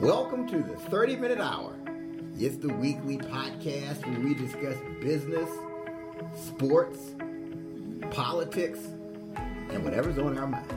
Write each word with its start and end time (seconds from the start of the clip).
Welcome 0.00 0.46
to 0.48 0.58
the 0.62 0.76
30 0.76 1.16
Minute 1.16 1.40
Hour. 1.40 1.74
It's 2.38 2.56
the 2.56 2.72
weekly 2.72 3.18
podcast 3.18 4.06
where 4.06 4.20
we 4.20 4.34
discuss 4.34 4.76
business, 5.00 5.50
sports, 6.36 7.14
politics, 8.10 8.78
and 9.70 9.84
whatever's 9.84 10.18
on 10.18 10.38
our 10.38 10.46
mind. 10.46 10.72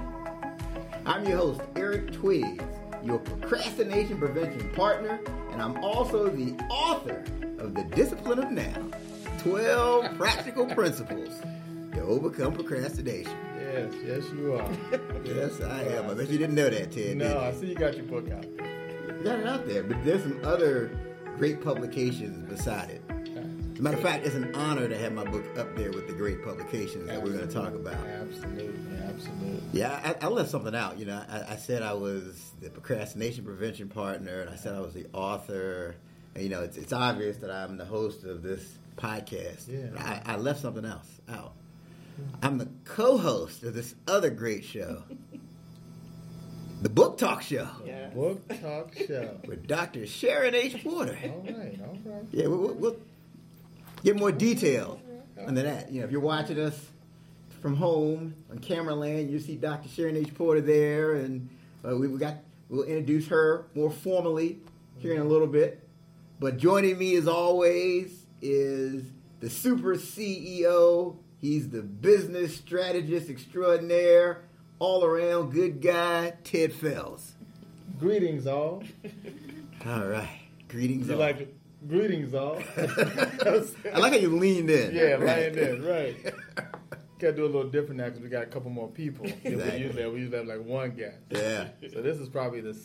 I'm 1.05 1.25
your 1.27 1.37
host, 1.37 1.61
Eric 1.75 2.11
Twiggs, 2.13 2.63
your 3.03 3.19
procrastination 3.19 4.17
prevention 4.17 4.69
partner, 4.71 5.19
and 5.51 5.61
I'm 5.61 5.77
also 5.83 6.27
the 6.29 6.55
author 6.69 7.23
of 7.59 7.75
The 7.75 7.83
Discipline 7.95 8.39
of 8.39 8.51
Now 8.51 8.89
12 9.39 10.17
Practical 10.17 10.65
Principles 10.65 11.41
to 11.93 12.01
Overcome 12.01 12.53
Procrastination. 12.53 13.35
Yes, 13.59 13.93
yes, 14.05 14.23
you 14.33 14.53
are. 14.55 14.69
Yes, 15.23 15.61
I 15.61 15.83
am. 15.83 16.09
I 16.09 16.13
bet 16.15 16.29
you 16.29 16.39
didn't 16.39 16.55
know 16.55 16.69
that, 16.69 16.91
Ted. 16.91 17.15
no, 17.17 17.39
I 17.39 17.51
see 17.53 17.67
you 17.67 17.75
got 17.75 17.95
your 17.95 18.05
book 18.05 18.29
out. 18.31 18.43
You 18.43 18.70
got 19.23 19.39
it 19.39 19.47
out 19.47 19.67
there, 19.67 19.83
but 19.83 20.03
there's 20.03 20.23
some 20.23 20.39
other 20.43 20.97
great 21.37 21.61
publications 21.63 22.47
beside 22.49 22.89
it. 22.89 23.01
Matter 23.81 23.97
of 23.97 24.03
fact, 24.03 24.27
it's 24.27 24.35
an 24.35 24.53
honor 24.53 24.87
to 24.87 24.95
have 24.95 25.11
my 25.11 25.23
book 25.23 25.43
up 25.57 25.75
there 25.75 25.89
with 25.89 26.05
the 26.05 26.13
great 26.13 26.43
publications 26.43 27.07
that 27.07 27.21
we're 27.21 27.31
going 27.31 27.47
to 27.47 27.51
talk 27.51 27.73
about. 27.73 27.95
Absolutely, 27.95 28.97
absolutely. 29.03 29.59
Yeah, 29.73 30.15
I, 30.21 30.25
I 30.25 30.29
left 30.29 30.51
something 30.51 30.75
out. 30.75 30.99
You 30.99 31.07
know, 31.07 31.23
I, 31.27 31.53
I 31.53 31.55
said 31.55 31.81
I 31.81 31.93
was 31.93 32.51
the 32.61 32.69
procrastination 32.69 33.43
prevention 33.43 33.89
partner, 33.89 34.41
and 34.41 34.51
I 34.51 34.55
said 34.55 34.75
I 34.75 34.81
was 34.81 34.93
the 34.93 35.07
author. 35.13 35.95
And, 36.35 36.43
you 36.43 36.49
know, 36.51 36.61
it's, 36.61 36.77
it's 36.77 36.93
obvious 36.93 37.37
that 37.37 37.49
I'm 37.49 37.77
the 37.77 37.85
host 37.85 38.23
of 38.23 38.43
this 38.43 38.77
podcast. 38.97 39.67
Yeah. 39.67 39.87
I, 39.97 40.33
I 40.33 40.35
left 40.35 40.61
something 40.61 40.85
else 40.85 41.19
out. 41.27 41.53
I'm 42.43 42.59
the 42.59 42.69
co-host 42.85 43.63
of 43.63 43.73
this 43.73 43.95
other 44.07 44.29
great 44.29 44.63
show, 44.63 45.01
the 46.81 46.89
Book 46.89 47.17
Talk 47.17 47.41
Show, 47.43 47.67
Yeah. 47.85 48.07
Book 48.09 48.47
talk 48.61 48.93
show. 48.95 49.37
with 49.47 49.67
Dr. 49.67 50.05
Sharon 50.05 50.55
H. 50.55 50.83
Porter. 50.83 51.17
All 51.23 51.43
right, 51.47 51.79
all 51.81 51.97
right. 52.05 52.23
Yeah, 52.31 52.47
we'll, 52.47 52.57
we'll, 52.59 52.73
we'll 52.73 52.95
get 54.03 54.17
more 54.17 54.31
detail 54.31 54.99
under 55.45 55.61
that. 55.63 55.91
You 55.91 55.99
know, 56.01 56.05
if 56.05 56.11
you're 56.11 56.19
watching 56.21 56.59
us 56.59 56.77
from 57.61 57.75
home 57.75 58.33
on 58.49 58.59
camera 58.59 58.95
land, 58.95 59.29
you 59.29 59.39
see 59.39 59.55
Dr. 59.55 59.87
Sharon 59.89 60.17
H. 60.17 60.33
Porter 60.33 60.61
there, 60.61 61.13
and 61.15 61.47
uh, 61.87 61.95
we've 61.95 62.17
got 62.19 62.35
we'll 62.69 62.83
introduce 62.83 63.27
her 63.27 63.65
more 63.75 63.91
formally 63.91 64.59
here 64.97 65.13
in 65.13 65.21
a 65.21 65.25
little 65.25 65.47
bit. 65.47 65.87
But 66.39 66.57
joining 66.57 66.97
me 66.97 67.15
as 67.15 67.27
always 67.27 68.25
is 68.41 69.03
the 69.39 69.49
super 69.49 69.95
CEO. 69.95 71.15
He's 71.39 71.69
the 71.69 71.81
business 71.81 72.55
strategist 72.55 73.29
extraordinaire, 73.29 74.41
all 74.81 75.05
around 75.05 75.51
good 75.51 75.79
guy, 75.79 76.33
Ted 76.43 76.73
Fells. 76.73 77.33
Greetings, 77.99 78.47
all. 78.47 78.81
All 79.85 80.05
right, 80.07 80.39
greetings. 80.67 81.07
You 81.07 81.13
all. 81.13 81.19
like 81.19 81.39
it? 81.41 81.55
Greetings, 81.87 82.33
all. 82.33 82.57
I 82.77 83.99
like 83.99 84.13
how 84.13 84.17
you 84.17 84.35
leaned 84.37 84.71
in. 84.71 84.95
yeah, 84.95 85.03
Right. 85.11 85.21
right 85.21 85.53
there, 85.53 85.75
right. 85.77 86.15
Got 87.19 87.27
to 87.27 87.33
do 87.35 87.43
a 87.43 87.45
little 87.45 87.69
different 87.69 87.97
now 87.97 88.05
because 88.05 88.21
we 88.21 88.29
got 88.29 88.41
a 88.41 88.47
couple 88.47 88.71
more 88.71 88.87
people. 88.89 89.27
Exactly. 89.27 89.55
We 89.55 89.77
usually 89.83 90.01
have, 90.01 90.13
we 90.13 90.19
usually 90.21 90.37
have 90.39 90.47
like 90.47 90.65
one 90.65 90.91
guest. 90.95 91.17
Yeah. 91.29 91.67
So 91.93 92.01
this 92.01 92.17
is 92.17 92.27
probably 92.27 92.61
the 92.61 92.75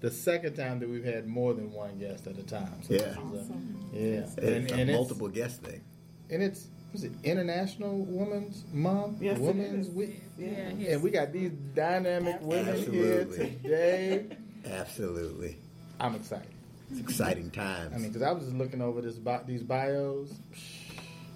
the 0.00 0.10
second 0.10 0.54
time 0.54 0.80
that 0.80 0.88
we've 0.88 1.04
had 1.04 1.26
more 1.28 1.54
than 1.54 1.72
one 1.72 1.96
guest 1.98 2.26
at 2.26 2.36
a 2.38 2.42
time. 2.42 2.82
So 2.82 2.94
Yeah. 2.94 3.14
this 3.32 3.42
is 3.44 3.50
a- 3.50 3.54
yeah. 3.92 4.02
It's 4.20 4.34
And, 4.36 4.46
a 4.70 4.74
and 4.74 4.90
it's, 4.90 4.96
multiple 4.96 5.28
guest 5.28 5.62
thing. 5.62 5.80
and 6.28 6.42
it's 6.42 6.66
was 6.96 7.04
it 7.04 7.12
International 7.24 7.94
Women's 8.06 8.64
Month? 8.72 9.20
Yes, 9.20 9.38
Women's. 9.38 9.90
Week. 9.90 10.22
Yeah, 10.38 10.48
And 10.48 11.02
we 11.02 11.10
got 11.10 11.30
these 11.30 11.50
dynamic 11.74 12.38
women 12.40 12.90
here 12.90 13.26
today. 13.26 14.24
Absolutely. 14.64 15.58
I'm 16.00 16.14
excited. 16.14 16.48
It's 16.90 17.00
exciting 17.00 17.50
times. 17.50 17.92
I 17.94 17.98
mean, 17.98 18.08
because 18.08 18.22
I 18.22 18.32
was 18.32 18.44
just 18.44 18.56
looking 18.56 18.80
over 18.80 19.02
this 19.02 19.16
bi- 19.16 19.42
these 19.46 19.62
bios. 19.62 20.32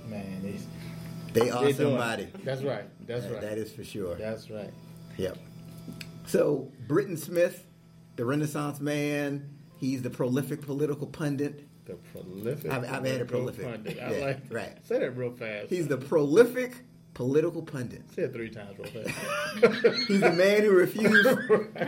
Man, 0.08 0.40
these 0.42 0.66
they 1.34 1.50
are 1.50 1.62
they 1.62 1.72
doing- 1.74 1.90
somebody. 1.90 2.28
That's 2.42 2.62
right. 2.62 2.84
That's 3.06 3.24
That- 3.24 3.32
right. 3.32 3.40
That 3.42 3.58
is 3.58 3.70
for 3.70 3.84
sure. 3.84 4.14
That's 4.14 4.48
right. 4.50 4.70
Yep. 5.18 5.36
So, 6.26 6.72
Britton 6.88 7.18
Smith, 7.18 7.66
the 8.16 8.24
Renaissance 8.24 8.80
man, 8.80 9.50
he's 9.78 10.00
the 10.00 10.08
prolific 10.10 10.62
political 10.62 11.06
pundit. 11.06 11.66
The 11.90 11.96
prolific. 12.20 12.70
I've- 12.70 12.86
I've 12.86 13.04
had 13.04 13.20
a 13.20 13.24
prolific. 13.24 13.64
pundit. 13.66 13.98
I 14.00 14.12
Yeah, 14.12 14.24
like 14.26 14.38
right. 14.50 14.86
Say 14.86 14.98
that 15.00 15.10
real 15.16 15.32
fast. 15.32 15.70
He's 15.70 15.88
the 15.88 15.96
prolific 15.96 16.72
political 17.14 17.62
pundit. 17.62 18.02
Say 18.14 18.22
it 18.22 18.32
three 18.32 18.50
times 18.50 18.78
real 18.78 18.88
fast. 19.04 19.86
He's 20.08 20.20
the 20.20 20.32
man 20.32 20.62
who 20.62 20.70
refused 20.70 21.28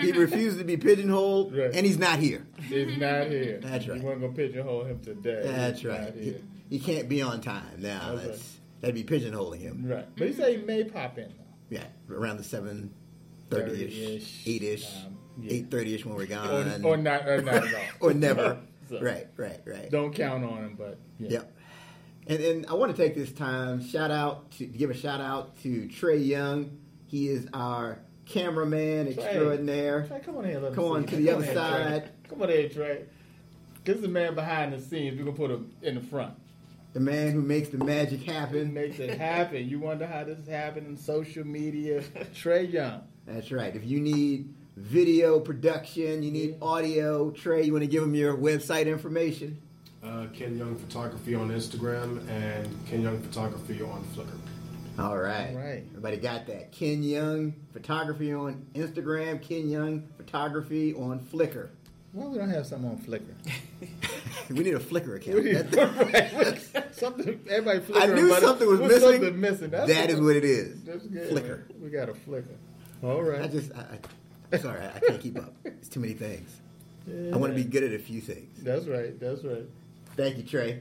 he 0.01 0.13
refused 0.13 0.59
to 0.59 0.65
be 0.65 0.77
pigeonholed 0.77 1.57
Right. 1.57 1.71
and 1.75 1.87
he's 1.87 1.99
not 1.99 2.19
here. 2.19 2.45
He's 2.69 2.99
not 2.99 3.29
here. 3.29 3.61
That's 3.63 3.87
right. 3.89 3.99
You 4.01 4.05
weren't 4.07 4.21
gonna 4.21 4.33
pigeonhole 4.33 4.85
him 4.85 4.99
today. 5.01 5.43
That's 5.45 5.81
He's 5.81 5.89
right. 5.91 6.15
He, 6.15 6.35
he 6.69 6.79
can't 6.81 7.09
be 7.09 7.23
on 7.23 7.41
time 7.41 7.81
now. 7.81 8.15
That's 8.17 8.27
That's 8.27 8.59
that'd 8.81 8.95
be 8.97 9.05
pigeonholing 9.05 9.61
him. 9.61 9.85
Right. 9.87 10.07
But 10.17 10.27
he 10.27 10.33
said 10.35 10.59
he 10.59 10.65
may 10.65 10.85
pop 10.85 11.17
in 11.19 11.29
though. 11.29 11.45
Yeah, 11.77 11.85
around 12.11 12.39
the 12.39 12.45
seven 12.45 12.93
thirty 13.49 13.85
ish, 13.85 13.95
30-ish, 13.95 14.43
eight 14.47 14.63
ish, 14.63 14.87
um, 15.07 15.17
yeah. 15.41 15.53
eight 15.53 15.71
thirty 15.71 15.95
ish 15.95 16.05
when 16.05 16.17
we're 16.17 16.27
gone, 16.27 16.49
Or, 16.85 16.93
or 16.95 16.97
not. 16.97 17.27
Or 17.29 17.41
not 17.41 17.65
at 17.65 17.75
all. 17.75 17.81
or 18.11 18.13
never. 18.13 18.59
So, 18.93 19.01
right, 19.01 19.27
right, 19.39 19.61
right. 19.65 19.91
Don't 19.91 20.15
count 20.15 20.45
on 20.45 20.59
him, 20.59 20.75
but 20.79 20.99
yeah. 21.19 21.31
Yep. 21.31 21.53
And 22.27 22.41
and 22.41 22.67
I 22.67 22.75
want 22.75 22.95
to 22.95 23.03
take 23.03 23.15
this 23.15 23.33
time 23.33 23.83
shout 23.83 24.11
out 24.11 24.51
to 24.53 24.67
give 24.67 24.91
a 24.91 24.95
shout 24.95 25.21
out 25.23 25.59
to 25.63 25.89
Trey 25.89 26.19
Young. 26.19 26.79
He 27.07 27.29
is 27.29 27.49
our 27.55 27.99
cameraman 28.27 29.09
extraordinaire. 29.09 30.07
Trey, 30.07 30.21
come 30.21 30.37
on 30.37 30.45
here. 30.45 30.61
Let 30.61 30.75
Come 30.75 30.85
on 30.85 31.05
to 31.05 31.17
the 31.17 31.27
Come 31.27 31.37
other 31.37 31.45
here, 31.45 31.55
side. 31.55 32.03
Trey. 32.05 32.11
Come 32.29 32.43
on 32.43 32.49
here, 32.51 32.69
Trey. 32.69 33.05
This 33.85 33.97
is 33.97 34.03
the 34.03 34.09
man 34.09 34.35
behind 34.35 34.73
the 34.75 34.81
scenes. 34.81 35.19
We're 35.19 35.25
gonna 35.25 35.37
put 35.37 35.51
him 35.51 35.73
in 35.83 35.95
the 35.95 36.01
front. 36.03 36.35
The 36.93 37.01
man 37.01 37.33
who 37.33 37.41
makes 37.41 37.71
the 37.71 37.79
magic 37.79 38.23
happen. 38.25 38.75
makes 38.75 38.99
it 38.99 39.19
happen. 39.19 39.67
You 39.67 39.79
wonder 39.81 40.07
how 40.07 40.25
this 40.25 40.47
happened 40.47 40.87
in 40.87 40.97
social 40.99 41.47
media. 41.47 42.03
Trey 42.35 42.65
Young. 42.65 43.03
That's 43.27 43.51
right. 43.51 43.75
If 43.75 43.85
you 43.87 44.01
need 44.01 44.55
video 44.77 45.41
production, 45.41 46.23
you 46.23 46.31
need 46.31 46.57
audio, 46.63 47.31
Trey, 47.31 47.63
you 47.65 47.73
want 47.73 47.83
to 47.83 47.89
give 47.91 48.03
them 48.03 48.15
your 48.15 48.37
website 48.37 48.87
information? 48.87 49.61
Uh, 50.03 50.27
Ken 50.35 50.57
Young 50.59 50.77
Photography 50.77 51.35
on 51.35 51.51
Instagram 51.51 52.29
and 52.29 52.69
Ken 52.87 53.03
Young 53.03 53.21
Photography 53.23 53.81
on 53.83 54.05
Flickr. 54.17 54.39
All 54.99 55.17
right. 55.17 55.51
All 55.51 55.57
right. 55.57 55.85
Everybody 55.91 56.17
got 56.17 56.47
that. 56.49 56.73
Ken 56.73 57.03
Young 57.03 57.55
Photography 57.73 58.33
on 58.33 58.67
Instagram, 58.75 59.41
Ken 59.41 59.69
Young 59.69 60.07
Photography 60.17 60.93
on 60.95 61.21
Flickr. 61.21 61.69
Why 62.13 62.27
we 62.27 62.37
don't 62.39 62.51
have 62.51 62.67
something 62.67 62.91
on 62.91 62.99
Flickr? 62.99 63.35
We 64.51 64.65
need 64.65 64.75
a 64.75 64.79
Flickr 64.81 65.17
account. 65.17 65.37
We 65.45 65.53
need- 65.53 65.75
right. 66.75 66.95
something. 66.95 67.41
Everybody. 67.49 67.95
I 67.99 68.07
knew 68.07 68.29
but 68.29 68.43
something 68.43 68.69
was 68.69 68.81
missing. 68.81 69.01
Something 69.01 69.41
missing. 69.41 69.71
That's 69.71 69.89
that 69.89 70.11
is 70.11 70.21
what 70.21 70.37
it 70.37 70.45
is. 70.45 70.83
That's 70.83 71.07
good. 71.07 71.31
Flickr. 71.31 71.49
man. 71.49 71.65
We 71.81 71.91
got 71.91 72.09
a 72.09 72.13
Flickr. 72.13 72.57
All 73.03 73.23
right. 73.23 73.43
I 73.43 73.47
just, 73.47 73.73
I, 73.73 73.81
I, 73.81 73.99
sorry, 74.61 74.85
I 74.87 74.99
can't 75.01 75.21
keep 75.21 75.39
up. 75.39 75.55
It's 75.65 75.89
too 75.89 76.01
many 76.01 76.15
things. 76.15 76.51
I 77.33 77.37
want 77.37 77.53
to 77.53 77.57
be 77.57 77.65
good 77.69 77.83
at 77.83 77.93
a 77.93 77.99
few 77.99 78.21
things. 78.21 78.63
That's 78.63 78.87
right. 78.87 79.19
That's 79.19 79.43
right. 79.45 79.65
Thank 80.17 80.37
you, 80.37 80.45
Trey. 80.45 80.81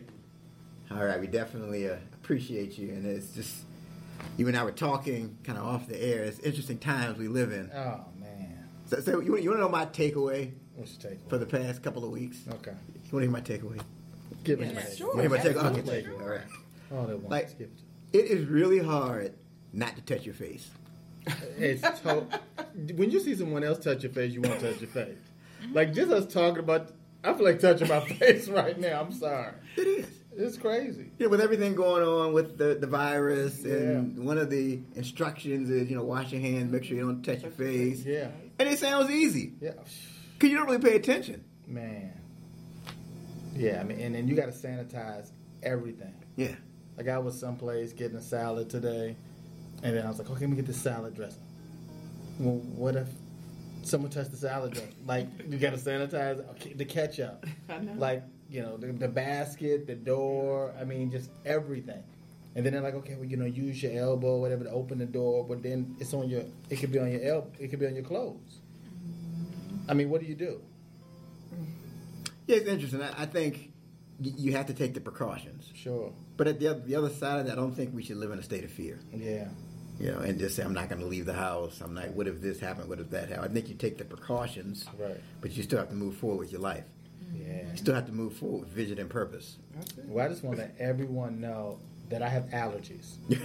All 0.92 1.04
right, 1.06 1.20
we 1.20 1.26
definitely 1.28 1.90
uh, 1.90 1.96
appreciate 2.14 2.78
you, 2.78 2.90
and 2.90 3.06
it's 3.06 3.34
just 3.34 3.64
you 4.38 4.48
and 4.48 4.58
I 4.58 4.64
were 4.64 4.72
talking 4.72 5.38
kind 5.44 5.58
of 5.58 5.66
off 5.66 5.88
the 5.88 6.02
air. 6.02 6.24
It's 6.24 6.40
interesting 6.40 6.78
times 6.78 7.18
we 7.18 7.28
live 7.28 7.52
in. 7.52 7.72
Oh 7.74 8.02
man. 8.20 8.68
So, 8.88 9.00
so 9.00 9.20
you, 9.22 9.32
want- 9.32 9.44
you 9.44 9.50
want 9.50 9.60
to 9.60 9.64
know 9.64 9.70
my 9.70 9.86
takeaway 9.86 10.52
What's 10.76 10.98
your 11.02 11.12
take? 11.12 11.30
for 11.30 11.38
the 11.38 11.46
past 11.46 11.82
couple 11.82 12.04
of 12.04 12.12
weeks? 12.12 12.40
Okay. 12.56 12.72
You 12.72 13.18
want 13.18 13.46
to 13.46 13.52
hear 13.54 13.64
my 13.70 13.74
takeaway? 13.76 13.82
Give 14.44 14.60
me 14.60 14.68
Yeah, 14.68 14.74
that. 14.74 14.98
sure. 14.98 15.08
You 15.24 15.30
want 15.30 15.42
to 15.42 15.50
hear 15.50 15.54
my 15.56 15.62
takeaway? 15.62 15.66
absolutely. 15.78 16.08
Okay, 16.14 16.24
All 16.24 16.30
right. 16.30 16.42
Oh, 16.92 17.06
that 17.08 17.20
one. 17.20 17.30
Like, 17.32 17.50
it 17.60 17.72
is 18.26 18.48
really 18.48 18.80
hard 18.80 19.34
not 19.74 19.96
to 19.96 20.02
touch 20.02 20.26
your 20.26 20.36
face. 20.36 20.70
It. 21.26 21.82
It's 21.84 22.00
to- 22.02 22.26
when 22.96 23.12
you 23.12 23.20
see 23.20 23.36
someone 23.36 23.64
else 23.64 23.80
touch 23.84 24.04
your 24.04 24.12
face, 24.12 24.34
you 24.34 24.42
want 24.42 24.60
to 24.60 24.72
touch 24.72 24.82
your 24.82 24.90
face. 24.90 25.18
Like 25.74 25.94
just 25.94 26.12
us 26.12 26.32
talking 26.32 26.60
about. 26.60 26.92
I 27.24 27.34
feel 27.34 27.46
like 27.46 27.60
touching 27.60 27.88
my 27.88 28.00
face 28.08 28.50
right 28.50 28.80
now. 28.80 29.02
I'm 29.02 29.12
sorry. 29.12 29.54
It 29.78 29.82
is. 29.88 30.08
It's 30.36 30.58
crazy. 30.58 31.12
Know, 31.20 31.28
with 31.30 31.42
everything 31.42 31.76
going 31.76 32.02
on 32.04 32.32
with 32.34 32.58
the, 32.58 32.76
the 32.80 32.88
virus, 32.88 33.64
and 33.66 34.26
one 34.26 34.38
of 34.38 34.50
the 34.50 34.80
instructions 34.96 35.70
is, 35.70 35.90
you 35.90 35.96
know, 35.98 36.04
wash 36.04 36.32
your 36.32 36.40
hands, 36.42 36.72
make 36.72 36.86
sure 36.86 36.96
you 36.98 37.04
don't 37.04 37.22
touch 37.22 37.42
your 37.44 37.52
face. 37.52 38.04
Yeah. 38.06 38.30
And 38.58 38.70
it 38.70 38.80
sounds 38.80 39.12
easy 39.12 39.54
Yeah. 39.60 39.74
because 40.34 40.50
you 40.50 40.56
don't 40.58 40.68
really 40.68 40.80
pay 40.80 40.96
attention. 40.96 41.44
Man. 41.68 42.14
Yeah, 43.56 43.82
I 43.82 43.84
mean, 43.84 44.00
and 44.00 44.16
then 44.16 44.28
you 44.28 44.36
got 44.36 44.46
to 44.46 44.52
sanitize 44.52 45.32
everything. 45.62 46.14
Yeah. 46.38 46.56
Like 46.98 47.10
I 47.10 47.20
was 47.20 47.38
someplace 47.40 47.92
getting 47.94 48.18
a 48.18 48.22
salad 48.22 48.70
today, 48.70 49.18
and 49.84 49.96
then 49.96 50.06
I 50.06 50.10
was 50.10 50.20
like, 50.20 50.30
okay, 50.30 50.42
let 50.42 50.50
me 50.50 50.56
get 50.56 50.68
this 50.68 50.82
salad 50.82 51.16
dressing. 51.16 51.44
Well, 52.40 52.56
what 52.76 52.96
if 52.96 53.08
someone 53.84 54.12
touched 54.12 54.32
the 54.32 54.38
salad 54.38 54.74
dressing? 54.74 54.96
Like 55.06 55.28
you 55.50 55.58
got 55.58 55.72
to 55.72 55.78
sanitize 55.78 56.48
okay, 56.52 56.74
the 56.74 56.86
ketchup, 56.86 57.46
I 57.70 57.80
know. 57.80 57.94
like 57.98 58.24
you 58.50 58.62
know 58.62 58.78
the, 58.78 58.88
the 58.88 59.08
basket, 59.08 59.88
the 59.88 59.96
door. 59.96 60.74
I 60.80 60.84
mean, 60.84 61.12
just 61.12 61.30
everything. 61.46 62.04
And 62.54 62.66
then 62.66 62.74
they're 62.74 62.82
like, 62.82 62.96
okay, 62.96 63.16
well, 63.16 63.26
you 63.26 63.38
know, 63.38 63.46
use 63.46 63.82
your 63.82 63.94
elbow, 63.94 64.36
or 64.36 64.42
whatever, 64.42 64.66
to 64.66 64.72
open 64.72 64.98
the 64.98 65.06
door. 65.06 65.46
But 65.48 65.64
then 65.64 65.96
it's 66.00 66.14
on 66.14 66.30
your, 66.30 66.44
it 66.70 66.78
could 66.78 66.92
be 66.92 67.00
on 67.00 67.10
your 67.10 67.24
elbow, 67.24 67.52
it 67.60 67.70
could 67.70 67.80
be 67.80 67.88
on 67.88 67.96
your 67.96 68.04
clothes. 68.04 68.60
I 69.88 69.94
mean, 69.94 70.10
what 70.10 70.22
do 70.22 70.28
you 70.28 70.36
do? 70.36 70.62
Yeah, 72.48 72.58
it's 72.58 72.68
interesting. 72.68 73.02
I, 73.02 73.24
I 73.24 73.26
think 73.26 73.72
you 74.20 74.52
have 74.52 74.66
to 74.68 74.74
take 74.74 74.94
the 74.94 75.00
precautions. 75.00 75.70
Sure. 75.74 76.12
But 76.38 76.48
at 76.48 76.60
the 76.60 76.68
other, 76.68 76.80
the 76.82 76.96
other 76.96 77.10
side 77.10 77.40
of 77.40 77.46
that, 77.46 77.54
I 77.54 77.56
don't 77.56 77.74
think 77.74 77.96
we 77.96 78.04
should 78.04 78.18
live 78.18 78.32
in 78.32 78.40
a 78.40 78.44
state 78.44 78.64
of 78.64 78.72
fear. 78.72 79.00
Yeah. 79.14 79.48
You 80.02 80.12
know, 80.12 80.20
and 80.20 80.40
just 80.40 80.56
say 80.56 80.64
I'm 80.64 80.74
not 80.74 80.90
going 80.90 81.02
to 81.02 81.08
leave 81.08 81.26
the 81.26 81.34
house. 81.34 81.80
I'm 81.82 81.94
not. 81.94 82.10
What 82.10 82.28
if 82.28 82.42
this 82.42 82.60
happened? 82.60 82.90
What 82.90 83.00
if 83.00 83.10
that 83.12 83.30
happened? 83.30 83.52
I 83.52 83.54
think 83.54 83.70
you 83.70 83.76
take 83.76 83.98
the 83.98 84.06
precautions, 84.06 84.86
Right. 84.98 85.20
but 85.42 85.52
you 85.56 85.62
still 85.64 85.80
have 85.80 85.90
to 85.90 85.96
move 85.96 86.16
forward 86.18 86.40
with 86.40 86.52
your 86.52 86.62
life. 86.62 86.86
Mm-hmm. 87.34 87.50
Yeah. 87.52 87.72
You 87.72 87.78
still 87.78 87.94
have 87.96 88.08
to 88.08 88.12
move 88.12 88.34
forward 88.34 88.62
with 88.62 88.70
vision 88.70 88.98
and 89.00 89.10
purpose. 89.10 89.58
Well, 90.08 90.26
I 90.26 90.30
just 90.30 90.44
want 90.44 90.58
to 90.58 90.64
let 90.64 90.76
everyone 90.80 91.40
know 91.40 91.80
that 92.10 92.22
I 92.22 92.30
have 92.30 92.46
allergies. 92.46 93.16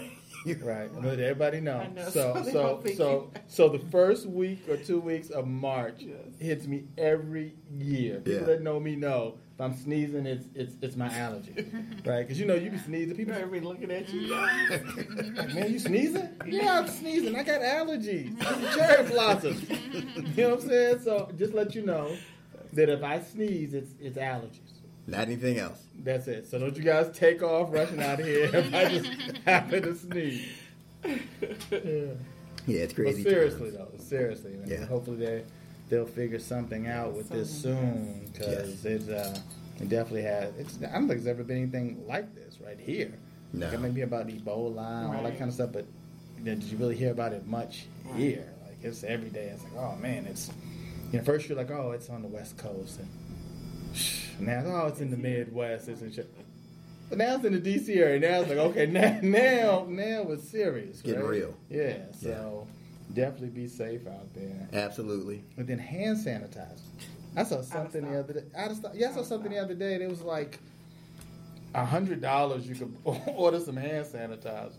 Right. 0.63 0.89
I 0.95 0.99
let 1.01 1.19
everybody 1.19 1.59
know. 1.61 1.79
I 1.79 1.89
know, 1.89 2.09
So 2.11 2.35
so 2.45 2.81
so 2.85 2.93
so 2.95 3.31
so 3.49 3.69
the 3.69 3.81
first 3.91 4.27
week 4.27 4.69
or 4.69 4.77
two 4.77 5.01
weeks 5.01 5.31
of 5.31 5.45
March 5.49 5.97
Yes. 5.99 6.19
hits 6.39 6.67
me 6.69 6.85
every 6.97 7.55
year. 7.77 8.21
People 8.21 8.33
Yeah. 8.43 8.47
that 8.47 8.63
know 8.63 8.79
me 8.79 8.95
know 8.95 9.39
if 9.57 9.61
I'm 9.63 9.75
sneezing, 9.75 10.27
it's 10.27 10.45
it's 10.55 10.75
it's 10.83 10.97
my 10.97 11.09
allergy. 11.17 11.55
right? 12.05 12.21
Because 12.21 12.39
you 12.39 12.45
know 12.45 12.55
you 12.55 12.69
be 12.71 12.77
sneezing, 12.77 13.17
people 13.17 13.33
Everybody 13.35 13.61
looking 13.65 13.91
at 13.91 14.07
you. 14.13 14.29
like, 15.35 15.55
man, 15.55 15.73
you 15.73 15.79
sneezing? 15.79 16.29
Yeah, 16.47 16.79
I'm 16.81 16.87
sneezing. 16.89 17.35
I 17.35 17.43
got 17.43 17.63
allergies. 17.63 18.39
These 18.39 18.47
are 18.47 18.75
cherry 18.77 19.09
blossoms. 19.09 19.69
you 19.69 20.43
know 20.45 20.51
what 20.51 20.63
I'm 20.63 20.69
saying? 20.69 20.99
So 21.01 21.33
just 21.39 21.55
let 21.55 21.75
you 21.75 21.87
know 21.87 22.15
that 22.75 22.91
if 22.91 23.03
I 23.03 23.21
sneeze, 23.21 23.73
it's 23.73 23.93
it's 23.99 24.19
allergies. 24.19 24.61
Not 25.07 25.21
anything 25.21 25.57
else. 25.59 25.83
That's 26.05 26.29
it. 26.29 26.47
So 26.51 26.59
don't 26.59 26.77
you 26.77 26.83
guys 26.85 27.17
take 27.17 27.43
off 27.43 27.73
rushing 27.73 28.03
out 28.03 28.21
of 28.21 28.27
here 28.27 28.51
if 28.53 28.75
I 28.75 28.89
just 28.91 29.37
happen 29.47 29.83
to 29.85 29.95
sneeze. 29.95 30.49
Yeah. 31.05 31.17
Yeah, 32.67 32.81
it's 32.81 32.93
But 32.93 33.03
crazy. 33.05 33.23
seriously 33.23 33.71
times. 33.71 33.91
though, 33.93 34.05
seriously, 34.05 34.51
man. 34.57 34.69
Yeah. 34.69 34.85
Hopefully 34.87 35.17
they 35.25 35.45
they'll 35.89 36.07
figure 36.07 36.39
something 36.39 36.89
out 36.89 37.13
with 37.13 37.29
this 37.29 37.51
soon 37.51 38.29
because 38.33 38.85
it's 38.85 39.09
uh, 39.09 39.39
it 39.81 39.89
definitely 39.89 40.23
has. 40.23 40.55
It's 40.59 40.79
I 40.79 40.93
don't 40.93 41.09
think 41.09 41.23
there's 41.23 41.27
ever 41.27 41.45
been 41.45 41.59
anything 41.59 42.05
like 42.07 42.35
this 42.35 42.59
right 42.61 42.79
here. 42.79 43.13
No. 43.53 43.67
Like, 43.67 43.75
it 43.75 43.81
may 43.81 43.91
be 43.91 44.03
about 44.03 44.29
Ebola 44.29 45.07
and 45.07 45.17
all 45.17 45.23
that 45.23 45.39
kind 45.39 45.49
of 45.49 45.55
stuff, 45.55 45.71
but 45.73 45.87
you 46.39 46.45
know, 46.45 46.55
did 46.55 46.65
you 46.65 46.79
really 46.79 46.97
hear 46.97 47.13
about 47.13 47.33
it 47.33 47.47
much 47.47 47.87
here? 48.17 48.53
Like 48.65 48.79
it's 48.83 49.05
every 49.05 49.31
day. 49.31 49.47
It's 49.55 49.63
like, 49.65 49.77
oh 49.77 49.97
man, 49.97 50.27
it's 50.27 50.51
you 51.13 51.19
know, 51.19 51.25
first 51.25 51.49
you're 51.49 51.57
like, 51.59 51.71
oh, 51.71 51.93
it's 51.93 52.11
on 52.11 52.23
the 52.23 52.29
West 52.29 52.57
Coast, 52.59 53.01
and 54.39 54.41
now 54.47 54.63
oh, 54.67 54.87
it's 54.89 55.01
in 55.01 55.11
the 55.11 55.17
Midwest, 55.17 55.89
it's 55.89 56.03
in 56.03 56.13
shit. 56.13 56.33
But 57.09 57.19
now 57.19 57.37
it's 57.37 57.45
in 57.45 57.61
the 57.61 57.61
DC 57.61 57.97
area. 57.97 58.19
Now 58.19 58.41
it's 58.41 58.49
like, 58.49 58.59
okay, 58.59 58.87
now 58.91 59.21
now 59.23 59.87
now 59.89 60.33
it's 60.33 60.49
serious. 60.49 61.03
Getting 61.03 61.21
right? 61.21 61.31
real. 61.31 61.55
Yeah. 61.71 61.99
So 62.21 62.67
definitely 63.13 63.49
be 63.51 63.69
safe 63.69 64.07
out 64.07 64.33
there. 64.35 64.69
Absolutely. 64.73 65.45
And 65.57 65.67
then 65.67 65.79
hand 65.79 66.19
sanitizer. 66.19 66.81
I 67.37 67.43
saw 67.45 67.61
something 67.63 68.11
the 68.11 68.19
other 68.19 68.33
day. 68.35 68.43
I 68.59 68.69
just 68.69 68.85
yeah, 68.95 69.11
I 69.11 69.13
saw 69.13 69.23
something 69.23 69.53
the 69.53 69.59
other 69.59 69.75
day. 69.75 69.95
and 69.95 70.03
It 70.03 70.09
was 70.09 70.23
like 70.23 70.59
a 71.75 71.85
hundred 71.85 72.21
dollars. 72.21 72.67
You 72.69 72.75
could 72.75 72.97
order 73.37 73.61
some 73.61 73.77
hand 73.77 74.07
sanitizer. 74.07 74.73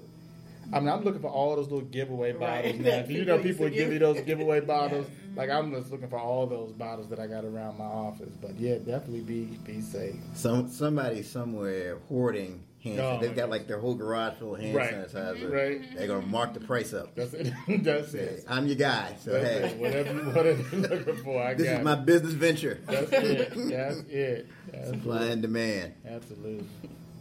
I 0.74 0.79
mean, 0.81 0.89
I'm 0.89 1.01
looking 1.03 1.21
for 1.21 1.29
all 1.29 1.56
those 1.56 1.69
little 1.69 1.88
giveaway 1.88 2.33
Right. 2.33 2.63
bottles 2.65 2.79
now. 2.85 3.03
You 3.07 3.25
know, 3.25 3.38
People 3.38 3.44
used 3.44 3.44
people 3.44 3.57
to 3.57 3.63
would 3.63 3.74
give 3.74 3.83
give- 3.85 3.94
you 3.94 4.00
those 4.00 4.21
giveaway 4.25 4.59
bottles. 4.62 5.07
Like 5.35 5.50
I'm 5.51 5.71
just 5.71 5.91
looking 5.91 6.09
for 6.09 6.18
all 6.19 6.47
those 6.47 6.71
bottles 6.74 7.09
that 7.09 7.19
I 7.19 7.27
got 7.27 7.45
around 7.45 7.77
my 7.77 7.85
office. 7.85 8.33
But 8.41 8.59
yeah, 8.59 8.77
definitely 8.79 9.21
be 9.21 9.44
be 9.65 9.81
safe. 9.81 10.15
Some 10.33 10.68
somebody 10.69 11.21
somewhere 11.21 11.97
hoarding 12.09 12.63
hand. 12.88 13.00
Oh, 13.00 13.18
They've 13.19 13.36
got 13.36 13.44
God. 13.44 13.50
like 13.51 13.68
their 13.68 13.80
whole 13.80 13.95
garage 13.95 14.36
full 14.38 14.56
of 14.56 14.62
hand 14.62 14.75
Right. 14.75 14.94
sanitizer. 14.94 15.51
Right. 15.51 15.95
They're 15.98 16.07
gonna 16.07 16.25
mark 16.25 16.54
the 16.54 16.60
price 16.60 16.94
up. 16.94 17.16
That's 17.16 17.34
it. 17.34 17.54
That's 17.84 18.12
Say, 18.12 18.19
it. 18.19 18.45
I'm 18.48 18.68
your 18.68 18.75
guy. 18.75 19.16
So 19.24 19.34
That's 19.34 19.45
hey, 19.48 19.69
it. 19.69 19.78
Whatever 19.80 20.13
you 20.13 20.19
whatever 20.30 20.62
you're 20.72 20.81
looking 20.89 21.24
for, 21.24 21.42
I 21.44 21.54
this 21.54 21.66
got 21.68 21.72
This 21.72 21.80
is 21.80 21.84
my 21.86 21.95
business 21.95 22.34
venture. 22.34 22.80
That's 22.86 23.12
it. 23.12 23.69
That's 23.69 24.00
it. 24.10 24.48
Supply 24.88 25.25
and 25.25 25.42
demand. 25.42 25.94
Absolutely. 26.07 26.68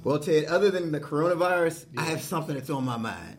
Well, 0.05 0.19
Ted, 0.21 0.45
other 0.45 0.71
than 0.71 0.93
the 0.93 1.01
coronavirus, 1.01 1.87
I 1.97 2.05
have 2.05 2.23
something 2.23 2.55
that's 2.55 2.71
on 2.71 2.85
my 2.85 2.97
mind. 2.97 3.39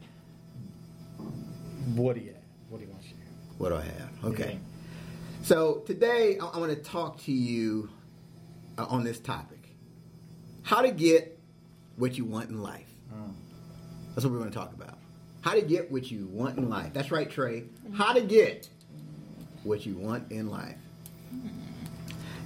What 1.95 2.15
do 2.15 2.21
you 2.21 2.27
have? 2.33 2.43
What 2.69 2.79
do 2.79 2.85
you 2.85 2.91
want 2.91 3.01
to 3.03 3.07
share? 3.07 3.17
What 3.57 3.69
do 3.69 3.75
I 3.75 3.81
have? 3.83 4.09
Okay. 4.25 4.59
So 5.43 5.83
today 5.85 6.37
I, 6.41 6.45
I 6.45 6.57
want 6.57 6.71
to 6.71 6.81
talk 6.83 7.21
to 7.23 7.31
you 7.31 7.89
uh, 8.77 8.85
on 8.89 9.03
this 9.05 9.19
topic: 9.19 9.75
how 10.63 10.81
to 10.81 10.91
get 10.91 11.36
what 11.97 12.17
you 12.17 12.25
want 12.25 12.49
in 12.49 12.61
life. 12.61 12.89
Mm. 13.13 13.33
That's 14.15 14.25
what 14.25 14.33
we're 14.33 14.39
going 14.39 14.51
to 14.51 14.57
talk 14.57 14.73
about. 14.73 14.97
How 15.41 15.53
to 15.53 15.61
get 15.61 15.91
what 15.91 16.09
you 16.09 16.27
want 16.31 16.57
in 16.57 16.69
life. 16.69 16.93
That's 16.93 17.11
right, 17.11 17.29
Trey. 17.29 17.63
How 17.93 18.13
to 18.13 18.21
get 18.21 18.69
what 19.63 19.85
you 19.85 19.95
want 19.95 20.31
in 20.31 20.49
life. 20.49 20.77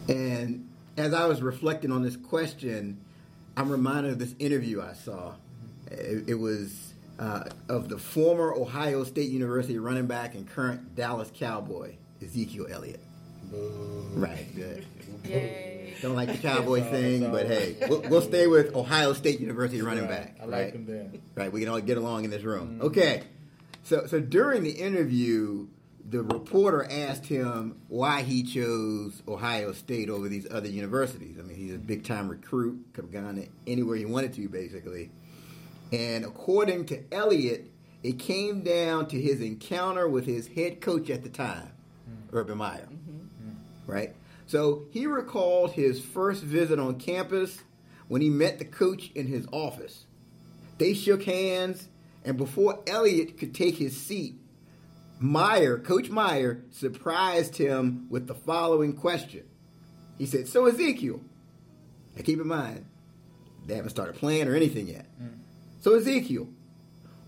And 0.10 0.68
as 0.98 1.14
I 1.14 1.26
was 1.26 1.42
reflecting 1.42 1.92
on 1.92 2.02
this 2.02 2.16
question, 2.16 3.00
I'm 3.56 3.70
reminded 3.70 4.14
of 4.14 4.20
this 4.20 4.36
interview 4.40 4.82
I 4.82 4.94
saw. 4.94 5.34
It, 5.90 6.30
it 6.30 6.36
was 6.36 6.94
uh, 7.20 7.44
of 7.70 7.90
the 7.90 7.98
former 7.98 8.54
Ohio 8.54 9.04
State 9.04 9.30
University 9.30 9.78
running 9.78 10.08
back 10.08 10.36
and 10.36 10.50
current 10.50 10.96
Dallas 10.96 11.32
Cowboy, 11.34 11.96
Ezekiel 12.22 12.68
Elliott. 12.70 13.02
Right, 13.52 14.48
good. 14.56 14.86
Yay. 15.26 15.96
Don't 16.02 16.16
like 16.16 16.30
the 16.32 16.38
Cowboy 16.38 16.82
It's 16.82 16.90
thing, 16.90 17.32
but 17.32 17.46
hey, 17.46 17.76
we'll, 17.88 18.02
we'll 18.10 18.22
stay 18.22 18.48
with 18.48 18.76
Ohio 18.76 19.14
State 19.14 19.40
University 19.40 19.82
running 19.84 20.06
Right. 20.08 20.36
back. 20.36 20.38
I 20.42 20.46
like 20.46 20.74
right? 20.74 20.88
there. 20.88 21.12
Right, 21.36 21.52
we 21.52 21.60
can 21.60 21.70
all 21.70 21.80
get 21.80 21.98
along 21.98 22.24
in 22.26 22.32
this 22.32 22.42
room. 22.44 22.70
Mm-hmm. 22.76 22.82
Okay, 22.88 23.24
so 23.84 24.08
so 24.08 24.20
during 24.20 24.64
the 24.64 24.72
interview, 24.72 25.68
the 26.10 26.24
reporter 26.24 26.88
asked 26.90 27.28
him 27.28 27.78
why 27.88 28.24
he 28.24 28.42
chose 28.42 29.22
Ohio 29.28 29.74
State 29.74 30.10
over 30.10 30.28
these 30.28 30.48
other 30.50 30.68
universities. 30.68 31.38
I 31.38 31.44
mean, 31.44 31.56
he's 31.58 31.76
a 31.76 31.78
big 31.78 32.04
time 32.04 32.28
recruit, 32.30 32.84
could 32.94 33.04
have 33.06 33.12
gone 33.14 33.48
anywhere 33.68 33.96
he 33.98 34.06
wanted 34.06 34.34
to, 34.34 34.50
basically. 34.50 35.12
And 35.92 36.26
according 36.26 36.86
to 36.88 37.04
Elliott, 37.14 37.70
it 38.02 38.18
came 38.18 38.62
down 38.62 39.08
to 39.10 39.22
his 39.22 39.40
encounter 39.42 40.08
with 40.10 40.26
his 40.26 40.48
head 40.48 40.82
coach 40.82 41.10
at 41.12 41.22
the 41.22 41.30
time, 41.30 41.74
Mm. 42.10 42.34
Urban 42.34 42.58
Meyer. 42.58 42.88
Right? 43.86 44.16
So 44.52 44.88
he 44.90 45.08
recalled 45.08 45.72
his 45.72 46.04
first 46.04 46.44
visit 46.44 46.78
on 46.78 47.00
campus 47.00 47.62
when 48.10 48.22
he 48.22 48.30
met 48.30 48.60
the 48.60 48.66
coach 48.66 49.10
in 49.16 49.26
his 49.28 49.48
office. 49.54 50.04
They 50.78 50.94
shook 50.94 51.24
hands, 51.24 51.88
and 52.26 52.36
before 52.36 52.84
Elliott 52.86 53.38
could 53.38 53.56
take 53.56 53.78
his 53.78 53.96
seat, 53.96 54.36
Meyer, 55.20 55.78
Coach 55.80 56.10
Meyer, 56.10 56.66
surprised 56.70 57.56
him 57.56 58.08
with 58.10 58.28
the 58.28 58.36
following 58.36 58.92
question. 58.92 59.46
He 60.18 60.26
said, 60.26 60.50
So, 60.50 60.66
Ezekiel, 60.66 61.22
now 62.18 62.24
keep 62.24 62.42
in 62.42 62.48
mind, 62.48 62.86
they 63.66 63.76
haven't 63.76 63.92
started 63.92 64.16
playing 64.16 64.50
or 64.50 64.56
anything 64.58 64.90
yet. 64.90 65.06
Mm. 65.22 65.38
So, 65.80 65.96
Ezekiel, 65.96 66.50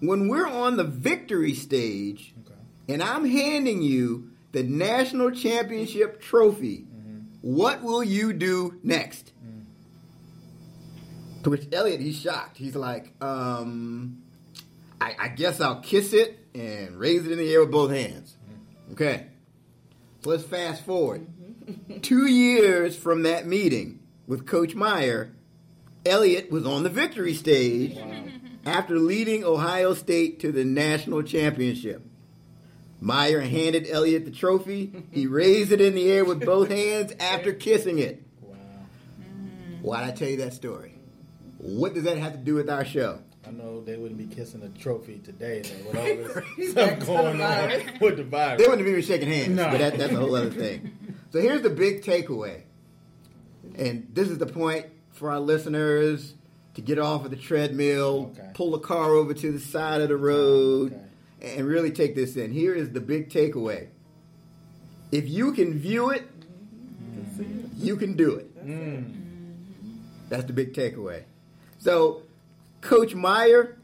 when 0.01 0.27
we're 0.27 0.47
on 0.47 0.75
the 0.75 0.83
victory 0.83 1.53
stage 1.53 2.33
Okay. 2.45 2.59
and 2.89 3.01
I'm 3.01 3.24
handing 3.24 3.81
you 3.81 4.31
the 4.51 4.63
national 4.63 5.31
championship 5.31 6.19
trophy, 6.19 6.88
what 7.43 7.83
will 7.83 8.01
you 8.01 8.31
do 8.31 8.79
next? 8.83 9.33
To 11.43 11.50
which 11.50 11.67
Elliot, 11.73 12.00
he's 12.00 12.17
shocked. 12.17 12.57
He's 12.57 12.73
like, 12.73 13.12
um, 13.21 14.23
I, 15.01 15.13
I 15.19 15.27
guess 15.27 15.59
I'll 15.59 15.81
kiss 15.81 16.13
it 16.13 16.39
and 16.55 16.97
raise 16.97 17.25
it 17.25 17.33
in 17.33 17.38
the 17.38 17.53
air 17.53 17.59
with 17.59 17.71
both 17.71 17.91
hands. 17.91 18.38
Okay. 18.93 19.27
So 20.21 20.29
let's 20.29 20.45
fast 20.45 20.85
forward. 20.85 21.27
Two 22.01 22.27
years 22.27 22.95
from 22.95 23.23
that 23.23 23.45
meeting 23.45 24.00
with 24.25 24.47
Coach 24.47 24.73
Meyer, 24.73 25.33
Elliott 26.05 26.50
was 26.50 26.65
on 26.65 26.83
the 26.83 26.89
victory 26.89 27.33
stage 27.33 27.97
after 28.65 28.97
leading 28.97 29.43
Ohio 29.43 29.93
State 29.93 30.39
to 30.39 30.53
the 30.53 30.63
national 30.63 31.23
championship. 31.23 32.05
Meyer 33.03 33.41
handed 33.41 33.86
Elliott 33.89 34.24
the 34.24 34.31
trophy. 34.31 34.93
He 35.12 35.27
raised 35.41 35.74
it 35.74 35.81
in 35.81 35.93
the 35.93 36.10
air 36.10 36.24
with 36.24 36.45
both 36.45 36.69
hands 36.69 37.12
after 37.19 37.51
kissing 37.51 38.00
it. 38.00 38.24
Wow. 38.41 38.55
Why'd 39.81 40.03
I 40.07 40.12
tell 40.12 40.29
you 40.29 40.38
that 40.38 40.53
story? 40.53 40.95
What 41.57 41.93
does 41.93 42.03
that 42.03 42.17
have 42.17 42.31
to 42.31 42.38
do 42.38 42.55
with 42.55 42.69
our 42.69 42.86
show? 42.86 43.19
I 43.45 43.51
know 43.51 43.81
they 43.81 43.98
wouldn't 43.98 44.17
be 44.17 44.33
kissing 44.33 44.62
the 44.62 44.69
trophy 44.69 45.19
today 45.19 45.62
though, 45.63 45.89
with 45.91 45.98
all 46.38 46.43
this 46.57 46.72
stuff 46.72 47.05
going 47.05 47.41
on 47.41 47.69
with 48.00 48.15
the 48.15 48.24
virus. 48.24 48.62
They 48.62 48.69
wouldn't 48.69 48.88
even 48.88 49.01
shaking 49.01 49.27
hands, 49.27 49.50
No. 49.50 49.69
but 49.69 49.79
that, 49.79 49.98
that's 49.98 50.13
a 50.13 50.15
whole 50.15 50.36
other 50.36 50.50
thing. 50.50 50.98
So 51.33 51.41
here's 51.41 51.63
the 51.63 51.72
big 51.72 52.03
takeaway. 52.03 52.62
And 53.75 54.07
this 54.13 54.29
is 54.29 54.38
the 54.38 54.45
point 54.45 54.86
for 55.13 55.31
our 55.31 55.39
listeners 55.39 56.36
to 56.75 56.81
get 56.81 57.00
off 57.00 57.25
of 57.25 57.31
the 57.31 57.38
treadmill, 57.38 58.31
Okay. 58.38 58.51
pull 58.53 58.69
the 58.69 58.77
car 58.79 59.10
over 59.15 59.33
to 59.33 59.51
the 59.51 59.60
side 59.60 60.01
of 60.01 60.10
the 60.10 60.15
road, 60.15 60.93
Okay. 60.93 61.02
And 61.43 61.65
really 61.67 61.91
take 61.91 62.15
this 62.15 62.35
in. 62.35 62.51
Here 62.51 62.73
is 62.73 62.91
the 62.91 63.01
big 63.01 63.29
takeaway. 63.29 63.88
If 65.12 65.27
you 65.29 65.51
can 65.53 65.77
view 65.77 66.09
it, 66.09 66.23
you 67.77 67.97
can 67.97 68.15
do 68.15 68.35
it. 68.35 68.65
Mm. 68.65 69.13
That's 70.29 70.45
the 70.45 70.53
big 70.53 70.73
takeaway. 70.73 71.23
So, 71.79 72.23
Coach 72.81 73.13
Meyer, 73.13 73.77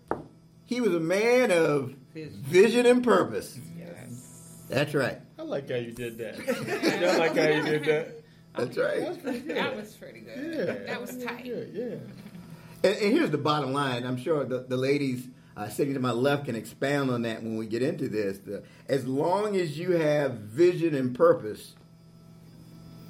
he 0.66 0.82
was 0.82 0.96
a 0.96 1.00
man 1.00 1.51
of 1.51 1.94
Vision. 2.13 2.44
vision 2.44 2.86
and 2.86 3.04
purpose. 3.04 3.60
Yes. 3.78 4.63
That's 4.70 4.94
right. 4.94 5.20
I 5.38 5.42
like 5.44 5.70
how 5.70 5.75
you 5.75 5.92
did 5.92 6.18
that. 6.20 6.36
I 7.13 7.18
like 7.18 7.36
how 7.36 7.44
you 7.50 7.63
did 7.63 7.84
that. 7.86 8.16
That's 8.56 8.78
right. 8.78 9.00
That 9.01 9.10
was 9.10 9.18
pretty 9.18 9.39
good. 9.42 9.56
That 9.58 9.75
was 9.75 9.94
pretty 9.96 10.20
good. 10.22 10.56
yeah, 10.56 10.86
That 10.88 11.01
was 11.01 11.18
tight. 11.24 11.44
Good. 11.44 11.72
Yeah. 11.74 12.89
And, 12.89 12.98
and 13.01 13.13
here's 13.13 13.30
the 13.32 13.38
bottom 13.38 13.74
line. 13.74 14.06
I'm 14.06 14.18
sure 14.18 14.44
the, 14.46 14.66
the 14.68 14.78
ladies 14.78 15.28
uh, 15.60 15.68
sitting 15.68 15.94
to 15.94 16.00
my 16.00 16.12
left 16.12 16.46
can 16.46 16.56
expound 16.56 17.12
on 17.12 17.24
that 17.24 17.44
when 17.44 17.58
we 17.58 17.68
get 17.68 17.82
into 17.82 18.08
this. 18.08 18.38
The, 18.39 18.63
as 18.88 19.06
long 19.06 19.58
as 19.58 19.78
you 19.78 19.92
have 19.92 20.36
vision 20.36 20.96
and 20.96 21.13
purpose, 21.13 21.75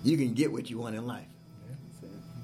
you 0.04 0.18
can 0.18 0.34
get 0.34 0.52
what 0.52 0.68
you 0.68 0.80
want 0.80 0.96
in 0.96 1.06
life. 1.06 1.28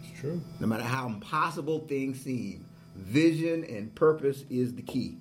It's 0.04 0.20
true. 0.20 0.42
No 0.60 0.68
matter 0.68 0.84
how 0.84 1.08
impossible 1.08 1.80
things 1.88 2.22
seem, 2.22 2.66
vision 2.96 3.64
and 3.64 3.94
purpose 3.96 4.46
is 4.48 4.76
the 4.76 4.84
key. 4.84 5.18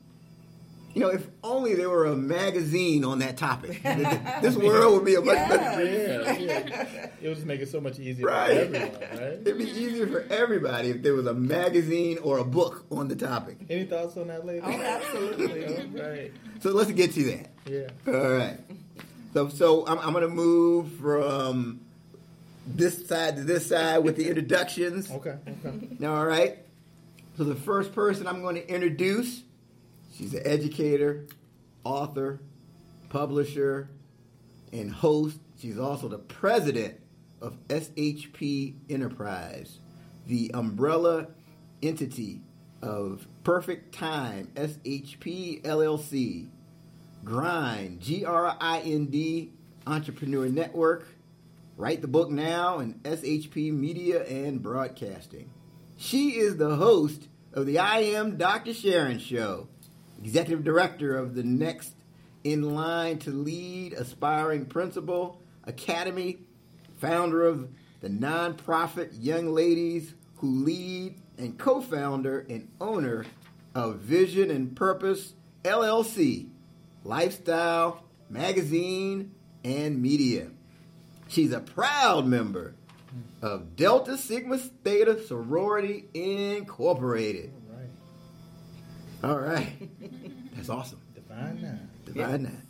You 0.95 1.01
know, 1.01 1.09
if 1.09 1.27
only 1.43 1.75
there 1.75 1.91
were 1.91 2.07
a 2.07 2.15
magazine 2.15 3.05
on 3.05 3.19
that 3.19 3.37
topic, 3.37 3.83
this 4.43 4.55
world 4.57 4.95
would 4.95 5.05
be 5.05 5.17
a 5.17 5.21
much 5.21 5.35
better. 5.49 5.83
Yeah, 5.85 6.37
yeah. 6.39 7.09
It 7.21 7.29
would 7.29 7.35
just 7.35 7.47
make 7.47 7.61
it 7.61 7.69
so 7.69 7.81
much 7.81 7.99
easier 7.99 8.27
Right. 8.27 8.49
for 8.71 8.77
everyone, 8.77 8.93
right? 9.11 9.33
It'd 9.45 9.59
be 9.59 9.65
easier 9.71 10.07
for 10.07 10.21
everybody 10.33 10.91
if 10.91 11.03
there 11.03 11.15
was 11.15 11.27
a 11.27 11.35
magazine 11.35 12.19
or 12.23 12.39
a 12.39 12.45
book 12.45 12.85
on 12.93 13.09
the 13.09 13.17
topic. 13.17 13.57
Any 13.69 13.85
thoughts 13.87 14.17
on 14.17 14.29
that, 14.29 14.47
lady? 14.47 14.61
Oh, 14.65 14.71
absolutely. 14.71 16.01
All 16.03 16.09
right. 16.11 16.33
So 16.61 16.71
let's 16.71 16.93
get 16.93 17.13
to 17.15 17.25
that. 17.25 17.51
Yeah. 17.67 17.89
All 18.07 18.31
right. 18.31 18.59
So, 19.33 19.49
so 19.49 19.85
I'm, 19.89 19.99
I'm 19.99 20.13
going 20.13 20.23
to 20.23 20.33
move 20.33 20.93
from 21.01 21.81
this 22.69 23.07
side 23.09 23.37
to 23.37 23.43
this 23.43 23.67
side 23.69 23.99
with 23.99 24.17
the 24.17 24.29
introductions. 24.29 25.11
Okay. 25.11 25.35
Okay. 25.65 26.07
All 26.07 26.25
right. 26.25 26.59
So 27.37 27.43
the 27.43 27.57
first 27.57 27.93
person 27.93 28.29
I'm 28.29 28.43
going 28.43 28.55
to 28.55 28.69
introduce, 28.69 29.43
she's 30.17 30.35
an 30.35 30.43
educator, 30.45 31.27
author, 31.85 32.41
publisher, 33.09 33.89
and 34.73 34.91
host. 34.91 35.39
She's 35.59 35.79
also 35.79 36.09
the 36.09 36.19
president 36.19 37.01
of 37.41 37.57
SHP 37.69 38.75
Enterprise, 38.89 39.79
the 40.27 40.51
umbrella 40.55 41.29
entity 41.83 42.41
of 42.83 43.27
Perfect 43.45 43.95
Time 43.95 44.51
SHP 44.55 45.63
LLC, 45.63 46.49
Grind 47.25 48.01
G 48.01 48.25
R 48.25 48.57
I 48.61 48.81
N 48.81 49.07
D 49.07 49.53
Entrepreneur 49.87 50.49
Network, 50.49 51.07
Write 51.77 52.01
the 52.01 52.09
Book 52.09 52.31
Now, 52.31 52.79
and 52.79 53.03
SHP 53.03 53.73
Media 53.73 54.25
and 54.25 54.63
Broadcasting. 54.63 55.51
She 55.97 56.31
is 56.31 56.57
the 56.57 56.77
host 56.77 57.29
of 57.53 57.67
the 57.67 57.79
I 57.79 58.01
Am 58.01 58.37
Dr. 58.37 58.75
Sharon 58.75 59.19
Show, 59.19 59.69
executive 60.25 60.65
director 60.65 61.15
of 61.15 61.35
the 61.35 61.43
Next 61.43 61.95
in 62.45 62.75
Line 62.75 63.19
to 63.21 63.31
Lead 63.31 63.93
Aspiring 63.93 64.65
Principal 64.65 65.39
Academy, 65.65 66.39
founder 66.97 67.47
of 67.47 67.69
the 68.01 68.09
nonprofit 68.09 69.11
Young 69.21 69.53
Ladies 69.53 70.15
Who 70.37 70.65
Lead, 70.65 71.21
and 71.37 71.59
co 71.59 71.83
founder 71.83 72.47
and 72.49 72.69
owner 72.81 73.27
of 73.75 73.99
Vision 73.99 74.51
and 74.51 74.75
Purpose 74.75 75.35
LLC, 75.63 76.49
lifestyle, 77.05 78.03
magazine, 78.31 79.35
and 79.63 80.01
media. 80.01 80.49
She's 81.29 81.53
a 81.53 81.61
proud 81.61 82.27
member 82.27 82.75
of 83.43 83.77
Delta 83.77 84.17
Sigma 84.17 84.57
Theta 84.57 85.23
Sorority 85.27 86.07
Incorporated. 86.15 87.53
All 89.25 89.39
right. 89.41 89.73
That's 90.55 90.69
awesome. 90.69 91.01
Divine 91.15 91.63
Nine. 91.63 91.89
Divine 92.05 92.43
Nine. 92.43 92.63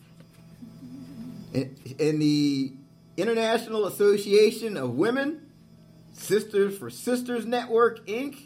In, 1.53 1.77
in 1.99 2.19
the 2.21 2.73
International 3.17 3.87
Association 3.87 4.77
of 4.77 4.91
Women, 4.91 5.51
Sisters 6.13 6.79
for 6.79 6.91
Sisters 6.91 7.45
Network, 7.45 8.07
Inc., 8.07 8.37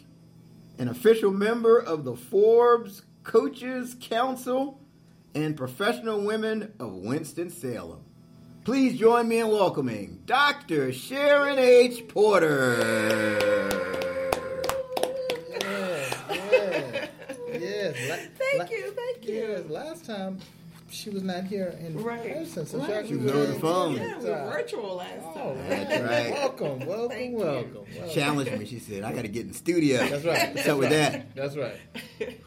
an 0.79 0.87
official 0.87 1.29
member 1.29 1.77
of 1.77 2.03
the 2.03 2.15
Forbes 2.15 3.03
Coaches 3.23 3.95
Council 3.99 4.81
and 5.35 5.55
Professional 5.55 6.21
Women 6.25 6.73
of 6.79 6.93
Winston-Salem. 6.93 7.99
Please 8.63 8.97
join 8.99 9.27
me 9.27 9.37
in 9.39 9.49
welcoming 9.49 10.23
Dr. 10.25 10.91
Sharon 10.93 11.59
H. 11.59 12.07
Porter. 12.07 12.79
Yes, 15.51 16.15
yes, 17.51 17.55
yes. 17.61 18.09
La- 18.09 18.48
Thank 18.59 18.71
la- 18.71 18.77
you, 18.77 18.91
thank 18.91 19.27
you. 19.27 19.33
Yes, 19.35 19.69
last 19.69 20.05
time 20.05 20.39
she 20.89 21.09
was 21.09 21.23
not 21.23 21.43
here 21.45 21.75
in 21.79 22.01
Right. 22.03 22.33
person, 22.33 22.65
so 22.65 22.79
Right. 22.79 23.03
she 23.05 23.09
She 23.13 23.15
was 23.17 23.31
on 23.31 23.53
the 23.53 23.59
phone. 23.59 23.95
Yeah, 23.95 24.17
we 24.19 24.25
were 24.25 24.51
virtual 24.51 24.95
last 24.95 25.19
Oh, 25.35 25.53
time. 25.53 25.69
That's 25.69 26.01
right. 26.01 26.31
Welcome, 26.31 26.85
welcome, 26.87 27.09
Thank 27.09 27.37
welcome. 27.37 27.73
welcome. 27.95 28.09
Challenged 28.13 28.57
me. 28.59 28.65
She 28.65 28.79
said, 28.79 29.03
I 29.03 29.13
got 29.13 29.21
to 29.23 29.27
get 29.27 29.43
in 29.43 29.49
the 29.49 29.53
studio. 29.57 29.97
That's 30.07 30.25
right. 30.25 30.55
What's 30.55 30.67
up 30.67 30.77
with 30.79 30.89
that? 30.89 31.35
That's 31.35 31.55
right. 31.55 31.75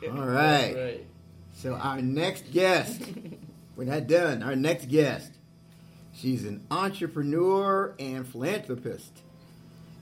All 0.09 0.11
right. 0.27 0.75
That's 0.75 0.77
right. 0.77 1.07
So 1.55 1.75
our 1.75 2.03
next 2.03 2.51
guest, 2.53 3.01
we're 3.77 3.85
not 3.85 4.07
done. 4.09 4.43
Our 4.43 4.57
next 4.57 4.89
guest, 4.89 5.31
she's 6.13 6.45
an 6.45 6.67
entrepreneur 6.71 7.95
and 8.01 8.27
philanthropist. 8.27 9.11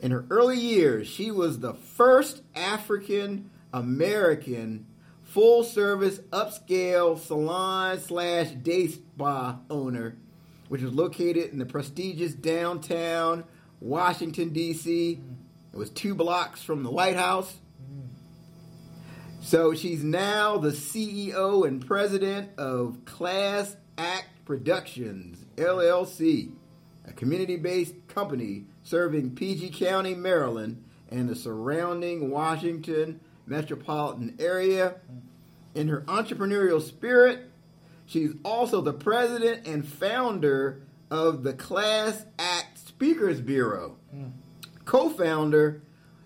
In 0.00 0.12
her 0.12 0.24
early 0.30 0.58
years, 0.58 1.06
she 1.06 1.30
was 1.30 1.58
the 1.58 1.74
first 1.74 2.40
African 2.54 3.50
American 3.74 4.86
full 5.32 5.62
service 5.62 6.18
upscale 6.30 7.18
salon 7.18 8.00
slash 8.00 8.50
day 8.50 8.88
spa 8.88 9.58
owner, 9.70 10.16
which 10.68 10.82
is 10.82 10.92
located 10.92 11.52
in 11.52 11.58
the 11.58 11.66
prestigious 11.66 12.32
downtown 12.32 13.44
Washington, 13.78 14.52
D.C. 14.52 15.20
It 15.72 15.76
was 15.76 15.90
two 15.90 16.14
blocks 16.14 16.62
from 16.62 16.82
the 16.82 16.90
White 16.90 17.16
House. 17.16 17.58
So 19.40 19.72
she's 19.72 20.02
now 20.02 20.58
the 20.58 20.70
CEO 20.70 21.66
and 21.66 21.84
president 21.84 22.50
of 22.58 23.04
Class 23.04 23.76
Act 23.96 24.44
Productions, 24.44 25.44
LLC, 25.56 26.52
a 27.06 27.12
community 27.12 27.56
based 27.56 27.94
company 28.08 28.64
serving 28.82 29.36
PG 29.36 29.70
County, 29.70 30.14
Maryland, 30.14 30.84
and 31.08 31.28
the 31.28 31.36
surrounding 31.36 32.30
Washington 32.30 33.20
metropolitan 33.46 34.36
area. 34.38 34.96
In 35.74 35.88
her 35.88 36.00
entrepreneurial 36.02 36.82
spirit, 36.82 37.50
she's 38.06 38.32
also 38.44 38.80
the 38.80 38.92
president 38.92 39.66
and 39.66 39.86
founder 39.86 40.82
of 41.10 41.42
the 41.42 41.52
Class 41.52 42.24
Act 42.38 42.78
Speakers 42.78 43.40
Bureau, 43.40 43.96
co 44.84 45.08
founder 45.08 45.82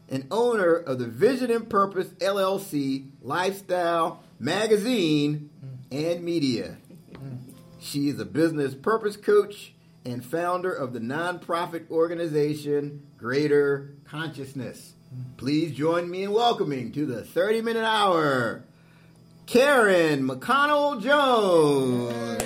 and 0.08 0.26
owner 0.30 0.74
of 0.74 0.98
the 0.98 1.06
Vision 1.06 1.50
and 1.50 1.68
Purpose 1.68 2.08
LLC 2.20 3.08
lifestyle 3.22 4.22
magazine 4.38 5.50
and 5.90 6.22
media. 6.22 6.76
She 7.80 8.08
is 8.08 8.18
a 8.18 8.24
business 8.24 8.74
purpose 8.74 9.16
coach 9.16 9.74
and 10.04 10.24
founder 10.24 10.72
of 10.72 10.92
the 10.92 11.00
nonprofit 11.00 11.90
organization 11.90 13.06
Greater 13.16 13.94
Consciousness. 14.04 14.93
Please 15.36 15.72
join 15.76 16.10
me 16.10 16.24
in 16.24 16.32
welcoming 16.32 16.90
to 16.92 17.06
the 17.06 17.22
30 17.24 17.62
minute 17.62 17.84
hour, 17.84 18.64
Karen 19.46 20.26
McConnell 20.26 21.00
Jones. 21.02 22.42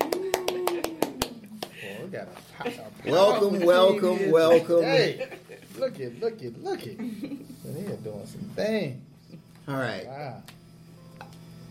Boy, 0.00 0.10
we 2.02 2.08
got 2.10 2.28
a, 2.28 2.62
po- 2.62 2.68
a 2.68 2.70
powerful 2.70 3.12
Welcome, 3.12 3.60
welcome, 3.60 4.30
welcome. 4.30 4.76
today. 4.80 5.28
Look 5.78 6.00
at, 6.00 6.20
look 6.20 6.42
at, 6.42 6.62
look 6.62 6.80
at. 6.86 6.96
They're 6.98 7.96
doing 7.96 8.26
some 8.26 8.50
things. 8.54 9.02
All 9.68 9.76
right. 9.76 10.06
Wow. 10.06 10.42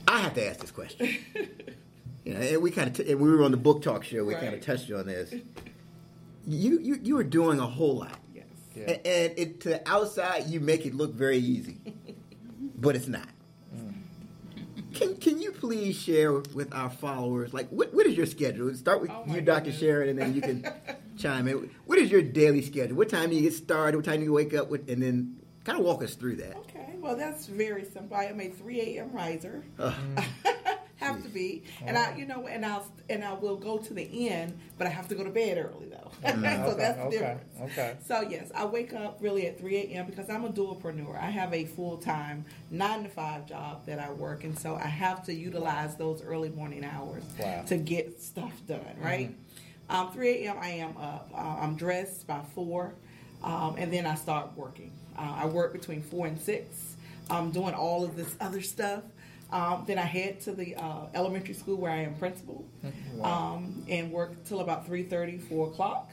I 0.08 0.20
have 0.20 0.34
to 0.36 0.48
ask 0.48 0.60
this 0.60 0.72
question. 0.72 1.08
you 2.26 2.34
know, 2.34 2.40
and 2.40 2.62
we 2.62 2.72
kind 2.72 2.90
of 2.90 2.94
t- 3.06 3.12
and 3.12 3.20
we 3.20 3.30
were 3.32 3.44
on 3.44 3.52
the 3.52 3.58
book 3.58 3.82
talk 3.82 4.04
show. 4.04 4.24
We 4.24 4.34
Right. 4.36 4.44
kind 4.44 4.56
of 4.56 4.62
touched 4.62 4.92
on 4.92 5.08
this. 5.08 5.34
You 6.48 6.80
you 6.80 7.00
you 7.02 7.16
were 7.16 7.24
doing 7.24 7.60
a 7.60 7.66
whole 7.66 7.98
lot. 7.98 8.20
Yeah. 8.76 8.84
and, 8.92 9.08
and 9.08 9.34
it, 9.40 9.60
to 9.62 9.70
the 9.70 9.90
outside 9.90 10.48
you 10.48 10.60
make 10.60 10.86
it 10.86 10.94
look 10.94 11.14
very 11.14 11.38
easy, 11.38 11.78
but 12.78 12.96
it's 12.96 13.08
not. 13.08 13.28
Can 14.94 15.18
can 15.18 15.42
you 15.42 15.52
please 15.52 15.98
share 15.98 16.32
with 16.32 16.74
our 16.74 16.90
followers 16.90 17.54
like 17.54 17.68
what 17.70 17.94
what 17.94 18.06
is 18.06 18.16
your 18.16 18.26
schedule? 18.26 18.74
Start 18.76 19.02
with 19.02 19.12
Oh, 19.12 19.24
you, 19.28 19.42
Dr. 19.42 19.66
goodness. 19.66 19.80
Sharon, 19.80 20.10
and 20.10 20.20
then 20.20 20.34
you 20.34 20.42
can 20.42 20.66
chime 21.18 21.48
in. 21.50 21.70
What 21.86 21.98
is 22.00 22.10
your 22.10 22.22
daily 22.22 22.62
schedule? 22.62 22.96
What 22.96 23.10
time 23.10 23.30
do 23.30 23.36
you 23.36 23.42
get 23.42 23.54
started? 23.54 23.98
What 23.98 24.06
time 24.06 24.20
do 24.20 24.24
you 24.26 24.32
wake 24.32 24.54
up? 24.54 24.70
With, 24.70 24.90
and 24.90 25.04
then 25.04 25.36
kind 25.66 25.78
of 25.78 25.84
walk 25.84 26.02
us 26.02 26.16
through 26.16 26.38
that. 26.38 26.56
Okay, 26.58 26.96
well 27.02 27.18
that's 27.18 27.46
very 27.48 27.84
simple. 27.84 28.16
I 28.16 28.26
am 28.26 28.40
a 28.40 28.48
3 28.48 28.82
a.m. 28.98 29.12
riser. 29.12 29.66
Uh, 29.78 29.94
have 30.98 31.22
to 31.24 31.30
be, 31.30 31.64
and 31.86 31.98
I, 31.98 32.16
you 32.16 32.26
know, 32.26 32.48
and 32.48 32.66
I'll 32.66 32.86
and 33.10 33.24
I 33.24 33.34
will 33.34 33.58
go 33.58 33.78
to 33.78 33.94
the 33.94 34.30
end, 34.30 34.58
but 34.78 34.88
I 34.88 34.90
have 34.90 35.08
to 35.10 35.16
go 35.16 35.24
to 35.24 35.30
bed 35.30 35.58
early 35.58 35.90
though. 35.90 36.12
so 36.24 36.30
Okay, 36.30 36.74
that's 36.78 36.98
the 36.98 37.04
okay, 37.04 37.10
difference. 37.12 37.44
okay. 37.72 37.96
So 38.06 38.22
yes, 38.22 38.52
I 38.56 38.66
wake 38.66 38.94
up 38.94 39.18
really 39.22 39.46
at 39.48 39.60
3 39.60 39.76
a.m. 39.78 40.06
because 40.06 40.30
I'm 40.30 40.46
a 40.46 40.50
dualpreneur. 40.50 41.22
I 41.22 41.30
have 41.30 41.54
a 41.54 41.66
full 41.66 41.98
time 41.98 42.46
nine 42.72 43.04
to 43.04 43.10
five 43.10 43.46
job 43.46 43.86
that 43.86 44.00
I 44.00 44.12
work, 44.12 44.44
and 44.46 44.58
so 44.58 44.76
I 44.76 44.88
have 44.88 45.24
to 45.26 45.34
utilize 45.34 45.96
those 45.98 46.24
early 46.24 46.50
morning 46.50 46.86
hours 46.86 47.24
Wow. 47.40 47.64
to 47.68 47.78
get 47.78 48.22
stuff 48.22 48.54
done. 48.68 48.80
Right. 49.02 49.36
Um, 49.90 50.12
3 50.14 50.46
a.m. 50.46 50.58
I 50.60 50.70
am 50.70 50.98
up. 50.98 51.30
Uh, 51.34 51.38
I'm 51.38 51.76
dressed 51.76 52.26
by 52.26 52.42
4, 52.56 52.96
um, 53.44 53.76
and 53.78 53.92
then 53.94 54.06
I 54.08 54.16
start 54.16 54.52
working. 54.56 54.92
Uh, 55.18 55.34
I 55.44 55.46
work 55.46 55.74
between 55.74 56.02
4 56.02 56.28
and 56.28 56.40
6, 56.42 56.96
I'm 57.30 57.52
doing 57.52 57.74
all 57.74 58.04
of 58.04 58.16
this 58.16 58.36
other 58.42 58.62
stuff. 58.62 59.04
Um, 59.52 59.84
then 59.88 59.98
I 59.98 60.04
head 60.04 60.42
to 60.42 60.52
the 60.54 60.76
uh, 60.76 61.06
elementary 61.14 61.54
school 61.54 61.78
where 61.78 61.92
I 61.92 61.98
am 62.04 62.16
principal 62.16 62.66
um, 63.22 63.86
and 63.88 64.12
work 64.12 64.44
till 64.46 64.60
about 64.60 64.88
3.30, 64.90 65.42
4 65.48 65.68
o'clock. 65.68 66.10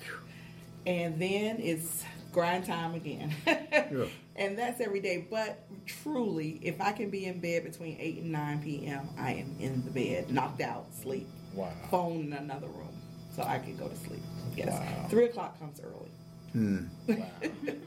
And 0.87 1.21
then 1.21 1.57
it's 1.61 2.05
grind 2.33 2.65
time 2.67 2.95
again. 2.95 3.35
And 4.35 4.59
that's 4.59 4.81
every 4.81 5.01
day. 5.01 5.27
But 5.31 5.63
truly, 5.85 6.59
if 6.63 6.81
I 6.81 6.93
can 6.93 7.11
be 7.11 7.27
in 7.27 7.41
bed 7.41 7.65
between 7.65 7.99
8 8.01 8.23
and 8.23 8.33
9 8.33 8.63
p.m., 8.63 9.09
I 9.19 9.33
am 9.35 9.55
in 9.61 9.85
the 9.85 9.91
bed, 9.91 10.31
knocked 10.31 10.63
out, 10.63 10.87
sleep. 10.95 11.29
Wow. 11.55 11.71
Phone 11.91 12.23
in 12.23 12.33
another 12.33 12.69
room 12.69 12.89
so 13.37 13.43
I 13.43 13.59
can 13.59 13.77
go 13.77 13.89
to 13.89 13.97
sleep. 13.97 14.23
Yes. 14.57 14.69
Wow. 14.71 15.07
3 15.11 15.25
o'clock 15.27 15.59
comes 15.59 15.81
early. 15.81 16.11
Hmm. 16.53 16.87
Wow. 17.09 17.27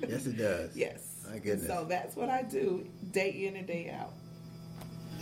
Yes, 0.07 0.27
it 0.27 0.37
does. 0.37 0.75
Yes. 0.75 1.25
My 1.31 1.39
goodness. 1.39 1.67
So 1.67 1.85
that's 1.89 2.15
what 2.15 2.29
I 2.29 2.43
do 2.43 2.87
day 3.11 3.47
in 3.47 3.55
and 3.55 3.65
day 3.65 3.89
out. 3.89 4.11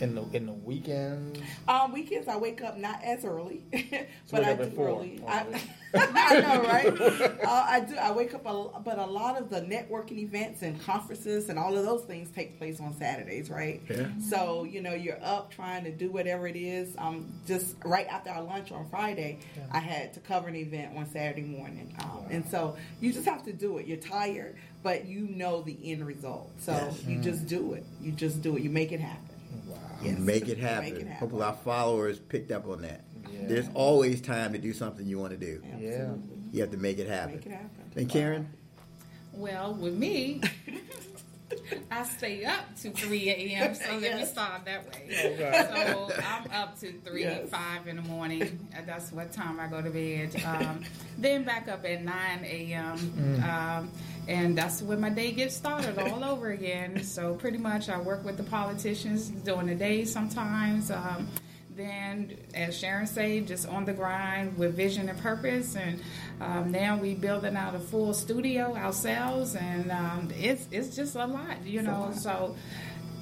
In 0.00 0.14
the 0.14 0.24
in 0.32 0.46
the 0.46 0.52
weekends. 0.52 1.38
Um, 1.68 1.92
weekends 1.92 2.28
I 2.28 2.36
wake 2.36 2.62
up 2.62 2.76
not 2.78 3.02
as 3.04 3.24
early, 3.24 3.62
So 3.72 4.32
but 4.32 4.44
I 4.44 4.54
do 4.54 4.70
four, 4.70 4.88
early. 4.88 5.20
I. 5.26 5.44
I 5.96 6.40
know, 6.40 6.62
right? 6.64 7.00
uh, 7.44 7.66
I 7.68 7.78
do. 7.80 7.94
I 7.94 8.10
wake 8.10 8.34
up, 8.34 8.44
a, 8.46 8.80
but 8.80 8.98
a 8.98 9.06
lot 9.06 9.40
of 9.40 9.48
the 9.48 9.60
networking 9.60 10.18
events 10.18 10.62
and 10.62 10.80
conferences 10.84 11.48
and 11.48 11.56
all 11.56 11.76
of 11.78 11.84
those 11.84 12.02
things 12.02 12.30
take 12.34 12.58
place 12.58 12.80
on 12.80 12.96
Saturdays, 12.98 13.48
right? 13.48 13.80
Yeah. 13.88 14.08
So 14.28 14.64
you 14.64 14.82
know 14.82 14.92
you're 14.92 15.22
up 15.22 15.52
trying 15.52 15.84
to 15.84 15.92
do 15.92 16.10
whatever 16.10 16.48
it 16.48 16.56
is. 16.56 16.96
Um, 16.98 17.32
just 17.46 17.76
right 17.84 18.08
after 18.08 18.30
our 18.30 18.42
lunch 18.42 18.72
on 18.72 18.88
Friday, 18.88 19.38
I 19.70 19.78
had 19.78 20.12
to 20.14 20.20
cover 20.20 20.48
an 20.48 20.56
event 20.56 20.96
on 20.96 21.08
Saturday 21.10 21.42
morning, 21.42 21.94
um, 22.00 22.26
and 22.28 22.44
so 22.50 22.76
you 23.00 23.12
just 23.12 23.26
have 23.26 23.44
to 23.44 23.52
do 23.52 23.78
it. 23.78 23.86
You're 23.86 23.96
tired, 23.98 24.56
but 24.82 25.04
you 25.06 25.20
know 25.28 25.62
the 25.62 25.78
end 25.92 26.04
result, 26.04 26.50
so 26.58 26.72
Yes. 26.72 27.04
you 27.04 27.20
just 27.20 27.46
do 27.46 27.74
it. 27.74 27.84
You 28.02 28.10
just 28.10 28.42
do 28.42 28.56
it. 28.56 28.62
You 28.64 28.70
make 28.70 28.90
it 28.90 28.98
happen. 29.00 29.28
Wow. 29.74 29.80
Yes. 30.02 30.18
Make 30.18 30.48
it 30.48 30.58
happen. 30.58 30.84
Make 30.92 30.94
it 30.94 31.06
happen. 31.06 31.16
Hopefully, 31.18 31.42
our 31.42 31.54
followers 31.54 32.18
picked 32.18 32.50
up 32.52 32.66
on 32.68 32.82
that. 32.82 33.04
Yeah. 33.32 33.40
There's 33.48 33.68
always 33.74 34.20
time 34.20 34.52
to 34.52 34.58
do 34.58 34.72
something 34.72 35.06
you 35.06 35.18
want 35.18 35.32
to 35.32 35.38
do. 35.38 35.62
Yeah. 35.78 36.12
You 36.52 36.60
have 36.60 36.70
to 36.70 36.76
make 36.76 36.98
it 36.98 37.08
happen. 37.08 37.36
Make 37.36 37.46
it 37.46 37.52
happen. 37.52 37.70
And 37.96 38.08
Karen, 38.08 38.48
Well, 39.32 39.74
with 39.74 39.94
me, 39.94 40.40
I 41.90 42.04
stay 42.04 42.44
up 42.44 42.74
to 42.82 42.90
3 42.90 43.30
a.m. 43.30 43.74
So 43.74 43.98
let 43.98 44.16
me 44.18 44.24
start 44.24 44.64
that 44.64 44.84
way. 44.86 45.08
Okay. 45.34 45.68
So 45.94 46.10
I'm 46.24 46.50
up 46.50 46.78
to 46.80 46.92
3, 46.92 47.22
Yes. 47.22 47.48
5 47.48 47.86
in 47.88 47.96
the 47.96 48.02
morning. 48.02 48.68
That's 48.86 49.12
what 49.12 49.32
time 49.32 49.60
I 49.60 49.66
go 49.68 49.80
to 49.80 49.90
bed. 49.90 50.34
Um, 50.44 50.82
then 51.18 51.44
back 51.44 51.68
up 51.68 51.84
at 51.84 52.02
9 52.02 52.44
a.m. 52.44 53.42
Um, 53.48 53.90
and 54.28 54.56
that's 54.56 54.82
when 54.82 55.00
my 55.00 55.10
day 55.10 55.32
gets 55.32 55.54
started 55.54 55.98
all 55.98 56.24
over 56.32 56.50
again. 56.50 57.02
So 57.04 57.34
pretty 57.34 57.58
much 57.58 57.88
I 57.88 58.00
work 58.00 58.24
with 58.24 58.36
the 58.36 58.42
politicians 58.42 59.28
during 59.28 59.66
the 59.66 59.74
day 59.74 60.04
sometimes. 60.04 60.90
Um, 60.90 61.28
then, 61.76 62.36
as 62.54 62.78
Sharon 62.78 63.06
said, 63.06 63.48
just 63.48 63.68
on 63.68 63.84
the 63.84 63.92
grind 63.92 64.56
with 64.56 64.76
vision 64.76 65.08
and 65.08 65.18
purpose. 65.18 65.74
And 65.74 66.00
um, 66.40 66.70
now 66.70 66.96
we 66.96 67.14
building 67.14 67.56
out 67.56 67.74
a 67.74 67.80
full 67.80 68.14
studio 68.14 68.76
ourselves, 68.76 69.56
and 69.56 69.90
um, 69.90 70.28
it's 70.38 70.68
it's 70.70 70.94
just 70.94 71.16
a 71.16 71.26
lot, 71.26 71.64
you 71.64 71.82
know. 71.82 72.12
So. 72.16 72.56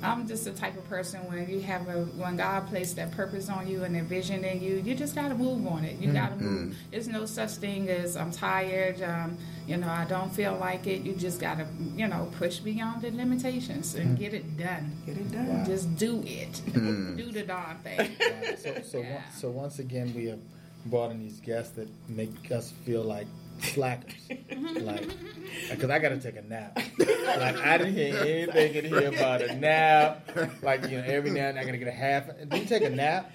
I'm 0.03 0.27
just 0.27 0.45
the 0.45 0.53
type 0.53 0.77
of 0.77 0.89
person 0.89 1.21
when 1.29 1.49
you 1.49 1.61
have 1.61 1.89
a 1.89 2.03
when 2.17 2.37
God 2.37 2.67
placed 2.67 2.97
that 2.97 3.13
purpose 3.13 3.49
on 3.49 3.67
you 3.69 3.85
and 3.85 3.95
that 3.95 4.05
vision 4.05 4.45
in 4.45 4.61
you, 4.61 4.83
you 4.85 4.95
just 4.95 5.15
got 5.15 5.29
to 5.29 5.35
move 5.35 5.67
on 5.67 5.85
it. 5.85 5.99
You 5.99 6.09
mm, 6.09 6.15
got 6.15 6.31
to 6.31 6.37
move. 6.37 6.71
Mm. 6.71 6.75
There's 6.91 7.09
no 7.09 7.25
such 7.27 7.51
thing 7.53 7.89
as 7.89 8.17
I'm 8.17 8.33
tired. 8.33 9.01
Um, 9.03 9.39
you 9.67 9.77
know, 9.77 9.89
I 9.89 10.05
don't 10.05 10.31
feel 10.31 10.57
like 10.57 10.87
it. 10.87 11.03
You 11.03 11.15
just 11.15 11.41
got 11.41 11.59
to 11.59 11.67
you 11.95 12.09
know 12.09 12.29
push 12.39 12.59
beyond 12.59 13.03
the 13.03 13.11
limitations 13.11 13.95
and 13.95 14.17
mm. 14.17 14.21
get 14.21 14.35
it 14.35 14.57
done. 14.57 14.93
Get 15.07 15.17
it 15.17 15.31
done. 15.31 15.59
Wow. 15.59 15.65
Just 15.65 15.95
do 15.97 16.23
it. 16.27 16.61
do 16.75 17.31
the 17.31 17.43
darn 17.43 17.79
thing. 17.79 18.17
Wow. 18.21 18.55
So 18.57 18.83
so 18.83 18.99
Yeah. 18.99 19.15
once, 19.15 19.41
so 19.41 19.51
once 19.51 19.79
again 19.79 20.13
we 20.15 20.27
have 20.27 20.41
brought 20.87 21.13
in 21.13 21.21
these 21.21 21.41
guests 21.41 21.75
that 21.77 21.89
make 22.09 22.51
us 22.51 22.73
feel 22.85 23.03
like 23.03 23.27
slackers, 23.61 24.15
mm-hmm. 24.31 24.85
like 24.85 25.09
because 25.71 25.91
I 25.91 25.99
got 25.99 26.11
to 26.11 26.19
take 26.21 26.37
a 26.37 26.43
nap. 26.43 26.77
Like 26.99 27.57
I 27.59 27.79
didn't 27.79 27.95
hear 27.95 28.17
anything 28.17 28.75
in 28.75 28.85
here 28.87 29.09
about 29.09 29.43
a 29.43 29.55
nap. 29.55 30.31
Like 30.63 30.83
you 30.89 30.99
know, 30.99 31.05
every 31.05 31.31
now 31.31 31.49
and 31.49 31.57
then 31.57 31.59
I 31.59 31.65
gotta 31.65 31.79
get 31.79 31.89
a 31.89 31.93
half. 31.93 32.25
Do 32.49 32.57
you 32.59 32.65
take 32.65 32.83
a 32.83 32.91
nap? 32.91 33.33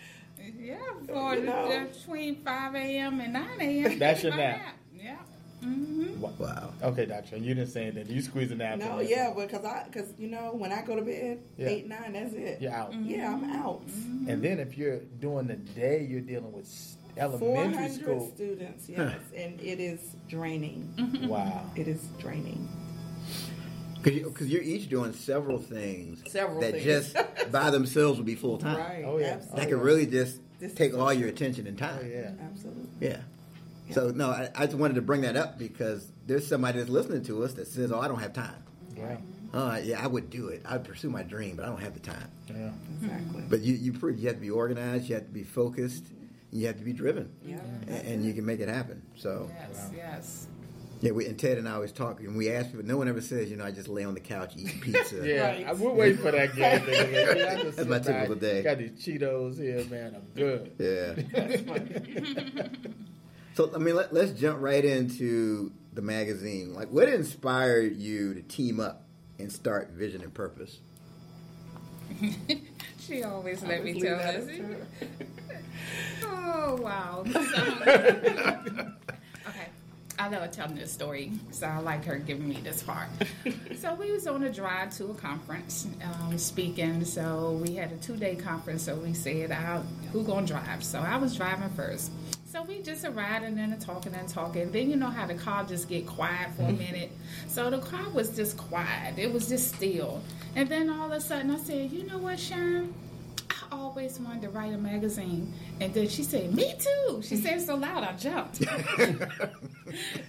Yeah, 0.60 0.78
for 1.08 1.36
You 1.36 1.44
know. 1.44 1.88
between 1.92 2.36
5 2.44 2.76
a.m. 2.76 3.20
and 3.22 3.34
9 3.34 3.48
a.m. 3.62 4.00
That's 4.00 4.24
your 4.24 4.32
my 4.34 4.38
nap. 4.38 4.76
Yeah. 4.94 5.16
Mm-hmm. 5.64 6.22
Wow. 6.22 6.74
Okay, 6.84 7.06
doctor, 7.06 7.36
and 7.36 7.46
you 7.46 7.54
didn't 7.56 7.70
say 7.72 7.84
anything. 7.88 8.14
You 8.14 8.22
squeeze 8.22 8.52
a 8.52 8.56
nap. 8.56 8.80
No, 8.80 9.00
in 9.00 9.08
there. 9.08 9.18
yeah, 9.18 9.34
because 9.36 9.66
I, 9.66 9.86
because 9.86 10.14
you 10.18 10.28
know, 10.30 10.52
when 10.54 10.72
I 10.72 10.82
go 10.84 10.96
to 10.96 11.02
bed, 11.02 11.40
Yeah. 11.58 11.68
eight 11.68 11.88
nine, 11.88 12.14
that's 12.14 12.34
it. 12.34 12.62
You're 12.62 12.74
out. 12.74 12.92
Mm-hmm. 12.92 13.10
Yeah, 13.10 13.34
I'm 13.34 13.44
out. 13.56 13.86
Mm-hmm. 13.88 14.30
And 14.30 14.44
then 14.44 14.60
if 14.60 14.78
you're 14.78 15.00
doing 15.20 15.48
the 15.48 15.56
day, 15.56 16.06
you're 16.10 16.22
dealing 16.22 16.52
with 16.52 16.66
s- 16.66 16.94
Four 16.94 16.97
elementary 17.18 17.76
hundred 17.76 18.02
school. 18.02 18.32
students, 18.36 18.88
yes, 18.90 19.18
and 19.36 19.60
it 19.62 19.80
is 19.80 20.00
draining. 20.30 20.94
Wow. 21.28 21.64
It 21.76 21.88
is 21.88 22.02
draining. 22.20 22.68
Because 24.04 24.48
you, 24.48 24.60
are 24.60 24.64
each 24.64 24.90
doing 24.90 25.12
several 25.12 25.58
things 25.60 26.24
Several 26.32 26.62
that 26.62 26.74
things. 26.74 26.86
just 27.14 27.18
by 27.52 27.70
themselves 27.72 28.18
would 28.20 28.26
be 28.26 28.36
full 28.36 28.58
time. 28.58 28.78
Right. 28.78 29.04
Oh, 29.06 29.18
yeah. 29.18 29.34
Absolutely. 29.34 29.60
That 29.60 29.70
could 29.70 29.82
really 29.82 30.06
just 30.06 30.40
This 30.60 30.74
take 30.74 30.94
all 30.98 31.12
your 31.12 31.28
attention 31.28 31.68
and 31.68 31.78
time. 31.78 32.00
Oh 32.02 32.06
yeah. 32.06 32.32
Absolutely. 32.42 32.88
Yeah. 33.02 33.18
So 33.92 34.12
no, 34.12 34.30
I, 34.30 34.50
I 34.56 34.66
just 34.66 34.78
wanted 34.78 34.96
to 34.96 35.02
bring 35.02 35.22
that 35.22 35.36
up 35.36 35.58
because 35.58 36.10
there's 36.26 36.48
somebody 36.48 36.78
that's 36.78 36.90
listening 36.90 37.24
to 37.24 37.44
us 37.44 37.54
that 37.54 37.68
says, 37.68 37.92
"Oh, 37.92 38.00
I 38.00 38.08
don't 38.08 38.20
have 38.20 38.34
time." 38.34 38.64
Yeah. 38.96 39.18
Uh, 39.54 39.80
yeah, 39.82 40.04
I 40.04 40.08
would 40.08 40.30
do 40.30 40.50
it. 40.50 40.62
I'd 40.66 40.84
pursue 40.84 41.10
my 41.10 41.24
dream, 41.24 41.56
but 41.56 41.66
I 41.66 41.70
don't 41.70 41.82
have 41.82 41.94
the 41.94 42.02
time. 42.02 42.30
Yeah. 42.50 42.70
Exactly. 43.02 43.44
But 43.50 43.62
you, 43.62 43.76
you, 43.76 43.94
pre- 43.94 44.16
you 44.16 44.28
have 44.28 44.36
to 44.36 44.42
be 44.42 44.50
organized. 44.50 45.08
You 45.08 45.16
have 45.16 45.26
to 45.26 45.32
be 45.32 45.44
focused. 45.44 46.04
You 46.52 46.68
have 46.68 46.78
to 46.78 46.84
be 46.84 46.94
driven, 46.94 47.30
Yeah. 47.46 47.60
a- 47.90 47.92
and, 48.10 48.24
you 48.24 48.34
can 48.34 48.46
make 48.46 48.60
it 48.62 48.70
happen. 48.70 49.02
So 49.16 49.50
Yes, 49.54 49.92
yes. 49.96 50.48
yeah, 51.02 51.12
we, 51.12 51.26
and 51.28 51.38
Ted 51.38 51.58
and 51.58 51.68
I 51.68 51.74
always 51.74 51.92
talk, 51.92 52.22
and 52.22 52.38
we 52.38 52.50
ask 52.50 52.72
people. 52.72 52.86
No 52.86 52.96
one 52.98 53.08
ever 53.10 53.20
says, 53.22 53.52
you 53.52 53.58
know, 53.58 53.66
I 53.66 53.72
just 53.72 53.90
lay 53.90 54.06
on 54.06 54.14
the 54.14 54.20
couch 54.22 54.54
eating 54.56 54.80
pizza. 54.82 55.28
Yeah, 55.28 55.48
Right. 55.48 55.68
I 55.68 55.74
will 55.74 55.94
wait 55.94 56.20
for 56.20 56.32
that 56.32 56.56
game. 56.56 56.82
Yeah, 56.88 57.64
That's 57.76 57.78
my 57.86 57.98
sit 57.98 58.06
back, 58.06 58.06
typical 58.06 58.36
day. 58.36 58.64
Got 58.64 58.78
these 58.78 58.92
Cheetos 58.92 59.58
here, 59.60 59.84
man. 59.90 60.16
I'm 60.16 60.28
good. 60.36 60.72
Yeah. 60.80 62.68
so 63.56 63.72
I 63.76 63.78
mean, 63.78 63.96
let, 63.96 64.14
let's 64.14 64.32
jump 64.32 64.62
right 64.62 64.84
into 64.86 65.72
the 65.94 66.02
magazine. 66.02 66.74
Like, 66.74 66.90
what 66.92 67.10
inspired 67.10 67.98
you 67.98 68.34
to 68.36 68.42
team 68.42 68.80
up 68.80 69.04
and 69.38 69.52
start 69.52 69.92
Vision 69.92 70.22
and 70.22 70.34
Purpose? 70.34 70.80
She 73.00 73.22
always 73.24 73.62
let 73.64 73.84
me 73.84 74.00
tell 74.00 74.18
leave 74.18 74.18
that 74.18 74.36
us. 74.36 74.48
Oh 76.60 76.76
wow. 76.82 77.24
Okay. 79.48 79.68
I 80.20 80.28
love 80.30 80.52
telling 80.52 80.76
this 80.76 80.92
story, 80.92 81.32
so 81.52 81.68
I 81.68 81.78
like 81.78 82.04
her 82.06 82.18
giving 82.18 82.50
me 82.50 82.58
this 82.62 82.82
part. 82.84 83.08
so 83.78 83.94
we 83.94 84.12
was 84.12 84.28
on 84.28 84.44
a 84.44 84.52
drive 84.52 84.94
to 84.98 85.06
a 85.12 85.14
conference, 85.14 85.88
um, 86.04 86.38
speaking. 86.38 87.06
So 87.06 87.60
we 87.64 87.76
had 87.76 87.92
a 87.92 87.98
two 87.98 88.18
day 88.18 88.36
conference. 88.36 88.84
So 88.84 88.96
we 88.96 89.14
said, 89.14 89.52
uh, 89.52 89.82
"Who 90.12 90.24
gonna 90.24 90.48
drive?" 90.48 90.84
So 90.84 91.00
I 91.00 91.16
was 91.18 91.36
driving 91.38 91.70
first. 91.70 92.12
So 92.52 92.64
we 92.64 92.82
just 92.82 93.06
a 93.06 93.12
riding 93.12 93.60
and 93.60 93.74
a 93.74 93.78
talking 93.78 94.16
and 94.16 94.28
talking. 94.28 94.72
Then 94.72 94.90
you 94.90 94.96
know 94.96 95.12
how 95.12 95.28
the 95.28 95.36
car 95.36 95.64
just 95.64 95.88
get 95.88 96.08
quiet 96.08 96.50
for 96.58 96.64
a 96.64 96.74
minute. 96.74 97.12
So 97.48 97.70
the 97.70 97.80
car 97.80 98.10
was 98.10 98.36
just 98.36 98.58
quiet. 98.58 99.20
It 99.20 99.32
was 99.32 99.48
just 99.48 99.76
still. 99.76 100.22
And 100.56 100.68
then 100.68 100.90
all 100.90 101.06
of 101.06 101.12
a 101.12 101.22
sudden 101.22 101.52
I 101.52 101.58
said, 101.58 101.92
"You 101.92 102.06
know 102.06 102.18
what, 102.18 102.40
Sharon?" 102.40 102.94
Always 103.98 104.20
wanted 104.20 104.44
to 104.44 104.50
write 104.50 104.74
a 104.74 104.78
magazine. 104.78 105.52
And 105.82 105.92
then 105.92 106.08
she 106.08 106.22
said, 106.22 106.54
Me 106.54 106.76
too. 106.78 107.20
She 107.24 107.36
said 107.36 107.60
so 107.60 107.76
loud, 107.76 108.04
I 108.04 108.14
jumped. 108.14 108.62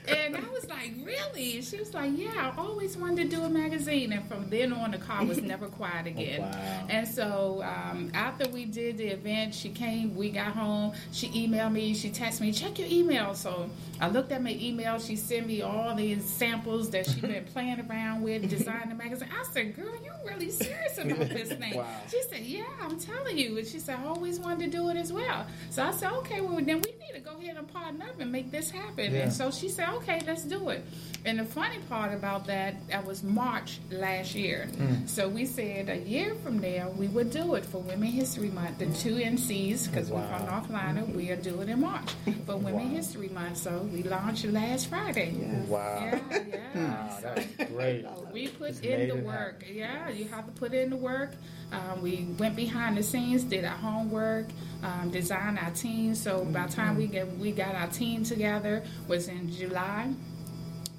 and 0.08 0.36
I 0.36 0.48
was 0.50 0.66
like, 0.70 0.92
Really? 1.04 1.56
And 1.56 1.64
she 1.64 1.76
was 1.76 1.92
like, 1.92 2.12
Yeah, 2.16 2.50
I 2.56 2.58
always 2.58 2.96
wanted 2.96 3.30
to 3.30 3.36
do 3.36 3.42
a 3.42 3.48
magazine. 3.50 4.14
And 4.14 4.26
from 4.26 4.48
then 4.48 4.72
on, 4.72 4.92
the 4.92 4.96
car 4.96 5.22
was 5.22 5.42
never 5.42 5.66
quiet 5.66 6.06
again. 6.12 6.40
wow. 6.40 6.86
And 6.88 7.06
so 7.06 7.62
um, 7.62 8.10
after 8.14 8.48
we 8.48 8.64
did 8.64 8.96
the 8.96 9.08
event, 9.08 9.54
she 9.54 9.68
came, 9.68 10.16
we 10.16 10.30
got 10.30 10.54
home, 10.54 10.94
she 11.12 11.28
emailed 11.28 11.72
me, 11.72 11.92
she 11.92 12.08
texted 12.08 12.40
me, 12.40 12.52
Check 12.52 12.78
your 12.78 12.88
email. 12.90 13.34
So 13.34 13.68
I 14.00 14.08
looked 14.08 14.32
at 14.32 14.42
my 14.42 14.56
email. 14.58 14.98
She 14.98 15.14
sent 15.14 15.46
me 15.46 15.60
all 15.60 15.94
these 15.94 16.24
samples 16.24 16.88
that 16.92 17.04
she'd 17.04 17.20
been 17.20 17.44
playing 17.52 17.86
around 17.86 18.22
with, 18.22 18.48
designing 18.48 18.88
the 18.88 18.94
magazine. 18.94 19.28
I 19.30 19.44
said, 19.52 19.76
Girl, 19.76 19.92
you 20.02 20.10
really 20.28 20.50
serious 20.50 20.98
about 20.98 21.28
this 21.28 21.52
thing. 21.52 21.76
Wow. 21.76 21.86
She 22.10 22.22
said, 22.22 22.40
"Yeah, 22.40 22.64
I'm 22.80 22.98
telling 22.98 23.38
you." 23.38 23.57
And 23.58 23.66
she 23.66 23.78
said, 23.78 23.98
"I 24.02 24.06
always 24.08 24.38
wanted 24.40 24.70
to 24.70 24.76
do 24.78 24.88
it 24.88 24.96
as 24.96 25.12
well." 25.12 25.46
So 25.70 25.82
I 25.82 25.90
said, 25.90 26.12
"Okay, 26.12 26.40
well 26.40 26.56
then 26.56 26.80
we 26.80 26.92
need 27.02 27.14
to 27.14 27.20
go 27.20 27.32
ahead 27.38 27.56
and 27.56 27.66
partner 27.72 28.06
up 28.06 28.20
and 28.20 28.30
make 28.32 28.50
this 28.50 28.70
happen." 28.70 29.12
Yeah. 29.12 29.22
And 29.22 29.32
so 29.32 29.50
she 29.50 29.68
said, 29.68 29.88
"Okay, 29.98 30.20
let's 30.26 30.44
do 30.44 30.68
it." 30.70 30.84
And 31.24 31.38
the 31.40 31.44
funny 31.44 31.78
part 31.88 32.14
about 32.14 32.46
that, 32.46 32.74
that 32.88 33.04
was 33.04 33.22
March 33.22 33.78
last 33.90 34.34
year. 34.34 34.66
Hmm. 34.76 35.06
So 35.06 35.28
we 35.28 35.44
said 35.46 35.88
a 35.88 35.96
year 35.98 36.34
from 36.36 36.58
now 36.60 36.90
we 36.96 37.08
would 37.08 37.30
do 37.30 37.54
it 37.56 37.64
for 37.66 37.78
Women 37.82 38.08
History 38.08 38.50
Month. 38.50 38.78
The 38.78 38.86
two 38.86 39.16
NCs, 39.16 39.88
because 39.90 40.10
we're 40.10 40.22
from 40.28 40.44
Wow. 40.46 40.50
North 40.58 40.68
Carolina, 40.68 41.04
we'll 41.08 41.36
do 41.36 41.60
it 41.60 41.68
in 41.68 41.80
March 41.80 42.10
for 42.46 42.56
Women 42.66 42.72
Wow. 42.90 42.96
History 42.96 43.28
Month. 43.28 43.56
So 43.58 43.88
we 43.92 44.02
launched 44.04 44.44
last 44.46 44.86
Friday. 44.86 45.34
Yes. 45.38 45.66
Wow. 45.66 45.98
Yeah, 46.00 46.20
yeah. 46.48 46.58
Wow, 46.74 47.18
that's 47.20 47.70
great. 47.72 48.06
We 48.32 48.48
put 48.48 48.68
Just 48.68 48.84
in 48.84 49.08
the 49.08 49.16
work. 49.16 49.62
happen. 49.62 49.76
Yeah, 49.76 50.08
you 50.10 50.26
have 50.28 50.46
to 50.46 50.52
put 50.52 50.72
in 50.72 50.90
the 50.90 50.96
work. 50.96 51.32
Um, 51.72 52.00
we 52.02 52.26
went 52.38 52.56
behind 52.56 52.96
the 52.96 53.02
scenes, 53.02 53.44
did 53.44 53.64
our 53.64 53.76
homework, 53.76 54.46
um, 54.82 55.10
designed 55.10 55.58
our 55.58 55.70
team. 55.70 56.14
So 56.14 56.44
by 56.44 56.66
the 56.66 56.72
time 56.72 56.96
we 56.96 57.06
get 57.06 57.28
we 57.38 57.52
got 57.52 57.74
our 57.74 57.88
team 57.88 58.24
together 58.24 58.82
was 59.06 59.28
in 59.28 59.50
July. 59.50 60.12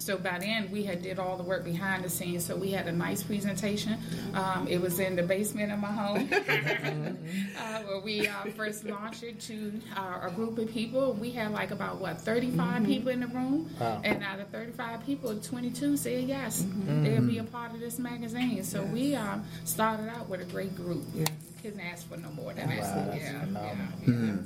So 0.09 0.17
by 0.17 0.39
then 0.39 0.71
we 0.71 0.81
had 0.81 1.03
did 1.03 1.19
all 1.19 1.37
the 1.37 1.43
work 1.43 1.63
behind 1.63 2.03
the 2.03 2.09
scenes. 2.09 2.43
So 2.43 2.55
we 2.55 2.71
had 2.71 2.87
a 2.87 2.91
nice 2.91 3.21
presentation. 3.21 3.95
Um, 4.33 4.67
it 4.67 4.81
was 4.81 4.99
in 4.99 5.15
the 5.15 5.21
basement 5.21 5.71
of 5.71 5.77
my 5.77 5.91
home 5.91 6.27
uh, 7.59 7.81
where 7.83 7.99
we 8.03 8.27
uh, 8.27 8.45
first 8.57 8.85
launched 8.85 9.21
it 9.21 9.39
to 9.41 9.71
uh, 9.95 10.21
a 10.23 10.31
group 10.31 10.57
of 10.57 10.67
people. 10.71 11.13
We 11.13 11.29
had 11.29 11.51
like 11.51 11.69
about 11.69 11.99
what 12.01 12.19
35 12.21 12.85
people 12.87 13.09
in 13.11 13.19
the 13.19 13.27
room, 13.27 13.69
Wow. 13.79 14.01
and 14.03 14.23
out 14.23 14.39
of 14.39 14.47
35 14.47 15.05
people, 15.05 15.35
22 15.39 15.95
said 15.97 16.23
yes, 16.23 16.65
they'll 16.87 17.21
be 17.21 17.37
a 17.37 17.43
part 17.43 17.73
of 17.75 17.79
this 17.79 17.99
magazine. 17.99 18.63
So 18.63 18.81
we 18.85 19.13
um, 19.13 19.45
started 19.63 20.09
out 20.09 20.27
with 20.27 20.41
a 20.41 20.45
great 20.45 20.75
group. 20.75 21.03
Yes. 21.13 21.27
Couldn't 21.61 21.81
ask 21.81 22.09
for 22.09 22.17
no 22.17 22.31
more 22.31 22.51
than 22.53 22.67
that. 22.67 22.79
Wow, 22.81 23.05
that's 23.11 23.21
yeah, 23.21 23.39
phenomenal. 23.41 23.75
yeah, 24.01 24.05
Hmm. 24.05 24.37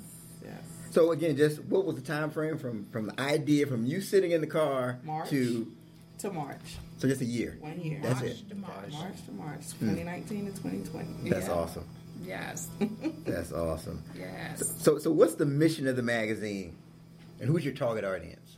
Yes. 0.94 1.06
So 1.06 1.12
again, 1.12 1.36
just 1.38 1.64
what 1.66 1.86
was 1.86 1.96
the 1.96 2.02
time 2.02 2.30
frame 2.32 2.58
from 2.58 2.86
from 2.92 3.08
the 3.08 3.20
idea 3.20 3.66
from 3.68 3.86
you 3.86 4.02
sitting 4.02 4.32
in 4.32 4.42
the 4.42 4.48
car 4.48 5.00
March. 5.04 5.30
to 5.30 5.72
To 6.20 6.32
March. 6.32 6.78
so 6.98 7.08
just 7.08 7.22
a 7.22 7.26
year. 7.26 7.58
One 7.60 7.80
year. 7.80 8.00
That's 8.02 8.22
March 8.22 8.32
it. 8.32 8.50
to 8.50 8.56
March. 8.56 8.92
March 8.92 9.26
to 9.26 9.32
March. 9.32 9.62
Hmm. 9.80 9.90
2019 9.96 10.46
to 10.46 10.52
2020. 10.52 11.30
That's 11.30 11.48
Yeah. 11.48 11.54
awesome. 11.54 11.86
Yes, 12.26 12.70
That's 13.26 13.52
awesome. 13.52 14.02
yes. 14.18 14.64
So 14.80 14.98
so 15.00 15.12
what's 15.12 15.36
the 15.36 15.46
mission 15.46 15.88
of 15.88 15.96
the 15.98 16.04
magazine, 16.04 16.76
and 17.42 17.50
who's 17.50 17.66
your 17.66 17.74
target 17.74 18.06
audience? 18.06 18.58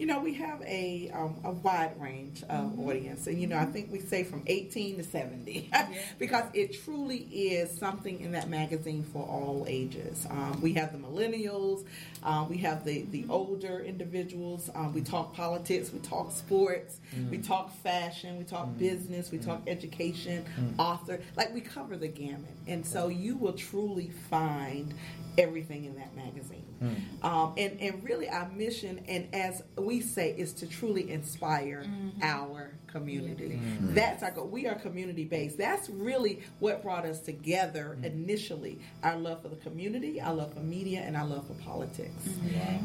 You 0.00 0.06
know, 0.06 0.18
we 0.18 0.32
have 0.32 0.62
a 0.62 1.10
um, 1.12 1.38
a 1.44 1.50
wide 1.50 2.00
range 2.00 2.42
of 2.48 2.80
audience, 2.80 3.26
and 3.26 3.38
you 3.38 3.46
know, 3.46 3.58
I 3.58 3.66
think 3.66 3.92
we 3.92 4.00
say 4.00 4.24
from 4.24 4.42
18 4.46 4.96
to 4.96 5.04
70, 5.04 5.70
because 6.18 6.44
it 6.54 6.82
truly 6.82 7.18
is 7.18 7.70
something 7.70 8.18
in 8.18 8.32
that 8.32 8.48
magazine 8.48 9.04
for 9.12 9.22
all 9.22 9.66
ages. 9.68 10.26
Um, 10.30 10.58
we 10.62 10.72
have 10.72 10.92
the 10.92 10.98
millennials, 10.98 11.84
um, 12.22 12.48
we 12.48 12.56
have 12.56 12.82
the 12.86 13.02
the 13.10 13.26
older 13.28 13.80
individuals. 13.80 14.70
Um, 14.74 14.94
we 14.94 15.02
talk 15.02 15.34
politics, 15.34 15.92
we 15.92 15.98
talk 15.98 16.32
sports, 16.32 16.98
we 17.30 17.36
talk 17.36 17.70
fashion, 17.82 18.38
we 18.38 18.44
talk 18.44 18.78
business, 18.78 19.30
we 19.30 19.36
talk 19.36 19.60
education, 19.66 20.46
author. 20.78 21.20
Like 21.36 21.52
we 21.52 21.60
cover 21.60 21.98
the 21.98 22.08
gamut, 22.08 22.56
and 22.66 22.86
so 22.86 23.08
you 23.08 23.36
will 23.36 23.52
truly 23.52 24.08
find 24.30 24.94
everything 25.36 25.84
in 25.84 25.96
that 25.96 26.16
magazine. 26.16 26.69
Mm. 26.82 27.24
Um, 27.24 27.54
and, 27.56 27.80
and 27.80 28.02
really, 28.02 28.28
our 28.28 28.48
mission, 28.50 29.04
and 29.08 29.28
as 29.34 29.62
we 29.76 30.00
say, 30.00 30.34
is 30.36 30.52
to 30.54 30.66
truly 30.66 31.10
inspire 31.10 31.84
mm-hmm. 31.86 32.22
our 32.22 32.72
community. 32.86 33.60
Mm-hmm. 33.62 33.88
Mm. 33.88 33.94
That's 33.94 34.22
our 34.22 34.30
goal. 34.30 34.48
We 34.48 34.66
are 34.66 34.74
community 34.74 35.24
based. 35.24 35.58
That's 35.58 35.88
really 35.90 36.40
what 36.58 36.82
brought 36.82 37.04
us 37.04 37.20
together 37.20 37.98
mm. 38.00 38.04
initially 38.04 38.78
our 39.02 39.16
love 39.16 39.42
for 39.42 39.48
the 39.48 39.56
community, 39.56 40.20
our 40.20 40.34
love 40.34 40.54
for 40.54 40.60
media, 40.60 41.00
and 41.00 41.16
our 41.16 41.26
love 41.26 41.46
for 41.46 41.54
politics. 41.54 42.28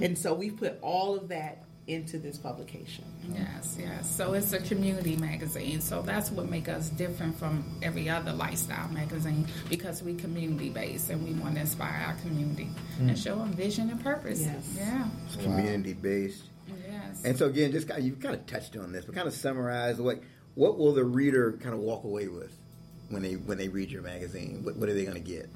And 0.01 0.17
so 0.17 0.33
we 0.33 0.51
put 0.51 0.77
all 0.81 1.15
of 1.15 1.29
that 1.29 1.63
into 1.87 2.17
this 2.17 2.37
publication. 2.37 3.05
Yes, 3.31 3.77
yes. 3.79 4.09
So 4.09 4.33
it's 4.33 4.53
a 4.53 4.59
community 4.59 5.15
magazine. 5.17 5.81
So 5.81 6.01
that's 6.01 6.31
what 6.31 6.49
makes 6.49 6.69
us 6.69 6.89
different 6.89 7.37
from 7.37 7.63
every 7.83 8.09
other 8.09 8.33
lifestyle 8.33 8.87
magazine 8.89 9.47
because 9.69 10.01
we 10.01 10.15
community 10.15 10.69
based 10.69 11.09
and 11.11 11.23
we 11.23 11.33
want 11.39 11.55
to 11.55 11.61
inspire 11.61 12.03
our 12.07 12.15
community 12.15 12.69
and 12.99 13.11
hmm. 13.11 13.15
show 13.15 13.35
them 13.37 13.53
vision 13.53 13.89
and 13.89 14.03
purpose. 14.03 14.41
Yes. 14.41 14.75
Yeah. 14.75 15.07
It's 15.25 15.35
community 15.35 15.93
based. 15.93 16.43
Yes. 16.87 17.23
And 17.23 17.37
so 17.37 17.47
again, 17.47 17.71
just 17.71 17.87
kind 17.87 17.99
of, 17.99 18.05
you 18.05 18.15
kind 18.15 18.35
of 18.35 18.45
touched 18.47 18.75
on 18.77 18.91
this, 18.91 19.05
but 19.05 19.13
kind 19.13 19.27
of 19.27 19.33
summarize 19.33 19.99
what 19.99 20.21
what 20.55 20.77
will 20.77 20.93
the 20.93 21.03
reader 21.03 21.53
kind 21.61 21.75
of 21.75 21.81
walk 21.81 22.03
away 22.05 22.27
with 22.27 22.57
when 23.09 23.21
they 23.21 23.33
when 23.33 23.57
they 23.57 23.67
read 23.67 23.91
your 23.91 24.01
magazine? 24.01 24.61
What, 24.63 24.77
what 24.77 24.89
are 24.89 24.93
they 24.93 25.03
going 25.03 25.21
to 25.21 25.31
get? 25.31 25.49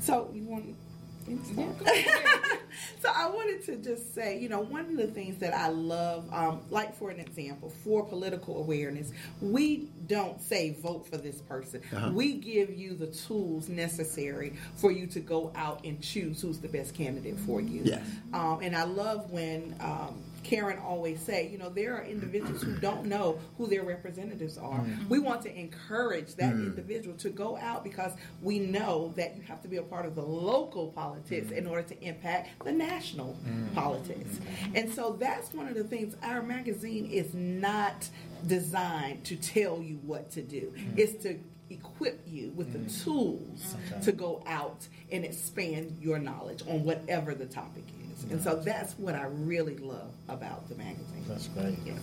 So 0.00 0.30
you 0.34 0.44
want 0.44 0.64
Yeah, 0.64 0.66
go 0.66 0.72
ahead. 0.72 0.87
so 3.00 3.10
I 3.14 3.28
wanted 3.28 3.64
to 3.66 3.76
just 3.76 4.14
say, 4.14 4.38
you 4.38 4.48
know, 4.48 4.60
one 4.60 4.86
of 4.86 4.96
the 4.96 5.06
things 5.06 5.38
that 5.38 5.54
I 5.54 5.68
love, 5.68 6.28
um, 6.32 6.60
like 6.70 6.94
for 6.94 7.10
an 7.10 7.20
example, 7.20 7.70
for 7.84 8.04
political 8.04 8.58
awareness, 8.58 9.12
we 9.40 9.88
don't 10.06 10.40
say 10.40 10.70
vote 10.70 11.06
for 11.06 11.16
this 11.16 11.40
person. 11.42 11.82
Uh-huh. 11.94 12.10
We 12.12 12.34
give 12.34 12.70
you 12.70 12.94
the 12.94 13.08
tools 13.08 13.68
necessary 13.68 14.54
for 14.76 14.90
you 14.90 15.06
to 15.08 15.20
go 15.20 15.52
out 15.54 15.84
and 15.84 16.02
choose 16.02 16.40
who's 16.40 16.58
the 16.58 16.68
best 16.68 16.94
candidate 16.94 17.38
for 17.40 17.60
you. 17.60 17.82
Yes. 17.84 18.02
Um, 18.32 18.60
and 18.62 18.76
I 18.76 18.84
love 18.84 19.30
when 19.30 19.76
um, 19.80 20.22
Karen 20.42 20.78
always 20.78 21.20
say, 21.20 21.48
you 21.48 21.58
know, 21.58 21.68
there 21.68 21.94
are 21.96 22.04
individuals 22.04 22.62
who 22.62 22.76
don't 22.76 23.06
know 23.06 23.38
who 23.56 23.66
their 23.66 23.82
representatives 23.82 24.58
are. 24.58 24.80
Mm-hmm. 24.80 25.08
We 25.08 25.18
want 25.18 25.42
to 25.42 25.58
encourage 25.58 26.34
that 26.36 26.54
mm-hmm. 26.54 26.66
individual 26.66 27.16
to 27.18 27.30
go 27.30 27.56
out 27.56 27.84
because 27.84 28.12
we 28.42 28.58
know 28.58 29.12
that 29.16 29.36
you 29.36 29.42
have 29.42 29.62
to 29.62 29.68
be 29.68 29.76
a 29.76 29.82
part 29.82 30.06
of 30.06 30.14
the 30.14 30.22
local 30.22 30.88
politics 30.88 31.48
mm-hmm. 31.48 31.58
in 31.58 31.66
order 31.66 31.82
to 31.82 32.02
impact 32.02 32.64
the 32.64 32.72
national 32.72 33.36
politics. 33.74 34.38
And 34.74 34.92
so 34.92 35.16
that's 35.18 35.52
one 35.52 35.68
of 35.68 35.74
the 35.74 35.84
things 35.84 36.14
our 36.22 36.42
magazine 36.42 37.06
is 37.06 37.34
not 37.34 38.08
designed 38.46 39.24
to 39.24 39.36
tell 39.36 39.82
you 39.82 39.96
what 40.04 40.30
to 40.32 40.42
do. 40.42 40.72
It's 40.96 41.22
to 41.24 41.38
equip 41.70 42.22
you 42.26 42.50
with 42.56 42.72
the 42.72 43.02
tools 43.04 43.76
Okay. 43.92 44.00
to 44.04 44.12
go 44.12 44.42
out 44.46 44.86
and 45.12 45.24
expand 45.24 45.98
your 46.00 46.18
knowledge 46.18 46.62
on 46.68 46.84
whatever 46.84 47.34
the 47.34 47.46
topic 47.46 47.84
is. 47.88 48.07
And 48.30 48.42
so 48.42 48.56
that's 48.56 48.94
what 48.98 49.14
I 49.14 49.24
really 49.26 49.76
love 49.78 50.10
about 50.28 50.68
the 50.68 50.74
magazine. 50.74 51.24
That's 51.28 51.48
great. 51.48 51.78
Yes. 51.84 51.98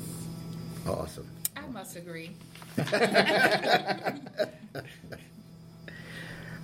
Awesome. 0.88 1.28
I 1.58 1.65
must 1.67 1.95
agree. 1.95 2.32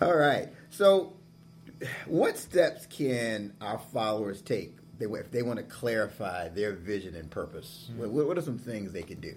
All 0.02 0.16
right. 0.16 0.50
So, 0.72 1.14
what 2.06 2.38
steps 2.38 2.86
can 2.88 3.54
our 3.62 3.80
followers 3.94 4.42
take 4.42 4.76
they- 4.98 5.06
if 5.06 5.32
they 5.32 5.42
want 5.42 5.58
to 5.58 5.64
clarify 5.64 6.50
their 6.50 6.74
vision 6.74 7.16
and 7.16 7.30
purpose? 7.30 7.90
Hmm. 7.94 8.00
What, 8.14 8.28
what 8.28 8.38
are 8.38 8.42
some 8.42 8.58
things 8.58 8.92
they 8.94 9.04
can 9.04 9.20
do? 9.20 9.36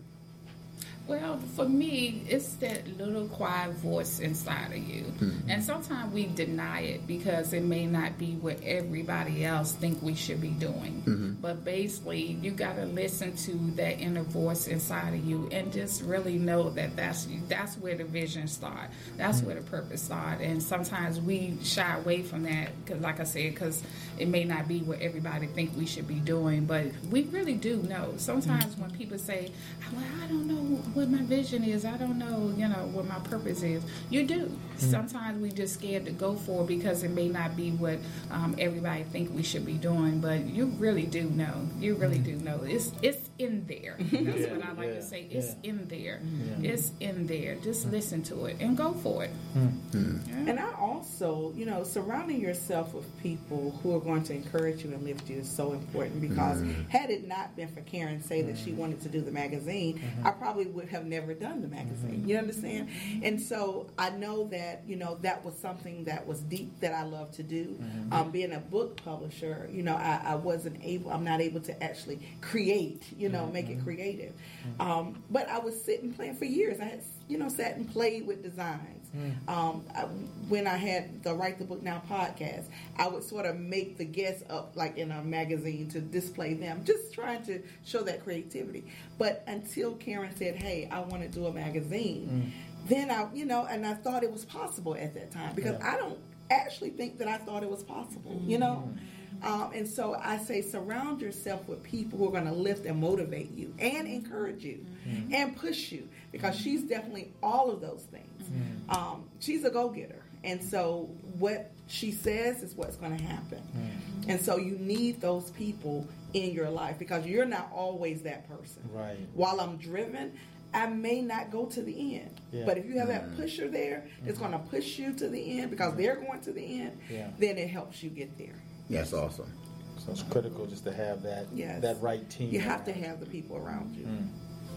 Well, 1.06 1.38
for 1.54 1.68
me, 1.68 2.22
it's 2.28 2.54
that 2.54 2.96
little 2.96 3.28
quiet 3.28 3.72
voice 3.74 4.20
inside 4.20 4.72
of 4.72 4.78
you. 4.78 5.02
Mm-hmm. 5.02 5.50
And 5.50 5.62
sometimes 5.62 6.14
we 6.14 6.26
deny 6.26 6.80
it 6.80 7.06
because 7.06 7.52
it 7.52 7.62
may 7.62 7.84
not 7.84 8.16
be 8.16 8.36
what 8.36 8.62
everybody 8.62 9.44
else 9.44 9.72
think 9.72 10.00
we 10.00 10.14
should 10.14 10.40
be 10.40 10.48
doing. 10.48 11.02
Mm-hmm. 11.06 11.32
But 11.42 11.62
basically, 11.62 12.38
you 12.40 12.52
got 12.52 12.76
to 12.76 12.86
listen 12.86 13.36
to 13.36 13.52
that 13.76 14.00
inner 14.00 14.22
voice 14.22 14.66
inside 14.66 15.12
of 15.12 15.22
you 15.26 15.46
and 15.52 15.70
just 15.70 16.02
really 16.02 16.38
know 16.38 16.70
that 16.70 16.96
that's 16.96 17.28
that's 17.48 17.76
where 17.76 17.96
the 17.96 18.04
vision 18.04 18.48
start. 18.48 18.88
That's 19.18 19.38
mm-hmm. 19.38 19.46
where 19.46 19.56
the 19.56 19.62
purpose 19.62 20.02
start. 20.02 20.40
And 20.40 20.62
sometimes 20.62 21.20
we 21.20 21.58
shy 21.62 21.96
away 21.96 22.22
from 22.22 22.44
that 22.44 22.70
cuz 22.86 23.00
like 23.00 23.20
I 23.20 23.24
said 23.24 23.54
cuz 23.56 23.82
it 24.18 24.28
may 24.28 24.44
not 24.44 24.68
be 24.68 24.80
what 24.80 25.02
everybody 25.02 25.48
think 25.48 25.76
we 25.76 25.84
should 25.84 26.08
be 26.08 26.20
doing, 26.20 26.64
but 26.64 26.86
we 27.10 27.24
really 27.24 27.54
do 27.54 27.82
know. 27.82 28.14
Sometimes 28.16 28.76
when 28.78 28.90
people 28.92 29.18
say, 29.18 29.50
"Well, 29.92 30.02
I 30.22 30.28
don't 30.28 30.46
know 30.46 30.93
what 30.94 31.10
my 31.10 31.22
vision 31.22 31.64
is. 31.64 31.84
I 31.84 31.96
don't 31.96 32.18
know, 32.18 32.52
you 32.56 32.68
know, 32.68 32.88
what 32.92 33.06
my 33.06 33.18
purpose 33.20 33.62
is." 33.62 33.82
You 34.10 34.26
do. 34.26 34.46
Mm. 34.46 34.90
Sometimes 34.90 35.40
we 35.40 35.50
just 35.50 35.74
scared 35.74 36.04
to 36.06 36.12
go 36.12 36.34
for 36.34 36.62
it 36.62 36.66
because 36.66 37.02
it 37.02 37.10
may 37.10 37.28
not 37.28 37.56
be 37.56 37.70
what 37.72 37.98
um, 38.30 38.54
everybody 38.58 39.04
think 39.04 39.34
we 39.34 39.42
should 39.42 39.64
be 39.64 39.74
doing, 39.74 40.20
but 40.20 40.44
you 40.46 40.66
really 40.78 41.06
do 41.06 41.24
know. 41.30 41.68
You 41.78 41.94
really 41.94 42.18
mm. 42.18 42.24
do 42.24 42.36
know. 42.36 42.60
It's 42.64 42.92
it's 43.02 43.30
in 43.38 43.66
there. 43.66 43.96
That's 44.12 44.14
Yeah, 44.38 44.52
what 44.52 44.64
I 44.64 44.72
like 44.72 44.88
yeah, 44.88 44.94
to 44.94 45.02
say. 45.02 45.26
It's 45.30 45.54
yeah. 45.62 45.70
in 45.70 45.88
there. 45.88 46.20
Yeah. 46.60 46.72
It's 46.72 46.92
in 47.00 47.26
there. 47.26 47.56
Just 47.56 47.90
listen 47.90 48.22
to 48.24 48.46
it 48.46 48.56
and 48.60 48.76
go 48.76 48.92
for 48.92 49.24
it. 49.24 49.30
Yeah. 49.54 50.00
And 50.46 50.60
I 50.60 50.72
also, 50.74 51.52
you 51.56 51.66
know, 51.66 51.84
surrounding 51.84 52.40
yourself 52.40 52.94
with 52.94 53.04
people 53.22 53.78
who 53.82 53.96
are 53.96 54.00
going 54.00 54.22
to 54.24 54.34
encourage 54.34 54.84
you 54.84 54.92
and 54.92 55.02
lift 55.04 55.28
you 55.28 55.38
is 55.38 55.50
so 55.50 55.72
important 55.72 56.20
because 56.20 56.62
had 56.88 57.10
it 57.10 57.26
not 57.26 57.56
been 57.56 57.68
for 57.68 57.80
Karen 57.82 58.22
say 58.22 58.42
that 58.42 58.58
she 58.58 58.72
wanted 58.72 59.00
to 59.02 59.08
do 59.08 59.20
the 59.20 59.30
magazine, 59.30 59.98
mm-hmm. 59.98 60.26
I 60.26 60.30
probably 60.30 60.66
would 60.66 60.83
have 60.88 61.06
never 61.06 61.34
done 61.34 61.62
the 61.62 61.68
magazine. 61.68 62.24
You 62.26 62.38
understand? 62.38 62.88
And 63.22 63.40
so 63.40 63.88
I 63.98 64.10
know 64.10 64.48
that, 64.48 64.82
you 64.86 64.96
know, 64.96 65.18
that 65.22 65.44
was 65.44 65.54
something 65.58 66.04
that 66.04 66.26
was 66.26 66.40
deep 66.40 66.80
that 66.80 66.92
I 66.92 67.04
love 67.04 67.30
to 67.32 67.42
do. 67.42 67.76
Um, 68.12 68.30
being 68.30 68.52
a 68.52 68.60
book 68.60 68.96
publisher, 69.04 69.68
you 69.72 69.82
know, 69.82 69.94
I, 69.94 70.20
I 70.24 70.34
wasn't 70.36 70.78
able, 70.82 71.10
I'm 71.10 71.24
not 71.24 71.40
able 71.40 71.60
to 71.60 71.82
actually 71.82 72.20
create, 72.40 73.02
you 73.16 73.28
know, 73.28 73.46
make 73.46 73.68
it 73.68 73.82
creative. 73.82 74.32
Um, 74.80 75.22
but 75.30 75.48
I 75.48 75.58
was 75.58 75.82
sitting 75.82 76.12
playing 76.12 76.36
for 76.36 76.44
years. 76.44 76.80
I 76.80 76.84
had, 76.84 77.02
you 77.28 77.38
know, 77.38 77.48
sat 77.48 77.76
and 77.76 77.90
played 77.90 78.26
with 78.26 78.42
designs. 78.42 79.03
Mm. 79.14 79.48
Um, 79.48 79.84
I, 79.94 80.02
when 80.48 80.66
I 80.66 80.76
had 80.76 81.22
the 81.22 81.34
Write 81.34 81.58
the 81.58 81.64
Book 81.64 81.82
Now 81.82 82.02
podcast, 82.10 82.64
I 82.96 83.06
would 83.08 83.22
sort 83.22 83.46
of 83.46 83.58
make 83.58 83.96
the 83.96 84.04
guests 84.04 84.42
up 84.50 84.72
like 84.74 84.96
in 84.98 85.10
a 85.12 85.22
magazine 85.22 85.88
to 85.90 86.00
display 86.00 86.54
them, 86.54 86.82
just 86.84 87.12
trying 87.12 87.44
to 87.44 87.62
show 87.84 88.02
that 88.02 88.24
creativity. 88.24 88.84
But 89.18 89.44
until 89.46 89.92
Karen 89.94 90.34
said, 90.36 90.56
"Hey, 90.56 90.88
I 90.90 91.00
want 91.00 91.22
to 91.22 91.28
do 91.28 91.46
a 91.46 91.52
magazine," 91.52 92.52
mm. 92.54 92.88
then 92.88 93.10
I, 93.10 93.28
you 93.34 93.44
know, 93.44 93.66
and 93.66 93.86
I 93.86 93.94
thought 93.94 94.22
it 94.24 94.32
was 94.32 94.44
possible 94.44 94.94
at 94.94 95.14
that 95.14 95.30
time 95.30 95.54
because 95.54 95.78
Yeah. 95.78 95.94
I 95.94 95.96
don't 95.96 96.18
actually 96.50 96.90
think 96.90 97.18
that 97.18 97.28
I 97.28 97.38
thought 97.38 97.62
it 97.62 97.70
was 97.70 97.82
possible, 97.82 98.40
you 98.44 98.58
know. 98.58 98.88
Mm. 98.88 98.98
Um, 99.44 99.70
and 99.74 99.86
so 99.86 100.14
I 100.14 100.38
say, 100.38 100.62
surround 100.62 101.20
yourself 101.20 101.68
with 101.68 101.82
people 101.82 102.18
who 102.18 102.28
are 102.28 102.32
going 102.32 102.46
to 102.46 102.52
lift 102.52 102.86
and 102.86 103.00
motivate 103.00 103.52
you 103.52 103.74
and 103.78 104.08
encourage 104.08 104.64
you 104.64 104.84
mm-hmm. 105.06 105.34
and 105.34 105.56
push 105.56 105.92
you 105.92 106.08
because 106.32 106.56
she's 106.56 106.82
definitely 106.82 107.32
all 107.42 107.70
of 107.70 107.80
those 107.80 108.06
things. 108.10 108.42
Mm-hmm. 108.44 108.90
Um, 108.90 109.24
she's 109.40 109.64
a 109.64 109.70
go 109.70 109.88
getter. 109.88 110.22
And 110.42 110.62
so 110.62 111.10
what 111.38 111.70
she 111.86 112.10
says 112.10 112.62
is 112.62 112.74
what's 112.74 112.96
going 112.96 113.16
to 113.16 113.22
happen. 113.22 113.58
Mm-hmm. 113.58 114.30
And 114.30 114.40
so 114.40 114.56
you 114.56 114.76
need 114.78 115.20
those 115.20 115.50
people 115.50 116.06
in 116.32 116.52
your 116.52 116.70
life 116.70 116.98
because 116.98 117.26
you're 117.26 117.46
not 117.46 117.70
always 117.72 118.22
that 118.22 118.48
person. 118.48 118.82
Right. 118.92 119.18
While 119.34 119.60
I'm 119.60 119.76
driven, 119.76 120.32
I 120.74 120.86
may 120.86 121.20
not 121.20 121.50
go 121.50 121.66
to 121.66 121.82
the 121.82 122.16
end. 122.16 122.40
Yeah. 122.52 122.64
But 122.66 122.78
if 122.78 122.86
you 122.86 122.98
have 122.98 123.08
that 123.08 123.36
pusher 123.36 123.68
there, 123.68 124.06
it's 124.26 124.38
going 124.38 124.52
to 124.52 124.58
push 124.58 124.98
you 124.98 125.12
to 125.14 125.28
the 125.28 125.60
end 125.60 125.70
because 125.70 125.94
they're 125.96 126.16
going 126.16 126.40
to 126.42 126.52
the 126.52 126.82
end, 126.82 126.98
Yeah. 127.08 127.28
then 127.38 127.56
it 127.56 127.70
helps 127.70 128.02
you 128.02 128.10
get 128.10 128.36
there. 128.36 128.56
That's 128.90 129.12
awesome. 129.12 129.50
So 129.98 130.12
it's 130.12 130.22
critical 130.24 130.66
just 130.66 130.84
to 130.84 130.92
have 130.92 131.22
that 131.22 131.46
Yes. 131.54 131.80
that 131.82 132.00
right 132.02 132.28
team. 132.28 132.50
You 132.52 132.60
have 132.60 132.84
to 132.84 132.92
have 132.92 133.20
the 133.20 133.26
people 133.26 133.56
around 133.56 133.94
you 133.96 134.04
Mm. 134.06 134.28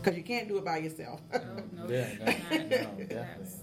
because 0.02 0.18
you 0.18 0.24
can't 0.24 0.48
do 0.48 0.58
it 0.58 0.66
by 0.66 0.78
yourself. 0.78 1.22
Oh, 1.34 1.40
no, 1.76 1.90
Yeah, 1.90 2.08
no, 2.20 2.26
no, 2.26 2.32
definitely, 2.70 3.08
yes. 3.12 3.58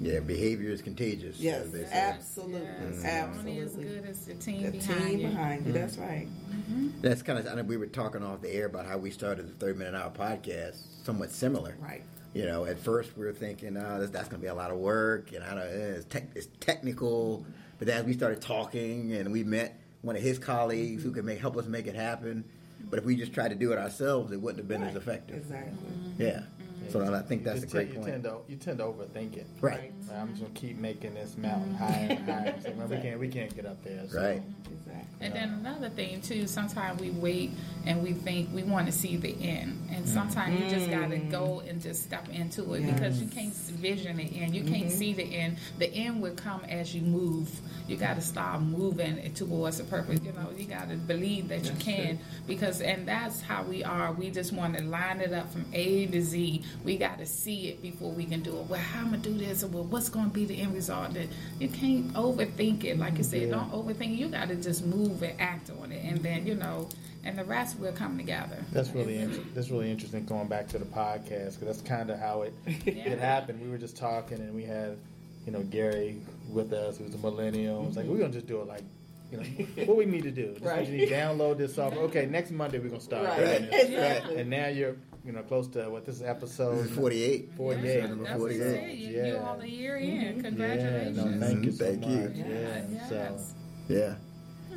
Yeah, 0.00 0.20
behavior 0.20 0.70
is 0.70 0.80
contagious. 0.80 1.40
yes, 1.40 1.64
as 1.64 1.72
they 1.72 1.84
say. 1.84 1.90
absolutely, 1.92 2.60
mm. 2.60 3.02
Yes, 3.02 3.36
Only 3.36 3.58
as 3.58 3.64
absolutely. 3.66 3.94
good 3.98 4.08
as 4.08 4.26
the 4.26 4.34
team 4.34 4.62
The 4.62 4.70
behind 4.78 5.00
team 5.08 5.18
you. 5.18 5.26
behind 5.28 5.66
you. 5.66 5.72
Mm-hmm. 5.72 5.80
That's 5.80 5.98
right. 5.98 6.28
Mm-hmm. 6.50 6.88
That's 7.02 7.22
kind 7.22 7.38
of. 7.40 7.46
I 7.48 7.54
know 7.56 7.62
we 7.64 7.76
were 7.76 7.86
talking 7.86 8.22
off 8.22 8.40
the 8.40 8.54
air 8.54 8.66
about 8.66 8.86
how 8.86 8.96
we 8.98 9.10
started 9.10 9.48
the 9.48 9.52
Thirty 9.54 9.76
Minute 9.76 9.94
Hour 9.96 10.12
podcast. 10.12 10.76
Somewhat 11.04 11.30
similar. 11.32 11.76
Right. 11.80 12.02
You 12.32 12.44
know, 12.44 12.64
at 12.66 12.78
first 12.78 13.16
we 13.18 13.26
were 13.26 13.32
thinking, 13.32 13.76
oh, 13.76 13.98
this, 14.00 14.10
that's 14.10 14.28
going 14.28 14.40
to 14.40 14.44
be 14.44 14.48
a 14.50 14.54
lot 14.54 14.70
of 14.70 14.76
work, 14.78 15.32
and 15.32 15.42
I 15.42 15.48
don't, 15.54 15.58
it's, 15.64 16.04
tech, 16.04 16.28
it's 16.36 16.46
technical. 16.60 17.44
But 17.78 17.86
then 17.86 17.98
as 17.98 18.04
we 18.04 18.12
started 18.12 18.40
talking, 18.40 19.12
and 19.12 19.32
we 19.32 19.44
met 19.44 19.80
one 20.02 20.16
of 20.16 20.22
his 20.22 20.38
colleagues 20.38 21.02
who 21.02 21.08
mm-hmm. 21.08 21.16
could 21.16 21.24
make 21.24 21.40
help 21.40 21.56
us 21.56 21.66
make 21.66 21.86
it 21.86 21.94
happen. 21.94 22.44
But 22.90 22.98
if 22.98 23.04
we 23.04 23.16
just 23.16 23.32
tried 23.32 23.48
to 23.48 23.54
do 23.54 23.72
it 23.72 23.78
ourselves, 23.78 24.32
it 24.32 24.40
wouldn't 24.40 24.58
have 24.58 24.68
been 24.68 24.82
as 24.82 24.96
effective. 24.96 25.36
Exactly. 25.36 25.78
Yeah. 26.18 26.42
So 26.90 27.14
I 27.14 27.20
think 27.22 27.42
You 27.42 27.44
that's 27.46 27.58
a 27.58 27.62
just 27.62 27.72
great 27.72 27.90
te- 27.90 27.96
point. 27.96 28.06
You 28.06 28.12
tend 28.12 28.24
to 28.24 28.36
you 28.48 28.56
tend 28.56 28.78
to 28.78 28.84
overthink 28.84 29.36
it. 29.36 29.46
Right. 29.60 29.92
Like, 30.08 30.16
I'm 30.16 30.28
just 30.30 30.42
gonna 30.42 30.54
keep 30.54 30.76
making 30.78 31.14
this 31.14 31.36
mountain 31.36 31.74
higher 31.74 32.06
and 32.10 32.30
higher. 32.30 32.54
So, 32.62 32.72
man, 32.74 32.88
we 32.88 32.96
can't 32.98 33.20
we 33.20 33.28
can't 33.28 33.54
get 33.54 33.66
up 33.66 33.82
there. 33.84 34.08
So. 34.08 34.20
Right. 34.20 34.42
Exactly. 34.70 35.04
And 35.20 35.34
then 35.34 35.48
another 35.60 35.88
thing 35.88 36.20
too, 36.20 36.46
sometimes 36.46 37.00
we 37.00 37.10
wait 37.10 37.50
and 37.86 38.02
we 38.02 38.12
think 38.12 38.50
we 38.52 38.62
want 38.62 38.86
to 38.86 38.92
see 38.92 39.16
the 39.16 39.34
end, 39.42 39.88
and 39.90 40.04
mm-hmm. 40.04 40.14
sometimes 40.14 40.60
you 40.60 40.70
just 40.70 40.90
got 40.90 41.10
to 41.10 41.16
mm. 41.16 41.30
go 41.30 41.60
and 41.66 41.80
just 41.80 42.04
step 42.04 42.28
into 42.28 42.74
it 42.74 42.86
because 42.86 43.20
you 43.20 43.28
can't 43.28 43.54
vision 43.54 44.16
the 44.16 44.40
end, 44.40 44.54
you 44.54 44.62
can't 44.64 44.86
mm-hmm. 44.86 44.96
see 44.96 45.12
the 45.12 45.22
end. 45.22 45.56
The 45.78 45.92
end 45.92 46.22
will 46.22 46.34
come 46.34 46.62
as 46.68 46.94
you 46.94 47.02
move. 47.02 47.50
You 47.88 47.96
got 47.96 48.16
to 48.16 48.20
start 48.20 48.60
moving 48.60 49.32
towards 49.32 49.80
a 49.80 49.84
purpose. 49.84 50.20
You 50.22 50.32
know, 50.32 50.50
you 50.56 50.66
got 50.66 50.90
to 50.90 50.96
believe 50.96 51.48
that 51.48 51.64
you 51.64 51.72
can 51.78 52.18
because, 52.46 52.80
and 52.82 53.08
that's 53.08 53.40
how 53.40 53.62
we 53.62 53.82
are. 53.82 54.12
We 54.12 54.30
just 54.30 54.52
want 54.52 54.76
to 54.76 54.84
line 54.84 55.20
it 55.20 55.32
up 55.32 55.50
from 55.50 55.64
A 55.72 56.06
to 56.06 56.20
Z. 56.22 56.62
We 56.84 56.98
got 56.98 57.18
to 57.18 57.26
see 57.26 57.68
it 57.68 57.80
before 57.82 58.12
we 58.12 58.26
can 58.26 58.40
do 58.42 58.50
it. 58.58 58.66
Well, 58.68 58.78
how 58.78 59.00
am 59.00 59.06
I'm 59.06 59.10
gonna 59.12 59.22
do 59.22 59.38
this, 59.38 59.64
or 59.64 59.68
well, 59.68 59.84
what's 59.84 60.10
gonna 60.10 60.28
be 60.28 60.44
the 60.44 60.60
end 60.60 60.74
result? 60.74 61.14
That 61.14 61.28
you 61.58 61.68
can't 61.68 62.12
overthink 62.12 62.84
it. 62.84 62.98
Like 62.98 63.16
you 63.16 63.24
said, 63.24 63.42
Yeah. 63.42 63.50
don't 63.52 63.72
overthink. 63.72 64.12
it. 64.12 64.18
You 64.18 64.28
got 64.28 64.48
to 64.48 64.56
just 64.56 64.84
move 64.84 65.22
and 65.22 65.40
act 65.40 65.70
on 65.80 65.90
it, 65.90 66.04
and 66.04 66.18
then 66.22 66.46
you 66.46 66.56
know, 66.56 66.88
and 67.24 67.38
the 67.38 67.44
rest 67.44 67.78
will 67.78 67.92
come 67.92 68.18
together. 68.18 68.58
That's 68.70 68.90
really 68.90 69.16
inter- 69.16 69.42
that's 69.54 69.70
really 69.70 69.90
interesting 69.90 70.26
going 70.26 70.48
back 70.48 70.68
to 70.68 70.78
the 70.78 70.84
podcast 70.84 71.58
because 71.58 71.78
that's 71.78 71.80
kind 71.82 72.10
of 72.10 72.18
how 72.18 72.42
it 72.42 72.52
it 72.66 73.18
happened. 73.18 73.62
We 73.62 73.70
were 73.70 73.78
just 73.78 73.96
talking 73.96 74.38
and 74.40 74.54
we 74.54 74.64
had 74.64 74.98
you 75.46 75.52
know 75.52 75.62
Gary 75.62 76.20
with 76.48 76.72
us 76.72 76.98
who's 76.98 77.14
a 77.14 77.18
millennial. 77.18 77.86
It's 77.88 77.96
like 77.96 78.06
we're 78.06 78.18
gonna 78.18 78.32
just 78.32 78.46
do 78.46 78.60
it 78.60 78.66
like. 78.68 78.82
You 79.30 79.36
know, 79.36 79.44
what 79.84 79.98
we 79.98 80.06
need 80.06 80.22
to 80.22 80.30
do? 80.30 80.52
Just 80.54 80.64
Right. 80.64 80.88
need 80.88 81.06
to 81.06 81.14
download 81.14 81.58
this 81.58 81.74
software. 81.74 82.04
Okay, 82.04 82.24
next 82.24 82.50
Monday 82.50 82.78
we're 82.78 82.88
gonna 82.88 83.00
start. 83.00 83.26
Right. 83.26 83.58
doing 83.58 83.70
this. 83.70 83.84
Exactly. 83.90 84.36
And 84.36 84.48
now 84.48 84.68
you're, 84.68 84.96
you 85.22 85.32
know, 85.32 85.42
close 85.42 85.68
to 85.68 85.90
what 85.90 86.06
this 86.06 86.16
is 86.16 86.22
episode 86.22 86.76
This 86.78 86.86
is 86.90 86.96
48. 86.96 87.50
48. 87.54 87.84
Yeah, 88.00 88.06
Number 88.06 88.24
that's 88.24 88.38
48. 88.38 88.58
said. 88.62 88.90
You, 88.96 89.08
Yeah. 89.18 89.26
You're 89.26 89.42
all 89.44 89.58
the 89.58 89.68
year 89.68 89.96
in. 89.98 90.08
Mm-hmm. 90.10 90.36
Yeah, 90.38 90.42
Congratulations. 90.42 91.16
no, 91.18 91.46
thank 91.46 91.64
you 91.66 91.72
so 91.72 91.84
Thank 91.84 92.00
much. 92.00 92.10
you. 92.10 92.44
Yeah, 92.48 92.82
Yes. 92.90 93.08
so 93.10 93.94
Yeah. 93.94 94.14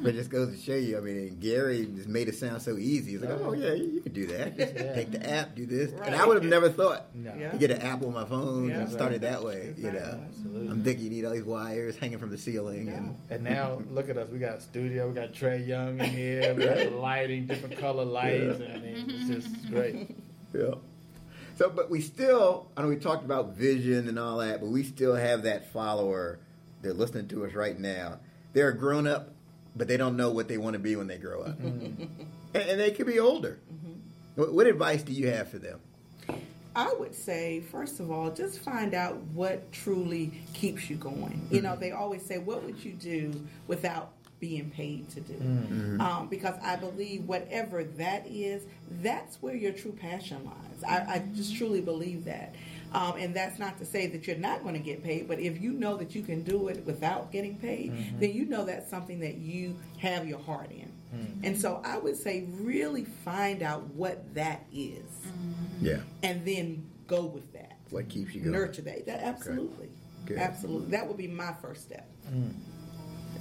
But 0.01 0.09
it 0.15 0.17
just 0.17 0.29
goes 0.29 0.49
to 0.49 0.57
show 0.61 0.75
you, 0.75 0.97
I 0.97 1.01
mean, 1.01 1.37
Gary 1.39 1.85
just 1.85 2.07
made 2.09 2.27
it 2.27 2.35
sound 2.35 2.61
so 2.61 2.77
easy. 2.77 3.11
He's 3.11 3.21
like, 3.21 3.29
oh, 3.41 3.53
yeah, 3.53 3.73
you 3.73 3.83
you 3.91 4.01
can 4.01 4.13
do 4.13 4.25
that. 4.27 4.57
Just 4.57 4.73
Yeah. 4.75 4.93
take 4.95 5.11
the 5.11 5.29
app, 5.29 5.55
do 5.55 5.65
this. 5.65 5.91
Right. 5.91 6.07
And 6.07 6.15
I 6.15 6.25
would 6.25 6.35
have 6.41 6.49
never 6.49 6.69
thought 6.69 7.13
no, 7.15 7.33
Yeah. 7.37 7.51
to 7.51 7.57
get 7.57 7.71
an 7.71 7.81
app 7.81 8.03
on 8.03 8.13
my 8.13 8.25
phone 8.25 8.69
Yeah. 8.69 8.81
and 8.81 8.89
start 8.91 9.13
it 9.13 9.21
that 9.21 9.43
way, 9.43 9.73
you 9.77 9.91
know. 9.91 10.19
Absolutely. 10.27 10.67
I'm 10.69 10.83
thinking 10.83 11.05
you 11.05 11.09
need 11.11 11.25
all 11.25 11.33
these 11.33 11.43
wires 11.43 11.95
hanging 11.97 12.17
from 12.17 12.31
the 12.31 12.37
ceiling. 12.37 12.89
And 12.89 13.15
And 13.29 13.43
now 13.43 13.81
look 13.91 14.09
at 14.09 14.17
us. 14.17 14.29
We 14.29 14.39
got 14.39 14.57
a 14.57 14.61
studio. 14.61 15.07
We 15.07 15.13
got 15.13 15.33
Trey 15.33 15.59
Young 15.63 15.99
in 15.99 16.05
here. 16.09 16.53
We 16.55 16.65
got 16.65 16.93
lighting, 16.93 17.45
different 17.45 17.77
color 17.77 18.05
lights. 18.05 18.59
and 18.59 18.73
I 18.73 18.79
mean, 18.79 19.05
it's 19.07 19.27
just 19.45 19.69
great. 19.69 20.15
Yeah. 20.53 20.75
So, 21.57 21.69
but 21.69 21.91
we 21.91 22.01
still, 22.01 22.67
I 22.75 22.81
know 22.81 22.87
we 22.87 22.95
talked 22.95 23.23
about 23.23 23.55
vision 23.55 24.07
and 24.07 24.17
all 24.17 24.39
that, 24.39 24.61
but 24.61 24.69
we 24.69 24.83
still 24.83 25.15
have 25.15 25.43
that 25.43 25.71
follower. 25.71 26.39
They're 26.81 26.93
listening 26.93 27.27
to 27.27 27.45
us 27.45 27.53
right 27.53 27.79
now. 27.79 28.19
They're 28.53 28.69
a 28.69 28.77
grown 28.77 29.05
up, 29.05 29.33
but 29.75 29.88
they 29.88 29.97
don't 29.97 30.17
know 30.17 30.31
what 30.31 30.47
they 30.47 30.57
want 30.57 30.73
to 30.73 30.79
be 30.79 30.95
when 30.95 31.07
they 31.07 31.17
grow 31.17 31.43
up. 31.43 31.60
Mm-hmm. 31.60 32.03
and, 32.53 32.69
and 32.69 32.79
they 32.79 32.91
could 32.91 33.07
be 33.07 33.19
older. 33.19 33.60
Mm-hmm. 33.73 33.91
What, 34.36 34.53
what 34.53 34.67
advice 34.67 35.03
do 35.03 35.13
you 35.13 35.27
have 35.27 35.49
for 35.49 35.60
them? 35.60 35.79
I 36.73 36.93
would 36.93 37.13
say, 37.13 37.60
first 37.60 37.99
of 37.99 38.12
all, 38.12 38.31
just 38.31 38.60
find 38.60 38.93
out 38.93 39.17
what 39.34 39.71
truly 39.73 40.31
keeps 40.53 40.89
you 40.89 40.95
going. 40.95 41.47
You 41.51 41.62
know, 41.62 41.71
mm-hmm. 41.71 41.81
they 41.81 41.91
always 41.91 42.25
say, 42.25 42.38
what 42.38 42.63
would 42.63 42.84
you 42.84 42.93
do 42.93 43.45
without 43.67 44.13
being 44.39 44.71
paid 44.71 45.10
to 45.10 45.21
do? 45.21 45.36
Um, 45.99 46.27
because 46.29 46.55
I 46.63 46.75
believe 46.77 47.25
whatever 47.25 47.84
that 47.84 48.25
is, 48.27 48.63
that's 49.01 49.41
where 49.41 49.55
your 49.55 49.73
true 49.73 49.91
passion 49.91 50.45
lies. 50.45 50.84
I, 50.88 51.15
I 51.15 51.23
just 51.36 51.55
truly 51.55 51.81
believe 51.81 52.25
that. 52.25 52.55
Um, 52.93 53.13
and 53.17 53.34
that's 53.34 53.58
not 53.58 53.77
to 53.77 53.86
say 53.86 54.08
that 54.08 54.27
you're 54.27 54.38
not 54.38 54.63
going 54.63 54.73
to 54.73 54.82
get 54.82 55.04
paid, 55.04 55.27
but 55.27 55.39
if 55.39 55.62
you 55.62 55.71
know 55.71 55.95
that 55.97 56.13
you 56.13 56.23
can 56.23 56.43
do 56.43 56.67
it 56.67 56.86
without 56.86 57.32
getting 57.32 57.58
paid, 57.58 57.93
mm-hmm. 57.93 58.19
then 58.19 58.34
you 58.34 58.45
know 58.45 58.65
that's 58.65 58.89
something 58.89 59.19
that 59.21 59.36
you 59.36 59.80
have 59.97 60.27
your 60.27 60.39
heart 60.39 60.71
in. 60.71 60.91
Mm-hmm. 61.15 61.45
And 61.45 61.60
so 61.60 61.82
I 61.86 61.97
would 61.97 62.17
say, 62.17 62.47
really 62.51 63.06
find 63.06 63.63
out 63.63 63.84
what 63.93 64.34
that 64.36 64.65
is 64.73 65.04
mm-hmm. 65.04 65.86
Yeah. 65.86 65.99
and 66.23 66.45
then 66.45 66.86
go 67.08 67.25
with 67.25 67.51
that. 67.54 67.77
What 67.91 68.10
keeps 68.10 68.34
you 68.34 68.41
going? 68.41 68.54
Nurture 68.54 68.82
that. 68.84 69.06
that 69.06 69.21
absolutely. 69.21 69.89
Good. 70.25 70.38
Absolutely. 70.38 70.91
That 70.91 71.08
would 71.08 71.17
be 71.17 71.27
my 71.27 71.54
first 71.62 71.82
step. 71.82 72.10
Mm. 72.32 72.54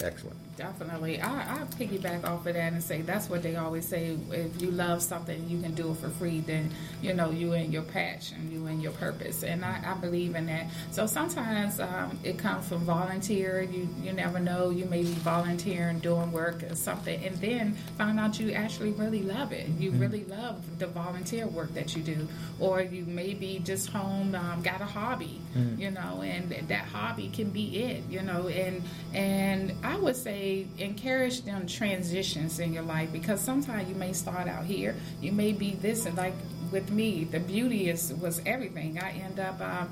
Excellent. 0.02 0.36
Definitely. 0.60 1.22
I, 1.22 1.54
I 1.54 1.58
piggyback 1.78 2.24
off 2.24 2.44
of 2.44 2.52
that 2.52 2.74
and 2.74 2.82
say 2.82 3.00
that's 3.00 3.30
what 3.30 3.42
they 3.42 3.56
always 3.56 3.88
say. 3.88 4.18
If 4.30 4.60
you 4.60 4.70
love 4.70 5.00
something, 5.00 5.48
you 5.48 5.58
can 5.58 5.74
do 5.74 5.90
it 5.92 5.96
for 5.96 6.10
free, 6.10 6.40
then, 6.40 6.70
you 7.00 7.14
know, 7.14 7.30
you 7.30 7.54
and 7.54 7.72
your 7.72 7.80
passion, 7.80 8.50
you 8.52 8.66
and 8.66 8.82
your 8.82 8.92
purpose. 8.92 9.42
And 9.42 9.64
I, 9.64 9.80
I 9.82 9.94
believe 9.94 10.34
in 10.34 10.44
that. 10.46 10.66
So 10.90 11.06
sometimes 11.06 11.80
um, 11.80 12.18
it 12.24 12.36
comes 12.36 12.68
from 12.68 12.80
volunteer. 12.80 13.62
You, 13.62 13.88
you 14.02 14.12
never 14.12 14.38
know. 14.38 14.68
You 14.68 14.84
may 14.84 15.00
be 15.00 15.14
volunteering, 15.14 15.98
doing 16.00 16.30
work 16.30 16.62
or 16.62 16.74
something, 16.74 17.24
and 17.24 17.36
then 17.36 17.74
find 17.96 18.20
out 18.20 18.38
you 18.38 18.52
actually 18.52 18.90
really 18.90 19.22
love 19.22 19.52
it. 19.52 19.66
You 19.78 19.92
really 19.92 20.24
love 20.24 20.78
the 20.78 20.88
volunteer 20.88 21.46
work 21.46 21.72
that 21.72 21.96
you 21.96 22.02
do. 22.02 22.28
Or 22.58 22.82
you 22.82 23.06
may 23.06 23.32
be 23.32 23.60
just 23.60 23.88
home, 23.88 24.34
um, 24.34 24.60
got 24.60 24.82
a 24.82 24.84
hobby, 24.84 25.40
you 25.78 25.90
know, 25.90 26.20
and 26.20 26.50
that 26.68 26.84
hobby 26.84 27.30
can 27.30 27.48
be 27.48 27.82
it, 27.82 28.02
you 28.10 28.20
know. 28.20 28.48
And, 28.48 28.82
and 29.14 29.72
I 29.82 29.96
would 29.96 30.16
say 30.16 30.49
encourage 30.78 31.42
them 31.42 31.66
transitions 31.66 32.58
in 32.58 32.72
your 32.72 32.82
life 32.82 33.12
because 33.12 33.40
sometimes 33.40 33.88
you 33.88 33.94
may 33.94 34.12
start 34.12 34.48
out 34.48 34.64
here, 34.64 34.94
you 35.20 35.32
may 35.32 35.52
be 35.52 35.72
this, 35.72 36.06
and 36.06 36.16
like 36.16 36.34
with 36.70 36.90
me, 36.90 37.24
the 37.24 37.40
beauty 37.40 37.88
is 37.88 38.12
was 38.14 38.40
everything. 38.46 38.98
I 38.98 39.10
end 39.12 39.40
up. 39.40 39.60
Um, 39.60 39.88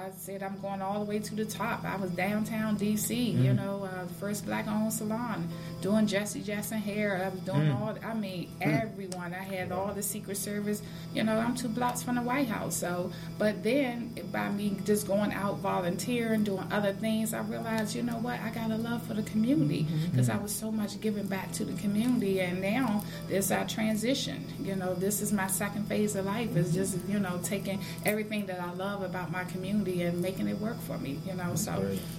I 0.00 0.10
said 0.16 0.42
I'm 0.42 0.58
going 0.60 0.80
all 0.80 1.00
the 1.00 1.04
way 1.04 1.18
to 1.18 1.34
the 1.34 1.44
top. 1.44 1.84
I 1.84 1.96
was 1.96 2.10
downtown 2.12 2.78
DC, 2.78 3.34
mm. 3.34 3.44
you 3.44 3.52
know, 3.52 3.84
uh, 3.84 4.06
first 4.18 4.46
black-owned 4.46 4.92
salon, 4.92 5.48
doing 5.82 6.06
Jesse 6.06 6.40
Jackson 6.40 6.78
hair. 6.78 7.22
I 7.24 7.28
was 7.28 7.40
doing 7.40 7.68
mm. 7.68 7.80
all. 7.80 7.94
I 8.02 8.14
mean, 8.14 8.48
mm. 8.60 8.82
everyone. 8.82 9.34
I 9.34 9.42
had 9.42 9.72
all 9.72 9.92
the 9.92 10.02
Secret 10.02 10.36
Service. 10.36 10.82
You 11.12 11.24
know, 11.24 11.38
I'm 11.38 11.54
two 11.54 11.68
blocks 11.68 12.02
from 12.02 12.14
the 12.14 12.22
White 12.22 12.48
House. 12.48 12.76
So, 12.76 13.12
but 13.38 13.62
then 13.62 14.14
by 14.32 14.48
me 14.48 14.76
just 14.84 15.06
going 15.06 15.32
out 15.32 15.58
volunteering, 15.58 16.44
doing 16.44 16.66
other 16.70 16.92
things, 16.92 17.34
I 17.34 17.40
realized, 17.40 17.94
you 17.94 18.02
know 18.02 18.18
what, 18.18 18.40
I 18.40 18.50
got 18.50 18.70
a 18.70 18.76
love 18.76 19.02
for 19.02 19.14
the 19.14 19.22
community 19.24 19.84
mm-hmm. 19.84 20.10
because 20.10 20.30
I 20.30 20.38
was 20.38 20.54
so 20.54 20.72
much 20.72 20.98
giving 21.00 21.26
back 21.26 21.52
to 21.52 21.64
the 21.64 21.74
community, 21.80 22.40
and 22.40 22.62
now 22.62 23.04
this 23.28 23.50
our 23.50 23.66
transition. 23.66 24.46
You 24.62 24.76
know, 24.76 24.94
this 24.94 25.20
is 25.20 25.32
my 25.32 25.48
second 25.48 25.86
phase 25.88 26.16
of 26.16 26.24
life. 26.24 26.56
Is 26.56 26.72
just 26.72 26.96
you 27.06 27.18
know 27.18 27.38
taking 27.42 27.80
everything 28.06 28.46
that 28.46 28.60
I 28.60 28.72
love 28.72 29.02
about 29.02 29.30
my 29.30 29.44
community 29.44 29.89
and 30.02 30.20
making 30.22 30.48
it 30.48 30.58
work 30.60 30.80
for 30.82 30.96
me. 30.98 31.18
You 31.26 31.34
know, 31.34 31.54
so 31.54 31.72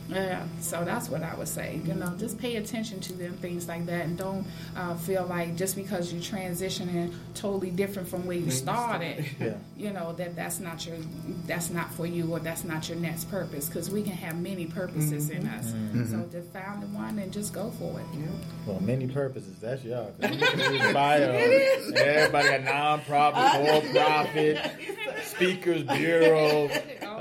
yeah, 0.09 0.43
so 0.59 0.83
that's 0.83 1.09
what 1.09 1.23
I 1.23 1.33
would 1.35 1.47
say. 1.47 1.79
You 1.85 1.93
know, 1.93 2.13
just 2.17 2.37
pay 2.37 2.57
attention 2.57 2.99
to 3.01 3.13
them 3.13 3.33
things 3.37 3.67
like 3.67 3.85
that, 3.87 4.05
and 4.05 4.17
don't 4.17 4.45
uh, 4.75 4.95
feel 4.95 5.25
like 5.25 5.55
just 5.55 5.75
because 5.75 6.11
you're 6.11 6.21
transitioning 6.21 7.13
totally 7.35 7.71
different 7.71 8.07
from 8.07 8.25
where 8.25 8.37
you 8.37 8.51
started, 8.51 9.25
Yeah. 9.39 9.53
you 9.77 9.91
know 9.91 10.13
that 10.13 10.35
that's 10.35 10.59
not 10.59 10.85
your 10.85 10.97
that's 11.47 11.69
not 11.69 11.93
for 11.93 12.05
you 12.05 12.31
or 12.31 12.39
that's 12.39 12.63
not 12.63 12.87
your 12.89 12.97
next 12.97 13.29
purpose 13.31 13.67
because 13.67 13.89
we 13.89 14.01
can 14.03 14.13
have 14.13 14.37
many 14.39 14.65
purposes 14.65 15.29
in 15.29 15.47
us. 15.47 15.71
So 16.09 16.27
just 16.31 16.51
find 16.51 16.83
the 16.83 16.87
one 16.87 17.17
and 17.19 17.31
just 17.31 17.53
go 17.53 17.71
for 17.79 17.99
it. 17.99 18.05
Well, 18.65 18.79
many 18.81 19.07
purposes. 19.07 19.55
That's 19.61 19.83
y'all. 19.83 20.11
'Cause 20.19 20.31
I'm 20.31 20.39
looking 20.39 20.59
at 20.61 20.71
his 20.81 20.93
bio. 20.93 21.31
Everybody 21.95 22.47
got 22.49 22.63
non-profit, 22.63 23.83
for-profit, 23.83 24.71
speakers 25.25 25.83
bureau. 25.83 26.69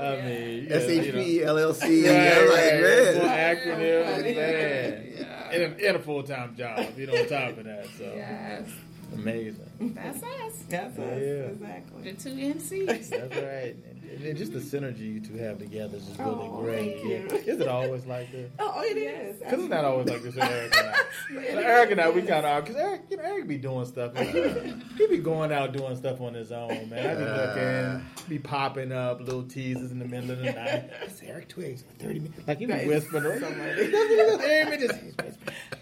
I 0.01 0.15
yeah. 0.15 0.25
mean, 0.25 0.67
SHP. 0.67 1.45
LLC. 1.45 2.07
Right, 2.07 2.37
I'm 2.37 2.49
like, 2.49 2.81
man. 2.81 3.57
acronym, 3.57 4.35
man. 4.35 5.27
And 5.51 5.61
a, 5.63 5.87
and 5.87 5.97
a 5.97 5.99
full-time 5.99 6.55
job, 6.55 6.87
you 6.97 7.07
know, 7.07 7.13
on 7.13 7.27
top 7.27 7.57
of 7.57 7.65
that. 7.65 7.85
So 7.97 8.11
Yes, 8.15 8.69
amazing. 9.13 9.93
that's 9.95 10.23
us. 10.23 10.63
That's 10.69 10.97
us. 10.97 11.21
Yeah. 11.21 11.51
Exactly. 11.51 12.11
The 12.11 12.13
two 12.13 12.29
NCs. 12.29 13.09
That's 13.09 13.35
right. 13.35 13.75
And, 14.11 14.23
and 14.23 14.37
just 14.37 14.51
the 14.53 14.59
synergy 14.59 14.99
you 15.13 15.19
two 15.21 15.35
have 15.35 15.57
together 15.59 15.97
is 15.97 16.05
just 16.05 16.19
really 16.19 16.31
Oh, 16.51 16.61
great. 16.61 16.97
Yeah. 17.05 17.33
Is 17.33 17.59
it 17.59 17.67
always 17.67 18.05
like 18.05 18.31
this? 18.31 18.51
Oh, 18.59 18.81
it 18.83 18.97
is. 18.97 19.37
Because 19.37 19.59
it's 19.59 19.69
not 19.69 19.85
always 19.85 20.07
like 20.07 20.21
this 20.21 20.35
with 20.35 20.43
Eric 20.43 20.75
and 20.77 20.87
I. 20.89 20.95
But 21.33 21.63
Eric 21.63 21.91
and 21.91 22.01
I, 22.01 22.09
we 22.09 22.21
kind 22.23 22.45
of, 22.45 22.63
because 22.65 22.79
Eric, 22.79 23.01
you 23.09 23.15
know, 23.17 23.23
Eric 23.23 23.47
be 23.47 23.57
doing 23.57 23.85
stuff. 23.85 24.11
Uh, 24.15 24.23
he 24.97 25.07
be 25.07 25.17
going 25.19 25.51
out 25.53 25.71
doing 25.71 25.95
stuff 25.95 26.19
on 26.19 26.33
his 26.33 26.51
own, 26.51 26.89
man. 26.89 27.05
I 27.05 27.15
be 27.15 27.95
looking, 27.95 28.27
be 28.29 28.39
popping 28.39 28.91
up 28.91 29.21
little 29.21 29.43
teasers 29.43 29.91
in 29.91 29.99
the 29.99 30.05
middle 30.05 30.31
of 30.31 30.39
the 30.39 30.51
night. 30.51 30.89
It's 31.03 31.21
Eric 31.23 31.47
Twiggs 31.47 31.83
for 31.83 31.93
30 32.03 32.19
minutes. 32.19 32.47
Like, 32.47 32.57
he 32.59 32.65
be 32.65 32.73
That 32.73 32.83
is 32.83 32.87
whispering. 32.89 33.39
so 33.39 33.47
Right? 33.49 34.41
Aaron 34.43 34.79
just, 34.81 34.99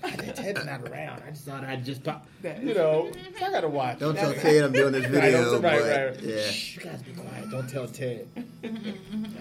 he's 0.04 0.12
whispering. 0.18 0.34
Ted's 0.56 0.66
not 0.66 0.82
around. 0.90 1.24
I 1.26 1.30
just 1.32 1.46
thought 1.46 1.64
I'd 1.64 1.86
just 1.86 2.04
pop. 2.04 2.26
That- 2.42 2.62
You 2.64 2.74
know, 2.74 3.12
so 3.38 3.46
I 3.46 3.52
got 3.52 3.62
to 3.62 3.68
watch. 3.70 4.00
Don't 4.00 4.16
tell 4.16 4.34
Ted 4.34 4.64
I'm 4.64 4.72
doing 4.72 4.92
this 4.94 5.06
video, 5.12 5.52
don't- 5.52 5.62
right, 5.62 5.82
right. 5.82 6.22
yeah. 6.22 6.42
Shh, 6.44 6.78
you 6.78 6.84
guys 6.84 7.02
be 7.04 7.12
quiet. 7.14 7.50
Don't 7.52 7.70
tell 7.70 7.88
Ted. 7.88 8.28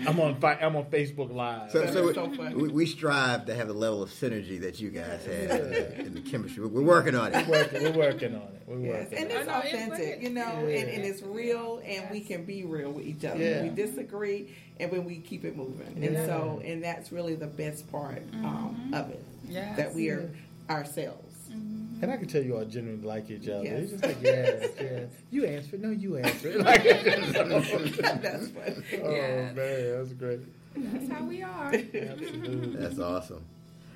I'm 0.06 0.20
on. 0.20 0.36
Fi- 0.40 0.58
I'm 0.60 0.76
on 0.76 0.84
Facebook 0.86 1.32
Live. 1.34 1.70
So, 1.70 1.80
That 1.80 1.92
so, 1.92 2.08
is 2.08 2.14
so 2.14 2.30
funny. 2.34 2.54
we, 2.54 2.68
we 2.68 2.86
strive 2.86 3.46
to 3.46 3.54
have 3.54 3.68
the 3.68 3.74
level 3.74 4.02
of 4.02 4.10
synergy 4.10 4.60
that 4.60 4.80
you 4.80 4.90
guys 4.90 5.24
have 5.26 5.50
in 5.50 5.70
the, 5.70 5.98
in 6.00 6.14
the 6.14 6.20
chemistry. 6.20 6.64
We're 6.66 6.82
working 6.82 7.14
on 7.14 7.34
it. 7.34 7.46
we're, 7.46 7.58
working, 7.60 7.82
we're 7.82 7.92
working 7.98 8.34
on 8.34 8.42
it. 8.42 8.62
We're 8.66 8.78
Yes, 8.80 9.10
working. 9.10 9.18
and 9.18 9.32
on 9.32 9.38
it's 9.40 9.48
I 9.48 9.52
know, 9.52 9.58
it's 9.64 9.74
authentic, 9.74 10.20
good. 10.20 10.22
you 10.28 10.34
know, 10.34 10.40
Yeah. 10.68 10.78
and, 10.78 10.88
and 10.90 11.04
it's 11.04 11.22
real, 11.22 11.82
and 11.84 12.10
we 12.10 12.20
can 12.20 12.44
be 12.44 12.64
real 12.64 12.90
with 12.92 13.06
each 13.06 13.24
other. 13.24 13.38
Yeah. 13.42 13.62
We 13.62 13.70
disagree, 13.70 14.54
and 14.78 14.90
when 14.92 15.04
we 15.04 15.16
keep 15.16 15.44
it 15.44 15.56
moving, 15.56 15.86
and 15.96 16.14
Yeah. 16.14 16.26
so, 16.26 16.60
and 16.64 16.82
that's 16.84 17.10
really 17.10 17.34
the 17.34 17.46
best 17.46 17.90
part 17.90 18.22
um, 18.34 18.90
of 18.94 19.10
it. 19.10 19.22
Yes. 19.48 19.76
That 19.78 19.94
we 19.94 20.10
are 20.10 20.30
ourselves. 20.70 21.34
Mm-hmm. 21.50 22.02
And 22.02 22.12
I 22.12 22.16
can 22.16 22.28
tell 22.28 22.42
you 22.42 22.56
all 22.56 22.64
genuinely 22.64 23.06
like 23.06 23.30
each 23.30 23.48
other. 23.48 23.64
Yes. 23.64 23.80
It's 23.82 23.90
just 23.92 24.04
like, 24.04 24.16
yes, 24.22 24.70
yes. 24.80 25.08
You 25.30 25.44
answer. 25.46 25.76
it. 25.76 25.82
No, 25.82 25.90
you 25.90 26.16
answer. 26.16 26.58
Like, 26.62 26.84
that's 26.84 28.48
funny. 28.48 28.84
oh, 29.02 29.10
Yes. 29.10 29.56
man, 29.56 29.96
that's 29.98 30.12
great. 30.12 30.40
That's 30.76 31.10
how 31.10 31.24
we 31.24 31.42
are. 31.42 31.72
Absolutely. 31.74 32.76
That's 32.76 32.98
awesome. 32.98 33.44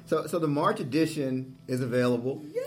So, 0.06 0.26
so 0.26 0.38
the 0.38 0.48
March 0.48 0.80
edition 0.80 1.56
is 1.68 1.80
available. 1.80 2.42
Yes. 2.52 2.66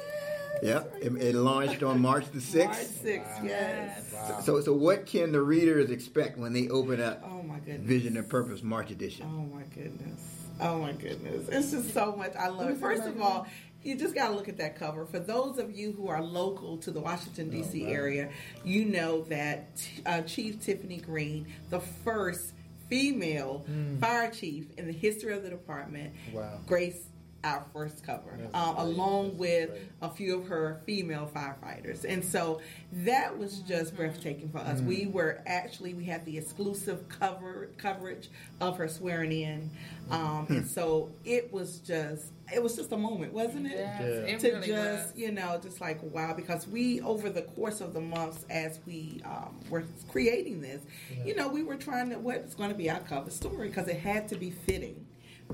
Yep, 0.64 0.94
it, 1.02 1.14
it 1.22 1.36
launched 1.36 1.84
on 1.84 2.00
March 2.00 2.26
the 2.28 2.36
March 2.36 2.44
sixth. 2.78 3.02
sixth. 3.02 3.40
Yes. 3.44 4.14
Wow. 4.14 4.40
So, 4.40 4.62
so 4.62 4.72
what 4.74 5.06
can 5.06 5.34
the 5.34 5.42
readers 5.42 5.92
expect 5.92 6.38
when 6.38 6.54
they 6.54 6.70
open 6.70 7.02
up 7.02 7.22
Oh 7.26 7.44
my 7.44 7.60
goodness. 7.60 7.82
Vision 7.86 8.16
and 8.16 8.28
Purpose 8.30 8.64
March 8.64 8.90
edition? 8.90 9.28
Oh 9.30 9.54
my 9.54 9.64
goodness. 9.64 10.22
Oh 10.62 10.80
my 10.80 10.94
goodness. 10.94 11.50
It's 11.50 11.72
just 11.72 11.94
so 11.94 12.16
much. 12.16 12.34
I 12.38 12.48
love 12.48 12.70
it. 12.70 12.78
First 12.78 13.04
of 13.04 13.20
all, 13.22 13.46
you 13.86 13.96
just 13.96 14.16
got 14.16 14.30
to 14.30 14.36
look 14.36 14.50
at 14.50 14.58
that 14.58 14.76
cover. 14.78 15.06
For 15.06 15.20
those 15.20 15.60
of 15.60 15.76
you 15.78 15.92
who 15.92 16.08
are 16.08 16.22
local 16.22 16.78
to 16.80 16.92
the 16.92 17.00
Washington, 17.00 17.50
D.C. 17.50 17.84
wow. 17.86 17.90
area, 17.92 18.30
you 18.64 18.86
know 18.86 19.22
that 19.26 19.88
uh, 20.06 20.22
Chief 20.24 20.60
Tiffany 20.60 20.98
Green, 20.98 21.46
the 21.70 21.80
first 21.80 22.54
female 22.90 23.66
fire 24.02 24.30
chief 24.32 24.66
in 24.78 24.86
the 24.88 24.94
history 24.94 25.34
of 25.34 25.44
the 25.44 25.50
department, 25.50 26.14
Wow. 26.34 26.60
graced 26.68 27.08
our 27.46 27.64
first 27.72 28.04
cover, 28.04 28.38
um, 28.54 28.76
along 28.78 29.38
with 29.38 29.70
a 30.02 30.10
few 30.10 30.40
of 30.40 30.48
her 30.48 30.82
female 30.86 31.30
firefighters. 31.34 32.04
And 32.04 32.26
so 32.26 32.60
that 32.92 33.38
was 33.38 33.60
just 33.60 33.96
breathtaking 33.96 34.50
for 34.50 34.58
us. 34.58 34.82
We 34.82 35.06
were 35.06 35.42
actually, 35.46 35.94
we 35.94 36.06
had 36.06 36.26
the 36.26 36.38
exclusive 36.38 37.08
cover 37.08 37.70
coverage 37.78 38.30
of 38.60 38.78
her 38.78 38.88
swearing 38.88 39.32
in. 39.32 39.70
Um, 40.10 40.48
and 40.50 40.68
so 40.68 41.12
it 41.24 41.54
was 41.54 41.78
just, 41.80 42.32
it 42.54 42.62
was 42.62 42.76
just 42.76 42.92
a 42.92 42.98
moment, 42.98 43.32
wasn't 43.34 43.68
it? 43.68 43.74
Yes, 43.78 44.00
Yeah. 44.02 44.36
it 44.36 44.40
to 44.40 44.52
really 44.52 44.68
just 44.68 45.14
was. 45.14 45.20
you 45.20 45.32
know 45.32 45.60
just 45.62 45.82
like 45.82 46.00
wow 46.14 46.34
because 46.36 46.68
we 46.68 47.02
over 47.02 47.30
the 47.30 47.42
course 47.44 47.82
of 47.82 47.94
the 47.94 48.02
months 48.02 48.46
as 48.50 48.80
we 48.86 49.22
um, 49.26 49.60
were 49.70 49.84
creating 50.12 50.62
this 50.62 50.82
you 51.26 51.36
know 51.36 51.48
we 51.48 51.64
were 51.64 51.76
trying 51.76 52.10
to 52.12 52.18
what's 52.20 52.54
going 52.56 52.70
to 52.70 52.76
be 52.76 52.90
our 52.90 53.00
cover 53.00 53.30
story 53.32 53.68
because 53.70 53.88
it 53.88 53.98
had 53.98 54.28
to 54.28 54.36
be 54.36 54.52
fitting 54.52 55.05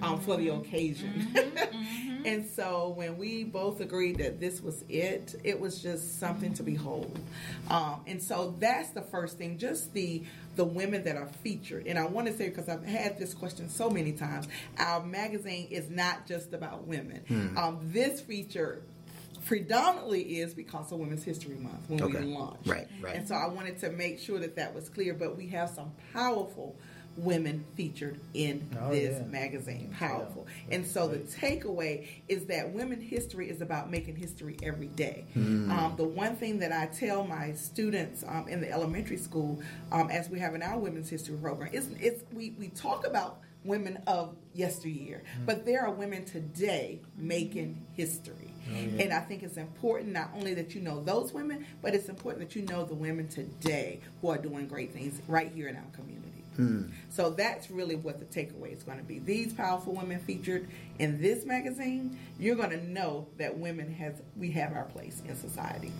um, 0.01 0.19
for 0.19 0.37
the 0.37 0.49
occasion 0.49 1.27
and 2.25 2.45
so 2.49 2.93
when 2.95 3.17
we 3.17 3.43
both 3.43 3.81
agreed 3.81 4.17
that 4.17 4.39
this 4.39 4.61
was 4.61 4.83
it 4.89 5.35
it 5.43 5.59
was 5.59 5.81
just 5.81 6.19
something 6.19 6.53
to 6.53 6.63
behold 6.63 7.19
um, 7.69 8.01
and 8.07 8.21
so 8.21 8.55
that's 8.59 8.89
the 8.89 9.01
first 9.01 9.37
thing 9.37 9.57
just 9.57 9.93
the 9.93 10.23
the 10.55 10.63
women 10.63 11.03
that 11.03 11.15
are 11.15 11.27
featured 11.43 11.85
and 11.87 11.99
i 11.99 12.05
want 12.05 12.25
to 12.27 12.33
say 12.33 12.47
because 12.49 12.67
i've 12.69 12.85
had 12.85 13.17
this 13.19 13.33
question 13.33 13.69
so 13.69 13.89
many 13.89 14.11
times 14.11 14.47
our 14.79 15.03
magazine 15.03 15.67
is 15.69 15.89
not 15.89 16.25
just 16.27 16.53
about 16.53 16.87
women 16.87 17.21
um, 17.57 17.77
this 17.83 18.21
feature 18.21 18.81
predominantly 19.45 20.21
is 20.39 20.53
because 20.53 20.91
of 20.91 20.99
Women's 20.99 21.23
History 21.23 21.55
Month 21.55 21.89
when 21.89 22.03
Okay. 22.03 22.19
we 22.23 22.25
launched. 22.35 22.67
Right, 22.67 22.87
right. 23.01 23.15
And 23.15 23.27
so 23.27 23.33
I 23.33 23.47
wanted 23.47 23.79
to 23.79 23.89
make 23.89 24.19
sure 24.19 24.37
that 24.37 24.55
that 24.55 24.73
was 24.73 24.87
clear, 24.87 25.15
but 25.15 25.35
we 25.35 25.47
have 25.47 25.71
some 25.71 25.91
powerful 26.13 26.75
women 27.17 27.65
featured 27.75 28.19
in 28.33 28.67
Oh, 28.79 28.89
this 28.91 29.17
yeah. 29.19 29.25
magazine. 29.27 29.93
Powerful. 29.97 30.47
And 30.69 30.85
so 30.85 31.07
the 31.07 31.17
takeaway 31.19 32.07
is 32.27 32.45
that 32.45 32.71
women 32.71 33.01
history 33.01 33.49
is 33.49 33.61
about 33.61 33.91
making 33.91 34.15
history 34.15 34.57
every 34.63 34.87
day. 34.87 35.25
Um, 35.35 35.93
the 35.97 36.03
one 36.05 36.35
thing 36.35 36.59
that 36.59 36.71
I 36.71 36.87
tell 36.87 37.25
my 37.25 37.53
students 37.53 38.23
um, 38.27 38.47
in 38.47 38.61
the 38.61 38.71
elementary 38.71 39.17
school 39.17 39.61
um, 39.91 40.09
as 40.09 40.29
we 40.29 40.39
have 40.39 40.55
in 40.55 40.63
our 40.63 40.79
women's 40.79 41.09
history 41.09 41.35
program 41.37 41.69
is 41.73 41.89
it's, 41.99 42.23
we, 42.33 42.51
we 42.57 42.69
talk 42.69 43.05
about 43.05 43.39
women 43.63 44.01
of 44.07 44.35
yesteryear, 44.55 45.21
but 45.45 45.65
there 45.65 45.85
are 45.85 45.91
women 45.91 46.25
today 46.25 46.99
making 47.17 47.79
history. 47.93 48.47
And 48.99 49.11
I 49.11 49.19
think 49.19 49.43
it's 49.43 49.57
important 49.57 50.13
not 50.13 50.31
only 50.33 50.53
that 50.53 50.73
you 50.73 50.79
know 50.81 51.03
those 51.03 51.33
women, 51.33 51.65
but 51.81 51.93
it's 51.93 52.07
important 52.07 52.47
that 52.47 52.55
you 52.55 52.65
know 52.67 52.85
the 52.85 52.93
women 52.95 53.27
today 53.27 53.99
who 54.21 54.29
are 54.29 54.37
doing 54.37 54.65
great 54.67 54.93
things 54.93 55.21
right 55.27 55.51
here 55.53 55.67
in 55.67 55.75
our 55.75 55.83
community. 55.93 56.30
So 57.09 57.29
that's 57.31 57.71
really 57.71 57.95
what 57.95 58.19
the 58.19 58.25
takeaway 58.25 58.75
is 58.75 58.83
going 58.83 58.97
to 58.99 59.03
be. 59.03 59.19
These 59.19 59.53
powerful 59.53 59.93
women 59.95 60.19
featured 60.19 60.67
in 60.99 61.19
this 61.21 61.45
magazine, 61.45 62.19
you're 62.39 62.55
going 62.55 62.69
to 62.71 62.83
know 62.89 63.27
that 63.37 63.57
women 63.57 63.91
has 63.93 64.13
we 64.37 64.51
have 64.51 64.73
our 64.73 64.85
place 64.85 65.21
in 65.27 65.35
society. 65.35 65.91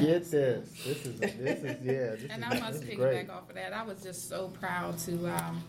Get 0.00 0.30
this. 0.30 0.68
This 0.84 1.04
is 1.06 1.18
this 1.20 1.62
is 1.64 1.84
yeah. 1.84 1.92
This 2.16 2.26
And 2.30 2.44
is, 2.44 2.48
I 2.50 2.60
must 2.60 2.80
this 2.80 2.90
is 2.90 2.96
great. 2.96 3.26
piggyback 3.28 3.30
off 3.34 3.48
of 3.48 3.54
that. 3.56 3.72
I 3.72 3.82
was 3.82 4.02
just 4.02 4.28
so 4.28 4.48
proud 4.60 4.98
to 5.00 5.26
um, 5.28 5.62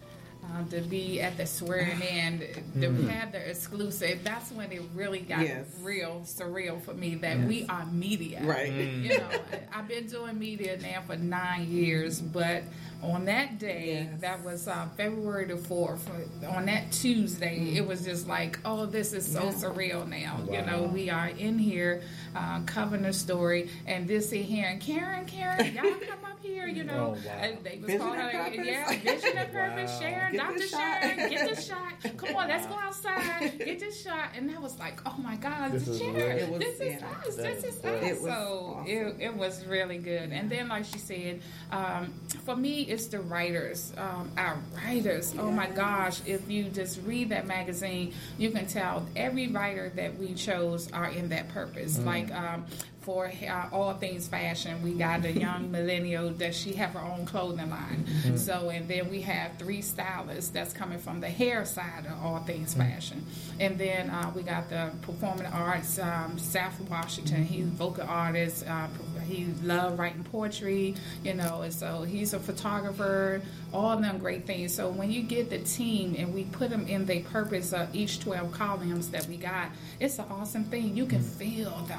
um, 0.53 0.67
to 0.69 0.79
be 0.81 1.19
at 1.21 1.35
the 1.37 1.45
swearing 1.45 2.01
in, 2.01 2.39
to 2.81 2.91
have 3.07 3.31
the 3.33 3.49
exclusive. 3.49 4.23
That's 4.23 4.51
when 4.51 4.71
it 4.71 4.81
really 4.95 5.19
got 5.19 5.41
Yes. 5.41 5.65
real 5.81 6.21
surreal 6.25 6.81
for 6.81 6.93
me 6.93 7.15
that 7.15 7.39
we 7.39 7.65
are 7.67 7.85
media. 7.87 8.41
Right. 8.43 8.71
You 8.71 9.17
know, 9.17 9.27
I- 9.73 9.79
I've 9.79 9.87
been 9.87 10.07
doing 10.07 10.39
media 10.39 10.77
now 10.81 11.01
for 11.05 11.15
nine 11.17 11.69
years, 11.71 12.21
but 12.21 12.63
on 13.01 13.25
that 13.25 13.59
day, 13.59 14.07
Yes. 14.11 14.21
that 14.21 14.43
was 14.43 14.67
uh, 14.67 14.87
February 14.97 15.45
the 15.45 15.55
fourth. 15.57 16.09
On 16.49 16.65
that 16.65 16.91
Tuesday, 16.91 17.75
it 17.75 17.87
was 17.87 18.03
just 18.03 18.27
like, 18.27 18.59
oh, 18.65 18.85
this 18.85 19.13
is 19.13 19.25
so 19.31 19.45
Yeah. 19.45 19.51
surreal 19.53 20.07
now. 20.07 20.41
You 20.51 20.61
know, 20.65 20.83
we 20.83 21.09
are 21.09 21.29
in 21.29 21.57
here 21.57 22.01
uh, 22.35 22.61
covering 22.65 23.03
the 23.03 23.13
story, 23.13 23.69
and 23.87 24.07
this 24.07 24.31
in 24.33 24.43
here, 24.43 24.67
and 24.67 24.81
Karen, 24.81 25.25
Karen, 25.25 25.73
y'all 25.73 25.83
come 25.95 26.25
up 26.25 26.28
here. 26.49 26.67
You 26.67 26.83
know, 26.83 27.15
Oh, 27.17 27.27
wow. 27.27 27.33
and 27.41 27.63
they 27.63 27.77
was 27.77 27.85
Vision 27.85 27.99
calling 28.01 28.19
her, 28.19 28.29
purpose. 28.43 28.65
yeah, 28.65 28.87
vision 28.99 29.37
and 29.37 29.51
purpose. 29.51 29.91
Wow. 29.91 29.99
Sharon, 29.99 30.31
Get 30.33 30.41
Dr. 30.41 30.57
this 30.59 30.69
shot. 30.71 31.01
Sharon, 31.01 31.29
get 31.29 31.49
this 31.55 31.67
shot. 31.67 31.93
Come 32.17 32.35
on, 32.35 32.47
let's 32.47 32.65
go 32.67 32.75
outside, 32.75 33.57
get 33.59 33.79
this 33.79 34.01
shot. 34.03 34.29
And 34.35 34.49
that 34.49 34.61
was 34.61 34.77
like, 34.79 34.99
oh 35.05 35.15
my 35.21 35.35
God, 35.37 35.71
This 35.71 35.85
this 35.85 35.95
is 35.95 36.01
Sharon, 36.01 36.51
was- 36.51 36.59
this 36.59 36.79
is 36.79 37.01
yeah. 37.01 37.07
us, 37.27 37.35
this 37.35 37.63
is 37.63 37.75
is 37.75 37.85
us. 37.85 38.03
It 38.03 38.21
so 38.21 38.75
awesome. 38.79 38.87
it, 38.87 39.15
it 39.19 39.33
was 39.35 39.65
really 39.65 39.97
good. 39.97 40.31
And 40.31 40.49
then, 40.49 40.67
like 40.67 40.85
she 40.85 40.97
said, 40.99 41.41
um, 41.71 42.13
for 42.45 42.55
me, 42.55 42.81
it's 42.81 43.07
the 43.07 43.19
writers, 43.19 43.93
um, 43.97 44.31
our 44.37 44.57
writers. 44.75 45.33
Oh 45.37 45.51
my 45.51 45.67
gosh, 45.67 46.21
if 46.25 46.49
you 46.49 46.65
just 46.65 47.01
read 47.05 47.29
that 47.29 47.47
magazine, 47.47 48.13
you 48.37 48.51
can 48.51 48.65
tell 48.67 49.05
every 49.15 49.47
writer 49.47 49.91
that 49.95 50.17
we 50.17 50.33
chose 50.33 50.91
are 50.91 51.09
in 51.09 51.29
that 51.29 51.49
purpose. 51.49 51.97
Mm. 51.97 52.05
Like 52.05 52.33
um, 52.33 52.65
for 53.01 53.31
uh, 53.49 53.69
all 53.71 53.93
things 53.93 54.27
fashion. 54.27 54.81
We 54.83 54.93
got 54.93 55.25
a 55.25 55.31
young 55.31 55.71
millennial 55.77 56.29
that 56.31 56.53
she 56.53 56.73
have 56.73 56.91
her 56.91 56.99
own 56.99 57.25
clothing 57.25 57.69
line. 57.69 58.05
So 58.37 58.69
and 58.69 58.87
then 58.87 59.09
we 59.09 59.21
have 59.21 59.57
three 59.57 59.81
stylists 59.81 60.51
that's 60.51 60.73
coming 60.73 60.99
from 60.99 61.21
the 61.21 61.29
hair 61.29 61.65
side 61.65 62.05
of 62.05 62.23
all 62.23 62.39
things 62.39 62.73
fashion. 62.73 63.25
And 63.59 63.77
then 63.77 64.09
uh, 64.09 64.31
we 64.35 64.43
got 64.43 64.69
the 64.69 64.91
performing 65.01 65.45
arts, 65.47 65.99
um, 65.99 66.37
Seth 66.37 66.79
Washington. 66.89 67.43
He's 67.43 67.65
a 67.65 67.69
vocal 67.69 68.05
artist. 68.07 68.65
Uh, 68.67 68.87
he 69.29 69.45
loved 69.63 69.97
writing 69.99 70.23
poetry, 70.23 70.95
you 71.23 71.33
know, 71.33 71.61
and 71.61 71.73
so 71.73 72.03
he's 72.03 72.33
a 72.33 72.39
photographer. 72.39 73.41
All 73.71 73.91
of 73.91 74.01
them 74.01 74.17
great 74.17 74.47
things. 74.47 74.73
So 74.73 74.89
when 74.89 75.11
you 75.11 75.21
get 75.21 75.49
the 75.51 75.59
team 75.59 76.15
and 76.17 76.33
we 76.33 76.45
put 76.45 76.71
them 76.71 76.87
in 76.87 77.05
the 77.05 77.19
purpose 77.21 77.71
of 77.71 77.93
each 77.95 78.19
twelve 78.19 78.51
columns 78.51 79.09
that 79.11 79.27
we 79.27 79.37
got, 79.37 79.69
it's 79.99 80.17
an 80.17 80.25
awesome 80.31 80.63
thing. 80.65 80.97
You 80.97 81.05
can 81.05 81.21
feel 81.21 81.69
the 81.87 81.93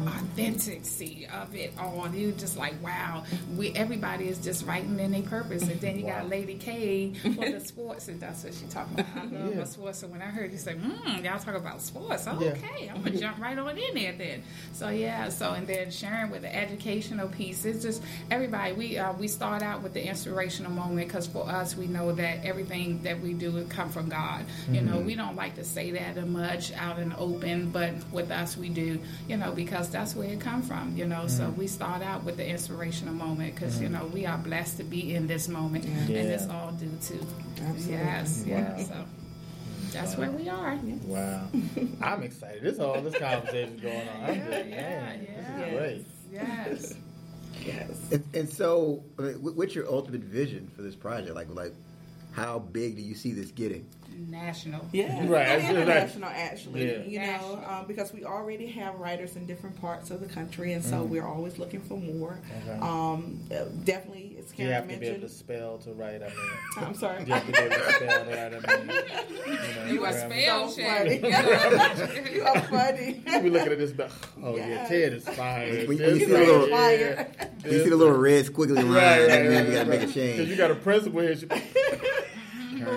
authenticity 0.45 1.28
of 1.33 1.55
it 1.55 1.72
all. 1.78 2.09
You're 2.12 2.33
just 2.33 2.57
like 2.57 2.74
wow. 2.83 3.24
We 3.57 3.72
everybody 3.74 4.28
is 4.28 4.39
just 4.39 4.66
writing 4.66 4.99
in 4.99 5.12
their 5.12 5.22
purpose, 5.22 5.62
and 5.62 5.81
then 5.81 5.99
you 5.99 6.07
got 6.07 6.28
Lady 6.28 6.55
K 6.55 7.14
for 7.14 7.51
the 7.51 7.61
sports, 7.61 8.09
and 8.09 8.20
that's 8.20 8.43
what 8.45 8.55
she 8.55 8.66
talking 8.66 8.99
about. 9.01 9.07
I 9.16 9.24
love 9.26 9.51
Yeah. 9.53 9.59
my 9.61 9.64
sports. 9.64 9.99
So 10.01 10.07
when 10.09 10.22
I 10.22 10.26
heard 10.26 10.51
you 10.53 10.59
say, 10.59 10.74
"Hmm, 10.74 11.24
y'all 11.24 11.39
talk 11.39 11.55
about 11.55 11.81
sports," 11.83 12.26
Yeah. 12.26 12.33
okay, 12.35 12.89
I'm 12.93 13.03
gonna 13.03 13.18
jump 13.18 13.39
right 13.39 13.57
on 13.59 13.78
in 13.78 13.95
there 13.95 14.12
then. 14.12 14.43
So 14.72 14.89
yeah, 14.89 15.28
so 15.28 15.53
and 15.53 15.66
then 15.66 15.91
sharing 15.91 16.31
with 16.31 16.43
the 16.43 16.55
educational 17.21 17.29
piece. 17.29 17.64
It's 17.64 17.83
just 17.83 18.03
everybody. 18.31 18.73
We 18.73 18.99
uh, 18.99 19.12
we 19.12 19.29
start 19.29 19.62
out 19.62 19.83
with 19.83 19.95
the 19.95 20.07
inspirational 20.07 20.73
moment 20.73 21.09
because 21.09 21.27
for 21.27 21.49
us, 21.49 21.77
we 21.77 21.87
know 21.87 22.12
that 22.12 22.45
everything 22.45 23.03
that 23.03 23.21
we 23.21 23.33
do 23.33 23.64
come 23.66 23.91
from 23.91 24.09
God. 24.09 24.45
You 24.71 24.81
know, 24.81 24.97
mm-hmm. 24.97 25.07
we 25.07 25.14
don't 25.14 25.37
like 25.37 25.57
to 25.57 25.64
say 25.64 25.91
that 25.93 26.27
much 26.27 26.73
out 26.73 26.99
in 26.99 27.11
the 27.11 27.18
open, 27.18 27.71
but 27.71 27.93
with 28.12 28.31
us, 28.31 28.57
we 28.57 28.68
do. 28.68 28.99
You 29.29 29.37
know, 29.37 29.53
because 29.53 29.91
that's 29.91 30.14
where 30.14 30.29
it 30.29 30.41
come 30.41 30.62
from. 30.62 30.97
You 30.97 31.07
know, 31.07 31.27
so 31.27 31.45
mm. 31.45 31.57
we 31.57 31.66
start 31.66 32.03
out 32.03 32.25
with 32.25 32.37
the 32.37 32.47
inspirational 32.47 33.14
moment 33.14 33.55
because 33.55 33.81
you 33.81 33.89
mm. 33.89 33.93
know 33.93 34.07
we 34.07 34.27
are 34.27 34.39
blessed 34.39 34.79
to 34.79 34.85
be 34.85 35.14
in 35.14 35.27
this 35.27 35.49
moment, 35.49 35.85
Yeah. 35.85 36.18
and 36.18 36.29
it's 36.31 36.49
all 36.49 36.73
due 36.73 36.87
to 36.87 37.14
Absolutely. 37.62 37.93
yes, 37.93 38.45
yeah. 38.47 38.77
Wow. 38.77 38.85
So 38.85 38.95
that's 39.93 40.16
where 40.16 40.31
we 40.31 40.49
are. 40.49 40.79
Wow. 41.05 41.49
I'm 42.01 42.23
excited. 42.23 42.62
This 42.62 42.79
all 42.79 43.01
this 43.01 43.16
conversation 43.18 43.79
going 43.79 44.09
on. 44.09 44.25
I'm 44.25 44.35
just, 44.37 44.68
Yeah, 44.68 44.77
man, 44.77 45.27
yeah. 45.27 45.59
this 45.59 45.66
is 45.66 45.79
great. 45.79 46.07
Yes. 46.33 46.95
Yes. 47.64 48.12
And, 48.12 48.24
and 48.34 48.48
so, 48.48 49.02
I 49.18 49.22
mean, 49.22 49.34
what's 49.36 49.74
your 49.74 49.88
ultimate 49.88 50.22
vision 50.22 50.70
for 50.74 50.82
this 50.82 50.96
project? 50.96 51.34
Like, 51.34 51.48
like, 51.54 51.74
how 52.32 52.58
big 52.58 52.96
do 52.96 53.02
you 53.02 53.14
see 53.14 53.32
this 53.32 53.50
getting? 53.50 53.86
National. 54.28 54.86
Yeah, 54.92 55.26
Right, 55.26 55.46
and 55.48 55.58
it's- 55.62 55.70
international 55.70 56.28
actually. 56.32 56.86
Yeah. 56.86 57.02
You 57.04 57.18
know, 57.32 57.62
um, 57.68 57.84
because 57.86 58.12
we 58.12 58.24
already 58.24 58.66
have 58.68 58.94
writers 58.96 59.36
in 59.36 59.46
different 59.46 59.80
parts 59.80 60.11
of 60.11 60.20
the 60.20 60.26
country, 60.26 60.72
and 60.72 60.84
so 60.84 60.98
Mm. 61.04 61.08
we're 61.08 61.26
always 61.26 61.58
looking 61.58 61.80
for 61.80 61.96
more. 61.98 62.38
Okay. 62.68 62.78
Um, 62.80 63.40
uh, 63.50 63.64
definitely, 63.84 64.36
as 64.38 64.46
You 64.50 64.56
Karen 64.56 64.72
have 64.72 64.88
to 64.88 64.96
be 64.96 65.06
able 65.06 65.20
to 65.20 65.28
spell 65.28 65.78
to 65.78 65.92
write. 65.92 66.22
I 66.22 66.26
mean, 66.26 66.36
I'm 66.86 66.94
sorry. 66.94 67.24
you 67.24 67.32
have 67.34 67.46
to 67.46 67.52
be 67.52 67.58
able 67.58 67.74
to 67.76 67.92
spell 67.92 68.24
to 68.24 68.30
write. 68.30 68.54
I 68.54 68.76
mean, 68.78 68.90
you 69.46 69.74
know, 69.76 69.92
You 69.92 70.04
a 70.04 70.11
grammar. 70.11 70.34
spell 70.34 70.68
So 70.68 70.82
funny. 70.82 71.16
you 72.34 72.42
are 72.44 72.61
funny. 72.62 73.22
You 73.26 73.40
be 73.40 73.50
looking 73.50 73.72
at 73.72 73.78
this, 73.78 73.92
but 73.92 74.11
oh 74.42 74.56
yeah, 74.56 74.68
Yes. 74.68 74.88
Ted 74.88 75.12
is 75.14 75.24
fine. 75.28 75.68
When- 75.70 75.86
when 75.88 75.98
you 75.98 76.18
see 76.26 76.32
right 76.32 76.48
a 76.48 76.52
little- 76.52 76.66
here, 76.66 77.26
You 77.64 77.82
see 77.84 77.90
the 77.90 77.96
little 77.96 78.16
red 78.16 78.44
squiggly 78.46 78.76
line, 78.76 78.90
Right, 78.90 79.28
right, 79.28 79.48
right, 79.48 79.66
you 79.66 79.72
gotta 79.72 79.88
make 79.90 80.02
a 80.02 80.06
change. 80.06 80.14
Because 80.14 80.36
change. 80.36 80.48
you 80.50 80.56
got 80.56 80.70
a 80.70 80.74
principal 80.76 81.20
here. 81.20 81.36
She, 82.70 82.86
girl, 82.86 82.94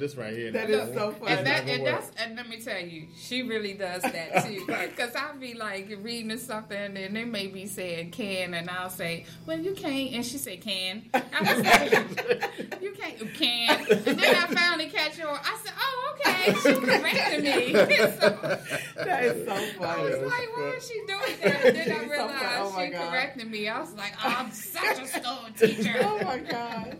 this 0.00 0.16
right 0.16 0.34
here. 0.34 0.52
That 0.52 0.68
now. 0.70 0.76
is 0.78 0.94
so 0.94 1.12
funny. 1.12 1.32
And, 1.32 1.46
that, 1.46 1.68
and 1.68 1.86
that's 1.86 2.10
and 2.18 2.36
let 2.36 2.48
me 2.48 2.60
tell 2.60 2.80
you, 2.80 3.06
she 3.16 3.42
really 3.42 3.74
does 3.74 4.02
that 4.02 4.44
too. 4.46 4.64
Because 4.66 5.14
I'll 5.14 5.36
be 5.36 5.54
like 5.54 5.96
reading 6.02 6.36
something 6.38 6.96
and 6.96 7.16
they 7.16 7.24
may 7.24 7.46
be 7.46 7.66
saying 7.66 8.10
can, 8.10 8.54
and 8.54 8.68
I'll 8.70 8.90
say, 8.90 9.26
"Well, 9.46 9.58
you 9.58 9.74
can't," 9.74 10.14
and 10.14 10.24
she 10.24 10.38
say 10.38 10.56
can. 10.56 11.02
I 11.14 11.20
was 11.40 11.64
like, 11.64 12.80
"You 12.82 12.92
can't, 12.92 13.20
you 13.20 13.26
can." 13.34 13.86
And 13.90 14.18
then 14.18 14.34
I 14.36 14.46
finally 14.54 14.88
catch 14.88 15.16
her. 15.16 15.28
I 15.28 15.58
said, 15.62 15.72
"Oh, 15.78 16.14
okay." 16.14 16.54
She 16.54 16.74
corrected 16.74 17.44
me. 17.44 17.72
so 18.20 18.58
that 19.04 19.24
is 19.24 19.46
so 19.46 19.54
funny. 19.54 19.86
I 19.86 20.02
was 20.02 20.32
like, 20.32 20.56
"Why 20.56 20.74
is 20.76 20.88
she 20.88 21.02
doing 21.06 21.40
that?" 21.42 21.64
And 21.64 21.76
then 21.76 21.92
I 21.92 22.04
realized 22.04 22.38
funny. 22.38 22.56
Oh 22.58 22.84
she 22.84 22.90
God. 22.90 23.10
corrected 23.10 23.50
me. 23.50 23.68
I 23.68 23.80
was 23.80 23.92
like, 23.94 24.14
oh, 24.24 24.34
"I'm 24.38 24.52
such 24.52 24.98
a 24.98 25.06
school 25.06 25.46
teacher." 25.58 25.96
oh 26.00 26.22
my 26.24 26.38
gosh. 26.38 26.94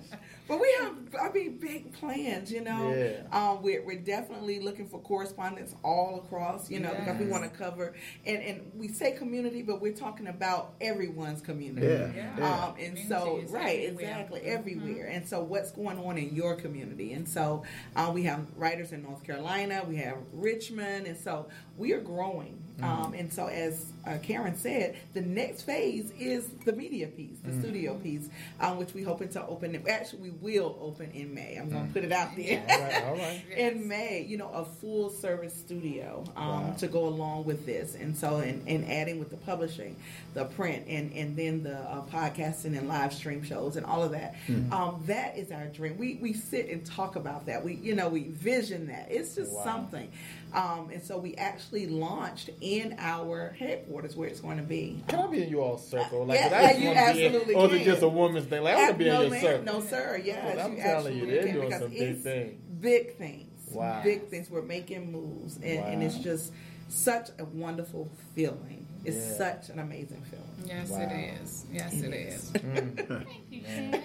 But 0.49 0.61
we 0.61 0.73
have, 0.81 0.95
I 1.21 1.33
mean, 1.33 1.59
big 1.59 1.93
plans, 1.95 2.53
you 2.53 2.61
know. 2.63 2.95
Yeah. 2.95 3.23
Um, 3.33 3.63
we're, 3.63 3.85
we're 3.85 3.99
definitely 3.99 4.61
looking 4.61 4.87
for 4.87 5.01
correspondence 5.01 5.75
all 5.83 6.23
across, 6.25 6.71
you 6.71 6.79
know, 6.79 6.95
because 6.95 7.19
we 7.19 7.27
want 7.27 7.43
to 7.43 7.51
cover, 7.51 7.95
and, 8.25 8.41
and 8.43 8.71
we 8.77 8.87
say 8.89 9.13
community, 9.13 9.63
but 9.63 9.81
we're 9.81 9.93
talking 9.93 10.29
about 10.29 10.75
everyone's 10.81 11.41
community. 11.41 11.87
Yeah, 11.89 12.13
Yeah. 12.15 12.39
yeah. 12.39 12.65
Um, 12.67 12.75
and 12.79 12.99
so, 13.09 13.19
Community 13.25 13.47
is 13.47 13.51
right, 13.53 13.81
everywhere. 13.89 13.91
exactly, 14.11 14.41
everywhere. 14.43 15.07
And 15.07 15.27
so, 15.29 15.43
what's 15.43 15.73
going 15.73 15.99
on 15.99 16.17
in 16.17 16.35
your 16.35 16.55
community? 16.55 17.13
And 17.15 17.29
so, 17.29 17.65
uh, 17.97 18.11
we 18.15 18.23
have 18.25 18.47
writers 18.57 18.93
in 18.93 19.03
North 19.03 19.25
Carolina, 19.25 19.83
we 19.87 19.97
have 19.97 20.17
Richmond, 20.33 21.07
and 21.09 21.17
so 21.19 21.49
we 21.77 21.93
are 21.93 22.01
growing. 22.01 22.63
Um, 22.83 23.15
and 23.15 23.33
so, 23.33 23.47
as 23.47 23.87
uh, 24.07 24.19
Karen 24.23 24.55
said, 24.57 24.97
the 25.15 25.23
next 25.23 25.63
phase 25.63 26.11
is 26.19 26.47
the 26.67 26.73
media 26.75 27.07
piece, 27.07 27.39
the 27.43 27.53
studio 27.61 27.95
piece, 27.95 28.29
um, 28.61 28.77
which 28.77 28.93
we 28.93 29.03
hoping 29.03 29.31
to 29.31 29.47
open. 29.47 29.83
Actually, 29.89 30.29
we 30.29 30.31
will 30.31 30.77
open 30.83 31.11
in 31.13 31.33
May. 31.35 31.57
I'm 31.57 31.71
going 31.71 31.87
to 31.87 31.93
put 31.95 32.05
it 32.05 32.13
out 32.13 32.37
there. 32.37 32.63
All 32.69 32.79
right, 32.81 33.05
all 33.05 33.17
right. 33.17 33.43
in 33.57 33.89
May, 33.89 34.23
you 34.29 34.37
know, 34.37 34.51
a 34.51 34.65
full 34.65 35.09
service 35.09 35.55
studio 35.55 36.23
um, 36.37 36.47
Wow. 36.67 36.75
to 36.79 36.87
go 36.87 37.07
along 37.07 37.45
with 37.47 37.65
this, 37.65 37.95
and 37.95 38.15
so 38.17 38.37
and, 38.41 38.63
and 38.69 38.91
adding 38.91 39.19
with 39.19 39.31
the 39.31 39.37
publishing, 39.39 39.97
the 40.35 40.45
print, 40.45 40.85
and 40.87 41.13
and 41.15 41.35
then 41.35 41.63
the 41.63 41.77
uh, 41.79 42.03
podcasting 42.13 42.77
and 42.77 42.89
live 42.89 43.15
stream 43.15 43.43
shows 43.43 43.77
and 43.77 43.87
all 43.87 44.03
of 44.03 44.11
that. 44.13 44.35
Um, 44.71 45.03
that 45.07 45.39
is 45.39 45.51
our 45.51 45.67
dream. 45.67 45.97
We 45.97 46.17
we 46.21 46.35
sit 46.35 46.69
and 46.69 46.85
talk 46.85 47.17
about 47.17 47.47
that. 47.47 47.65
We 47.65 47.75
you 47.77 47.95
know 47.95 48.09
we 48.11 48.25
vision 48.25 48.89
that. 48.89 49.07
It's 49.11 49.35
just 49.35 49.53
Wow. 49.53 49.65
something, 49.65 50.11
um, 50.57 50.91
and 50.93 51.03
so 51.03 51.19
we 51.19 51.35
actually 51.37 51.87
launched 51.87 52.51
in 52.61 52.97
our 52.99 53.55
headquarters 53.59 54.17
where 54.17 54.29
it's 54.29 54.41
going 54.41 54.57
to 54.57 54.63
be. 54.63 55.03
Can 55.07 55.19
I 55.21 55.27
be 55.29 55.43
in 55.45 55.51
you 55.51 55.61
all 55.61 55.77
circle? 55.79 56.25
Like, 56.27 56.41
Yeah, 56.41 56.49
'cause 56.49 56.53
yeah, 56.53 56.79
you 56.79 56.89
wanna 56.89 57.13
be 57.15 57.25
in- 57.27 57.27
absolutely 57.27 57.55
Or 57.55 57.67
is 57.67 57.81
it 57.81 57.85
just 57.85 58.03
a 58.03 58.09
woman's 58.09 58.47
thing? 58.47 58.63
Like, 58.63 58.75
I 58.77 58.79
want 58.81 58.93
to 58.93 58.99
be 58.99 59.05
in 59.09 59.13
no, 59.15 59.21
your 59.23 59.31
ma'am, 59.31 59.41
circle. 59.43 59.65
no, 59.75 59.81
sir. 59.87 60.21
Yes, 60.25 60.59
I'm 60.59 60.77
you 60.77 60.83
telling 60.83 61.17
you, 61.17 61.23
absolutely 61.23 61.31
they're 61.35 61.45
can 61.45 61.55
doing 61.55 61.67
because 61.67 61.81
some 61.83 61.91
big 61.91 62.03
it's 62.03 62.23
things. 62.23 62.61
Big 62.81 63.17
things. 63.19 63.71
Wow. 63.73 64.01
Big 64.03 64.29
things. 64.29 64.51
We're 64.51 64.63
making 64.63 65.13
moves, 65.13 65.57
and, 65.57 65.79
and 65.85 66.03
it's 66.03 66.17
just 66.19 66.53
such 66.89 67.29
a 67.39 67.45
wonderful 67.45 68.09
feeling. 68.35 68.87
It's 69.05 69.17
Yeah. 69.17 69.35
such 69.37 69.69
an 69.71 69.79
amazing 69.79 70.23
feeling. 70.31 70.45
Yes, 70.67 70.89
Wow. 70.89 71.01
it 71.01 71.41
is. 71.43 71.65
Yes, 71.73 71.93
It 71.95 72.13
it 72.13 72.15
is. 72.15 72.35
is. 72.35 72.51
Mm. 72.53 73.07
Thank 73.09 73.29
you, 73.51 73.61
Ken. 73.67 74.03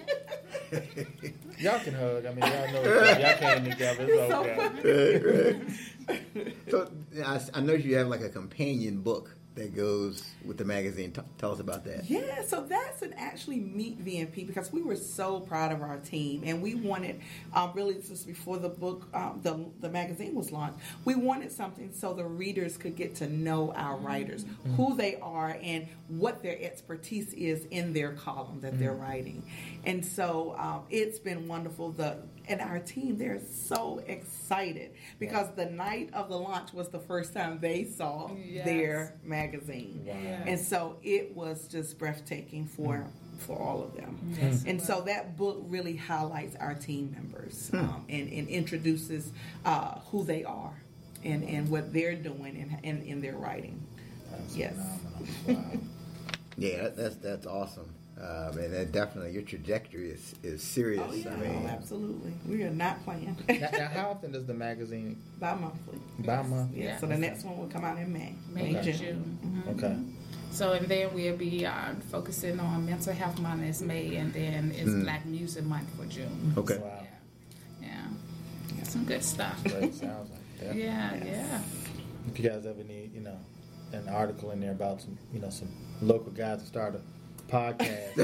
Y'all 1.60 1.80
can 1.80 1.94
hug. 1.94 2.26
I 2.26 2.30
mean, 2.34 2.40
y'all 2.40 2.72
know 2.74 2.82
each 2.82 2.88
other. 2.88 3.20
y'all 3.22 3.38
came 3.38 3.64
together. 3.72 4.06
It's 4.10 4.32
so 4.32 4.42
okay. 4.42 5.54
Right, 5.54 5.56
right. 5.68 6.01
So 6.70 6.90
I, 7.26 7.42
I 7.54 7.62
know 7.62 7.74
you 7.74 7.98
have 7.98 8.08
like 8.08 8.22
a 8.22 8.30
companion 8.30 9.02
book 9.02 9.36
that 9.56 9.76
goes 9.76 10.24
with 10.46 10.58
the 10.58 10.64
magazine. 10.64 11.12
T- 11.12 11.22
tell 11.38 11.52
us 11.52 11.60
about 11.60 11.84
that. 11.84 12.10
Yeah, 12.10 12.42
so 12.42 12.62
that's 12.62 13.02
an 13.02 13.14
actually 13.18 13.60
meet 13.60 14.04
VMP 14.04 14.48
because 14.48 14.72
we 14.72 14.82
were 14.82 14.96
so 14.96 15.42
proud 15.42 15.74
of 15.74 15.82
our 15.82 15.98
team 15.98 16.44
and 16.46 16.62
we 16.62 16.76
wanted 16.76 17.20
um, 17.54 17.72
really 17.74 17.96
just 17.96 18.26
before 18.26 18.58
the 18.58 18.70
book 18.70 19.08
um, 19.14 19.40
the 19.44 19.66
the 19.82 19.90
magazine 19.90 20.36
was 20.36 20.52
launched, 20.52 20.80
we 21.04 21.16
wanted 21.16 21.52
something 21.52 21.92
so 21.92 22.14
the 22.14 22.24
readers 22.24 22.78
could 22.78 22.96
get 22.96 23.16
to 23.16 23.28
know 23.28 23.74
our 23.74 23.98
writers, 23.98 24.46
who 24.78 24.96
they 24.96 25.18
are, 25.18 25.58
and 25.62 25.88
what 26.08 26.42
their 26.42 26.58
expertise 26.62 27.34
is 27.34 27.66
in 27.72 27.92
their 27.92 28.14
column 28.14 28.62
that 28.62 28.80
they're 28.80 28.94
writing, 28.94 29.44
and 29.84 30.06
so 30.06 30.56
um, 30.58 30.84
it's 30.90 31.20
been 31.20 31.48
wonderful. 31.48 31.92
The 31.92 32.18
and 32.52 32.62
our 32.62 32.80
team 32.80 33.18
they're 33.18 33.40
so 33.50 34.02
excited 34.08 34.92
because 35.20 35.48
the 35.56 35.66
night 35.66 36.10
of 36.14 36.28
the 36.30 36.38
launch 36.38 36.74
was 36.74 36.90
the 36.90 37.00
first 37.00 37.34
time 37.34 37.60
they 37.60 37.86
saw 37.86 38.30
Yes. 38.36 38.66
their 38.66 39.16
magazine. 39.24 40.04
Wow. 40.06 40.16
And 40.46 40.60
so 40.60 40.98
it 41.02 41.36
was 41.36 41.68
just 41.68 41.98
breathtaking 41.98 42.66
for 42.68 43.06
for 43.40 43.58
all 43.60 43.82
of 43.82 43.96
them. 43.96 44.36
Yes, 44.40 44.64
And 44.68 44.80
so 44.80 45.02
that 45.02 45.36
book 45.36 45.64
really 45.68 45.96
highlights 45.96 46.56
our 46.58 46.76
team 46.76 47.12
members 47.12 47.72
um, 47.74 48.06
and, 48.08 48.32
and 48.32 48.48
introduces 48.48 49.32
uh, 49.66 49.98
who 50.12 50.24
they 50.24 50.44
are 50.44 50.74
and, 51.24 51.44
and 51.46 51.68
what 51.70 51.92
they're 51.92 52.14
doing 52.14 52.56
in, 52.56 52.78
in, 52.84 53.02
in 53.02 53.20
their 53.22 53.36
writing. 53.36 53.82
That's 54.30 54.56
Yes. 54.56 54.76
Wow. 55.48 55.56
Yeah, 56.58 56.84
that, 56.84 56.98
that's 56.98 57.16
that's 57.16 57.48
awesome. 57.48 57.90
Um, 58.22 58.56
and 58.60 58.72
that 58.74 58.92
definitely 58.92 59.32
your 59.32 59.42
trajectory 59.42 60.12
is, 60.12 60.36
is 60.44 60.62
serious. 60.62 61.02
Oh, 61.10 61.14
yeah, 61.14 61.34
I 61.34 61.36
mean, 61.38 61.62
oh, 61.66 61.70
absolutely. 61.70 62.34
We 62.48 62.62
are 62.64 62.70
not 62.70 63.04
playing. 63.04 63.36
now, 63.50 63.70
now, 63.72 63.88
how 63.88 64.10
often 64.12 64.32
does 64.32 64.46
the 64.46 64.54
magazine 64.54 65.18
Bi 65.40 65.56
monthly. 65.56 65.98
by 66.20 66.44
month? 66.44 66.72
Yeah, 66.76 66.84
Yeah. 66.84 66.98
so 67.00 67.08
the 67.08 67.18
next 67.18 67.44
one 67.46 67.58
will 67.58 67.68
come 67.68 67.84
out 67.84 67.98
in 67.98 68.14
May. 68.14 68.36
May, 68.54 68.78
Okay. 68.78 68.92
June. 68.92 69.66
Mhm. 69.66 69.76
Okay. 69.76 69.98
So 70.52 70.74
and 70.74 70.86
then 70.88 71.12
we'll 71.16 71.36
be 71.36 71.66
uh, 71.66 71.94
focusing 72.12 72.60
on 72.60 72.86
mental 72.86 73.14
health 73.14 73.40
month 73.40 73.64
is 73.64 73.82
May, 73.82 74.16
and 74.18 74.32
then 74.34 74.72
it's 74.78 74.90
Mm. 74.90 75.02
Black 75.04 75.26
Music 75.26 75.64
Month 75.64 75.90
for 75.98 76.06
June. 76.06 76.54
okay. 76.58 76.78
Wow. 76.78 77.04
Yeah, 77.82 77.88
yeah, 78.78 78.84
some 78.84 79.06
good 79.06 79.24
stuff. 79.24 79.64
Great. 79.64 79.96
Sounds 79.96 80.30
like 80.30 80.60
that. 80.60 80.76
Yeah, 80.76 81.16
Yes. 81.16 81.26
yeah. 81.26 81.62
If 82.30 82.38
you 82.40 82.48
guys 82.50 82.68
ever 82.68 82.84
need, 82.84 83.16
you 83.16 83.22
know, 83.22 83.40
an 83.94 84.08
article 84.10 84.52
in 84.52 84.60
there 84.60 84.72
about 84.74 85.02
some, 85.02 85.18
you 85.34 85.40
know, 85.40 85.50
some 85.50 85.70
local 86.02 86.32
guys 86.32 86.60
to 86.62 86.68
start 86.68 86.94
a 86.94 87.00
podcast. 87.52 88.18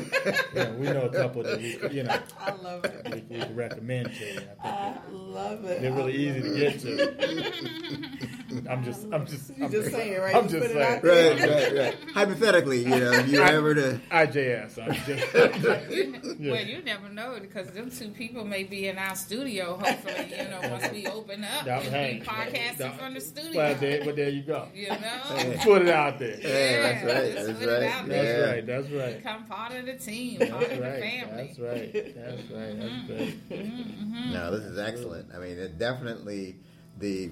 you 0.54 0.60
know, 0.64 0.72
we 0.78 0.86
know 0.88 1.02
a 1.06 1.10
couple 1.10 1.44
that 1.44 1.60
we, 1.60 1.78
you 1.92 2.04
know, 2.04 2.18
I 2.40 2.52
love 2.56 2.86
it. 2.86 3.08
we, 3.30 3.38
we 3.38 3.40
could 3.44 3.56
recommend 3.56 4.14
to 4.14 4.34
you. 4.34 4.42
I 4.64 4.70
I 4.70 4.94
love 5.12 5.66
it. 5.66 5.82
they're 5.82 5.92
really 5.94 6.14
I 6.14 6.16
easy 6.38 6.42
to 6.42 6.58
get 6.58 6.80
to. 6.82 8.70
I'm 8.70 8.84
just, 8.84 9.06
I'm 9.12 9.26
just, 9.26 9.52
I'm 9.62 9.72
just 9.72 9.92
saying, 9.92 10.20
right? 10.20 10.36
I'm 10.36 10.48
just 10.48 10.68
saying. 10.68 10.78
Right, 10.78 11.04
right, 11.04 11.74
right. 11.76 11.98
Hypothetically, 12.14 12.80
you 12.80 12.90
know, 12.90 13.12
if 13.12 13.28
you 13.30 13.42
I- 13.42 13.52
ever 13.54 13.76
to. 13.76 14.02
IJS. 14.12 14.80
I'm 14.84 14.94
just, 15.06 16.40
yeah. 16.40 16.52
Well, 16.52 16.64
you 16.66 16.82
never 16.82 17.10
know 17.10 17.38
because 17.42 17.70
them 17.72 17.92
two 17.92 18.10
people 18.10 18.46
may 18.46 18.64
be 18.64 18.88
in 18.88 18.98
our 18.98 19.16
studio. 19.16 19.78
Hopefully, 19.78 20.32
you 20.38 20.48
know, 20.50 20.60
once 20.72 20.92
we 20.92 21.06
open 21.08 21.44
up, 21.44 21.66
That- 21.66 21.84
we'll 21.84 21.92
hey, 21.92 22.20
be 22.20 22.26
podcasting 22.26 22.78
that- 22.78 23.00
from 23.00 23.14
the 23.14 23.22
studio. 23.22 23.58
well, 23.58 23.76
there, 23.76 24.02
well, 24.06 24.16
there 24.16 24.30
you 24.30 24.44
go. 24.44 24.68
You 24.74 24.90
know, 24.90 24.96
Hey. 24.98 25.60
Put 25.64 25.82
it 25.84 25.90
out 25.90 26.18
there. 26.20 26.40
Yeah, 26.40 26.82
that's 26.82 27.06
right. 27.06 27.36
let's 27.36 27.48
That's 27.60 27.66
right. 27.66 28.08
That's 28.08 28.42
right. 28.48 28.66
That's 28.66 28.90
right. 28.90 29.16
Become 29.18 29.45
part 29.45 29.74
of 29.74 29.86
the 29.86 29.95
team, 29.95 30.39
That's 30.39 30.51
part 30.51 30.63
of 30.63 30.70
the 30.70 30.82
right. 30.82 31.01
family. 31.01 31.47
That's 31.47 31.59
right. 31.59 31.93
That's 31.93 32.51
right. 32.51 32.80
That's 32.80 33.05
great. 33.07 33.49
Mm-hmm. 33.49 34.34
No, 34.34 34.51
this 34.51 34.63
is 34.65 34.78
excellent. 34.80 35.28
I 35.36 35.39
mean, 35.39 35.57
it 35.57 35.78
definitely 35.78 36.55
the 36.99 37.32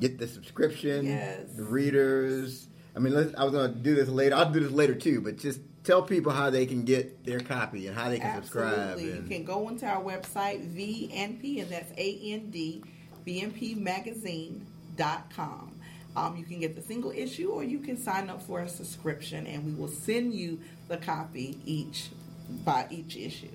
get 0.00 0.18
the 0.18 0.26
subscription, 0.26 1.06
Yes. 1.06 1.46
the 1.56 1.64
readers. 1.64 2.66
I 2.96 2.98
mean, 2.98 3.14
let's, 3.14 3.34
I 3.36 3.44
was 3.44 3.52
going 3.52 3.72
to 3.72 3.78
do 3.78 3.94
this 3.94 4.08
later. 4.08 4.34
I'll 4.34 4.50
do 4.50 4.60
this 4.60 4.72
later 4.72 4.94
too, 4.94 5.20
but 5.20 5.36
just 5.38 5.60
tell 5.84 6.02
people 6.02 6.32
how 6.32 6.50
they 6.50 6.66
can 6.66 6.84
get 6.84 7.24
their 7.24 7.40
copy 7.40 7.86
and 7.86 7.96
how 7.96 8.08
they 8.08 8.18
can 8.18 8.34
subscribe. 8.36 8.74
Absolutely. 8.78 9.12
And, 9.18 9.30
You 9.30 9.36
can 9.36 9.44
go 9.44 9.66
onto 9.66 9.86
our 9.86 10.02
website, 10.02 10.66
VNP, 10.74 11.62
and 11.62 11.70
that's 11.70 11.92
A-N-D, 11.96 12.82
VNPmagazine.com. 13.26 15.72
Um, 16.16 16.36
you 16.36 16.44
can 16.44 16.58
get 16.58 16.74
the 16.74 16.82
single 16.82 17.12
issue 17.12 17.50
or 17.50 17.62
you 17.62 17.78
can 17.78 17.96
sign 17.96 18.28
up 18.28 18.42
for 18.42 18.60
a 18.60 18.68
subscription 18.68 19.46
and 19.46 19.64
we 19.64 19.72
will 19.74 19.86
send 19.88 20.34
you 20.34 20.58
the 20.90 20.98
copy 20.98 21.58
each 21.64 22.10
by 22.64 22.86
each 22.90 23.16
issue. 23.16 23.48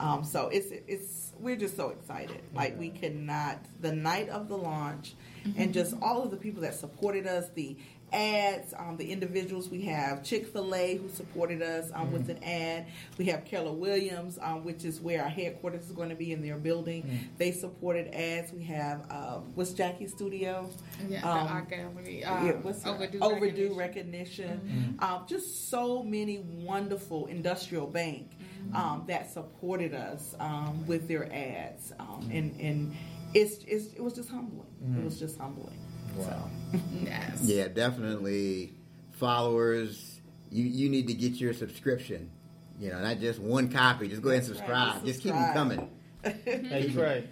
Um, 0.00 0.24
so 0.24 0.48
it's 0.48 0.72
it's 0.88 1.32
we're 1.38 1.56
just 1.56 1.76
so 1.76 1.90
excited. 1.90 2.40
Like 2.54 2.78
we 2.78 2.88
cannot 2.88 3.58
the 3.80 3.92
night 3.92 4.28
of 4.30 4.48
the 4.48 4.56
launch 4.56 5.14
and 5.56 5.72
just 5.72 5.94
all 6.02 6.22
of 6.24 6.30
the 6.30 6.36
people 6.36 6.62
that 6.62 6.74
supported 6.74 7.26
us, 7.26 7.50
the 7.54 7.76
ads, 8.12 8.74
um, 8.78 8.96
the 8.96 9.10
individuals 9.12 9.68
we 9.68 9.82
have 9.82 10.22
Chick 10.22 10.46
Fil 10.46 10.74
A 10.74 10.96
who 10.96 11.08
supported 11.08 11.62
us 11.62 11.90
um, 11.94 12.12
with 12.12 12.28
an 12.28 12.42
ad. 12.44 12.86
We 13.18 13.26
have 13.26 13.44
Keller 13.44 13.72
Williams, 13.72 14.38
um, 14.42 14.64
which 14.64 14.84
is 14.84 15.00
where 15.00 15.22
our 15.22 15.28
headquarters 15.28 15.84
is 15.86 15.92
going 15.92 16.08
to 16.10 16.14
be 16.14 16.32
in 16.32 16.42
their 16.42 16.56
building. 16.56 17.28
They 17.38 17.52
supported 17.52 18.08
ads. 18.14 18.52
We 18.52 18.64
have 18.64 19.06
um, 19.10 19.52
what's 19.54 19.72
Jackie's 19.72 20.12
studio? 20.12 20.68
Yeah, 21.08 21.18
Um, 21.28 21.46
the 21.46 21.52
art 21.52 21.68
gallery. 21.70 22.24
Uh, 22.24 22.44
yeah, 22.44 22.52
what's 22.62 22.82
the- 22.82 22.90
overdue, 22.90 23.18
overdue 23.20 23.74
recognition. 23.74 24.48
recognition. 24.48 24.96
Um, 25.00 25.24
just 25.28 25.68
so 25.70 26.02
many 26.02 26.38
wonderful 26.38 27.26
industrial 27.26 27.86
bank 27.86 28.32
um, 28.74 29.04
that 29.08 29.30
supported 29.32 29.94
us 29.94 30.34
um, 30.38 30.86
with 30.86 31.08
their 31.08 31.32
ads, 31.32 31.92
um, 31.98 32.28
and 32.32 32.58
and 32.60 32.94
it's, 33.32 33.64
it's 33.66 33.92
it 33.94 34.02
was 34.02 34.12
just 34.12 34.28
humbling. 34.28 34.66
It 34.98 35.04
was 35.04 35.18
just 35.18 35.38
humbling. 35.38 35.78
Wow. 36.16 36.50
Yes. 37.02 37.40
yeah, 37.42 37.68
definitely 37.68 38.72
followers. 39.12 40.20
You 40.50 40.64
you 40.64 40.88
need 40.88 41.06
to 41.08 41.14
get 41.14 41.32
your 41.34 41.52
subscription. 41.52 42.30
You 42.78 42.90
know, 42.90 43.00
not 43.00 43.18
just 43.18 43.40
one 43.40 43.70
copy. 43.70 44.08
Just 44.08 44.22
go 44.22 44.30
ahead 44.30 44.42
and 44.44 44.50
That's 44.54 44.60
right. 44.60 44.68
subscribe. 44.68 45.04
Just 45.04 45.06
Just 45.06 45.20
keep 45.22 45.32
them 45.32 45.52
coming. 45.52 45.90
Hey 46.22 46.90
Trey, 46.92 47.26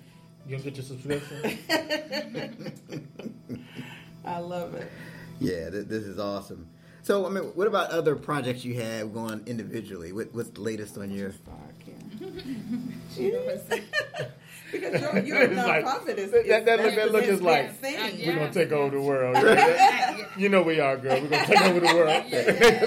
you 0.46 0.56
gonna 0.56 0.70
get 0.70 0.76
your 0.76 0.84
subscription? 0.84 1.58
I 4.24 4.38
love 4.38 4.74
it. 4.74 4.90
Yeah, 5.40 5.68
th- 5.70 5.86
this 5.86 6.04
is 6.04 6.18
awesome. 6.18 6.68
So, 7.02 7.26
I 7.26 7.30
mean, 7.30 7.44
what 7.54 7.66
about 7.66 7.90
other 7.90 8.16
projects 8.16 8.64
you 8.64 8.74
have 8.80 9.12
going 9.14 9.42
individually? 9.46 10.12
What, 10.12 10.34
what's 10.34 10.50
the 10.50 10.60
latest 10.62 10.96
on 10.98 11.10
your? 11.10 11.32
Sorry, 11.32 11.74
Karen. 13.16 13.82
You 14.72 14.80
know, 14.80 14.86
it's- 14.88 15.02
because 15.12 15.26
your, 15.28 15.38
your 15.38 15.42
It's 15.50 15.56
like- 15.56 15.84
nonprofit 15.84 16.18
is, 16.18 16.30
that- 16.30 16.40
is 16.42 16.48
that- 16.48 16.66
that 16.66 16.78
that's 16.96 17.12
look 17.12 17.24
is 17.24 17.40
like- 17.42 17.80
big 17.80 17.96
thing. 17.96 18.26
We're 18.26 18.34
gonna 18.38 18.52
take 18.52 18.72
over 18.72 18.96
the 18.96 19.02
world. 19.02 19.36
You 20.36 20.48
know 20.48 20.62
we 20.62 20.78
are, 20.80 20.96
girl. 20.96 21.20
We're 21.20 21.28
gonna 21.28 21.46
take 21.46 21.60
over 21.62 21.80
the 21.80 21.86
world. 21.94 22.24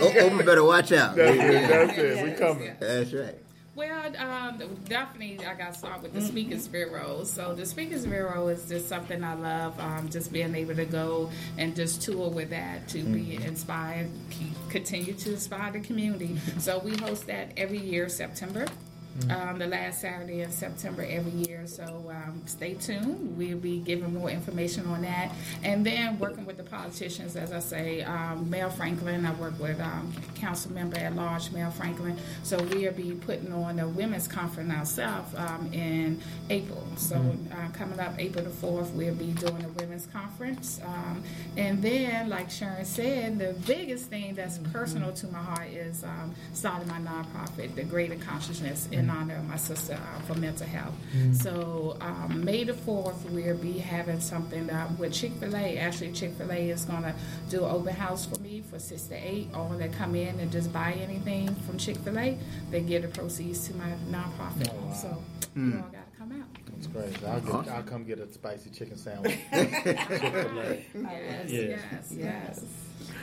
Oh, 0.01 0.29
Oprah 0.29 0.45
better 0.45 0.63
watch 0.63 0.91
out. 0.91 1.15
That's 1.15 1.37
it. 1.37 1.69
That's 1.69 1.97
it. 1.97 2.15
Yes, 2.15 2.23
We 2.25 2.31
coming. 2.45 2.63
yes. 2.65 2.77
That's 2.79 3.13
right. 3.13 3.35
Well, 3.73 4.13
um, 4.17 4.61
definitely, 4.89 5.39
I 5.45 5.55
got 5.55 5.71
to 5.73 5.79
start 5.79 6.01
with 6.03 6.13
the 6.13 6.21
Speakers 6.21 6.67
Bureau. 6.67 7.23
So, 7.23 7.55
the 7.55 7.65
Speakers 7.65 8.05
Bureau 8.05 8.49
is 8.49 8.67
just 8.67 8.89
something 8.89 9.23
I 9.23 9.33
love. 9.33 9.79
Um, 9.79 10.09
just 10.09 10.31
being 10.33 10.53
able 10.53 10.75
to 10.75 10.83
go 10.85 11.29
and 11.57 11.73
just 11.73 12.01
tour 12.01 12.29
with 12.29 12.49
that 12.49 12.89
to 12.89 13.01
be 13.01 13.35
inspired, 13.37 14.09
keep, 14.29 14.51
continue 14.69 15.13
to 15.13 15.31
inspire 15.33 15.71
the 15.71 15.79
community. 15.79 16.37
So, 16.59 16.79
we 16.79 16.97
host 16.97 17.27
that 17.27 17.53
every 17.55 17.79
year, 17.79 18.09
September. 18.09 18.65
Um, 19.29 19.59
the 19.59 19.67
last 19.67 20.01
Saturday 20.01 20.41
in 20.41 20.51
September 20.51 21.05
every 21.07 21.31
year. 21.31 21.67
So 21.67 21.83
um, 22.09 22.41
stay 22.45 22.75
tuned. 22.75 23.37
We'll 23.37 23.57
be 23.57 23.79
giving 23.79 24.13
more 24.13 24.29
information 24.29 24.85
on 24.87 25.01
that. 25.01 25.31
And 25.63 25.85
then 25.85 26.17
working 26.17 26.45
with 26.45 26.57
the 26.57 26.63
politicians, 26.63 27.35
as 27.35 27.51
I 27.51 27.59
say, 27.59 28.01
um, 28.03 28.49
Mel 28.49 28.69
Franklin, 28.69 29.25
I 29.25 29.33
work 29.33 29.59
with 29.59 29.79
um, 29.81 30.13
council 30.35 30.71
member 30.71 30.97
at 30.97 31.15
large, 31.15 31.51
Mel 31.51 31.71
Franklin. 31.71 32.17
So 32.43 32.57
we'll 32.63 32.93
be 32.93 33.11
putting 33.11 33.51
on 33.53 33.79
a 33.79 33.87
women's 33.87 34.27
conference 34.27 34.71
ourselves 34.71 35.35
um, 35.35 35.69
in 35.73 36.21
April. 36.49 36.85
So 36.95 37.17
uh, 37.51 37.69
coming 37.73 37.99
up 37.99 38.15
April 38.17 38.45
the 38.45 38.49
4th, 38.49 38.91
we'll 38.93 39.13
be 39.15 39.31
doing 39.33 39.63
a 39.63 39.69
women's 39.69 40.07
conference. 40.07 40.79
Um, 40.85 41.23
and 41.57 41.81
then, 41.81 42.29
like 42.29 42.49
Sharon 42.49 42.85
said, 42.85 43.39
the 43.39 43.53
biggest 43.65 44.05
thing 44.05 44.35
that's 44.35 44.57
personal 44.71 45.11
to 45.13 45.27
my 45.27 45.39
heart 45.39 45.67
is 45.67 46.03
um, 46.03 46.33
starting 46.53 46.87
my 46.87 46.99
nonprofit, 46.99 47.75
the 47.75 47.83
Greater 47.83 48.15
Consciousness, 48.15 48.87
in 49.01 49.09
honor 49.09 49.35
of 49.35 49.47
my 49.47 49.57
sister 49.57 49.93
uh, 49.93 50.19
for 50.21 50.35
mental 50.35 50.67
health. 50.67 50.93
So 51.33 51.97
um, 52.01 52.43
May 52.45 52.63
the 52.63 52.73
4th, 52.73 53.29
we'll 53.31 53.57
be 53.57 53.73
having 53.79 54.19
something 54.19 54.69
uh, 54.69 54.89
with 54.97 55.13
Chick 55.13 55.31
fil 55.33 55.55
A. 55.55 55.77
Actually, 55.77 56.11
Chick 56.13 56.33
fil 56.37 56.51
A 56.51 56.69
is 56.69 56.85
going 56.85 57.03
to 57.03 57.13
do 57.49 57.65
an 57.65 57.71
open 57.71 57.93
house 57.95 58.25
for 58.25 58.39
me 58.41 58.61
for 58.69 58.79
6 58.79 59.01
to 59.03 59.15
8. 59.15 59.49
All 59.53 59.69
that 59.69 59.93
come 59.93 60.15
in 60.15 60.39
and 60.39 60.51
just 60.51 60.71
buy 60.71 60.93
anything 60.93 61.53
from 61.67 61.77
Chick 61.77 61.97
fil 61.97 62.17
A, 62.17 62.37
they 62.69 62.81
give 62.81 63.01
the 63.01 63.07
proceeds 63.09 63.67
to 63.67 63.75
my 63.75 63.89
nonprofit. 64.09 64.69
Oh, 64.73 64.85
wow. 64.87 64.93
So 64.93 65.23
you 65.55 65.73
all 65.83 65.89
got 65.91 66.11
to 66.11 66.17
come 66.17 66.31
out. 66.41 66.47
That's 66.73 66.87
great. 66.87 67.23
I'll, 67.29 67.41
get, 67.41 67.53
Awesome. 67.53 67.73
I'll 67.73 67.83
come 67.83 68.03
get 68.05 68.19
a 68.19 68.31
spicy 68.31 68.69
chicken 68.69 68.97
sandwich. 68.97 69.37
Yes, 69.51 71.49
Yes. 71.49 71.49
yes, 71.49 72.11
yes. 72.11 72.63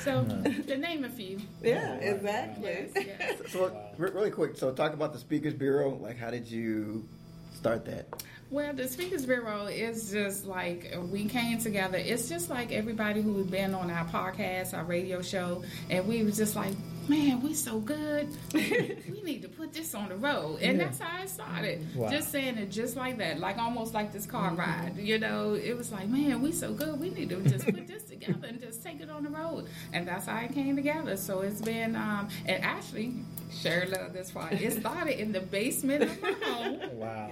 So, 0.01 0.25
to 0.67 0.77
name 0.77 1.05
a 1.05 1.09
few. 1.09 1.39
Yeah, 1.63 1.95
exactly. 1.97 2.89
Yes, 2.95 3.07
yes. 3.21 3.53
So, 3.53 3.77
re- 3.97 4.11
really 4.11 4.31
quick. 4.31 4.57
So, 4.57 4.73
talk 4.73 4.93
about 4.95 5.13
the 5.13 5.19
Speakers 5.19 5.55
Bureau. 5.55 5.97
Like, 5.97 6.19
how 6.19 6.31
did 6.31 6.51
you 6.51 7.07
start 7.55 7.85
that? 7.87 8.07
Well, 8.51 8.73
the 8.73 8.89
Speakers 8.89 9.27
Bureau 9.27 9.67
is 9.67 10.11
just 10.11 10.47
like 10.47 10.97
we 11.11 11.27
came 11.27 11.59
together. 11.59 11.99
It's 11.99 12.31
just 12.31 12.49
like 12.49 12.73
everybody 12.73 13.21
who's 13.21 13.47
been 13.47 13.75
on 13.75 13.91
our 13.91 14.07
podcast, 14.07 14.73
our 14.73 14.85
radio 14.85 15.21
show, 15.21 15.63
and 15.91 16.09
we 16.09 16.23
was 16.23 16.39
just 16.39 16.57
like, 16.57 16.73
man, 17.09 17.43
we 17.43 17.53
so 17.53 17.79
good. 17.79 18.27
we 18.55 19.21
need 19.23 19.43
to 19.43 19.49
put 19.49 19.75
this 19.75 19.95
on 19.95 20.09
the 20.09 20.17
road, 20.17 20.61
and 20.63 20.81
that's 20.81 20.99
how 20.99 21.23
it 21.23 21.29
started. 21.29 21.95
Wow. 21.95 22.09
Just 22.09 22.33
saying 22.33 22.57
it 22.57 22.71
just 22.71 22.97
like 22.97 23.19
that, 23.19 23.39
like 23.39 23.59
almost 23.59 23.93
like 23.93 24.15
this 24.15 24.25
car 24.25 24.55
ride. 24.55 24.95
You 24.97 25.19
know, 25.19 25.53
it 25.53 25.77
was 25.77 25.93
like, 25.93 26.09
man, 26.09 26.41
we 26.41 26.51
so 26.53 26.73
good. 26.73 26.99
We 26.99 27.11
need 27.11 27.29
to 27.29 27.43
just 27.43 27.67
put 27.67 27.87
this 27.87 28.05
together 28.05 28.49
and 28.49 28.59
just 28.59 28.83
take 28.83 29.03
it 29.03 29.11
on 29.11 29.25
the 29.25 29.31
road, 29.31 29.67
and 29.93 30.09
that's 30.09 30.25
how 30.25 30.39
it 30.39 30.55
came 30.55 30.75
together. 30.75 31.19
So 31.19 31.41
it's 31.41 31.61
been, 31.61 31.97
um, 31.97 32.29
and 32.47 32.65
actually, 32.65 33.13
Sherry 33.51 33.89
loved 33.89 34.15
this 34.15 34.31
part. 34.31 34.55
It 34.55 34.73
started 34.81 35.21
in 35.21 35.33
the 35.33 35.41
basement 35.41 36.05
of 36.05 36.23
my 36.23 36.33
home. 36.33 36.81
Wow. 36.99 37.31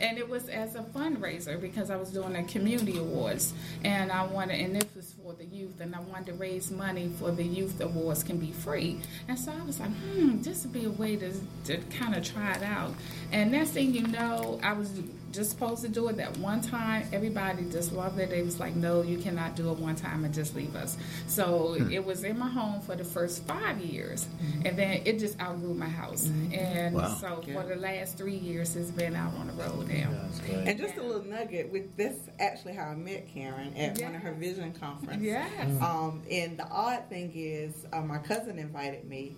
And 0.00 0.18
it 0.18 0.28
was 0.28 0.48
as 0.48 0.74
a 0.74 0.82
fundraiser 0.82 1.60
because 1.60 1.90
I 1.90 1.96
was 1.96 2.10
doing 2.10 2.34
a 2.36 2.44
community 2.44 2.98
awards, 2.98 3.52
and 3.84 4.10
I 4.10 4.24
wanted, 4.24 4.60
and 4.60 4.76
this 4.76 4.86
was 4.94 5.14
for 5.22 5.32
the 5.34 5.44
youth, 5.44 5.80
and 5.80 5.94
I 5.94 6.00
wanted 6.00 6.26
to 6.26 6.32
raise 6.34 6.70
money 6.70 7.10
for 7.18 7.30
the 7.30 7.44
youth 7.44 7.80
awards 7.80 8.22
can 8.22 8.38
be 8.38 8.52
free. 8.52 9.00
And 9.28 9.38
so 9.38 9.52
I 9.52 9.64
was 9.64 9.80
like, 9.80 9.90
hmm, 9.90 10.40
this 10.42 10.64
would 10.64 10.72
be 10.72 10.84
a 10.84 10.90
way 10.90 11.16
to 11.16 11.32
to 11.64 11.78
kind 11.98 12.14
of 12.14 12.24
try 12.24 12.52
it 12.54 12.62
out. 12.62 12.94
And 13.30 13.52
next 13.52 13.70
thing 13.70 13.94
you 13.94 14.06
know, 14.06 14.58
I 14.62 14.72
was 14.72 14.90
just 15.32 15.50
supposed 15.50 15.82
to 15.82 15.88
do 15.88 16.08
it 16.08 16.16
that 16.18 16.36
one 16.38 16.60
time. 16.60 17.06
Everybody 17.12 17.64
just 17.70 17.92
loved 17.92 18.18
it. 18.18 18.30
They 18.30 18.42
was 18.42 18.60
like, 18.60 18.76
no, 18.76 19.02
you 19.02 19.18
cannot 19.18 19.56
do 19.56 19.70
it 19.70 19.78
one 19.78 19.96
time 19.96 20.24
and 20.24 20.32
just 20.34 20.54
leave 20.54 20.76
us. 20.76 20.96
So 21.26 21.74
it 21.90 22.04
was 22.04 22.22
in 22.24 22.38
my 22.38 22.48
home 22.48 22.80
for 22.82 22.94
the 22.94 23.04
first 23.04 23.44
five 23.46 23.78
years, 23.80 24.26
and 24.64 24.78
then 24.78 25.02
it 25.04 25.18
just 25.18 25.40
outgrew 25.40 25.74
my 25.74 25.88
house. 25.88 26.26
And 26.52 26.94
Wow. 26.94 27.16
so 27.20 27.42
Yeah. 27.46 27.54
for 27.60 27.66
the 27.68 27.76
last 27.76 28.16
three 28.18 28.36
years, 28.36 28.76
it's 28.76 28.90
been 28.90 29.16
out 29.16 29.34
on 29.36 29.46
the 29.46 29.52
road 29.54 29.88
now. 29.88 30.10
That's 30.22 30.40
great. 30.40 30.68
And 30.68 30.78
just 30.78 30.96
a 30.96 31.02
little 31.02 31.24
nugget 31.24 31.72
with 31.72 31.96
this, 31.96 32.16
actually, 32.38 32.74
how 32.74 32.84
I 32.88 32.94
met 32.94 33.26
Karen 33.28 33.74
at 33.76 33.98
one 34.00 34.14
of 34.14 34.22
her 34.22 34.32
vision 34.32 34.72
conferences. 34.74 35.22
Yes. 35.22 35.82
Um, 35.82 36.22
and 36.30 36.58
the 36.58 36.68
odd 36.68 37.08
thing 37.08 37.32
is, 37.34 37.72
uh, 37.92 38.02
my 38.02 38.18
cousin 38.18 38.58
invited 38.58 39.08
me, 39.08 39.36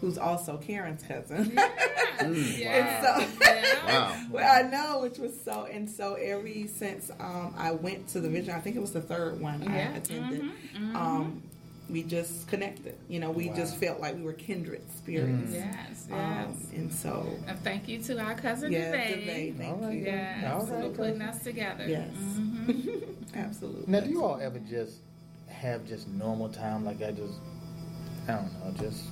who's 0.00 0.18
also 0.18 0.56
Karen's 0.58 1.02
cousin. 1.02 1.52
Yeah. 1.54 1.68
So- 3.02 3.26
Yeah. 3.42 3.64
Wow. 3.88 4.22
well, 4.30 4.64
I 4.66 4.68
know, 4.68 5.00
which 5.00 5.16
was 5.18 5.32
so, 5.42 5.64
and 5.64 5.88
so 5.88 6.12
every 6.14 6.66
since 6.66 7.10
um, 7.20 7.54
I 7.56 7.70
went 7.72 8.06
to 8.08 8.20
the 8.20 8.28
vision, 8.28 8.52
I 8.54 8.60
think 8.60 8.76
it 8.76 8.80
was 8.80 8.92
the 8.92 9.00
third 9.00 9.40
one 9.40 9.66
I 9.66 9.76
Yeah. 9.76 9.94
attended. 9.96 10.42
Mhm, 10.42 10.52
mhm. 10.76 10.94
Um, 10.94 11.42
we 11.88 12.02
just 12.02 12.46
connected. 12.48 12.96
You 13.08 13.18
know, 13.20 13.30
we 13.30 13.48
Wow. 13.48 13.54
just 13.56 13.76
felt 13.76 13.98
like 13.98 14.14
we 14.16 14.20
were 14.22 14.34
kindred 14.34 14.82
spirits. 14.94 15.52
Yes, 15.54 16.06
yes. 16.06 16.12
Um, 16.12 16.66
and 16.74 16.92
so, 16.92 17.26
and 17.46 17.58
thank 17.60 17.88
you 17.88 18.02
to 18.02 18.20
our 18.20 18.34
cousin 18.34 18.72
yeah, 18.72 18.92
Devay. 18.92 19.24
Devay, 19.26 19.56
thank 19.56 19.72
All 19.72 19.80
right. 19.88 19.94
you. 19.96 20.04
Yes, 20.04 20.68
for 20.68 20.74
right, 20.74 20.94
putting 20.94 21.22
us 21.22 21.42
together. 21.42 21.86
Yes. 21.88 22.10
Mhm. 22.14 23.04
Absolutely. 23.34 23.84
Now, 23.90 24.00
do 24.00 24.10
you 24.10 24.22
all 24.22 24.38
ever 24.38 24.58
just 24.58 24.96
have 25.48 25.86
just 25.86 26.08
normal 26.08 26.50
time? 26.50 26.84
Like 26.84 27.00
I 27.02 27.12
just, 27.12 27.38
I 28.28 28.32
don't 28.32 28.52
know, 28.52 28.74
just 28.78 29.04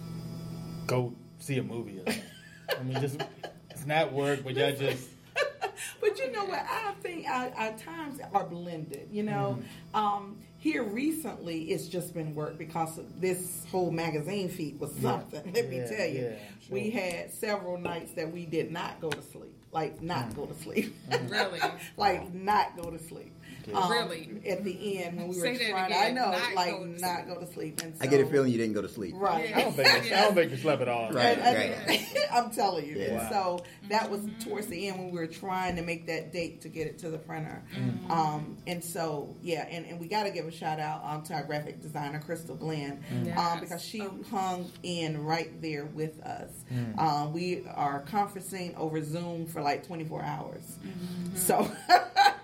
go 0.86 1.14
see 1.38 1.58
a 1.58 1.62
movie. 1.62 2.00
I 2.06 2.82
mean, 2.82 3.00
just 3.00 3.22
it's 3.70 3.86
not 3.86 4.12
work, 4.12 4.44
but 4.44 4.54
y'all 4.54 4.74
just 4.74 5.08
But 6.00 6.18
you 6.18 6.32
know 6.32 6.44
what? 6.44 6.64
I 6.68 6.92
think 7.02 7.26
our, 7.28 7.50
our 7.56 7.72
times 7.72 8.20
are 8.32 8.44
blended. 8.44 9.08
You 9.10 9.24
know, 9.24 9.58
mm-hmm. 9.60 9.96
um, 9.96 10.38
here 10.58 10.82
recently 10.82 11.64
it's 11.64 11.86
just 11.86 12.14
been 12.14 12.34
work 12.34 12.58
because 12.58 12.98
of 12.98 13.20
this 13.20 13.64
whole 13.70 13.90
magazine 13.90 14.48
feed 14.48 14.80
was 14.80 14.92
Yeah. 14.96 15.10
something. 15.10 15.52
Let 15.54 15.68
me 15.68 15.78
Yeah, 15.78 15.96
tell 15.96 16.06
you, 16.06 16.22
yeah, 16.22 16.36
we 16.70 16.90
had 16.90 17.32
several 17.32 17.78
nights 17.78 18.12
that 18.12 18.32
we 18.32 18.46
did 18.46 18.70
not 18.70 19.00
go 19.00 19.10
to 19.10 19.22
sleep. 19.22 19.52
Like 19.72 20.02
not 20.02 20.30
mm. 20.30 20.36
go 20.36 20.46
to 20.46 20.54
sleep. 20.54 20.96
Mm-hmm. 21.10 21.28
Really? 21.28 21.60
like 21.96 22.32
not 22.32 22.76
go 22.76 22.90
to 22.90 22.98
sleep. 22.98 23.32
Um, 23.74 23.90
Really? 23.90 24.30
At 24.48 24.62
the 24.62 24.98
end 25.02 25.16
when 25.16 25.26
we 25.28 25.36
were 25.36 25.42
Say 25.42 25.56
that 25.56 25.70
trying, 25.70 25.86
again, 25.86 26.04
I 26.06 26.10
know, 26.12 26.30
not 26.30 26.54
like 26.54 26.70
go 26.70 26.84
not 26.84 26.98
sleep. 27.24 27.26
go 27.34 27.40
to 27.40 27.52
sleep. 27.52 27.80
And 27.82 27.94
I 28.00 28.06
get 28.06 28.20
a 28.20 28.26
feeling 28.26 28.52
you 28.52 28.58
didn't 28.58 28.74
go 28.74 28.82
to 28.82 28.88
sleep. 28.88 29.14
Right. 29.16 29.56
I 29.56 29.62
don't 29.62 29.72
think 29.74 29.88
I 30.12 30.20
don't 30.22 30.34
think 30.34 30.52
you 30.52 30.56
slept 30.56 30.82
at 30.82 30.88
all. 30.88 31.10
Right. 31.10 31.36
And- 31.36 31.90
and- 31.90 32.06
I'm 32.32 32.50
telling 32.50 32.86
you. 32.86 32.96
Yeah. 32.96 33.04
And 33.06 33.16
Wow. 33.16 33.28
so 33.58 33.64
that 33.88 34.08
was 34.10 34.20
towards 34.44 34.66
the 34.68 34.86
end 34.88 34.98
when 34.98 35.10
we 35.10 35.18
were 35.18 35.26
trying 35.26 35.74
to 35.76 35.82
make 35.82 36.06
that 36.06 36.32
date 36.32 36.60
to 36.60 36.68
get 36.68 36.86
it 36.86 36.98
to 37.00 37.10
the 37.10 37.18
printer. 37.18 37.62
Mm-hmm. 37.74 38.10
Um, 38.10 38.56
and 38.68 38.84
so, 38.84 39.34
yeah, 39.42 39.66
and, 39.68 39.84
and 39.86 39.98
we 39.98 40.06
got 40.06 40.24
to 40.24 40.30
give 40.30 40.46
a 40.46 40.50
shout 40.52 40.78
out 40.78 41.02
um, 41.04 41.22
to 41.24 41.34
our 41.34 41.42
graphic 41.44 41.80
designer, 41.82 42.20
Crystal 42.20 42.54
Glenn, 42.54 43.02
um, 43.10 43.24
Yes. 43.26 43.60
because 43.60 43.82
she 43.82 44.02
Oh. 44.02 44.14
hung 44.30 44.70
in 44.84 45.24
right 45.24 45.60
there 45.62 45.86
with 45.86 46.20
us. 46.20 46.50
Mm. 46.72 46.98
Um, 47.00 47.32
we 47.32 47.64
are 47.74 48.04
conferencing 48.04 48.76
over 48.76 49.02
Zoom 49.02 49.46
for 49.46 49.60
like 49.62 49.84
24 49.86 50.22
hours. 50.22 50.62
Mm-hmm. 50.86 51.36
So, 51.36 51.68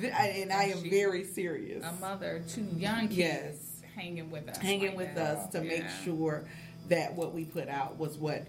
th- 0.00 0.12
and 0.12 0.52
I 0.52 0.64
am 0.64 0.78
very 0.88 1.24
serious. 1.24 1.84
A 1.84 1.92
mother, 2.00 2.42
two 2.48 2.66
young 2.76 3.08
kids 3.08 3.16
Yes. 3.18 3.82
hanging 3.94 4.30
with 4.30 4.48
us. 4.48 4.58
hanging 4.58 4.88
like 4.88 4.96
with 4.96 5.14
that. 5.16 5.36
us 5.38 5.52
to 5.52 5.60
make 5.62 5.84
sure 6.04 6.44
that 6.88 7.14
what 7.14 7.32
we 7.34 7.44
put 7.44 7.68
out 7.68 7.98
was 7.98 8.18
what 8.18 8.46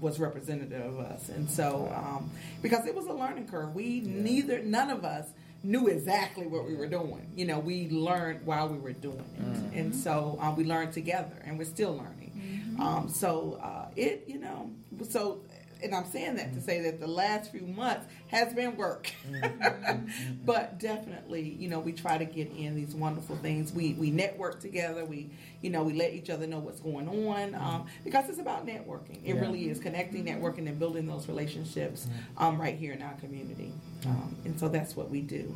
was 0.00 0.18
representative 0.18 0.84
of 0.84 0.98
us. 1.00 1.28
And 1.28 1.48
so, 1.48 1.92
um, 1.94 2.30
because 2.62 2.86
it 2.86 2.94
was 2.94 3.06
a 3.06 3.12
learning 3.12 3.46
curve, 3.48 3.74
we 3.74 4.00
neither, 4.00 4.60
none 4.62 4.90
of 4.90 5.04
us 5.04 5.26
knew 5.62 5.86
exactly 5.86 6.46
what 6.46 6.66
we 6.66 6.74
were 6.74 6.88
doing. 6.88 7.26
You 7.36 7.46
know, 7.46 7.58
we 7.58 7.88
learned 7.88 8.44
while 8.44 8.68
we 8.68 8.76
were 8.78 8.92
doing 8.92 9.24
it. 9.38 9.78
And 9.78 9.94
so 9.94 10.36
um, 10.40 10.56
we 10.56 10.64
learned 10.64 10.92
together 10.92 11.32
and 11.44 11.56
we're 11.58 11.64
still 11.64 11.92
learning. 11.96 12.76
Um, 12.80 13.08
so 13.08 13.58
uh, 13.62 13.86
it, 13.96 14.24
you 14.26 14.38
know, 14.40 14.70
so, 15.08 15.38
and 15.84 15.94
I'm 15.94 16.06
saying 16.06 16.36
that 16.36 16.54
to 16.54 16.60
say 16.60 16.80
that 16.82 16.98
the 16.98 17.06
last 17.06 17.52
few 17.52 17.66
months 17.66 18.06
has 18.28 18.52
been 18.54 18.76
work. 18.76 19.12
but 20.44 20.78
definitely, 20.80 21.42
you 21.58 21.68
know, 21.68 21.78
we 21.80 21.92
try 21.92 22.18
to 22.18 22.24
get 22.24 22.50
in 22.56 22.74
these 22.74 22.94
wonderful 22.94 23.36
things. 23.36 23.72
We 23.72 23.94
we 23.94 24.10
network 24.10 24.60
together. 24.60 25.04
We 25.04 25.30
you 25.62 25.70
know 25.70 25.82
we 25.82 25.92
let 25.94 26.12
each 26.14 26.30
other 26.30 26.46
know 26.46 26.58
what's 26.58 26.80
going 26.80 27.08
on 27.08 27.54
um, 27.54 27.86
because 28.04 28.28
it's 28.28 28.38
about 28.38 28.66
networking. 28.66 29.18
It 29.24 29.34
Yeah. 29.34 29.40
really 29.40 29.68
is 29.68 29.78
connecting, 29.78 30.24
networking, 30.24 30.66
and 30.68 30.78
building 30.78 31.06
those 31.06 31.28
relationships 31.28 32.08
um, 32.38 32.60
right 32.60 32.76
here 32.76 32.92
in 32.92 33.02
our 33.02 33.14
community. 33.14 33.72
Um, 34.06 34.36
and 34.44 34.58
so 34.58 34.68
that's 34.68 34.96
what 34.96 35.10
we 35.10 35.20
do. 35.20 35.54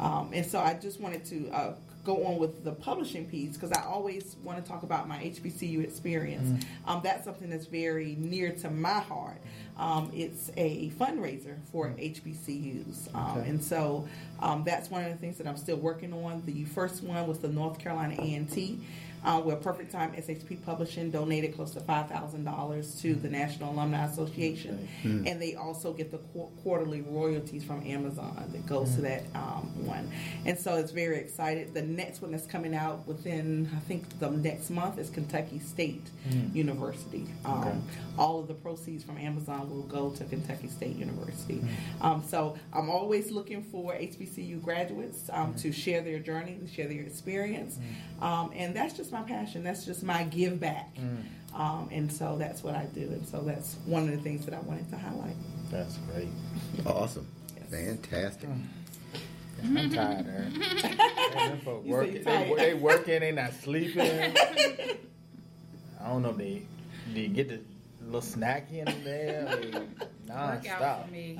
Um, 0.00 0.30
and 0.32 0.44
so 0.44 0.58
I 0.60 0.74
just 0.74 1.00
wanted 1.00 1.24
to 1.26 1.48
uh, 1.50 1.74
go 2.04 2.24
on 2.26 2.38
with 2.38 2.64
the 2.64 2.72
publishing 2.72 3.26
piece 3.26 3.54
because 3.56 3.70
I 3.72 3.84
always 3.84 4.36
want 4.42 4.62
to 4.62 4.68
talk 4.68 4.82
about 4.82 5.06
my 5.08 5.18
HBCU 5.18 5.84
experience. 5.84 6.64
Um, 6.86 7.00
that's 7.04 7.24
something 7.24 7.48
that's 7.48 7.66
very 7.66 8.16
near 8.18 8.50
to 8.56 8.70
my 8.70 8.98
heart. 9.00 9.38
Um, 9.78 10.10
it's 10.14 10.50
a 10.56 10.90
fundraiser 10.98 11.58
for 11.70 11.88
HBCUs. 11.90 13.14
Um, 13.14 13.22
Okay. 13.38 13.48
And 13.48 13.62
so 13.62 14.06
um, 14.40 14.64
that's 14.64 14.90
one 14.90 15.04
of 15.04 15.10
the 15.12 15.16
things 15.16 15.38
that 15.38 15.46
I'm 15.46 15.56
still 15.56 15.76
working 15.76 16.12
on. 16.12 16.42
The 16.44 16.64
first 16.64 17.02
one 17.02 17.26
was 17.26 17.38
the 17.38 17.48
North 17.48 17.78
Carolina 17.78 18.16
A&T. 18.18 18.80
Uh, 19.24 19.40
where 19.40 19.54
Perfect 19.54 19.92
Time 19.92 20.12
SHP 20.14 20.64
Publishing 20.64 21.10
donated 21.12 21.54
close 21.54 21.70
to 21.74 21.80
five 21.80 22.08
thousand 22.08 22.44
dollars 22.44 23.00
to 23.02 23.14
the 23.14 23.28
National 23.28 23.72
Alumni 23.72 24.04
Association, 24.04 24.88
and 25.04 25.40
they 25.40 25.54
also 25.54 25.92
get 25.92 26.10
the 26.10 26.18
qu- 26.18 26.50
quarterly 26.64 27.02
royalties 27.02 27.62
from 27.62 27.86
Amazon 27.86 28.48
that 28.52 28.66
goes 28.66 28.94
to 28.96 29.00
that 29.02 29.22
um, 29.36 29.70
one. 29.86 30.10
And 30.44 30.58
so 30.58 30.74
it's 30.74 30.90
very 30.90 31.18
excited. 31.18 31.72
The 31.72 31.82
next 31.82 32.20
one 32.20 32.32
that's 32.32 32.46
coming 32.46 32.74
out 32.74 33.06
within 33.06 33.70
I 33.76 33.78
think 33.80 34.18
the 34.18 34.28
next 34.30 34.70
month 34.70 34.98
is 34.98 35.08
Kentucky 35.08 35.60
State 35.60 36.08
University. 36.52 37.26
Um, 37.44 37.62
Okay. 37.62 37.78
All 38.18 38.40
of 38.40 38.48
the 38.48 38.54
proceeds 38.54 39.04
from 39.04 39.18
Amazon 39.18 39.70
will 39.70 39.82
go 39.82 40.10
to 40.10 40.24
Kentucky 40.24 40.68
State 40.68 40.96
University. 40.96 41.62
Um, 42.00 42.22
so 42.26 42.56
I'm 42.72 42.90
always 42.90 43.30
looking 43.30 43.62
for 43.62 43.92
HBCU 43.92 44.62
graduates 44.62 45.30
um, 45.32 45.54
to 45.56 45.70
share 45.72 46.00
their 46.00 46.18
journey, 46.18 46.58
to 46.60 46.66
share 46.66 46.88
their 46.88 47.02
experience, 47.02 47.78
um, 48.20 48.50
and 48.54 48.74
that's 48.74 48.94
just 48.96 49.11
my 49.12 49.22
passion. 49.22 49.62
That's 49.62 49.84
just 49.84 50.02
my 50.02 50.24
give 50.24 50.58
back. 50.58 50.96
Um, 51.54 51.88
and 51.92 52.10
so 52.10 52.36
that's 52.38 52.62
what 52.62 52.74
I 52.74 52.86
do. 52.86 53.02
And 53.02 53.26
so 53.26 53.40
that's 53.42 53.76
one 53.84 54.04
of 54.04 54.10
the 54.10 54.22
things 54.22 54.44
that 54.46 54.54
I 54.54 54.60
wanted 54.60 54.88
to 54.90 54.96
highlight. 54.96 55.36
That's 55.70 55.98
great. 55.98 56.28
Awesome. 56.86 57.26
Fantastic. 57.70 58.48
I'm 59.62 59.90
tired, 59.90 60.26
Aaron. 60.26 60.58
Man, 60.58 61.60
folk 61.60 61.84
working, 61.84 62.12
you 62.14 62.24
they, 62.24 62.32
tired. 62.32 62.58
they 62.58 62.74
working, 62.74 63.20
they 63.20 63.32
not 63.32 63.52
sleeping. 63.52 64.34
I 66.00 66.08
don't 66.08 66.22
know 66.22 66.30
if 66.30 66.36
they, 66.38 66.62
do 67.14 67.28
get 67.28 67.48
the 67.48 67.60
little 68.04 68.20
snack 68.22 68.72
in 68.72 68.86
there? 69.04 69.46
I 69.48 69.56
mean, 69.60 69.72
Workout 70.28 70.64
non-stop. 70.64 71.06
for 71.06 71.12
me. 71.12 71.38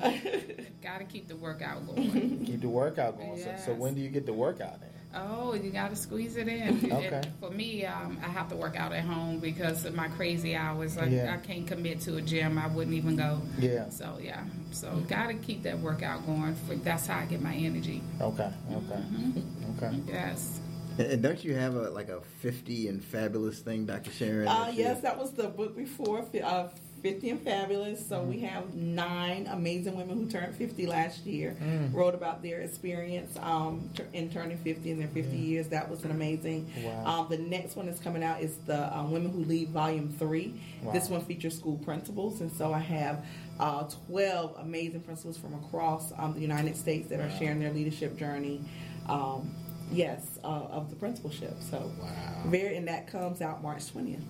Got 0.81 0.99
to 0.99 1.05
keep 1.05 1.27
the 1.27 1.35
workout 1.35 1.85
going. 1.87 2.45
Keep 2.45 2.61
the 2.61 2.69
workout 2.69 3.17
going. 3.17 3.41
So, 3.41 3.55
so 3.65 3.73
when 3.73 3.95
do 3.95 4.01
you 4.01 4.09
get 4.09 4.25
the 4.25 4.33
workout 4.33 4.79
in? 4.81 4.92
Oh, 5.15 5.53
you 5.53 5.69
got 5.69 5.89
to 5.91 5.95
squeeze 5.95 6.37
it 6.37 6.47
in. 6.47 6.91
Okay. 6.91 7.07
And 7.07 7.27
for 7.39 7.51
me, 7.51 7.85
um, 7.85 8.17
I 8.23 8.29
have 8.29 8.49
to 8.49 8.55
work 8.55 8.75
out 8.75 8.93
at 8.93 9.03
home 9.03 9.39
because 9.39 9.85
of 9.85 9.93
my 9.93 10.07
crazy 10.09 10.55
hours. 10.55 10.97
I, 10.97 11.05
Yeah. 11.05 11.33
I 11.33 11.37
can't 11.45 11.67
commit 11.67 12.01
to 12.01 12.15
a 12.17 12.21
gym. 12.21 12.57
I 12.57 12.67
wouldn't 12.67 12.95
even 12.95 13.15
go. 13.15 13.41
Yeah. 13.59 13.89
So 13.89 14.17
yeah. 14.21 14.43
So 14.71 14.89
got 15.07 15.27
to 15.27 15.35
keep 15.35 15.61
that 15.63 15.77
workout 15.79 16.25
going. 16.25 16.55
For 16.67 16.75
that's 16.75 17.05
how 17.07 17.19
I 17.19 17.25
get 17.25 17.41
my 17.41 17.53
energy. 17.53 18.01
Okay, 18.19 18.51
okay, 18.71 19.01
Mm-hmm. 19.01 19.83
okay. 19.83 19.99
Yes. 20.07 20.59
And, 20.97 21.07
and 21.11 21.23
don't 21.23 21.43
you 21.43 21.53
have 21.55 21.75
a 21.75 21.89
like 21.91 22.09
a 22.09 22.21
50 22.41 22.87
and 22.87 23.03
fabulous 23.03 23.59
thing, 23.59 23.85
Dr. 23.85 24.11
Sharon? 24.11 24.47
Uh, 24.47 24.71
yes, 24.73 25.01
that 25.01 25.17
was 25.17 25.31
the 25.31 25.47
book 25.47 25.75
before 25.75 26.25
uh, 26.43 26.69
50 27.03 27.29
and 27.31 27.41
Fabulous. 27.41 28.07
So 28.07 28.23
we 28.23 28.39
have 28.39 28.73
nine 28.73 29.47
amazing 29.51 29.95
women 29.97 30.17
who 30.17 30.25
turned 30.29 30.55
50 30.55 30.87
last 30.87 31.25
year, 31.25 31.55
wrote 31.91 32.15
about 32.15 32.41
their 32.41 32.61
experience 32.61 33.37
um, 33.41 33.89
in 34.13 34.29
turning 34.31 34.57
50 34.57 34.89
in 34.89 34.97
their 34.99 35.09
50 35.09 35.35
years. 35.37 35.67
That 35.67 35.89
was 35.89 36.05
an 36.05 36.11
amazing. 36.11 36.71
Wow. 36.81 37.05
Um, 37.05 37.27
the 37.29 37.37
next 37.37 37.75
one 37.75 37.85
that's 37.87 37.99
coming 37.99 38.23
out 38.23 38.41
is 38.41 38.55
the 38.65 38.95
uh, 38.97 39.03
Women 39.03 39.31
Who 39.31 39.43
Lead 39.43 39.69
Volume 39.69 40.15
3. 40.17 40.53
Wow. 40.81 40.93
This 40.93 41.09
one 41.09 41.23
features 41.25 41.55
school 41.57 41.77
principals. 41.77 42.39
And 42.39 42.49
so 42.51 42.73
I 42.73 42.79
have 42.79 43.25
uh, 43.59 43.83
12 44.07 44.55
amazing 44.59 45.01
principals 45.01 45.37
from 45.37 45.53
across 45.55 46.13
um, 46.17 46.33
the 46.33 46.41
United 46.41 46.77
States 46.77 47.09
that 47.09 47.19
are 47.19 47.29
sharing 47.37 47.59
their 47.59 47.71
leadership 47.73 48.17
journey. 48.17 48.61
Um, 49.09 49.53
yes, 49.91 50.39
uh, 50.43 50.47
of 50.47 50.89
the 50.89 50.95
principalship. 50.95 51.55
So 51.69 51.91
Wow. 52.01 52.43
very, 52.47 52.77
and 52.77 52.87
that 52.87 53.07
comes 53.07 53.41
out 53.41 53.61
March 53.61 53.83
20th. 53.93 54.21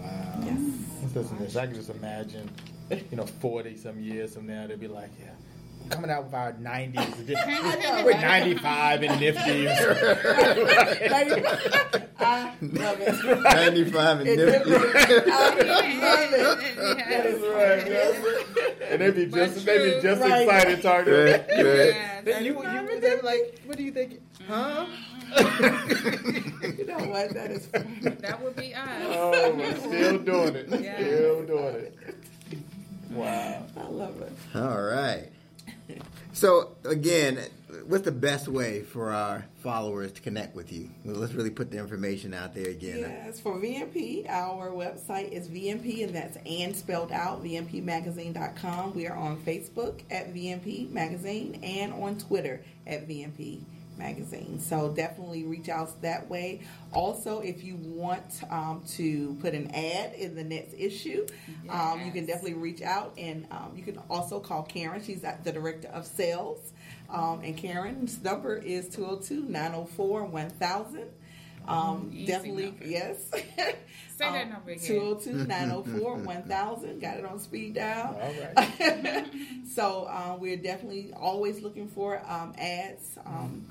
Wow. 0.00 0.40
Yes. 0.44 0.60
Listen 1.14 1.46
to. 1.46 1.60
I 1.60 1.66
can 1.66 1.74
just 1.74 1.90
imagine, 1.90 2.50
you 2.90 3.16
know, 3.16 3.26
40 3.26 3.76
some 3.76 4.00
years 4.00 4.34
from 4.34 4.46
now, 4.46 4.66
they'll 4.66 4.76
be 4.76 4.88
like, 4.88 5.10
yeah, 5.18 5.30
we're 5.30 5.55
coming 5.90 6.10
out 6.10 6.24
with 6.24 6.34
our 6.34 6.52
90s. 6.52 7.20
edition. 7.20 7.48
We're 8.04 8.12
95 8.12 9.02
and 9.02 9.20
nifty. 9.20 9.68
I 12.18 12.54
love 12.60 13.00
it. 13.00 13.42
95 13.42 14.20
and 14.20 14.28
It 14.28 14.36
nifty. 14.36 14.70
definitely- 14.70 15.30
I 15.32 16.28
love 16.42 16.60
it. 16.62 16.76
Yes. 16.76 17.40
right, 17.42 17.86
yes. 17.90 18.82
And 18.90 19.00
they'd 19.00 19.14
be 19.14 19.26
just, 19.26 19.64
they 19.66 19.78
be 19.96 20.00
just 20.02 20.20
Right. 20.22 20.42
excited 20.42 20.82
talking. 20.82 21.12
Right, 21.12 21.40
right. 21.40 21.46
Yes. 21.56 22.24
Then 22.24 22.44
you, 22.44 22.52
you, 22.60 23.00
they 23.00 23.16
be 23.16 23.22
like, 23.22 23.60
what 23.66 23.76
do 23.76 23.84
you 23.84 23.92
think? 23.92 24.20
Huh? 24.48 24.86
Mm-hmm. 24.86 26.52
You 26.78 26.84
know 26.86 26.98
what? 26.98 27.30
That 27.34 27.50
is 27.50 27.66
funny. 27.66 27.86
That 28.20 28.42
would 28.42 28.56
be 28.56 28.74
us. 28.74 28.88
Oh, 29.04 29.54
we're 29.54 29.76
still 29.76 30.18
doing 30.18 30.54
it. 30.56 30.68
Yeah. 30.80 30.96
Still 30.98 31.44
doing 31.46 31.74
it. 31.76 31.96
Wow. 33.10 33.62
I 33.76 33.82
love 33.88 34.20
it. 34.20 34.32
All 34.54 34.82
right. 34.82 35.28
So 36.32 36.76
again, 36.84 37.38
what's 37.86 38.04
the 38.04 38.12
best 38.12 38.46
way 38.48 38.82
for 38.82 39.10
our 39.10 39.46
followers 39.62 40.12
to 40.12 40.20
connect 40.20 40.54
with 40.54 40.72
you? 40.72 40.90
Well, 41.04 41.16
let's 41.16 41.32
really 41.32 41.50
put 41.50 41.70
the 41.70 41.78
information 41.78 42.34
out 42.34 42.54
there 42.54 42.68
again. 42.68 42.98
Yes, 42.98 43.40
for 43.40 43.54
VMP, 43.56 44.28
our 44.28 44.70
website 44.70 45.32
is 45.32 45.48
VMP, 45.48 46.04
and 46.04 46.14
that's 46.14 46.36
and 46.44 46.76
spelled 46.76 47.12
out, 47.12 47.42
VMPmagazine.com. 47.42 48.94
We 48.94 49.06
are 49.06 49.16
on 49.16 49.38
Facebook 49.38 50.02
at 50.10 50.34
VMP 50.34 50.90
Magazine 50.90 51.60
and 51.62 51.92
on 51.94 52.18
Twitter 52.18 52.62
at 52.86 53.08
VMP 53.08 53.62
magazine. 53.98 54.60
So 54.60 54.92
definitely 54.92 55.44
reach 55.44 55.68
out 55.68 56.00
that 56.02 56.28
way. 56.28 56.62
Also, 56.92 57.40
if 57.40 57.62
you 57.64 57.76
want 57.76 58.42
um, 58.50 58.82
to 58.88 59.34
put 59.40 59.54
an 59.54 59.70
ad 59.74 60.14
in 60.14 60.34
the 60.34 60.44
next 60.44 60.74
issue, 60.76 61.26
um, 61.68 62.04
you 62.04 62.12
can 62.12 62.26
definitely 62.26 62.54
reach 62.54 62.82
out 62.82 63.14
and 63.18 63.46
um, 63.50 63.72
you 63.76 63.82
can 63.82 63.98
also 64.08 64.40
call 64.40 64.62
Karen. 64.62 65.02
She's 65.02 65.24
at 65.24 65.44
the 65.44 65.52
director 65.52 65.88
of 65.88 66.06
sales. 66.06 66.72
Um, 67.08 67.40
and 67.42 67.56
Karen's 67.56 68.22
number 68.22 68.56
is 68.56 68.88
202 68.88 69.42
904 69.42 70.24
1000. 70.24 71.08
Um, 71.68 72.12
definitely, 72.26 72.66
number. 72.66 72.86
yes. 72.86 73.30
Say 74.16 74.32
that 74.32 74.48
number 74.50 74.70
again. 74.70 74.86
202 74.86 75.46
904 75.46 76.16
1000. 76.16 77.00
Got 77.00 77.18
it 77.18 77.24
on 77.24 77.38
speed 77.38 77.74
dial. 77.74 78.18
All 78.20 78.34
right. 78.56 79.26
so 79.74 80.04
uh, 80.08 80.36
we're 80.38 80.56
definitely 80.56 81.12
always 81.14 81.60
looking 81.60 81.88
for 81.88 82.22
um, 82.26 82.54
ads. 82.56 83.18
Um, 83.26 83.66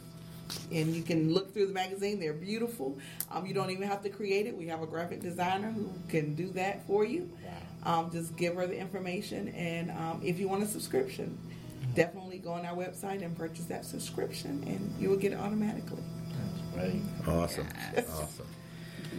and 0.72 0.96
you 0.96 1.04
can 1.04 1.34
look 1.34 1.54
through 1.54 1.68
the 1.68 1.74
magazine; 1.74 2.20
they're 2.20 2.34
beautiful. 2.34 2.98
Um, 3.32 3.46
you 3.46 3.54
don't 3.54 3.72
even 3.72 3.88
have 3.88 4.04
to 4.04 4.10
create 4.10 4.46
it. 4.48 4.56
We 4.56 4.68
have 4.68 4.82
a 4.82 4.88
graphic 4.88 5.22
designer 5.22 5.72
who 5.72 5.90
can 6.10 6.36
do 6.36 6.50
that 6.52 6.86
for 6.88 7.06
you. 7.06 7.30
Um, 7.84 8.10
just 8.12 8.36
give 8.36 8.56
her 8.56 8.66
the 8.66 8.78
information, 8.78 9.50
and 9.50 9.92
um, 9.92 10.22
if 10.24 10.40
you 10.40 10.48
want 10.48 10.64
a 10.64 10.68
subscription, 10.68 11.38
definitely 11.94 12.40
go 12.40 12.52
on 12.52 12.66
our 12.66 12.76
website 12.76 13.24
and 13.24 13.38
purchase 13.38 13.66
that 13.66 13.86
subscription, 13.86 14.64
and 14.66 14.96
you 15.00 15.10
will 15.10 15.18
get 15.18 15.34
it 15.34 15.40
automatically. 15.40 16.04
Right. 16.76 17.02
Awesome. 17.28 17.68
Yes. 17.94 18.10
Awesome. 18.10 18.48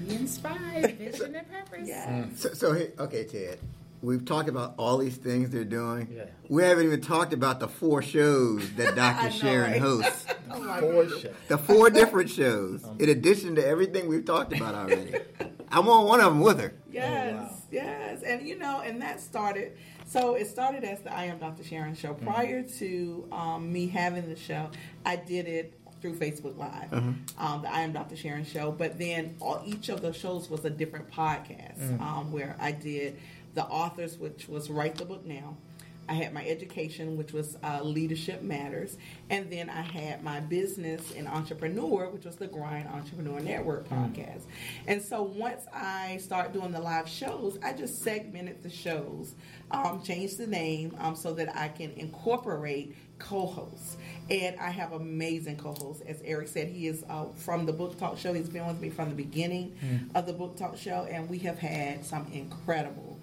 Be 0.07 0.15
inspired, 0.17 0.99
vision 0.99 1.35
and 1.37 1.49
purpose. 1.51 1.89
Yeah. 1.89 2.27
So, 2.35 2.53
so 2.55 2.73
hey, 2.73 2.91
okay, 2.99 3.25
Ted. 3.25 3.59
We've 4.03 4.25
talked 4.25 4.49
about 4.49 4.75
all 4.79 4.99
these 4.99 5.17
things 5.17 5.51
they're 5.51 5.65
doing. 5.65 6.09
Yeah. 6.15 6.25
We 6.49 6.63
haven't 6.63 6.85
even 6.87 7.01
talked 7.01 7.33
about 7.33 7.61
the 7.61 7.69
four 7.69 8.03
shows 8.03 8.71
that 8.75 8.95
Dr. 8.97 9.25
know, 9.25 9.31
Sharon 9.31 9.73
right? 9.73 9.81
hosts. 9.81 10.27
Oh 10.49 10.61
my 10.61 10.81
Four 10.81 10.93
goodness. 11.05 11.23
shows. 11.23 11.35
The 11.49 11.59
four 11.59 11.91
different 11.91 12.31
shows, 12.31 12.83
in 13.01 13.09
addition 13.11 13.57
to 13.57 13.67
everything 13.67 14.09
we've 14.09 14.25
talked 14.25 14.57
about 14.57 14.75
already. 14.77 15.13
I'm 15.71 15.89
on 15.89 16.07
one 16.07 16.21
of 16.21 16.27
them 16.27 16.41
with 16.41 16.61
her. 16.61 16.73
Yes, 16.91 17.35
Oh, 17.37 17.43
wow. 17.43 17.59
yes, 17.73 18.23
and 18.23 18.47
you 18.47 18.57
know, 18.57 18.81
and 18.81 19.03
that 19.03 19.21
started. 19.21 19.77
So 20.07 20.37
it 20.37 20.47
started 20.47 20.85
as 20.85 21.01
the 21.01 21.13
I 21.13 21.25
Am 21.25 21.39
Dr. 21.39 21.65
Sharon 21.65 21.97
show. 21.97 22.15
Mm-hmm. 22.15 22.27
Prior 22.27 22.63
to 22.63 23.29
um, 23.33 23.71
me 23.73 23.89
having 23.89 24.29
the 24.29 24.37
show, 24.37 24.71
I 25.05 25.17
did 25.17 25.47
it 25.49 25.79
through 26.01 26.15
Facebook 26.15 26.57
Live, 26.57 26.93
um, 26.93 27.25
the 27.63 27.69
I 27.75 27.81
Am 27.81 27.93
Dr. 27.93 28.17
Sharon 28.17 28.45
show. 28.45 28.71
But 28.71 28.99
then 28.99 29.35
all, 29.41 29.61
each 29.67 29.89
of 29.89 30.01
the 30.01 30.13
shows 30.13 30.49
was 30.49 30.65
a 30.65 30.71
different 30.71 31.11
podcast 31.11 31.79
Mm. 31.81 32.01
um, 32.01 32.33
where 32.33 32.57
I 32.61 32.71
did 32.71 33.19
the 33.57 33.65
authors, 33.65 34.19
which 34.19 34.49
was 34.49 34.71
Write 34.71 34.95
the 34.97 35.05
Book 35.05 35.25
Now. 35.27 35.57
I 36.09 36.13
had 36.13 36.33
my 36.33 36.47
education, 36.47 37.17
which 37.17 37.33
was 37.33 37.57
uh, 37.65 37.81
Leadership 37.83 38.43
Matters, 38.43 38.97
and 39.29 39.51
then 39.51 39.69
I 39.69 39.81
had 39.81 40.23
my 40.23 40.39
business 40.39 41.13
and 41.17 41.27
entrepreneur, 41.27 42.09
which 42.11 42.25
was 42.25 42.37
the 42.37 42.47
Grind 42.47 42.87
Entrepreneur 42.89 43.41
Network 43.41 43.89
podcast. 43.89 44.43
And 44.87 45.03
so 45.03 45.23
once 45.25 45.65
I 45.75 46.19
started 46.19 46.53
doing 46.53 46.71
the 46.71 46.81
live 46.81 47.09
shows, 47.09 47.59
I 47.61 47.73
just 47.73 48.03
segmented 48.03 48.63
the 48.63 48.71
shows, 48.71 49.35
um, 49.73 50.01
changed 50.01 50.39
the 50.39 50.47
name 50.47 50.95
um, 51.01 51.17
so 51.17 51.33
that 51.35 51.57
I 51.57 51.69
can 51.69 51.91
incorporate 51.93 52.95
co-hosts. 53.19 53.97
And 54.31 54.55
I 54.61 54.71
have 54.71 54.93
amazing 54.93 55.57
co-hosts. 55.57 56.05
As 56.07 56.23
Eric 56.25 56.47
said, 56.49 56.69
he 56.69 56.87
is 56.87 57.05
uh, 57.09 57.25
from 57.35 57.67
the 57.67 57.73
Book 57.73 57.99
Talk 57.99 58.17
Show. 58.17 58.33
He's 58.33 58.49
been 58.49 58.67
with 58.67 58.81
me 58.81 58.91
from 58.91 59.09
the 59.09 59.17
beginning 59.17 59.75
of 60.15 60.27
the 60.27 60.33
Book 60.33 60.57
Talk 60.57 60.77
Show, 60.77 61.09
and 61.11 61.29
we 61.29 61.39
have 61.39 61.59
had 61.59 62.05
some 62.05 62.31
incredible 62.33 63.16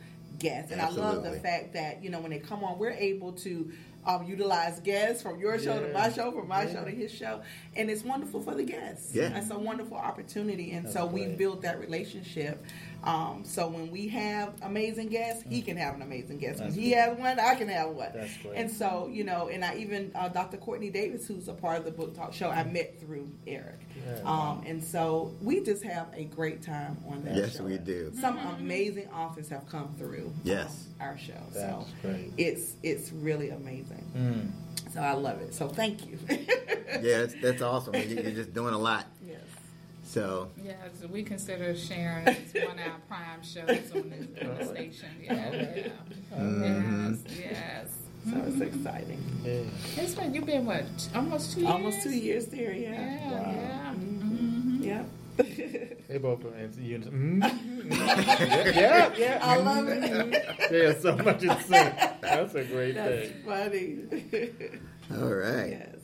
guests. 0.43 0.71
And 0.71 0.81
I 0.81 0.89
love 0.89 1.23
the 1.23 1.31
fact 1.39 1.73
that 1.73 2.03
you 2.03 2.09
know 2.09 2.19
when 2.19 2.31
they 2.31 2.39
come 2.39 2.63
on, 2.63 2.77
we're 2.77 2.91
able 2.91 3.31
to 3.33 3.71
um, 4.05 4.25
utilize 4.25 4.79
guests 4.81 5.23
from 5.23 5.39
your 5.39 5.57
show 5.57 5.79
to 5.79 5.93
my 5.93 6.11
show, 6.11 6.31
from 6.31 6.47
my 6.49 6.71
show 6.71 6.83
to 6.83 6.91
his 6.91 7.11
show, 7.11 7.41
and 7.75 7.89
it's 7.89 8.03
wonderful 8.03 8.41
for 8.41 8.53
the 8.53 8.63
guests. 8.63 9.15
Yeah. 9.15 9.35
it's 9.37 9.49
a 9.49 9.57
wonderful 9.57 9.97
opportunity, 9.97 10.71
and 10.73 10.85
That's 10.85 10.95
so 10.95 11.05
we 11.05 11.23
great. 11.23 11.37
built 11.37 11.61
that 11.61 11.79
relationship. 11.79 12.63
Um, 13.03 13.43
so 13.43 13.67
when 13.67 13.91
we 13.91 14.07
have 14.09 14.53
amazing 14.61 15.09
guests, 15.09 15.43
he 15.49 15.61
can 15.61 15.75
have 15.77 15.95
an 15.95 16.01
amazing 16.01 16.37
guest. 16.37 16.59
That's 16.59 16.73
when 16.73 16.83
he 16.83 16.91
has 16.91 17.17
one, 17.17 17.39
I 17.39 17.55
can 17.55 17.67
have 17.67 17.89
one. 17.89 18.09
That's 18.13 18.37
great. 18.37 18.55
And 18.55 18.71
so 18.71 19.09
you 19.11 19.23
know, 19.23 19.49
and 19.49 19.63
I 19.65 19.75
even 19.75 20.11
uh, 20.15 20.29
Dr. 20.29 20.57
Courtney 20.57 20.89
Davis, 20.89 21.27
who's 21.27 21.47
a 21.47 21.53
part 21.53 21.77
of 21.79 21.85
the 21.85 21.91
book 21.91 22.15
talk 22.15 22.33
show, 22.33 22.49
I 22.49 22.63
met 22.63 22.99
through 22.99 23.29
Eric. 23.45 23.79
Yeah. 24.05 24.21
Um, 24.25 24.63
and 24.65 24.83
so 24.83 25.33
we 25.41 25.61
just 25.61 25.83
have 25.83 26.07
a 26.13 26.23
great 26.25 26.61
time 26.61 26.97
on 27.09 27.23
that 27.25 27.35
Yes, 27.35 27.57
show. 27.57 27.63
we 27.63 27.77
do. 27.77 28.11
Some 28.19 28.37
amazing 28.37 29.09
authors 29.09 29.49
have 29.49 29.67
come 29.67 29.93
through. 29.97 30.31
Yes. 30.43 30.87
um, 30.99 31.07
our 31.07 31.17
show. 31.17 31.33
That's 31.53 31.59
so 31.59 31.85
great. 32.01 32.31
it's 32.37 32.75
it's 32.83 33.11
really 33.11 33.49
amazing. 33.49 34.03
Mm. 34.15 34.93
So 34.93 35.01
I 35.01 35.13
love 35.13 35.41
it. 35.41 35.53
So 35.53 35.67
thank 35.67 36.07
you. 36.07 36.17
Yeah, 37.01 37.21
that's, 37.21 37.33
that's 37.41 37.61
awesome. 37.63 37.95
You're 37.95 38.31
just 38.31 38.53
doing 38.53 38.73
a 38.75 38.77
lot. 38.77 39.07
Yes. 40.15 40.77
So, 41.01 41.07
we 41.11 41.23
consider 41.23 41.75
Sharon 41.75 42.27
as 42.27 42.53
one 42.53 42.79
of 42.79 42.85
our 42.87 42.99
prime 43.07 43.41
shows 43.43 43.91
on 43.93 44.09
the, 44.09 44.49
on 44.49 44.57
the 44.57 44.65
station. 44.65 45.09
Yeah, 45.21 45.51
yeah. 45.51 46.37
Mhm. 46.37 47.19
Yes, 47.29 47.39
yes. 47.39 47.87
So 48.29 48.41
it's 48.47 48.61
exciting. 48.61 49.21
Yeah. 49.43 50.01
It's 50.01 50.15
been 50.15 50.33
you've 50.33 50.45
been 50.45 50.65
what 50.65 50.85
almost 51.13 51.53
two 51.53 51.61
years. 51.61 51.71
Almost 51.71 52.03
two 52.03 52.15
years 52.15 52.45
there. 52.47 52.71
Yeah, 52.71 52.91
Yeah. 52.91 53.31
Wow. 53.31 53.51
yeah. 53.51 53.93
Mhm. 53.95 54.79
Mhm. 54.79 54.85
Yep. 54.85 55.09
They 56.07 56.17
both 56.19 56.45
are 56.45 56.55
in 56.55 56.71
unison. 56.79 57.41
Mm. 57.41 58.75
yeah, 58.75 59.11
yeah. 59.17 59.39
I 59.41 59.57
love 59.57 59.87
it. 59.89 60.03
it. 60.03 60.69
There's 60.69 61.01
so 61.01 61.15
much 61.17 61.43
at 61.43 61.59
stake. 61.65 61.93
That's 62.21 62.53
a 62.55 62.63
great 62.65 62.93
That's 62.95 63.29
thing. 63.29 63.43
funny. 63.43 65.19
all 65.21 65.33
right. 65.33 65.71
yes. 65.71 65.95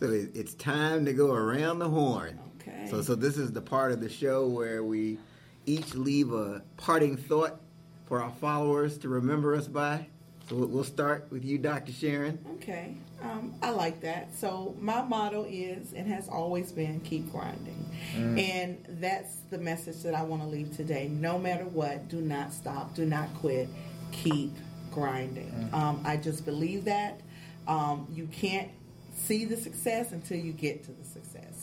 So 0.00 0.10
it, 0.10 0.30
it's 0.34 0.54
time 0.54 1.04
to 1.06 1.12
go 1.12 1.32
around 1.32 1.78
the 1.78 1.88
horn. 1.88 2.38
Okay. 2.84 2.90
So, 2.90 3.02
so 3.02 3.14
this 3.14 3.36
is 3.36 3.52
the 3.52 3.60
part 3.62 3.92
of 3.92 4.00
the 4.00 4.08
show 4.08 4.46
where 4.46 4.82
we 4.84 5.18
each 5.66 5.94
leave 5.94 6.32
a 6.32 6.62
parting 6.76 7.16
thought 7.16 7.60
for 8.06 8.20
our 8.22 8.30
followers 8.32 8.98
to 8.98 9.08
remember 9.08 9.54
us 9.54 9.66
by. 9.66 10.06
So 10.48 10.56
we'll- 10.56 10.84
start 10.84 11.26
with 11.30 11.42
you, 11.42 11.56
Dr. 11.56 11.90
Sharon. 11.90 12.38
Okay, 12.56 12.94
um, 13.22 13.54
I 13.62 13.70
like 13.70 14.02
that. 14.02 14.28
So 14.36 14.76
my 14.78 15.00
motto 15.00 15.46
is 15.48 15.94
and 15.94 16.06
has 16.06 16.28
always 16.28 16.70
been 16.70 17.00
keep 17.00 17.32
grinding, 17.32 17.82
and 18.14 18.76
that's 19.00 19.36
the 19.48 19.56
message 19.56 20.02
that 20.02 20.14
I 20.14 20.22
want 20.22 20.42
to 20.42 20.48
leave 20.48 20.76
today. 20.76 21.08
No 21.08 21.38
matter 21.38 21.64
what, 21.64 22.08
do 22.08 22.20
not 22.20 22.52
stop, 22.52 22.94
do 22.94 23.06
not 23.06 23.32
quit, 23.36 23.70
keep 24.12 24.52
grinding. 24.90 25.70
Um, 25.72 26.02
I 26.04 26.18
just 26.18 26.44
believe 26.44 26.84
that 26.84 27.20
um, 27.66 28.06
you 28.12 28.26
can't 28.26 28.68
see 29.16 29.46
the 29.46 29.56
success 29.56 30.12
until 30.12 30.36
you 30.38 30.52
get 30.52 30.84
to 30.84 30.92
the 30.92 31.04
success. 31.04 31.13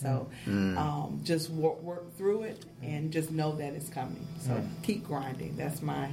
So 0.01 0.29
um, 0.47 1.21
just 1.23 1.49
work, 1.51 1.81
work 1.81 2.17
through 2.17 2.43
it 2.43 2.65
and 2.81 3.11
just 3.11 3.29
know 3.31 3.51
that 3.57 3.73
it's 3.73 3.89
coming. 3.89 4.25
So 4.39 4.61
keep 4.83 5.05
grinding. 5.05 5.55
That's 5.57 5.81
my 5.81 6.09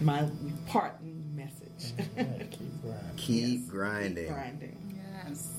my 0.00 0.28
parting 0.66 1.34
message. 1.34 1.92
Yeah, 2.16 2.24
keep 2.50 2.82
grinding. 2.82 3.16
Keep 3.16 3.58
Yes, 3.60 3.68
grinding. 3.70 4.24
Keep 4.26 4.32
grinding. 4.34 5.00
Yes. 5.26 5.50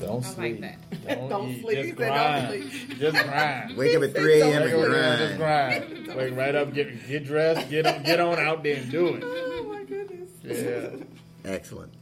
Don't 0.00 0.24
I 0.24 0.28
like 0.28 0.34
sleep. 0.36 0.60
that. 0.62 0.78
Don't, 1.18 1.28
Don't 1.28 1.48
eat. 1.50 1.60
sleep. 1.62 1.78
Just 1.78 1.98
don't 1.98 2.08
grind. 2.08 2.48
sleep. 2.48 2.98
Just 2.98 3.24
grind. 3.24 3.76
Wake 3.76 3.96
up 3.96 4.02
at 4.02 4.14
3 4.14 4.40
a.m. 4.40 4.62
Wake 4.62 4.72
and 4.72 4.94
up, 4.94 5.18
Just 5.18 5.36
grind. 5.36 6.04
grind. 6.06 6.16
Wake 6.18 6.36
right 6.36 6.54
up, 6.54 6.72
get 6.74 7.08
get 7.08 7.24
dressed, 7.26 7.68
get 7.70 7.86
on, 7.86 8.02
get 8.02 8.20
on 8.20 8.38
out 8.38 8.62
there 8.62 8.76
and 8.76 8.90
do 8.90 9.08
it. 9.16 9.22
Oh 9.24 9.64
my 9.68 9.84
goodness. 9.84 10.30
Yeah. 10.42 11.04
Excellent. 11.44 11.92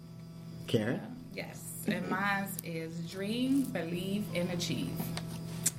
Karen? 0.67 1.10
And 1.87 2.09
mine 2.09 2.49
is 2.64 2.93
dream, 3.11 3.62
believe, 3.64 4.24
and 4.35 4.51
achieve. 4.51 4.93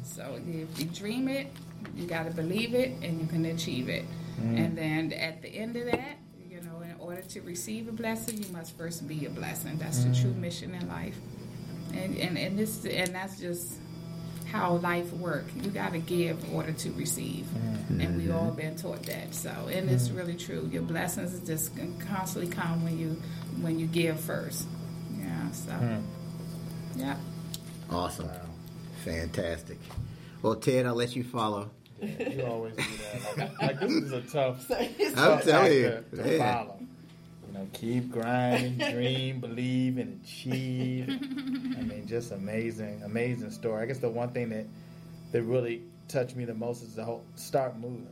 So 0.03 0.39
if 0.47 0.79
you 0.79 0.85
dream 0.85 1.27
it, 1.27 1.47
you 1.95 2.05
got 2.05 2.25
to 2.25 2.31
believe 2.31 2.73
it, 2.73 2.91
and 3.01 3.21
you 3.21 3.27
can 3.27 3.45
achieve 3.45 3.89
it. 3.89 4.05
Mm. 4.39 4.65
And 4.65 4.77
then 4.77 5.13
at 5.13 5.41
the 5.41 5.49
end 5.49 5.75
of 5.75 5.85
that, 5.85 6.17
you 6.49 6.61
know, 6.61 6.81
in 6.81 6.95
order 6.99 7.21
to 7.21 7.41
receive 7.41 7.87
a 7.87 7.91
blessing, 7.91 8.43
you 8.43 8.51
must 8.51 8.77
first 8.77 9.07
be 9.07 9.25
a 9.25 9.29
blessing. 9.29 9.77
That's 9.77 10.03
the 10.03 10.13
true 10.13 10.31
mm. 10.31 10.37
mission 10.37 10.73
in 10.73 10.87
life. 10.87 11.17
And 11.93 12.17
and 12.17 12.37
and 12.37 12.57
this 12.57 12.85
and 12.85 13.13
that's 13.13 13.39
just 13.39 13.73
how 14.51 14.75
life 14.75 15.11
work. 15.13 15.45
You 15.61 15.71
got 15.71 15.93
to 15.93 15.99
give 15.99 16.43
in 16.43 16.53
order 16.53 16.71
to 16.71 16.91
receive, 16.91 17.45
mm. 17.45 18.03
and 18.03 18.17
we 18.17 18.31
all 18.31 18.47
mm-hmm. 18.47 18.55
been 18.55 18.75
taught 18.75 19.03
that. 19.03 19.33
So, 19.33 19.49
and 19.71 19.89
it's 19.89 20.09
really 20.09 20.35
true. 20.35 20.69
Your 20.71 20.83
blessings 20.83 21.39
just 21.47 21.75
can 21.75 21.97
constantly 21.99 22.51
come 22.51 22.83
when 22.83 22.97
you 22.97 23.21
when 23.61 23.79
you 23.79 23.87
give 23.87 24.19
first. 24.19 24.65
Yeah. 25.51 25.57
So, 25.57 25.71
Hmm. 25.71 26.99
yeah. 26.99 27.15
Awesome. 27.89 28.27
Wow. 28.27 28.41
Fantastic. 29.03 29.77
Well, 30.41 30.55
Ted, 30.55 30.85
I'll 30.85 30.95
let 30.95 31.15
you 31.15 31.23
follow. 31.23 31.69
Yeah, 32.01 32.29
you 32.29 32.45
always 32.45 32.75
do 32.75 32.83
that. 32.83 33.37
Like, 33.37 33.61
like 33.61 33.79
this 33.79 33.91
is 33.91 34.11
a 34.11 34.21
tough. 34.21 34.65
So 34.69 34.75
I'm 34.75 35.15
tough 35.15 35.43
telling 35.43 35.73
you. 35.73 35.81
to, 36.11 36.23
to 36.23 36.35
Yeah. 36.37 36.53
follow. 36.53 36.79
You 37.47 37.53
know, 37.53 37.67
keep 37.73 38.11
grinding, 38.11 38.77
dream, 38.91 39.39
believe, 39.41 39.97
and 39.97 40.21
achieve. 40.23 41.09
I 41.09 41.81
mean, 41.83 42.05
just 42.07 42.31
amazing, 42.31 43.01
amazing 43.03 43.51
story. 43.51 43.83
I 43.83 43.85
guess 43.85 43.99
the 43.99 44.09
one 44.09 44.29
thing 44.29 44.49
that 44.49 44.65
that 45.31 45.43
really 45.43 45.81
touched 46.07 46.35
me 46.35 46.45
the 46.45 46.53
most 46.53 46.81
is 46.83 46.95
the 46.95 47.03
whole 47.03 47.23
start 47.35 47.77
moving. 47.77 48.07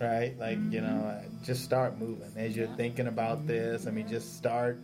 Right, 0.00 0.36
like 0.38 0.58
you 0.70 0.80
know, 0.80 1.04
uh, 1.06 1.22
just 1.44 1.64
start 1.64 1.98
moving 1.98 2.30
as 2.36 2.56
you're 2.56 2.66
Yeah. 2.68 2.76
thinking 2.76 3.06
about 3.06 3.46
this. 3.46 3.86
I 3.86 3.90
mean, 3.90 4.08
just 4.08 4.36
start 4.36 4.78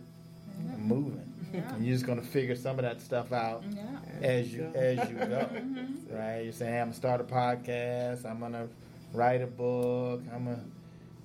and 0.57 0.83
moving. 0.85 1.30
Yeah. 1.53 1.73
And 1.73 1.85
you're 1.85 1.95
just 1.95 2.05
gonna 2.05 2.21
figure 2.21 2.55
some 2.55 2.79
of 2.79 2.83
that 2.83 3.01
stuff 3.01 3.31
out 3.31 3.63
Yeah. 3.69 3.83
as 4.21 4.53
you 4.53 4.71
as 4.75 5.09
you 5.09 5.15
go, 5.15 5.25
mm-hmm. 5.25 6.15
right? 6.15 6.43
You're 6.43 6.53
saying 6.53 6.73
I'm 6.75 6.87
gonna 6.87 6.93
start 6.93 7.21
a 7.21 7.23
podcast. 7.23 8.25
I'm 8.25 8.39
gonna 8.39 8.67
write 9.13 9.41
a 9.41 9.47
book. 9.47 10.21
I'm 10.33 10.45
gonna 10.45 10.63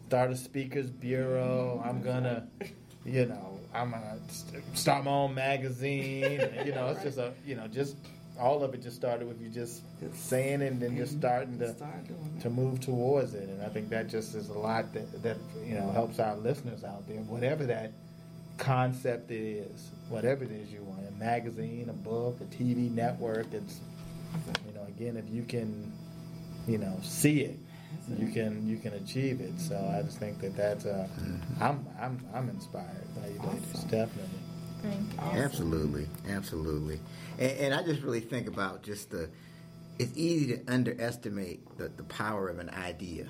start 0.07 0.31
a 0.31 0.37
speakers 0.37 0.91
bureau. 0.91 1.83
I'm 1.85 2.03
gonna, 2.03 2.47
you 3.05 3.27
know, 3.27 3.61
I'm 3.75 3.91
gonna 3.91 4.19
start 4.75 5.05
my 5.05 5.11
own 5.11 5.35
magazine. 5.35 6.41
you 6.65 6.73
know, 6.73 6.89
it's 6.89 7.03
just 7.03 7.19
a, 7.19 7.33
you 7.45 7.55
know, 7.55 7.67
just 7.69 7.97
all 8.39 8.63
of 8.63 8.75
it 8.75 8.83
just 8.83 8.97
started 8.97 9.27
with 9.27 9.41
you 9.41 9.49
just 9.49 9.83
saying 10.13 10.61
it 10.61 10.73
and 10.73 10.81
then 10.81 10.97
just 10.97 11.13
mm-hmm. 11.13 11.21
starting 11.21 11.59
to 11.59 11.75
Start 11.75 12.41
to 12.41 12.51
move 12.51 12.81
towards 12.81 13.35
it. 13.35 13.49
And 13.49 13.63
I 13.63 13.69
think 13.69 13.89
that 13.91 14.09
just 14.09 14.35
is 14.35 14.49
a 14.49 14.59
lot 14.59 14.93
that, 14.93 15.23
that 15.23 15.37
you 15.65 15.75
know 15.75 15.91
helps 15.93 16.19
our 16.19 16.37
listeners 16.37 16.85
out 16.85 17.07
there, 17.09 17.19
whatever 17.19 17.65
that 17.67 17.93
concept 18.59 19.31
is, 19.31 19.91
whatever 20.09 20.45
it 20.45 20.51
is 20.53 20.73
you 20.73 20.83
want, 20.83 21.07
a 21.09 21.13
magazine, 21.13 21.89
a 21.89 21.93
book, 21.93 22.39
a 22.41 22.45
TV 22.45 22.91
network. 22.91 23.47
It's 23.53 23.81
you 24.67 24.75
know 24.75 24.85
again 24.89 25.17
if 25.17 25.29
you 25.33 25.43
can 25.43 25.93
you 26.67 26.79
know 26.79 26.99
see 27.03 27.41
it, 27.43 27.59
you 28.19 28.29
can 28.29 28.67
you 28.67 28.77
can 28.79 28.95
achieve 28.95 29.41
it. 29.41 29.59
So 29.61 29.77
I 29.97 30.03
just 30.03 30.19
think 30.19 30.41
that 30.41 30.57
that's 30.57 30.85
uh, 30.87 31.07
I'm 31.61 31.87
I'm 32.01 32.19
I'm 32.35 32.49
inspired 32.49 33.07
by 33.15 33.29
you 33.29 33.41
ladies, 33.41 33.63
Awesome. 33.75 33.89
definitely. 33.89 34.39
Thank 34.83 35.13
you. 35.35 35.41
Absolutely, 35.43 36.07
absolutely. 36.29 37.01
And, 37.39 37.51
and 37.59 37.75
I 37.75 37.83
just 37.83 38.03
really 38.03 38.21
think 38.21 38.47
about 38.49 38.83
just 38.83 39.11
the. 39.11 39.29
It's 39.99 40.13
easy 40.15 40.55
to 40.59 40.63
underestimate 40.71 41.79
the, 41.79 41.89
the 41.89 42.03
power 42.03 42.49
of 42.51 42.59
an 42.59 42.69
idea, 42.69 43.29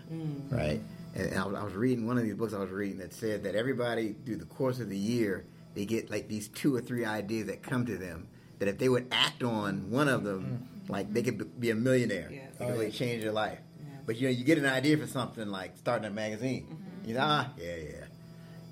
right? 0.50 0.80
And 1.16 1.34
I 1.34 1.46
was, 1.46 1.54
I 1.54 1.64
was 1.64 1.74
reading 1.74 2.06
one 2.06 2.18
of 2.18 2.24
these 2.24 2.34
books 2.34 2.52
I 2.52 2.58
was 2.58 2.70
reading 2.70 2.98
that 2.98 3.14
said 3.14 3.44
that 3.44 3.54
everybody 3.54 4.14
through 4.24 4.36
the 4.36 4.44
course 4.44 4.80
of 4.80 4.88
the 4.88 4.98
year 4.98 5.46
they 5.74 5.84
get 5.84 6.10
like 6.10 6.28
these 6.28 6.48
two 6.48 6.74
or 6.74 6.80
three 6.80 7.04
ideas 7.04 7.46
that 7.46 7.62
come 7.62 7.86
to 7.86 7.96
them 7.96 8.28
that 8.58 8.68
if 8.68 8.78
they 8.78 8.88
would 8.88 9.06
act 9.12 9.42
on 9.42 9.90
one 9.90 10.08
of 10.08 10.24
them, 10.24 10.68
mm-hmm. 10.82 10.92
like 10.92 11.12
they 11.12 11.22
could 11.22 11.60
be 11.60 11.70
a 11.70 11.74
millionaire. 11.74 12.30
Yes. 12.30 12.50
It 12.54 12.58
could 12.58 12.68
really 12.68 12.86
oh, 12.86 12.90
change 12.90 13.22
their 13.22 13.32
life. 13.32 13.58
Yes. 13.78 14.00
But 14.06 14.16
you 14.16 14.28
know, 14.28 14.32
you 14.32 14.44
get 14.44 14.58
an 14.58 14.66
idea 14.66 14.96
for 14.96 15.06
something 15.06 15.48
like 15.48 15.76
starting 15.76 16.06
a 16.06 16.10
magazine. 16.10 16.66
Mm-hmm. 16.70 17.08
You 17.08 17.14
know, 17.14 17.20
ah, 17.22 17.50
yeah, 17.58 17.76
yeah, 17.76 18.04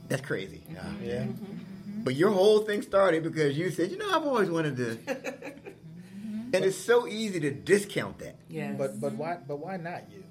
that's 0.08 0.22
crazy. 0.22 0.64
Mm-hmm. 0.70 0.76
Ah, 0.80 1.02
Yeah. 1.02 1.26
but 2.02 2.14
your 2.14 2.30
whole 2.30 2.60
thing 2.60 2.82
started 2.82 3.22
because 3.22 3.56
you 3.56 3.70
said, 3.70 3.90
you 3.90 3.98
know, 3.98 4.10
I've 4.10 4.26
always 4.26 4.50
wanted 4.50 4.76
to. 4.78 4.98
and 6.54 6.64
it's 6.64 6.78
so 6.78 7.06
easy 7.06 7.40
to 7.40 7.50
discount 7.50 8.18
that. 8.20 8.36
Yes. 8.48 8.74
But 8.78 9.00
but 9.00 9.12
why 9.12 9.38
but 9.46 9.58
why 9.58 9.76
not 9.76 10.10
you? 10.10 10.24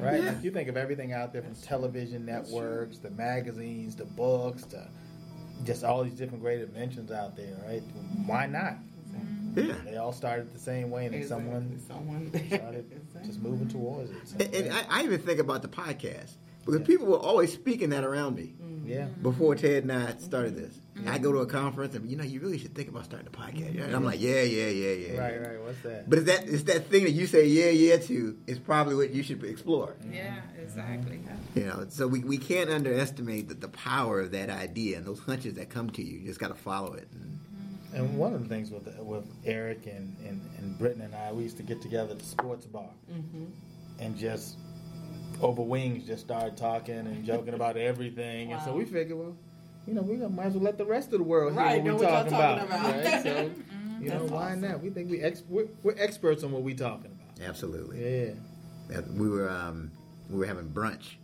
Right? 0.00 0.22
Like 0.22 0.42
you 0.42 0.50
think 0.50 0.68
of 0.68 0.76
everything 0.76 1.12
out 1.12 1.32
there 1.32 1.42
from 1.42 1.54
television 1.54 2.24
networks, 2.24 2.98
the 2.98 3.10
magazines, 3.10 3.96
the 3.96 4.04
books, 4.04 4.64
to 4.64 4.88
just 5.64 5.84
all 5.84 6.04
these 6.04 6.14
different 6.14 6.42
great 6.42 6.60
inventions 6.60 7.10
out 7.10 7.36
there, 7.36 7.56
right? 7.66 7.82
Why 8.26 8.46
not? 8.46 8.74
Mm-hmm. 9.12 9.68
Yeah. 9.70 9.74
They 9.84 9.96
all 9.96 10.12
started 10.12 10.52
the 10.52 10.58
same 10.58 10.90
way, 10.90 11.06
and 11.06 11.14
then 11.14 11.22
Exactly. 11.22 11.46
someone 11.46 11.80
someone 11.86 12.48
started 12.48 13.02
just 13.24 13.40
moving 13.40 13.68
towards 13.68 14.10
it. 14.10 14.16
So, 14.28 14.36
And, 14.40 14.54
and 14.54 14.74
I, 14.74 15.00
I 15.00 15.02
even 15.04 15.20
think 15.20 15.40
about 15.40 15.62
the 15.62 15.68
podcast 15.68 16.32
because 16.64 16.82
people 16.82 17.06
were 17.06 17.18
always 17.18 17.52
speaking 17.52 17.90
that 17.90 18.04
around 18.04 18.36
me 18.36 18.54
yeah, 18.84 19.06
before 19.22 19.54
Ted 19.54 19.84
and 19.84 19.92
I 19.92 20.16
started 20.18 20.56
this. 20.56 20.78
I 21.06 21.18
go 21.18 21.32
to 21.32 21.38
a 21.38 21.46
conference 21.46 21.94
and 21.94 22.08
you 22.08 22.16
know 22.16 22.24
you 22.24 22.40
really 22.40 22.58
should 22.58 22.74
think 22.74 22.88
about 22.88 23.04
starting 23.04 23.28
a 23.28 23.30
podcast. 23.30 23.70
And 23.70 23.82
I'm 23.82 23.90
mm-hmm. 23.90 24.04
like, 24.04 24.20
yeah, 24.20 24.42
yeah, 24.42 24.68
yeah, 24.68 24.92
yeah. 24.92 25.20
right, 25.20 25.34
yeah. 25.34 25.48
right. 25.48 25.62
What's 25.62 25.80
that? 25.82 26.08
But 26.08 26.20
it's 26.20 26.28
that 26.28 26.48
it's 26.48 26.62
that 26.64 26.86
thing 26.86 27.04
that 27.04 27.12
you 27.12 27.26
say 27.26 27.46
yeah, 27.46 27.70
yeah 27.70 27.96
to 27.98 28.38
is 28.46 28.58
probably 28.58 28.94
what 28.94 29.10
you 29.10 29.22
should 29.22 29.42
explore. 29.44 29.96
Mm-hmm. 30.00 30.14
Yeah, 30.14 30.40
exactly. 30.60 31.18
Mm-hmm. 31.18 31.58
You 31.58 31.66
know, 31.66 31.86
so 31.88 32.06
we, 32.06 32.20
we 32.20 32.38
can't 32.38 32.70
underestimate 32.70 33.48
the, 33.48 33.54
the 33.54 33.68
power 33.68 34.20
of 34.20 34.30
that 34.32 34.50
idea 34.50 34.96
and 34.98 35.06
those 35.06 35.20
hunches 35.20 35.54
that 35.54 35.70
come 35.70 35.90
to 35.90 36.02
you. 36.02 36.18
You 36.18 36.26
just 36.26 36.40
got 36.40 36.48
to 36.48 36.54
follow 36.54 36.94
it. 36.94 37.08
And, 37.12 37.38
And 37.94 38.18
one 38.18 38.34
of 38.34 38.42
the 38.42 38.48
things 38.48 38.70
with 38.70 38.88
with 38.98 39.24
Eric 39.44 39.86
and, 39.86 40.16
and, 40.26 40.40
and 40.58 40.78
Britton 40.78 41.02
and 41.02 41.14
I, 41.14 41.32
we 41.32 41.44
used 41.44 41.56
to 41.58 41.62
get 41.62 41.80
together 41.82 42.12
at 42.12 42.18
the 42.18 42.24
sports 42.26 42.66
bar 42.66 42.90
Mm-hmm. 43.10 43.44
and 44.00 44.16
just 44.16 44.56
over 45.40 45.62
wings 45.62 46.06
just 46.06 46.24
started 46.24 46.56
talking 46.56 46.98
and 46.98 47.24
joking 47.24 47.54
about 47.54 47.76
everything. 47.76 48.52
And 48.52 48.62
so 48.62 48.72
we 48.72 48.84
figured, 48.84 49.18
well, 49.18 49.36
you 49.86 49.94
know, 49.94 50.02
we 50.02 50.16
might 50.16 50.46
as 50.46 50.54
well 50.54 50.64
let 50.64 50.78
the 50.78 50.84
rest 50.86 51.12
of 51.12 51.18
the 51.18 51.24
world 51.24 51.52
hear 51.52 51.62
Right, 51.62 51.82
what 51.82 51.94
we're 51.94 52.06
talking, 52.06 52.32
talking 52.32 52.66
about. 52.66 52.66
about. 52.66 53.04
Right? 53.04 53.22
So, 53.22 53.50
you 54.00 54.08
know, 54.10 54.24
why 54.24 54.48
awesome. 54.50 54.60
not? 54.62 54.80
We 54.82 54.90
think 54.90 55.10
we 55.10 55.20
ex- 55.22 55.42
we're, 55.48 55.68
we're 55.82 55.94
experts 55.98 56.42
on 56.44 56.52
what 56.52 56.62
we're 56.62 56.76
talking 56.76 57.12
about. 57.12 57.48
absolutely. 57.48 58.24
Yeah. 58.26 59.00
We 59.14 59.28
were 59.28 59.48
um, 59.50 59.90
we 60.30 60.38
were 60.38 60.46
having 60.46 60.68
brunch, 60.68 61.14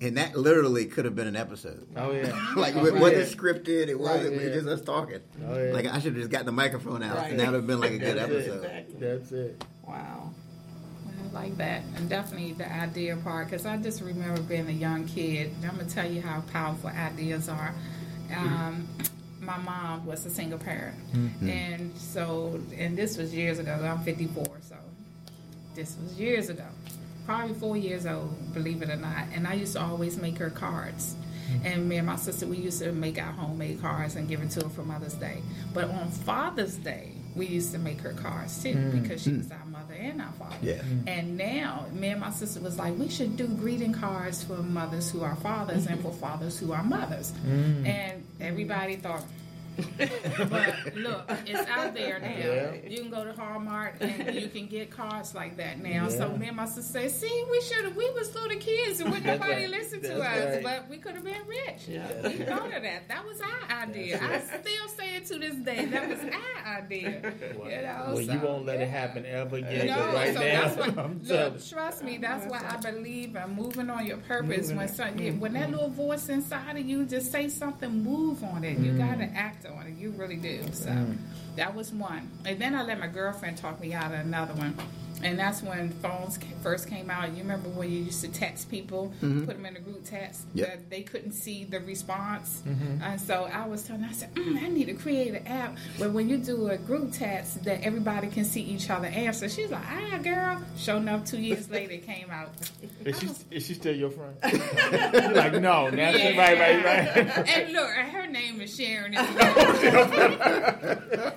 and 0.00 0.16
that 0.16 0.36
literally 0.36 0.86
could 0.86 1.04
have 1.04 1.14
been 1.14 1.28
an 1.28 1.36
episode. 1.36 1.86
Oh 1.96 2.10
yeah. 2.10 2.52
like 2.56 2.74
Oh, 2.74 2.84
it 2.86 2.92
right. 2.94 3.00
wasn't 3.02 3.28
scripted. 3.38 3.88
It 3.88 3.98
wasn't. 3.98 4.32
We 4.32 4.38
yeah. 4.44 4.48
were 4.48 4.54
just 4.54 4.66
us 4.68 4.80
talking. 4.82 5.20
Oh, 5.46 5.56
yeah. 5.62 5.72
Like 5.72 5.86
I 5.86 5.94
should 6.00 6.14
have 6.14 6.16
just 6.16 6.30
got 6.30 6.44
the 6.46 6.52
microphone 6.52 7.02
out, 7.02 7.16
Right. 7.16 7.30
and 7.30 7.38
that 7.40 7.46
would 7.46 7.54
have 7.56 7.66
been 7.66 7.80
like 7.80 7.92
a 7.92 7.98
good 7.98 8.16
That's 8.18 8.30
it. 8.32 8.48
episode. 8.50 9.00
That's 9.00 9.32
it. 9.32 9.64
Wow. 9.86 10.32
I 11.30 11.32
like 11.34 11.56
that, 11.58 11.82
and 11.96 12.08
definitely 12.08 12.52
the 12.54 12.70
idea 12.72 13.16
part. 13.16 13.48
Because 13.48 13.66
I 13.66 13.76
just 13.76 14.00
remember 14.00 14.40
being 14.42 14.68
a 14.68 14.72
young 14.72 15.06
kid. 15.06 15.52
and 15.56 15.64
I'm 15.70 15.76
gonna 15.76 15.88
tell 15.88 16.10
you 16.10 16.20
how 16.22 16.40
powerful 16.52 16.90
ideas 16.90 17.48
are. 17.48 17.72
Um, 18.36 18.88
my 19.40 19.58
mom 19.58 20.06
was 20.06 20.24
a 20.24 20.30
single 20.30 20.58
parent, 20.58 20.96
and 21.42 21.96
so 21.96 22.60
and 22.76 22.96
this 22.96 23.16
was 23.16 23.34
years 23.34 23.58
ago. 23.58 23.72
I'm 23.72 23.98
54, 24.04 24.44
so 24.62 24.76
this 25.74 25.96
was 26.02 26.18
years 26.18 26.48
ago, 26.48 26.66
probably 27.26 27.54
four 27.54 27.76
years 27.76 28.06
old, 28.06 28.54
believe 28.54 28.82
it 28.82 28.90
or 28.90 28.96
not. 28.96 29.24
And 29.34 29.46
I 29.46 29.54
used 29.54 29.72
to 29.74 29.80
always 29.82 30.16
make 30.16 30.38
her 30.38 30.50
cards. 30.50 31.16
And 31.64 31.86
me 31.88 31.96
and 31.98 32.06
my 32.06 32.16
sister, 32.16 32.46
we 32.46 32.56
used 32.56 32.78
to 32.80 32.92
make 32.92 33.18
our 33.20 33.32
homemade 33.32 33.80
cards 33.82 34.16
and 34.16 34.26
give 34.28 34.40
it 34.42 34.50
to 34.52 34.64
her 34.64 34.70
for 34.70 34.82
Mother's 34.84 35.14
Day. 35.14 35.42
But 35.74 35.84
on 35.84 36.08
Father's 36.08 36.76
Day, 36.76 37.11
we 37.34 37.46
used 37.46 37.72
to 37.72 37.78
make 37.78 38.00
her 38.00 38.12
cards 38.12 38.62
too 38.62 38.74
mm. 38.74 39.02
because 39.02 39.22
she 39.22 39.30
mm. 39.30 39.38
was 39.38 39.50
our 39.50 39.64
mother 39.66 39.94
and 39.94 40.20
our 40.20 40.32
father. 40.32 40.56
Yeah. 40.60 40.74
Mm. 40.74 41.08
And 41.08 41.36
now, 41.38 41.86
me 41.92 42.08
and 42.08 42.20
my 42.20 42.30
sister 42.30 42.60
was 42.60 42.78
like, 42.78 42.98
we 42.98 43.08
should 43.08 43.36
do 43.36 43.46
greeting 43.46 43.92
cards 43.92 44.44
for 44.44 44.56
mothers 44.56 45.10
who 45.10 45.22
are 45.22 45.36
fathers 45.36 45.84
mm-hmm. 45.84 45.94
and 45.94 46.02
for 46.02 46.12
fathers 46.12 46.58
who 46.58 46.72
are 46.72 46.84
mothers. 46.84 47.32
And 47.46 48.24
everybody 48.40 48.96
thought, 48.96 49.24
but 50.48 50.94
look, 50.96 51.30
it's 51.46 51.68
out 51.70 51.94
there 51.94 52.18
now. 52.18 52.28
Yeah. 52.28 52.72
You 52.88 53.00
can 53.02 53.10
go 53.10 53.24
to 53.24 53.32
Hallmark 53.32 53.96
and 54.00 54.34
you 54.34 54.48
can 54.48 54.66
get 54.66 54.90
cards 54.90 55.34
like 55.34 55.56
that 55.56 55.82
now. 55.82 56.08
So 56.08 56.36
me 56.36 56.48
and 56.48 56.56
my 56.56 56.66
sister 56.66 56.82
say, 56.82 57.08
see, 57.08 57.44
we 57.50 57.60
should 57.62 57.84
have. 57.84 57.96
We 57.96 58.10
was 58.10 58.34
little 58.34 58.58
kids 58.58 59.00
and 59.00 59.10
wouldn't 59.10 59.26
nobody 59.26 59.52
right. 59.62 59.70
listen 59.70 60.00
to 60.02 60.08
That's 60.08 60.20
us, 60.20 60.54
right. 60.54 60.62
but 60.62 60.90
we 60.90 60.98
could 60.98 61.14
have 61.14 61.24
been 61.24 61.46
rich. 61.46 61.88
Yeah. 61.88 62.08
We 62.22 62.34
thought 62.44 62.74
of 62.74 62.82
that. 62.82 63.08
That 63.08 63.24
was 63.24 63.40
our 63.40 63.82
idea. 63.82 64.20
I 64.22 64.40
still 64.40 64.88
say 64.96 65.16
it 65.16 65.26
to 65.26 65.38
this 65.38 65.54
day. 65.56 65.84
That 65.86 66.08
was 66.08 66.18
our 66.20 66.76
idea. 66.78 67.32
You 67.52 67.82
know, 67.82 68.04
well, 68.08 68.20
you 68.20 68.38
won't 68.40 68.66
let 68.66 68.80
it 68.80 68.88
happen 68.88 69.24
ever 69.26 69.56
again. 69.56 69.86
No, 69.86 70.12
right 70.12 70.34
so 70.34 70.40
now, 70.40 70.68
that's 70.74 70.76
what. 70.96 71.22
Look, 71.24 71.66
trust 71.68 72.02
me, 72.02 72.18
that's 72.18 72.46
why 72.46 72.62
I 72.68 72.76
believe 72.90 73.36
in 73.36 73.50
moving 73.54 73.90
on 73.90 74.06
your 74.06 74.18
purpose. 74.18 74.68
Moving 74.70 74.76
When 74.76 74.86
it. 74.86 74.94
some, 74.94 75.18
yeah, 75.18 75.30
when 75.32 75.52
that 75.54 75.70
little 75.70 75.88
voice 75.90 76.28
inside 76.28 76.76
of 76.76 76.84
you 76.86 77.04
just 77.04 77.30
say 77.32 77.48
something, 77.48 78.02
move 78.02 78.42
on 78.44 78.64
it. 78.64 78.78
You 78.78 78.92
Mm. 78.92 79.34
act 79.34 79.61
on 79.70 79.86
it. 79.86 79.94
You 79.98 80.10
really 80.10 80.36
do. 80.36 80.62
So 80.72 80.90
mm. 80.90 81.16
that 81.56 81.74
was 81.74 81.92
one, 81.92 82.30
and 82.44 82.60
then 82.60 82.74
I 82.74 82.82
let 82.82 82.98
my 82.98 83.06
girlfriend 83.06 83.58
talk 83.58 83.80
me 83.80 83.92
out 83.92 84.12
of 84.12 84.20
another 84.20 84.54
one. 84.54 84.76
And 85.22 85.38
that's 85.38 85.62
when 85.62 85.90
phones 86.00 86.38
first 86.62 86.88
came 86.88 87.10
out. 87.10 87.30
You 87.30 87.38
remember 87.38 87.68
when 87.68 87.90
you 87.90 87.98
used 88.04 88.20
to 88.22 88.28
text 88.28 88.70
people, 88.70 89.12
put 89.20 89.46
them 89.46 89.66
in 89.66 89.76
a 89.76 89.80
group 89.80 90.04
text, 90.04 90.42
Yep. 90.54 90.68
that 90.68 90.90
they 90.90 91.02
couldn't 91.02 91.32
see 91.32 91.64
the 91.64 91.80
response. 91.80 92.62
Mm-hmm. 92.66 93.02
And 93.02 93.20
so 93.20 93.48
I 93.52 93.66
was 93.66 93.82
telling, 93.84 94.02
her, 94.02 94.10
I 94.10 94.12
said, 94.12 94.34
mm, 94.34 94.62
I 94.62 94.68
need 94.68 94.86
to 94.86 94.94
create 94.94 95.34
an 95.34 95.46
app 95.46 95.76
where 95.98 96.10
when 96.10 96.28
you 96.28 96.38
do 96.38 96.68
a 96.68 96.76
group 96.76 97.12
text, 97.12 97.64
that 97.64 97.82
everybody 97.82 98.28
can 98.28 98.44
see 98.44 98.62
each 98.62 98.90
other 98.90 99.06
answer. 99.08 99.48
She's 99.48 99.70
like, 99.70 99.84
ah, 99.86 100.18
girl. 100.22 100.62
Sure 100.76 100.96
enough, 100.96 101.24
two 101.24 101.38
years 101.40 101.70
later, 101.70 101.92
it 101.92 102.06
came 102.06 102.30
out. 102.30 102.50
Is 103.04 103.18
she, 103.18 103.28
is 103.50 103.66
she 103.66 103.74
still 103.74 103.94
your 103.96 104.10
friend? 104.10 104.36
Like, 105.34 105.54
no, 105.54 105.90
now 105.90 106.12
she 106.12 106.36
right, 106.38 106.58
right, 106.58 106.84
right. 106.84 107.48
and 107.48 107.72
look, 107.72 107.90
her 107.90 108.26
name 108.28 108.60
is 108.60 108.76
Sharon. 108.76 109.12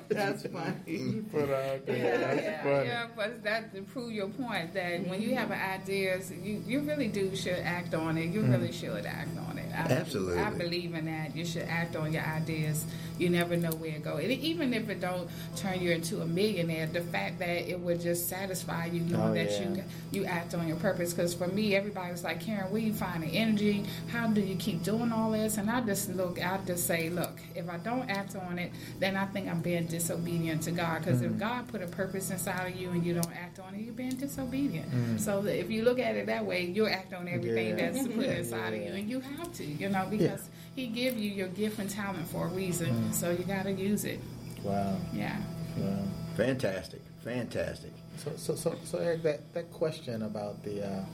That's 0.09 0.43
funny. 0.47 1.23
But, 1.31 1.49
uh, 1.49 1.77
yeah, 1.87 2.17
that's 2.17 2.41
yeah, 2.41 2.63
funny. 2.63 2.87
yeah, 2.87 3.07
but 3.15 3.43
that 3.43 3.74
to 3.75 3.81
prove 3.81 4.11
your 4.11 4.27
point 4.27 4.73
that 4.73 5.05
when 5.07 5.21
you 5.21 5.35
have 5.35 5.49
mm-hmm. 5.49 5.81
ideas, 5.81 6.31
you, 6.31 6.63
you 6.65 6.79
really 6.79 7.09
do 7.09 7.35
should 7.35 7.59
act 7.59 7.93
on 7.93 8.17
it. 8.17 8.27
You 8.27 8.41
really 8.41 8.69
mm-hmm. 8.69 8.95
should 8.95 9.05
act 9.05 9.37
on 9.49 9.57
it. 9.57 9.69
I, 9.73 9.91
Absolutely. 9.91 10.39
I 10.39 10.49
believe 10.51 10.93
in 10.93 11.05
that. 11.05 11.35
You 11.35 11.45
should 11.45 11.63
act 11.63 11.95
on 11.97 12.13
your 12.13 12.23
ideas. 12.23 12.85
You 13.17 13.29
never 13.29 13.55
know 13.57 13.71
where 13.71 13.91
it 13.95 14.03
go. 14.03 14.17
And 14.17 14.31
even 14.31 14.73
if 14.73 14.89
it 14.89 14.99
don't 15.01 15.29
turn 15.55 15.79
you 15.81 15.91
into 15.91 16.21
a 16.21 16.25
millionaire, 16.25 16.87
the 16.87 17.01
fact 17.01 17.39
that 17.39 17.69
it 17.69 17.79
would 17.79 18.01
just 18.01 18.27
satisfy 18.29 18.85
you 18.85 19.01
knowing 19.01 19.29
Oh, 19.29 19.33
that 19.33 19.51
yeah. 19.51 19.69
you 19.69 19.83
you 20.11 20.25
act 20.25 20.53
on 20.53 20.67
your 20.67 20.77
purpose. 20.77 21.13
Because 21.13 21.33
for 21.33 21.47
me, 21.47 21.75
everybody 21.75 22.11
was 22.11 22.23
like, 22.23 22.39
Karen, 22.41 22.71
where 22.71 22.81
you 22.81 22.93
find 22.93 23.23
the 23.23 23.27
energy? 23.27 23.83
How 24.07 24.27
do 24.27 24.41
you 24.41 24.55
keep 24.55 24.83
doing 24.83 25.11
all 25.11 25.31
this? 25.31 25.57
And 25.57 25.69
I 25.69 25.81
just 25.81 26.09
look, 26.15 26.39
I 26.43 26.57
just 26.65 26.85
say, 26.87 27.09
look, 27.09 27.39
if 27.55 27.69
I 27.69 27.77
don't 27.77 28.09
act 28.09 28.35
on 28.35 28.59
it, 28.59 28.71
then 28.99 29.15
I 29.17 29.25
think 29.25 29.47
I'm 29.49 29.61
being 29.61 29.85
disobedient 29.87 30.61
to 30.63 30.71
God. 30.71 30.99
Because 31.03 31.21
Mm. 31.21 31.25
if 31.25 31.37
God 31.39 31.67
put 31.67 31.81
a 31.81 31.87
purpose 31.87 32.29
inside 32.31 32.73
of 32.73 32.79
you 32.79 32.89
and 32.91 33.05
you 33.05 33.13
don't 33.13 33.35
act 33.35 33.59
on 33.59 33.73
it, 33.75 33.81
you're 33.81 33.93
being 33.93 34.15
disobedient. 34.15 34.89
Mm. 34.91 35.19
So 35.19 35.43
if 35.45 35.69
you 35.71 35.83
look 35.83 35.99
at 35.99 36.15
it 36.15 36.25
that 36.27 36.45
way, 36.45 36.65
you'll 36.65 36.87
act 36.87 37.13
on 37.13 37.27
everything 37.27 37.77
Yeah. 37.77 37.91
that's 37.91 38.07
put 38.07 38.25
inside 38.39 38.73
of 38.73 38.81
you, 38.81 38.89
and 38.93 39.09
you 39.09 39.19
have 39.21 39.53
to, 39.53 39.63
you 39.65 39.89
know, 39.89 40.05
because 40.09 40.49
he 40.75 40.87
give 40.87 41.17
you 41.17 41.29
your 41.31 41.47
gift 41.47 41.79
and 41.79 41.89
talent 41.89 42.27
for 42.27 42.45
a 42.47 42.49
reason, 42.49 43.04
so 43.13 43.31
you 43.31 43.43
got 43.43 43.63
to 43.63 43.71
use 43.71 44.05
it. 44.05 44.19
Wow. 44.63 44.97
Yeah. 45.13 45.37
wow. 45.77 46.03
Fantastic, 46.35 47.01
fantastic. 47.23 47.91
So, 48.17 48.31
so, 48.35 48.55
so, 48.55 48.75
so 48.83 48.97
Eric, 48.97 49.23
that, 49.23 49.53
that 49.53 49.71
question 49.71 50.23
about 50.23 50.63
the 50.63 50.85
uh, 50.85 51.05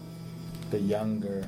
the 0.72 0.80
younger 0.80 1.48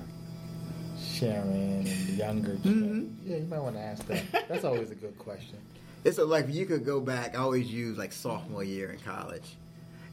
Sharon 0.99 1.51
and 1.51 1.85
the 1.85 2.13
younger, 2.13 2.57
Kim, 2.61 3.17
yeah, 3.23 3.37
you 3.37 3.45
might 3.45 3.59
want 3.59 3.75
to 3.75 3.81
ask 3.81 4.05
that. 4.07 4.47
That's 4.47 4.63
always 4.63 4.91
a 4.91 4.95
good 4.95 5.17
question. 5.17 5.57
It's 6.05 6.17
a, 6.17 6.25
like 6.25 6.49
if 6.49 6.53
you 6.53 6.65
could 6.65 6.83
go 6.83 6.99
back. 6.99 7.33
I 7.33 7.39
always 7.39 7.71
use 7.71 7.97
like 7.97 8.11
sophomore 8.11 8.61
year 8.61 8.91
in 8.91 8.99
college. 8.99 9.55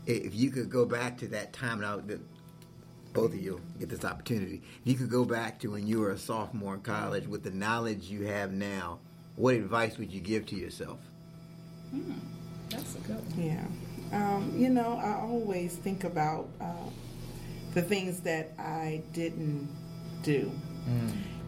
If 0.07 0.37
you 0.37 0.53
could 0.53 0.71
go 0.71 0.87
back 0.87 1.19
to 1.19 1.27
that 1.29 1.53
time, 1.53 1.81
now 1.81 1.97
that 1.97 2.21
both 3.13 3.33
of 3.33 3.41
you 3.41 3.61
get 3.81 3.89
this 3.89 4.05
opportunity, 4.05 4.63
if 4.83 4.93
you 4.93 4.95
could 4.95 5.11
go 5.11 5.25
back 5.25 5.59
to 5.61 5.73
when 5.73 5.89
you 5.89 5.99
were 5.99 6.13
a 6.13 6.19
sophomore 6.19 6.75
in 6.75 6.83
college 6.83 7.27
with 7.27 7.43
the 7.43 7.51
knowledge 7.51 8.05
you 8.05 8.27
have 8.27 8.53
now, 8.53 9.01
what 9.41 9.55
advice 9.55 9.97
would 9.99 10.13
you 10.13 10.21
give 10.21 10.47
to 10.47 10.57
yourself? 10.57 10.99
That's 12.69 12.95
a 12.95 12.99
good 12.99 13.17
one. 13.37 13.43
Yeah. 13.43 13.65
Um, 14.13 14.53
you 14.57 14.69
know, 14.69 15.01
I 15.03 15.15
always 15.21 15.77
think 15.77 16.05
about 16.05 16.49
uh, 16.61 16.67
the 17.75 17.83
things 17.83 18.21
that 18.21 18.53
I 18.59 19.03
didn't 19.13 19.69
do. 20.23 20.53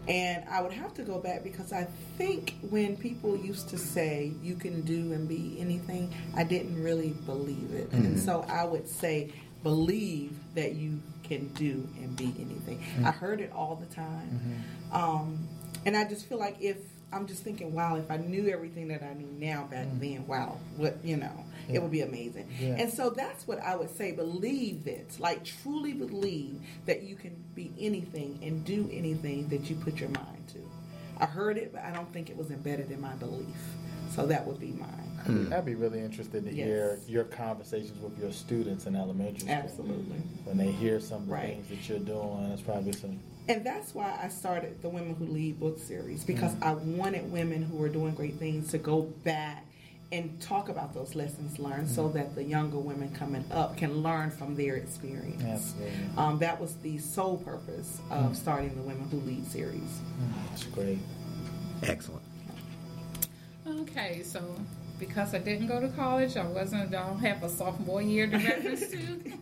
And 0.07 0.43
I 0.49 0.61
would 0.61 0.73
have 0.73 0.93
to 0.95 1.03
go 1.03 1.19
back 1.19 1.43
because 1.43 1.71
I 1.71 1.87
think 2.17 2.55
when 2.69 2.97
people 2.97 3.37
used 3.37 3.69
to 3.69 3.77
say 3.77 4.33
you 4.41 4.55
can 4.55 4.81
do 4.81 5.13
and 5.13 5.29
be 5.29 5.55
anything, 5.59 6.13
I 6.35 6.43
didn't 6.43 6.81
really 6.81 7.11
believe 7.25 7.71
it. 7.73 7.91
And 7.91 8.19
so 8.19 8.45
I 8.49 8.65
would 8.65 8.87
say, 8.87 9.31
believe 9.61 10.37
that 10.55 10.73
you 10.73 10.99
can 11.23 11.47
do 11.53 11.87
and 11.97 12.15
be 12.17 12.33
anything. 12.37 12.83
I 13.05 13.11
heard 13.11 13.39
it 13.39 13.51
all 13.53 13.75
the 13.75 13.95
time. 13.95 14.63
Um, 14.91 15.47
and 15.85 15.95
I 15.95 16.03
just 16.03 16.25
feel 16.27 16.37
like 16.37 16.57
if 16.59 16.77
I'm 17.13 17.27
just 17.27 17.43
thinking, 17.43 17.73
wow, 17.73 17.95
if 17.95 18.09
I 18.09 18.17
knew 18.17 18.49
everything 18.49 18.87
that 18.89 19.03
I 19.03 19.13
knew 19.13 19.27
now 19.37 19.67
back 19.69 19.87
mm. 19.87 19.99
then, 19.99 20.27
wow, 20.27 20.57
what, 20.77 20.97
you 21.03 21.17
know, 21.17 21.45
it 21.71 21.81
would 21.81 21.91
be 21.91 22.01
amazing. 22.01 22.49
Yeah. 22.59 22.75
And 22.79 22.91
so 22.91 23.09
that's 23.09 23.47
what 23.47 23.59
I 23.59 23.75
would 23.75 23.95
say. 23.95 24.11
Believe 24.11 24.87
it. 24.87 25.15
Like 25.19 25.43
truly 25.43 25.93
believe 25.93 26.59
that 26.85 27.03
you 27.03 27.15
can 27.15 27.35
be 27.55 27.71
anything 27.79 28.39
and 28.41 28.65
do 28.65 28.89
anything 28.91 29.47
that 29.49 29.69
you 29.69 29.75
put 29.75 29.99
your 29.99 30.09
mind 30.09 30.47
to. 30.49 30.59
I 31.19 31.25
heard 31.25 31.57
it, 31.57 31.71
but 31.71 31.83
I 31.83 31.91
don't 31.91 32.11
think 32.11 32.29
it 32.29 32.35
was 32.35 32.51
embedded 32.51 32.91
in 32.91 32.99
my 32.99 33.13
belief. 33.13 33.55
So 34.09 34.25
that 34.27 34.45
would 34.45 34.59
be 34.59 34.71
mine. 34.71 35.53
I'd 35.53 35.65
be 35.65 35.75
really 35.75 36.01
interested 36.01 36.43
to 36.43 36.53
Yes. 36.53 36.67
hear 36.67 36.99
your 37.07 37.23
conversations 37.23 37.97
with 38.01 38.19
your 38.19 38.31
students 38.31 38.85
in 38.87 38.95
elementary 38.95 39.39
school. 39.39 39.53
Absolutely. 39.53 40.17
When 40.43 40.57
they 40.57 40.71
hear 40.71 40.99
some 40.99 41.21
of 41.21 41.27
the 41.27 41.33
Right. 41.33 41.55
things 41.55 41.69
that 41.69 41.89
you're 41.89 41.99
doing, 41.99 42.51
it's 42.51 42.61
probably 42.61 42.91
some. 42.91 43.19
And 43.47 43.65
that's 43.65 43.93
why 43.93 44.17
I 44.21 44.29
started 44.29 44.81
the 44.81 44.89
Women 44.89 45.15
Who 45.15 45.25
Lead 45.25 45.59
book 45.59 45.77
series 45.79 46.23
because 46.23 46.53
mm. 46.55 46.63
I 46.63 46.73
wanted 46.73 47.31
women 47.31 47.63
who 47.63 47.77
were 47.77 47.89
doing 47.89 48.13
great 48.13 48.35
things 48.35 48.71
to 48.71 48.77
go 48.77 49.01
back 49.01 49.65
and 50.13 50.39
talk 50.39 50.69
about 50.69 50.93
those 50.93 51.15
lessons 51.15 51.57
learned 51.59 51.89
so 51.89 52.07
mm. 52.07 52.13
that 52.13 52.35
the 52.35 52.43
younger 52.43 52.77
women 52.77 53.13
coming 53.15 53.43
up 53.51 53.75
can 53.75 54.01
learn 54.01 54.29
from 54.31 54.55
their 54.55 54.75
experience. 54.75 55.43
Absolutely. 55.43 55.93
Um, 56.17 56.39
that 56.39 56.61
was 56.61 56.75
the 56.77 56.97
sole 56.99 57.37
purpose 57.37 57.99
of 58.09 58.31
mm. 58.31 58.35
starting 58.35 58.75
the 58.75 58.81
Women 58.81 59.09
Who 59.09 59.17
Lead 59.21 59.45
series. 59.47 60.01
That's 60.49 60.63
great. 60.65 60.99
Excellent. 61.81 62.23
Okay, 63.67 64.21
so 64.23 64.55
because 64.99 65.33
I 65.33 65.39
didn't 65.39 65.67
go 65.67 65.81
to 65.81 65.89
college, 65.89 66.37
I 66.37 66.45
wasn't. 66.45 66.83
I 66.83 66.85
don't 66.85 67.19
have 67.19 67.43
a 67.43 67.49
sophomore 67.49 68.01
year 68.01 68.27
to 68.27 68.37
reference 68.37 68.87
to. 68.89 69.19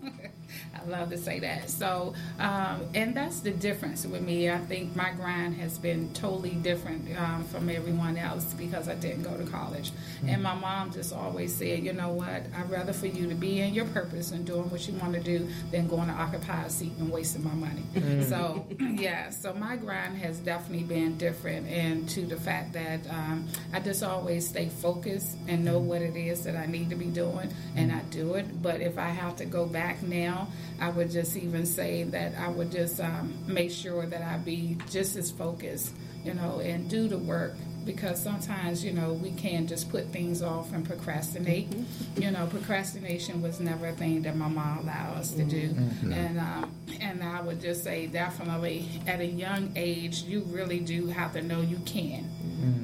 I 0.81 0.89
love 0.89 1.09
to 1.11 1.17
say 1.17 1.39
that. 1.39 1.69
So, 1.69 2.13
um, 2.39 2.81
and 2.93 3.15
that's 3.15 3.39
the 3.41 3.51
difference 3.51 4.05
with 4.05 4.21
me. 4.21 4.49
I 4.49 4.57
think 4.57 4.95
my 4.95 5.11
grind 5.11 5.55
has 5.55 5.77
been 5.77 6.13
totally 6.13 6.51
different 6.51 7.17
um, 7.17 7.43
from 7.45 7.69
everyone 7.69 8.17
else 8.17 8.45
because 8.53 8.87
I 8.87 8.95
didn't 8.95 9.23
go 9.23 9.37
to 9.37 9.45
college. 9.45 9.91
And 10.25 10.41
my 10.43 10.53
mom 10.53 10.91
just 10.91 11.13
always 11.13 11.55
said, 11.55 11.83
you 11.83 11.93
know 11.93 12.09
what? 12.09 12.43
I'd 12.55 12.69
rather 12.69 12.93
for 12.93 13.07
you 13.07 13.27
to 13.27 13.35
be 13.35 13.61
in 13.61 13.73
your 13.73 13.85
purpose 13.85 14.31
and 14.31 14.45
doing 14.45 14.69
what 14.69 14.87
you 14.87 14.93
want 14.95 15.13
to 15.13 15.19
do 15.19 15.47
than 15.71 15.87
going 15.87 16.07
to 16.07 16.13
occupy 16.13 16.63
a 16.63 16.69
seat 16.69 16.93
and 16.99 17.11
wasting 17.11 17.43
my 17.43 17.53
money. 17.53 17.83
So, 18.23 18.65
yeah. 18.79 19.29
So 19.29 19.53
my 19.53 19.75
grind 19.75 20.17
has 20.17 20.39
definitely 20.39 20.83
been 20.83 21.17
different, 21.17 21.67
and 21.67 22.07
to 22.09 22.25
the 22.25 22.37
fact 22.37 22.73
that 22.73 22.99
um, 23.09 23.47
I 23.73 23.79
just 23.79 24.03
always 24.03 24.47
stay 24.47 24.69
focused 24.69 25.37
and 25.47 25.63
know 25.65 25.79
what 25.79 26.01
it 26.01 26.15
is 26.15 26.43
that 26.43 26.55
I 26.55 26.65
need 26.65 26.89
to 26.89 26.95
be 26.95 27.05
doing, 27.05 27.51
and 27.75 27.91
I 27.91 28.01
do 28.09 28.35
it. 28.35 28.61
But 28.61 28.81
if 28.81 28.97
I 28.97 29.09
have 29.09 29.35
to 29.37 29.45
go 29.45 29.65
back 29.65 30.01
now, 30.03 30.47
I 30.81 30.89
would 30.89 31.11
just 31.11 31.37
even 31.37 31.65
say 31.65 32.03
that 32.05 32.33
I 32.37 32.49
would 32.49 32.71
just 32.71 32.99
um, 32.99 33.33
make 33.45 33.71
sure 33.71 34.05
that 34.07 34.21
I 34.23 34.37
be 34.37 34.77
just 34.89 35.15
as 35.15 35.29
focused, 35.31 35.93
you 36.25 36.33
know, 36.33 36.59
and 36.59 36.89
do 36.89 37.07
the 37.07 37.17
work. 37.19 37.53
Because 37.83 38.21
sometimes 38.21 38.85
you 38.85 38.93
know 38.93 39.13
we 39.13 39.31
can 39.31 39.65
just 39.65 39.89
put 39.89 40.05
things 40.09 40.43
off 40.43 40.71
and 40.71 40.85
procrastinate. 40.85 41.67
You 42.15 42.29
know, 42.29 42.45
procrastination 42.45 43.41
was 43.41 43.59
never 43.59 43.87
a 43.87 43.93
thing 43.93 44.21
that 44.21 44.35
my 44.37 44.47
mom 44.47 44.79
allowed 44.79 45.17
us 45.17 45.31
to 45.31 45.43
do, 45.43 45.75
and 46.03 46.39
um, 46.39 46.71
and 46.99 47.23
I 47.23 47.41
would 47.41 47.59
just 47.59 47.83
say 47.83 48.05
definitely 48.05 48.87
at 49.07 49.19
a 49.19 49.25
young 49.25 49.71
age 49.75 50.21
you 50.21 50.41
really 50.49 50.79
do 50.79 51.07
have 51.07 51.33
to 51.33 51.41
know 51.41 51.61
you 51.61 51.79
can, 51.85 52.29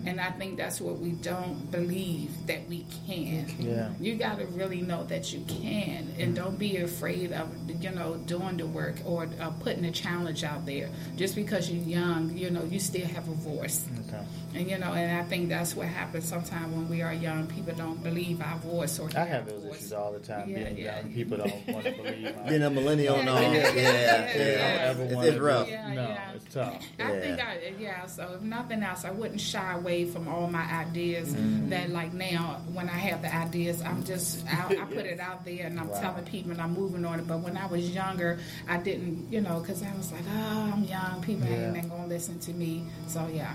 and 0.06 0.20
I 0.20 0.32
think 0.32 0.58
that's 0.58 0.80
what 0.82 0.98
we 1.00 1.12
don't 1.12 1.70
believe 1.72 2.32
that 2.48 2.68
we 2.68 2.86
can. 3.08 3.46
Yeah. 3.60 3.90
You 4.00 4.16
got 4.16 4.40
to 4.40 4.46
really 4.48 4.82
know 4.82 5.04
that 5.06 5.32
you 5.34 5.42
can, 5.48 6.08
and 6.20 6.36
don't 6.36 6.58
be 6.58 6.78
afraid 6.78 7.32
of 7.34 7.48
you 7.82 7.92
know 7.92 8.16
doing 8.26 8.58
the 8.58 8.66
work 8.68 8.96
or 9.06 9.28
uh, 9.40 9.50
putting 9.62 9.86
a 9.86 9.92
challenge 9.92 10.44
out 10.44 10.66
there. 10.66 10.90
Just 11.16 11.36
because 11.36 11.70
you're 11.70 11.84
young, 11.84 12.36
you 12.38 12.50
know 12.50 12.64
you 12.64 12.80
still 12.80 13.06
have 13.08 13.28
a 13.28 13.34
voice. 13.34 13.86
Okay. 14.08 14.24
And 14.56 14.70
you 14.70 14.78
know, 14.78 14.94
and 14.94 15.18
I 15.20 15.24
think 15.24 15.50
that's 15.50 15.76
what 15.76 15.88
happens 15.88 16.26
sometimes 16.26 16.74
when 16.74 16.90
we 16.90 17.02
are 17.02 17.14
young. 17.14 17.48
People 17.48 17.74
don't 17.76 18.02
believe 18.02 18.42
our 18.42 18.58
voice 18.60 18.98
or 19.00 19.10
I 19.16 19.26
have 19.26 19.44
our 19.46 19.52
those 19.54 19.64
voice. 19.64 19.76
issues 19.78 19.94
all 19.94 20.12
the 20.14 20.20
time. 20.20 20.50
Yeah, 20.50 20.64
being 20.64 20.78
yeah. 20.78 21.00
young, 21.02 21.14
people 21.14 21.38
don't 21.38 21.68
want 21.68 21.86
to 21.86 21.92
believe. 22.04 22.36
I, 22.44 22.50
Being 22.50 22.64
a 22.64 22.70
millennial 22.70 23.16
and 23.18 23.30
all. 23.30 23.42
Yeah, 23.42 23.52
Yeah, 23.52 23.72
yeah, 23.74 23.74
yeah. 23.74 23.82
yeah, 23.82 24.32
I 24.34 24.38
yeah. 24.38 24.94
don't 24.94 25.02
ever 25.02 25.04
It's- 25.04 25.26
it's 25.28 25.38
rough. 25.38 25.70
Yeah, 25.70 25.94
no, 25.94 26.02
yeah. 26.02 26.32
it's 26.36 26.54
tough. 26.54 26.84
I 27.00 27.14
Yeah. 27.14 27.20
think 27.22 27.40
I 27.40 27.74
yeah. 27.80 28.06
So 28.08 28.34
if 28.36 28.42
nothing 28.42 28.82
else, 28.84 29.06
I 29.06 29.12
wouldn't 29.12 29.42
shy 29.42 29.67
away 29.74 30.06
from 30.06 30.28
all 30.28 30.48
my 30.48 30.64
ideas. 30.72 31.34
Mm-hmm. 31.34 31.70
That 31.70 31.90
like 31.90 32.14
now, 32.14 32.62
when 32.74 32.88
I 32.90 32.98
have 32.98 33.22
the 33.22 33.34
ideas, 33.36 33.82
I'm 33.82 34.04
just 34.04 34.46
I, 34.52 34.78
I 34.82 34.86
put 34.86 35.06
it 35.06 35.20
out 35.20 35.44
there 35.46 35.66
and 35.68 35.80
I'm 35.80 35.88
Wow. 35.90 36.02
telling 36.02 36.26
people 36.26 36.52
and 36.52 36.62
I'm 36.62 36.74
moving 36.74 37.04
on 37.06 37.20
it. 37.20 37.28
But 37.28 37.40
when 37.40 37.58
I 37.58 37.66
was 37.68 37.90
younger, 37.90 38.40
I 38.68 38.78
didn't, 38.78 39.32
you 39.32 39.42
know, 39.42 39.60
because 39.60 39.82
I 39.84 39.94
was 39.96 40.12
like, 40.12 40.24
oh, 40.30 40.72
I'm 40.74 40.84
young. 40.84 41.22
People 41.22 41.48
Yeah. 41.48 41.74
ain't 41.74 41.90
gonna 41.90 42.08
listen 42.08 42.40
to 42.40 42.54
me. 42.54 42.84
So 43.08 43.28
yeah, 43.34 43.54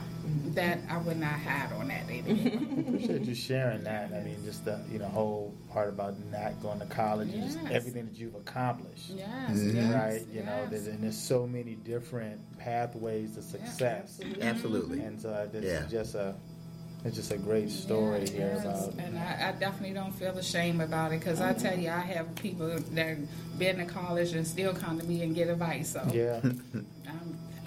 that 0.54 0.78
I 0.88 0.98
would 0.98 1.18
not 1.18 1.32
hide 1.40 1.72
on 1.72 1.88
that 1.88 2.08
anymore. 2.08 2.84
appreciate 2.88 3.22
you 3.24 3.34
sharing 3.34 3.82
that. 3.84 4.12
I 4.12 4.20
mean, 4.20 4.36
just 4.44 4.64
the 4.64 4.80
you 4.90 4.98
know 4.98 5.08
whole 5.08 5.54
part 5.70 5.88
about 5.88 6.14
not 6.30 6.60
going 6.62 6.78
to 6.80 6.86
college 6.86 7.32
and 7.32 7.42
just 7.42 7.58
everything 7.70 8.06
that 8.06 8.14
you've 8.18 8.34
accomplished. 8.34 9.10
yes, 9.10 9.50
yes, 9.54 9.92
Right, 9.92 10.26
you 10.32 10.42
know, 10.42 10.66
there's, 10.70 10.86
and 10.86 11.02
there's 11.02 11.18
so 11.18 11.46
many 11.46 11.74
different 11.74 12.40
pathways 12.58 13.34
to 13.34 13.42
success, 13.42 14.20
Absolutely. 14.40 15.00
and 15.00 15.20
so 15.20 15.30
uh, 15.30 15.46
this 15.46 15.64
Yeah. 15.64 15.84
is 15.84 15.90
just 15.90 16.14
a, 16.14 16.34
it's 17.04 17.16
just 17.16 17.32
a 17.32 17.38
great 17.38 17.68
story 17.70 18.20
Yeah, 18.26 18.30
here 18.30 18.52
yes. 18.64 18.64
about. 18.86 18.94
and 19.04 19.18
I, 19.18 19.48
I 19.48 19.52
definitely 19.58 19.92
don't 19.94 20.12
feel 20.14 20.38
ashamed 20.38 20.80
about 20.82 21.12
it 21.12 21.18
because 21.18 21.40
I 21.40 21.50
oh. 21.50 21.54
tell 21.58 21.76
you, 21.76 21.88
I 21.90 21.98
have 22.00 22.32
people 22.36 22.68
that 22.68 23.16
been 23.58 23.78
to 23.78 23.84
college 23.86 24.32
and 24.34 24.46
still 24.46 24.72
come 24.72 25.00
to 25.00 25.04
me 25.06 25.22
and 25.22 25.34
get 25.34 25.48
advice. 25.48 25.90
So 25.92 26.06
Yeah, 26.12 26.40
I'm 26.44 27.21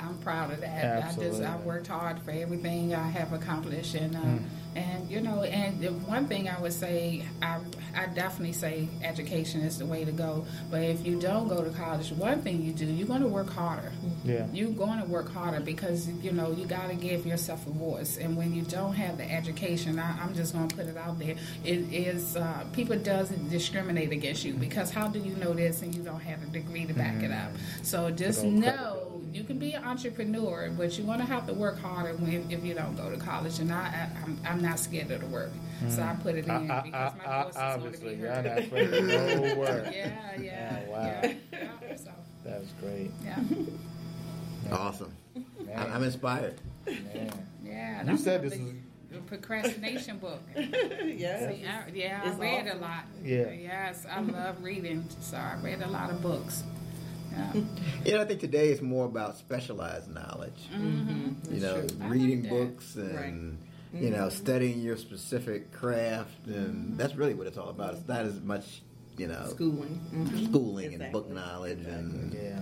I'm 0.07 0.17
proud 0.19 0.51
of 0.51 0.61
that. 0.61 0.85
I 0.85 1.07
just 1.07 1.19
I 1.19 1.23
Absolutely. 1.25 1.65
worked 1.65 1.87
hard 1.87 2.19
for 2.21 2.31
everything 2.31 2.93
I 2.93 3.07
have 3.09 3.33
accomplished, 3.33 3.95
and 3.95 4.15
uh, 4.15 4.19
Mm. 4.19 4.39
and 4.75 5.09
you 5.09 5.21
know, 5.21 5.43
and 5.43 5.79
the 5.81 5.87
one 5.93 6.27
thing 6.27 6.49
I 6.49 6.59
would 6.59 6.73
say, 6.73 7.23
I 7.41 7.59
I 7.95 8.07
definitely 8.07 8.53
say 8.53 8.87
education 9.03 9.61
is 9.61 9.77
the 9.77 9.85
way 9.85 10.03
to 10.03 10.11
go. 10.11 10.45
But 10.69 10.81
if 10.81 11.05
you 11.05 11.19
don't 11.19 11.47
go 11.47 11.63
to 11.63 11.69
college, 11.71 12.11
one 12.11 12.41
thing 12.41 12.61
you 12.61 12.73
do, 12.73 12.85
you're 12.85 13.07
going 13.07 13.21
to 13.21 13.27
work 13.27 13.49
harder. 13.49 13.91
yeah, 14.25 14.45
You're 14.51 14.71
going 14.71 14.99
to 14.99 15.05
work 15.05 15.31
harder 15.31 15.61
because 15.61 16.09
you 16.09 16.31
know 16.33 16.51
you 16.51 16.65
got 16.65 16.89
to 16.89 16.95
give 16.95 17.25
yourself 17.25 17.65
a 17.67 17.69
voice. 17.71 18.17
And 18.17 18.35
when 18.35 18.53
you 18.53 18.63
don't 18.63 18.93
have 18.93 19.17
the 19.17 19.31
education, 19.31 19.97
I, 19.97 20.19
I'm 20.21 20.33
just 20.35 20.53
going 20.53 20.67
to 20.67 20.75
put 20.75 20.87
it 20.87 20.97
out 20.97 21.19
there. 21.19 21.35
It 21.63 21.93
is 21.93 22.35
uh, 22.35 22.65
people 22.73 22.97
does 22.97 23.29
discriminate 23.29 24.11
against 24.11 24.43
you 24.43 24.53
because 24.55 24.91
how 24.91 25.07
do 25.07 25.19
you 25.19 25.35
know 25.37 25.53
this 25.53 25.81
and 25.83 25.95
you 25.95 26.01
don't 26.03 26.19
have 26.21 26.43
a 26.43 26.47
degree 26.47 26.85
to 26.85 26.93
back 26.93 27.23
it 27.23 27.31
up? 27.31 27.51
So 27.83 28.11
just 28.11 28.43
know 28.43 29.04
you 29.35 29.43
can 29.43 29.59
be 29.59 29.73
an 29.73 29.83
entrepreneur, 29.83 30.71
but 30.77 30.97
you're 30.97 31.05
going 31.05 31.19
to 31.19 31.25
have 31.25 31.45
to 31.47 31.53
work 31.53 31.77
harder 31.77 32.13
when 32.15 32.49
if 32.49 32.63
you 32.63 32.73
don't 32.73 32.95
go 32.95 33.11
to 33.11 33.17
college. 33.17 33.59
And 33.59 33.71
I, 33.71 33.83
I 33.85 34.09
I'm, 34.23 34.39
I'm 34.47 34.61
not 34.61 34.79
scared 34.79 35.11
of 35.11 35.19
the 35.21 35.27
work, 35.27 35.51
so 35.89 36.01
I 36.01 36.05
mm. 36.05 36.23
put 36.23 36.35
it 36.35 36.45
in 36.45 36.51
I, 36.51 36.79
I, 36.79 36.81
because 36.81 37.13
I, 37.13 37.17
my 37.17 37.25
I, 37.25 37.47
is 37.49 37.53
going 37.53 37.53
to 37.53 37.59
obviously, 37.59 38.15
be 38.15 38.21
you're 38.21 38.31
heard. 38.31 38.45
not 38.45 38.59
afraid 38.59 38.93
of 38.93 39.05
no 39.05 39.55
word. 39.55 39.93
Yeah, 39.93 40.41
yeah, 40.41 40.79
Oh, 40.87 40.91
wow. 40.91 41.03
yeah, 41.03 41.33
yeah. 41.51 41.95
So, 41.97 42.11
That's 42.45 42.71
great. 42.79 43.11
yeah, 43.23 43.39
Awesome. 44.71 45.11
Man, 45.65 45.77
I- 45.77 45.93
I'm 45.95 46.03
inspired. 46.03 46.55
man. 46.85 47.31
yeah. 47.63 48.09
You 48.09 48.17
said 48.17 48.41
this 48.41 48.53
is- 48.53 48.73
the 49.11 49.17
procrastination 49.21 50.17
book. 50.17 50.41
yes. 50.55 51.55
See, 51.55 51.65
I, 51.65 51.83
yeah, 51.93 52.21
I 52.23 52.29
It's 52.29 52.37
read 52.37 52.67
a 52.67 52.75
lot. 52.75 53.05
Yeah. 53.23 53.49
Yes, 53.51 54.05
I 54.09 54.19
love 54.19 54.61
reading, 54.61 55.07
so 55.21 55.37
I 55.37 55.57
read 55.61 55.81
a 55.81 55.87
lot 55.87 56.09
of 56.09 56.21
books. 56.21 56.63
Yeah. 57.35 57.61
You 58.05 58.11
know, 58.13 58.21
I 58.21 58.25
think 58.25 58.39
today 58.39 58.69
it's 58.69 58.81
more 58.81 59.05
about 59.05 59.37
specialized 59.37 60.09
knowledge. 60.13 60.69
Mm-hmm. 60.73 61.09
Mm-hmm. 61.09 61.53
You 61.53 61.59
know, 61.61 61.87
true. 61.87 62.07
Reading 62.07 62.41
like 62.43 62.49
books 62.49 62.95
and 62.95 63.57
mm-hmm. 63.93 64.03
you 64.03 64.09
know 64.11 64.29
studying 64.29 64.79
your 64.79 64.97
specific 64.97 65.71
craft, 65.71 66.47
and 66.47 66.97
that's 66.97 67.15
really 67.15 67.33
what 67.33 67.47
it's 67.47 67.57
all 67.57 67.69
about. 67.69 67.93
It's 67.95 68.07
not 68.07 68.21
as 68.25 68.39
much 68.41 68.81
you 69.17 69.27
know 69.27 69.47
Schooling. 69.49 69.99
Schooling 70.49 70.93
and 71.01 71.11
book 71.11 71.27
Exactly. 71.27 71.33
knowledge, 71.33 71.85
and 71.85 72.33
Yeah. 72.33 72.59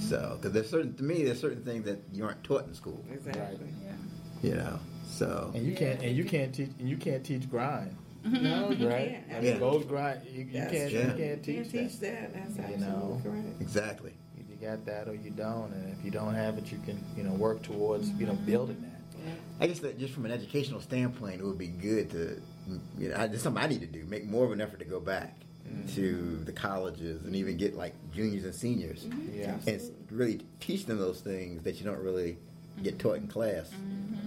so 0.00 0.36
because 0.40 0.52
there's 0.52 0.70
certain 0.70 0.94
to 0.94 1.02
me 1.02 1.24
there's 1.24 1.40
certain 1.40 1.64
things 1.64 1.84
that 1.84 1.98
you 2.12 2.24
aren't 2.24 2.42
taught 2.44 2.66
in 2.66 2.74
school. 2.74 3.04
Exactly. 3.12 3.68
Yeah. 3.84 3.92
You 4.50 4.56
know, 4.56 4.78
so 5.06 5.50
And 5.54 5.64
you 5.64 5.72
Yeah, 5.72 5.78
can't 5.78 6.02
and 6.02 6.16
you 6.16 6.24
can't 6.24 6.54
teach 6.54 6.70
and 6.78 6.88
you 6.88 6.96
can't 6.96 7.24
teach 7.24 7.48
grind, 7.50 7.96
Mm-hmm. 8.24 8.42
No, 8.44 8.70
you 8.70 8.88
right? 8.88 9.10
can't. 9.10 9.24
I 9.30 9.34
mean, 9.40 9.52
Yeah. 9.52 9.58
both 9.58 9.86
grind. 9.88 10.20
You, 10.26 10.44
you 10.44 10.52
can't 10.52 10.70
true. 10.90 11.00
you 11.00 11.06
can't 11.16 11.42
teach 11.42 11.54
Can't 11.56 11.72
that. 11.72 11.88
teach 11.90 12.00
that. 12.00 12.34
That's 12.56 12.70
You 12.70 12.76
know. 12.78 13.20
correct. 13.22 13.60
exactly. 13.60 14.12
You 14.50 14.56
got 14.68 14.84
that 14.86 15.08
or 15.08 15.14
you 15.14 15.30
don't, 15.30 15.72
and 15.72 15.92
if 15.98 16.04
you 16.04 16.10
don't 16.10 16.34
have 16.34 16.56
it, 16.58 16.70
you 16.72 16.78
can 16.84 17.02
you 17.16 17.22
know 17.22 17.32
work 17.32 17.62
towards 17.62 18.08
you 18.10 18.26
know 18.26 18.32
mm-hmm. 18.32 18.46
building 18.46 18.80
that. 18.82 18.90
I 19.60 19.66
guess 19.66 19.78
that 19.80 19.98
just 19.98 20.12
from 20.12 20.26
an 20.26 20.32
educational 20.32 20.80
standpoint, 20.80 21.40
it 21.40 21.44
would 21.44 21.56
be 21.58 21.68
good 21.68 22.10
to, 22.10 22.42
you 22.98 23.08
know, 23.08 23.16
it's 23.20 23.42
something 23.42 23.62
I 23.62 23.66
need 23.66 23.80
to 23.80 23.86
do. 23.86 24.04
Make 24.04 24.26
more 24.26 24.44
of 24.44 24.52
an 24.52 24.60
effort 24.60 24.80
to 24.80 24.84
go 24.84 25.00
back 25.00 25.36
mm-hmm. 25.66 25.86
to 25.94 26.36
the 26.44 26.52
colleges 26.52 27.24
and 27.24 27.34
even 27.34 27.56
get 27.56 27.74
like 27.74 27.94
juniors 28.12 28.44
and 28.44 28.54
seniors, 28.54 29.06
Yeah. 29.32 29.54
and 29.66 29.80
s- 29.80 29.90
really 30.10 30.40
teach 30.60 30.84
them 30.86 30.98
those 30.98 31.20
things 31.20 31.62
that 31.62 31.76
you 31.80 31.86
don't 31.86 32.00
really 32.00 32.36
get 32.82 32.98
taught 32.98 33.16
in 33.16 33.28
class. 33.28 33.70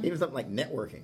Even 0.04 0.18
something 0.18 0.34
like 0.36 0.50
networking. 0.52 1.02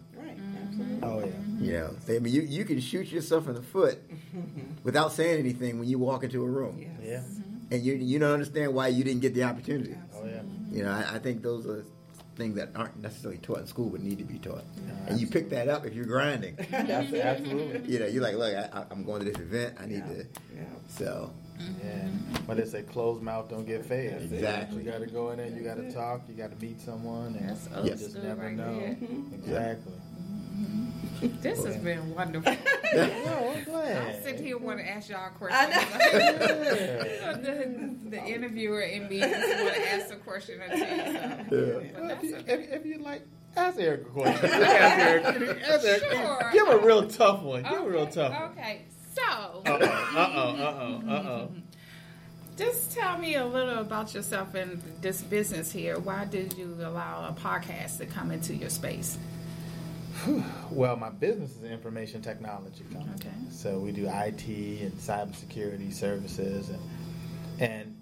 Right. 0.77 1.03
Absolutely. 1.03 1.09
Oh 1.09 1.19
yeah. 1.19 1.65
You 1.65 1.73
know, 1.73 1.95
I 2.15 2.19
mean, 2.19 2.33
you 2.33 2.41
you 2.41 2.65
can 2.65 2.79
shoot 2.79 3.07
yourself 3.11 3.47
in 3.47 3.55
the 3.55 3.61
foot 3.61 3.99
without 4.83 5.11
saying 5.13 5.39
anything 5.39 5.79
when 5.79 5.87
you 5.87 5.99
walk 5.99 6.23
into 6.23 6.43
a 6.43 6.47
room, 6.49 6.77
Yes. 7.01 7.23
Yeah. 7.39 7.75
and 7.77 7.83
you 7.85 7.93
you 7.93 8.19
don't 8.19 8.31
understand 8.33 8.73
why 8.73 8.87
you 8.89 9.03
didn't 9.03 9.21
get 9.21 9.33
the 9.33 9.43
opportunity. 9.43 9.95
Oh 10.15 10.25
yeah. 10.25 10.41
You 10.71 10.83
know, 10.83 10.91
I, 10.91 11.15
I 11.15 11.19
think 11.19 11.41
those 11.43 11.65
are 11.67 11.85
things 12.35 12.55
that 12.55 12.69
aren't 12.75 12.99
necessarily 12.99 13.37
taught 13.37 13.59
in 13.59 13.67
school 13.67 13.89
but 13.89 14.01
need 14.01 14.17
to 14.17 14.23
be 14.23 14.39
taught. 14.39 14.63
No, 14.87 14.93
and 15.07 15.19
you 15.21 15.27
pick 15.27 15.49
that 15.51 15.67
up 15.69 15.85
if 15.85 15.93
you're 15.93 16.05
grinding. 16.05 16.57
Abs- 16.73 17.13
Absolutely. 17.13 17.91
you 17.93 17.99
know, 17.99 18.07
you're 18.07 18.23
like, 18.23 18.35
look, 18.35 18.55
I, 18.55 18.79
I- 18.79 18.85
I'm 18.89 19.03
going 19.03 19.23
to 19.23 19.31
this 19.31 19.39
event. 19.39 19.75
I 19.79 19.85
need 19.85 19.97
Yeah. 20.07 20.13
to. 20.15 20.25
Yeah. 20.55 20.63
So, 20.87 21.31
Yeah. 21.83 22.07
But 22.47 22.57
they 22.57 22.65
say 22.65 22.81
closed 22.81 23.21
mouth 23.21 23.49
don't 23.51 23.65
get 23.67 23.85
fed. 23.85 24.23
Exactly. 24.23 24.83
You 24.83 24.91
got 24.91 25.01
to 25.01 25.05
go 25.05 25.29
in 25.29 25.37
there. 25.37 25.47
You 25.47 25.61
got 25.61 25.75
to 25.77 25.91
talk. 25.93 26.21
You 26.27 26.33
got 26.33 26.49
to 26.49 26.65
meet 26.65 26.81
someone, 26.81 27.35
and 27.35 27.49
That's 27.49 27.69
you 27.85 27.91
just 27.91 28.15
never 28.23 28.41
right 28.41 28.55
know. 28.57 28.79
there. 28.79 28.97
Exactly. 29.35 29.93
This 31.41 31.63
has 31.65 31.77
been 31.77 32.13
wonderful. 32.13 32.51
I'm 32.93 33.63
glad. 33.63 34.07
I 34.07 34.19
sit 34.21 34.39
here 34.39 34.57
want 34.57 34.79
to 34.79 34.89
ask 34.89 35.09
y'all 35.09 35.29
questions. 35.29 35.73
The, 37.43 37.95
the 38.09 38.23
interviewer 38.25 38.81
in 38.81 39.09
me 39.09 39.19
just 39.19 39.61
want 39.63 39.75
to 39.75 39.91
ask 39.91 40.13
a 40.13 40.17
question 40.17 40.61
or 40.61 40.69
two. 40.69 40.77
So. 40.77 41.83
But 41.93 42.01
Well, 42.01 42.11
if, 42.11 42.23
you, 42.23 42.35
okay. 42.37 42.53
if, 42.53 42.71
if 42.71 42.85
you 42.85 42.97
like, 42.99 43.25
ask 43.55 43.79
Eric 43.79 44.01
a 44.01 44.09
question. 44.09 44.45
ask 44.51 44.99
Eric. 44.99 45.61
Ask 45.63 45.85
Eric. 45.85 46.03
Sure. 46.11 46.49
Give 46.53 46.67
a 46.67 46.77
real 46.77 47.07
tough 47.07 47.41
one. 47.41 47.63
Give 47.63 47.71
him 47.71 47.83
a 47.83 47.89
real 47.89 48.07
tough 48.07 48.31
one. 48.33 48.51
Okay, 48.51 48.81
so. 49.15 49.23
Uh 49.23 49.61
oh. 49.65 49.75
Uh 49.75 51.01
oh. 51.05 51.09
Uh 51.09 51.13
oh. 51.29 51.49
just 52.57 52.91
tell 52.93 53.17
me 53.17 53.35
a 53.35 53.45
little 53.45 53.79
about 53.79 54.13
yourself 54.13 54.53
and 54.55 54.81
this 55.01 55.21
business 55.21 55.71
here. 55.71 55.97
Why 55.99 56.25
did 56.25 56.53
you 56.57 56.77
allow 56.81 57.27
a 57.27 57.33
podcast 57.33 57.97
to 57.97 58.05
come 58.05 58.31
into 58.31 58.53
your 58.55 58.69
space? 58.69 59.17
Well, 60.71 60.95
my 60.95 61.09
business 61.09 61.55
is 61.55 61.63
information 61.63 62.21
technology 62.21 62.83
company. 62.91 63.13
Okay. 63.15 63.29
So 63.51 63.79
we 63.79 63.91
do 63.91 64.07
IT 64.07 64.47
and 64.47 64.93
cybersecurity 64.93 65.93
services, 65.93 66.69
and 66.69 66.79
and 67.59 67.95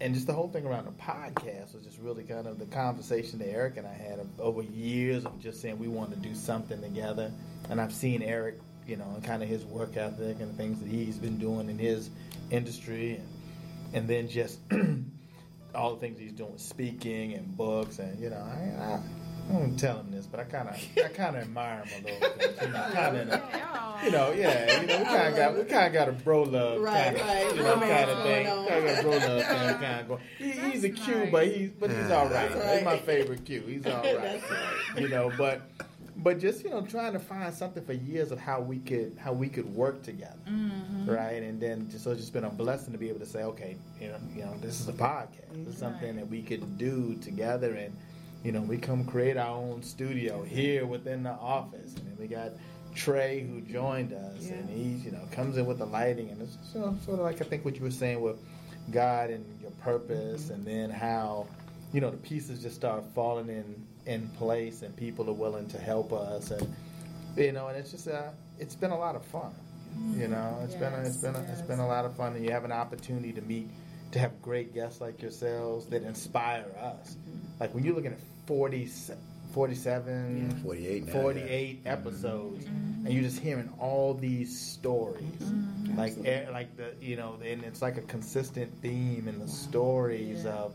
and 0.00 0.14
just 0.14 0.26
the 0.26 0.32
whole 0.32 0.48
thing 0.48 0.66
around 0.66 0.84
the 0.84 1.02
podcast 1.02 1.74
was 1.74 1.84
just 1.84 1.98
really 1.98 2.24
kind 2.24 2.46
of 2.46 2.58
the 2.58 2.66
conversation 2.66 3.38
that 3.38 3.48
Eric 3.48 3.78
and 3.78 3.86
I 3.86 3.92
had 3.92 4.20
over 4.38 4.62
years 4.62 5.24
of 5.24 5.40
just 5.40 5.60
saying 5.62 5.78
we 5.78 5.88
want 5.88 6.10
to 6.10 6.16
do 6.16 6.34
something 6.34 6.80
together. 6.82 7.32
And 7.70 7.80
I've 7.80 7.92
seen 7.92 8.22
Eric, 8.22 8.58
you 8.86 8.96
know, 8.96 9.10
and 9.14 9.24
kind 9.24 9.42
of 9.42 9.48
his 9.48 9.64
work 9.64 9.96
ethic 9.96 10.40
and 10.40 10.50
the 10.50 10.56
things 10.56 10.80
that 10.80 10.88
he's 10.88 11.16
been 11.16 11.38
doing 11.38 11.70
in 11.70 11.78
his 11.78 12.10
industry, 12.50 13.16
and 13.16 13.28
and 13.94 14.08
then 14.08 14.28
just 14.28 14.60
all 15.74 15.94
the 15.94 16.00
things 16.00 16.18
he's 16.18 16.32
doing, 16.32 16.52
with 16.52 16.60
speaking 16.60 17.32
and 17.32 17.56
books, 17.56 17.98
and 17.98 18.20
you 18.20 18.28
know, 18.28 18.36
I. 18.36 18.82
I 18.82 19.00
I 19.50 19.52
won't 19.54 19.78
tell 19.78 19.98
him 20.00 20.10
this, 20.12 20.26
but 20.26 20.40
I 20.40 20.44
kind 20.44 20.68
of, 20.68 20.74
I 21.04 21.08
kind 21.08 21.36
of 21.36 21.42
admire 21.42 21.82
him 21.84 22.04
a 22.04 22.08
little 22.10 22.38
bit. 22.38 22.58
You 22.62 22.68
know, 22.68 22.86
kind 22.92 23.16
of, 23.16 23.28
Yeah. 23.28 24.04
you 24.04 24.10
know, 24.12 24.32
yeah, 24.32 24.80
you 24.80 24.86
know, 24.86 24.98
we 24.98 25.04
kind 25.04 25.28
of 25.28 25.36
got, 25.36 25.56
we 25.56 25.64
kind 25.64 25.86
of 25.88 25.92
got 25.92 26.08
a 26.08 26.12
bro 26.12 26.42
love, 26.42 26.80
Right, 26.80 27.04
kind 27.04 27.16
of, 27.16 27.26
right. 27.26 27.56
you 27.56 27.62
know, 27.62 27.74
kind 27.80 28.10
of 28.10 28.22
thing. 28.22 28.46
on. 28.48 28.68
Kind 28.68 28.84
of 28.88 28.94
got 28.94 29.02
bro 29.02 29.10
love 29.12 29.42
thing, 29.46 29.74
kind 29.78 30.00
of 30.00 30.08
going. 30.08 30.20
He, 30.38 30.50
he's 30.50 30.84
a 30.84 30.88
That's 30.88 31.04
Q, 31.04 31.14
nice. 31.16 31.30
but 31.32 31.46
he's, 31.48 31.70
but 31.70 31.90
he's 31.90 32.10
all 32.10 32.28
right. 32.28 32.52
That's 32.52 32.74
He's 32.76 32.84
my 32.84 32.98
favorite 32.98 33.44
Q. 33.44 33.60
He's 33.62 33.86
all 33.86 34.02
right. 34.02 34.16
Right. 34.18 34.42
You 35.02 35.08
know, 35.08 35.32
but, 35.36 35.62
but 36.16 36.38
just 36.38 36.64
you 36.64 36.70
know, 36.70 36.82
trying 36.82 37.12
to 37.14 37.18
find 37.18 37.52
something 37.54 37.82
for 37.84 37.92
years 37.94 38.30
of 38.30 38.38
how 38.38 38.60
we 38.60 38.78
could, 38.78 39.16
how 39.18 39.32
we 39.32 39.48
could 39.48 39.72
work 39.74 40.02
together, 40.02 40.36
Mm-hmm. 40.48 41.08
right? 41.10 41.42
And 41.42 41.60
then 41.60 41.88
just 41.90 42.04
so 42.04 42.10
it's 42.10 42.20
just 42.20 42.32
been 42.32 42.44
a 42.44 42.50
blessing 42.50 42.92
to 42.92 42.98
be 42.98 43.08
able 43.08 43.20
to 43.20 43.26
say, 43.26 43.42
okay, 43.44 43.76
you 44.00 44.08
know, 44.08 44.16
you 44.36 44.44
know, 44.44 44.54
this 44.60 44.80
is 44.80 44.88
a 44.88 44.92
podcast. 44.92 45.48
This 45.64 45.74
is 45.74 45.78
something 45.80 46.08
Right. 46.08 46.16
that 46.16 46.28
we 46.28 46.42
could 46.42 46.76
do 46.78 47.14
together 47.22 47.74
and 47.74 47.96
you 48.44 48.52
know, 48.52 48.60
we 48.62 48.78
come 48.78 49.04
create 49.04 49.36
our 49.36 49.56
own 49.56 49.82
studio 49.82 50.42
here 50.42 50.86
within 50.86 51.22
the 51.22 51.30
office, 51.30 51.94
and 51.94 52.06
then 52.06 52.16
we 52.18 52.26
got 52.26 52.52
Trey 52.94 53.40
who 53.40 53.60
joined 53.60 54.12
us, 54.12 54.46
Yeah. 54.46 54.54
and 54.54 54.68
he, 54.70 55.04
you 55.04 55.12
know, 55.12 55.20
comes 55.30 55.56
in 55.56 55.66
with 55.66 55.78
the 55.78 55.86
lighting, 55.86 56.30
and 56.30 56.42
it's 56.42 56.56
you 56.74 56.80
know, 56.80 56.96
sort 57.04 57.18
of 57.18 57.24
like 57.24 57.40
I 57.40 57.44
think 57.44 57.64
what 57.64 57.76
you 57.76 57.82
were 57.82 57.90
saying 57.90 58.20
with 58.20 58.38
God 58.90 59.30
and 59.30 59.44
your 59.60 59.70
purpose, 59.82 60.44
mm-hmm. 60.44 60.54
and 60.54 60.64
then 60.64 60.90
how, 60.90 61.46
you 61.92 62.00
know, 62.00 62.10
the 62.10 62.16
pieces 62.16 62.62
just 62.62 62.74
start 62.76 63.04
falling 63.14 63.48
in 63.48 63.86
in 64.06 64.28
place, 64.30 64.82
and 64.82 64.96
people 64.96 65.28
are 65.28 65.34
willing 65.34 65.68
to 65.68 65.78
help 65.78 66.12
us, 66.12 66.50
and 66.50 66.74
you 67.36 67.52
know, 67.52 67.68
and 67.68 67.76
it's 67.76 67.90
just 67.92 68.08
uh, 68.08 68.30
it's 68.58 68.74
been 68.74 68.90
a 68.90 68.98
lot 68.98 69.14
of 69.14 69.24
fun, 69.26 69.52
mm-hmm. 69.96 70.20
you 70.20 70.28
know, 70.28 70.58
it's 70.64 70.74
been 70.74 70.92
a, 70.92 71.00
it's 71.00 71.18
been 71.18 71.36
a, 71.36 71.40
it's 71.40 71.60
Yes, 71.60 71.62
been 71.62 71.78
a 71.80 71.86
lot 71.86 72.04
of 72.04 72.16
fun, 72.16 72.34
and 72.34 72.44
you 72.44 72.50
have 72.50 72.64
an 72.64 72.72
opportunity 72.72 73.32
to 73.32 73.42
meet. 73.42 73.68
To 74.12 74.18
have 74.18 74.42
great 74.42 74.74
guests 74.74 75.00
like 75.00 75.22
yourselves 75.22 75.86
that 75.86 76.02
inspire 76.02 76.66
us. 76.80 77.14
Mm-hmm. 77.14 77.46
Like 77.60 77.72
when 77.72 77.84
you're 77.84 77.94
looking 77.94 78.10
at 78.10 78.18
40, 78.50 78.90
47, 79.54 80.60
48 80.64 81.06
now, 81.06 81.12
48 81.12 81.82
episodes, 81.86 82.64
mm-hmm. 82.64 82.74
Mm-hmm. 82.74 83.06
and 83.06 83.14
you're 83.14 83.22
just 83.22 83.38
hearing 83.38 83.72
all 83.78 84.12
these 84.12 84.60
stories. 84.60 85.22
Mm-hmm. 85.38 85.96
Like, 85.96 86.14
eh, 86.24 86.46
like 86.50 86.76
the, 86.76 86.92
you 87.00 87.14
know, 87.14 87.36
and 87.44 87.62
it's 87.62 87.80
like 87.80 87.96
a 87.96 88.00
consistent 88.00 88.68
theme 88.82 89.28
in 89.28 89.38
the 89.38 89.46
stories 89.46 90.42
Yeah. 90.42 90.50
of, 90.54 90.74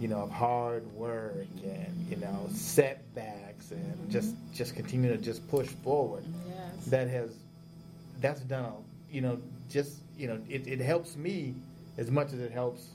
you 0.00 0.08
know, 0.08 0.18
of 0.18 0.32
hard 0.32 0.84
work 0.94 1.46
and, 1.62 2.06
you 2.10 2.16
know, 2.16 2.48
setbacks 2.50 3.70
and 3.70 4.10
just, 4.10 4.34
just 4.52 4.74
continue 4.74 5.08
to 5.12 5.16
just 5.16 5.46
push 5.46 5.68
forward. 5.68 6.24
Yes. 6.48 6.86
That 6.86 7.06
has, 7.06 7.30
that's 8.20 8.40
done, 8.40 8.64
a, 8.64 8.72
you 9.14 9.20
know, 9.20 9.38
just, 9.70 9.98
you 10.18 10.26
know, 10.26 10.40
it, 10.48 10.66
it 10.66 10.80
helps 10.80 11.14
me 11.14 11.54
as 11.98 12.10
much 12.10 12.32
as 12.32 12.40
it 12.40 12.50
helps, 12.50 12.88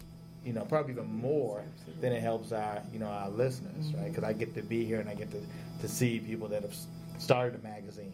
you 0.44 0.54
know, 0.54 0.62
probably 0.62 0.94
even 0.94 1.12
more 1.14 1.64
than 2.00 2.14
it 2.14 2.22
helps 2.22 2.52
our, 2.52 2.82
you 2.94 3.00
know, 3.00 3.08
our 3.08 3.30
listeners, 3.30 3.94
right? 3.96 4.08
Because 4.10 4.24
I 4.24 4.34
get 4.34 4.56
to 4.56 4.62
be 4.62 4.86
here 4.86 5.00
and 5.00 5.10
I 5.10 5.16
get 5.16 5.30
to, 5.32 5.42
to 5.82 5.88
see 5.88 6.20
people 6.20 6.48
that 6.50 6.62
have 6.64 6.76
started 7.18 7.60
a 7.60 7.64
magazine, 7.64 8.14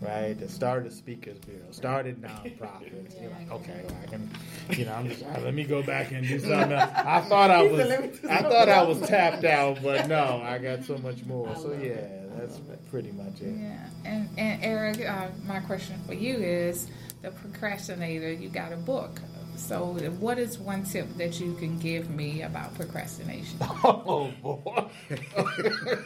right? 0.00 0.38
That 0.38 0.50
started 0.50 0.90
a 0.90 0.94
speakers 0.94 1.38
bureau, 1.38 1.62
started 1.70 2.20
nonprofits. 2.22 3.20
You're 3.20 3.30
like, 3.30 3.50
okay, 3.50 3.82
well, 3.86 3.96
I 4.02 4.06
can, 4.06 4.30
you 4.70 4.84
know, 4.84 4.94
I'm 4.94 5.08
just 5.08 5.24
uh, 5.24 5.40
let 5.42 5.54
me 5.54 5.64
go 5.64 5.82
back 5.82 6.12
and 6.12 6.26
do 6.26 6.38
something. 6.40 6.72
else. 6.72 6.92
I 6.94 7.20
thought 7.22 7.50
I 7.50 7.62
was, 7.62 7.80
I 8.28 8.42
thought 8.42 8.68
I 8.68 8.82
was 8.82 9.00
tapped 9.00 9.44
out, 9.58 9.82
but 9.82 10.08
no, 10.08 10.40
I 10.44 10.58
got 10.58 10.84
so 10.84 10.98
much 10.98 11.24
more. 11.24 11.54
So 11.56 11.72
yeah, 11.72 12.06
that's 12.38 12.60
pretty 12.90 13.12
much 13.12 13.40
it. 13.40 13.54
Yeah, 13.58 13.86
and 14.04 14.28
and 14.38 14.62
Eric, 14.62 15.00
uh, 15.08 15.28
my 15.44 15.60
question 15.60 15.98
for 16.06 16.14
you 16.14 16.36
is 16.36 16.88
the 17.22 17.30
procrastinator. 17.30 18.32
You 18.32 18.48
got 18.48 18.72
a 18.72 18.76
book. 18.76 19.20
So, 19.56 19.84
what 20.18 20.38
is 20.38 20.58
one 20.58 20.84
tip 20.84 21.06
that 21.16 21.38
you 21.40 21.54
can 21.54 21.78
give 21.78 22.10
me 22.10 22.42
about 22.42 22.74
procrastination? 22.74 23.58
Oh 23.84 24.32
boy. 24.42 24.84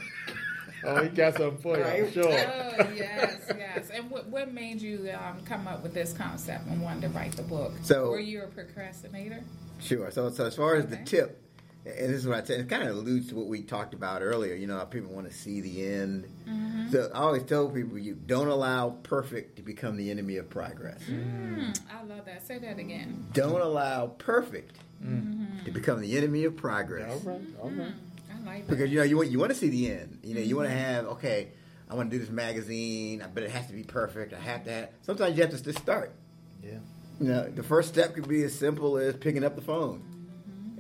oh, 0.85 1.03
he 1.03 1.09
got 1.11 1.35
something 1.37 1.59
for 1.59 1.77
you, 1.79 1.85
Right. 1.85 2.13
sure. 2.13 2.25
oh 2.27 2.91
yes, 2.95 3.41
yes. 3.57 3.91
And 3.93 4.11
what 4.11 4.27
what 4.29 4.53
made 4.53 4.81
you 4.81 5.11
um, 5.19 5.43
come 5.45 5.67
up 5.67 5.83
with 5.83 5.95
this 5.95 6.13
concept 6.13 6.67
and 6.69 6.83
wanted 6.83 7.03
to 7.03 7.09
write 7.09 7.33
the 7.33 7.43
book? 7.43 7.73
So- 7.83 8.11
were 8.11 8.21
you 8.21 8.43
a 8.43 8.47
procrastinator? 8.47 9.43
Sure. 9.81 10.11
So, 10.11 10.31
so 10.31 10.47
as 10.47 10.57
far 10.57 10.77
as 10.77 10.87
the 10.87 10.97
tip, 10.97 11.43
and 11.87 12.13
this 12.13 12.19
is 12.19 12.27
what 12.27 12.39
I 12.39 12.43
said, 12.43 12.61
it 12.61 12.69
kind 12.69 12.83
of 12.83 12.97
alludes 12.97 13.29
to 13.29 13.37
what 13.37 13.47
we 13.47 13.63
talked 13.63 13.95
about 13.95 14.21
earlier. 14.21 14.55
You 14.55 14.67
know, 14.67 14.77
how 14.77 14.85
people 14.85 15.13
want 15.13 15.31
to 15.31 15.33
see 15.33 15.61
the 15.61 15.87
end. 15.87 16.27
Mm-hmm. 16.49 16.91
So 16.91 17.11
I 17.15 17.21
always 17.21 17.45
tell 17.45 17.69
people, 17.69 17.97
you 17.97 18.15
don't 18.15 18.49
allow 18.49 18.91
perfect 18.91 19.57
to 19.57 19.63
become 19.63 19.97
the 19.97 20.11
enemy 20.11 20.37
of 20.37 20.51
progress. 20.51 21.01
Mm, 21.05 21.79
I 21.93 22.03
love 22.03 22.25
that. 22.27 22.45
Say 22.45 22.59
that 22.59 22.79
again. 22.79 23.27
Don't 23.33 23.61
allow 23.61 24.09
perfect 24.09 24.79
mm-hmm. 25.03 25.65
to 25.65 25.71
become 25.71 26.01
the 26.01 26.17
enemy 26.17 26.45
of 26.45 26.57
progress. 26.57 27.11
All 27.25 27.33
right, 27.33 27.41
all 27.63 27.71
right. 27.71 27.79
Mm, 27.79 27.95
I 28.31 28.47
like 28.47 28.67
that. 28.67 28.71
Because 28.71 28.91
you 28.91 28.99
know 28.99 29.05
you 29.05 29.17
want 29.17 29.31
you 29.31 29.39
want 29.39 29.53
to 29.53 29.59
see 29.59 29.69
the 29.69 29.91
end. 29.93 30.19
You 30.25 30.35
know 30.35 30.41
you 30.41 30.57
want 30.57 30.69
to 30.69 30.75
mm-hmm. 30.75 30.85
have 30.85 31.07
okay. 31.07 31.49
I 31.89 31.95
want 31.95 32.11
to 32.11 32.19
do 32.19 32.21
this 32.21 32.33
magazine, 32.33 33.23
I 33.23 33.29
but 33.29 33.45
it 33.45 33.51
has 33.51 33.69
to 33.69 33.73
be 33.73 33.85
perfect. 33.85 34.35
I 34.35 34.41
have 34.41 34.65
to 34.65 34.73
have. 34.73 34.89
Sometimes 35.03 35.37
you 35.37 35.43
have 35.43 35.53
to 35.53 35.63
just 35.63 35.79
start. 35.79 36.13
Yeah. 36.65 36.79
You 37.21 37.29
know, 37.29 37.49
the 37.49 37.63
first 37.63 37.89
step 37.89 38.15
could 38.15 38.29
be 38.29 38.43
as 38.43 38.59
simple 38.59 38.99
as 38.99 39.15
picking 39.15 39.45
up 39.45 39.55
the 39.55 39.63
phone. 39.63 40.03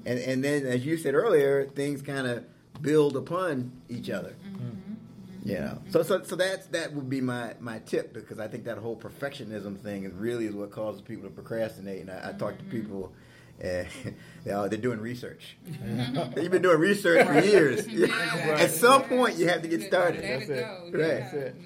And 0.06 0.18
and 0.20 0.44
then 0.44 0.64
as 0.66 0.86
you 0.86 0.96
said 0.96 1.14
earlier, 1.14 1.66
things 1.66 2.00
kind 2.00 2.26
of 2.26 2.44
build 2.80 3.16
upon 3.16 3.72
each 3.88 4.08
other. 4.08 4.36
Mm-hmm. 4.46 5.48
You 5.48 5.54
know, 5.54 5.60
mm-hmm. 5.60 5.90
so 5.90 6.02
so 6.02 6.22
so 6.22 6.36
that's 6.36 6.66
that 6.68 6.92
would 6.94 7.10
be 7.10 7.20
my 7.20 7.54
my 7.60 7.80
tip 7.80 8.14
because 8.14 8.38
I 8.38 8.48
think 8.48 8.64
that 8.64 8.78
whole 8.78 8.96
perfectionism 8.96 9.78
thing 9.78 10.04
is 10.04 10.12
really 10.12 10.46
is 10.46 10.54
what 10.54 10.70
causes 10.70 11.02
people 11.02 11.24
to 11.24 11.30
procrastinate. 11.30 12.00
And 12.00 12.10
I, 12.10 12.30
I 12.30 12.32
talk 12.32 12.56
to 12.58 12.64
mm-hmm. 12.64 12.70
people. 12.70 13.12
Eh, 13.58 13.86
and 14.04 14.14
they 14.44 14.50
are, 14.52 14.68
they're 14.68 14.78
doing 14.78 15.00
research. 15.00 15.56
You've 15.64 16.50
been 16.50 16.60
doing 16.60 16.78
research 16.78 17.26
for 17.26 17.40
years. 17.40 17.86
At 18.10 18.70
some 18.70 19.04
point, 19.04 19.36
you 19.36 19.48
have 19.48 19.62
to 19.62 19.68
get 19.68 19.82
started. 19.82 20.20
Let 20.20 20.40
That's 20.40 20.50
it 20.50 20.58
it. 20.58 20.92
go. 20.92 20.98
Right. 20.98 21.08
Yeah. 21.08 21.18
That's 21.20 21.32
it. 21.32 21.56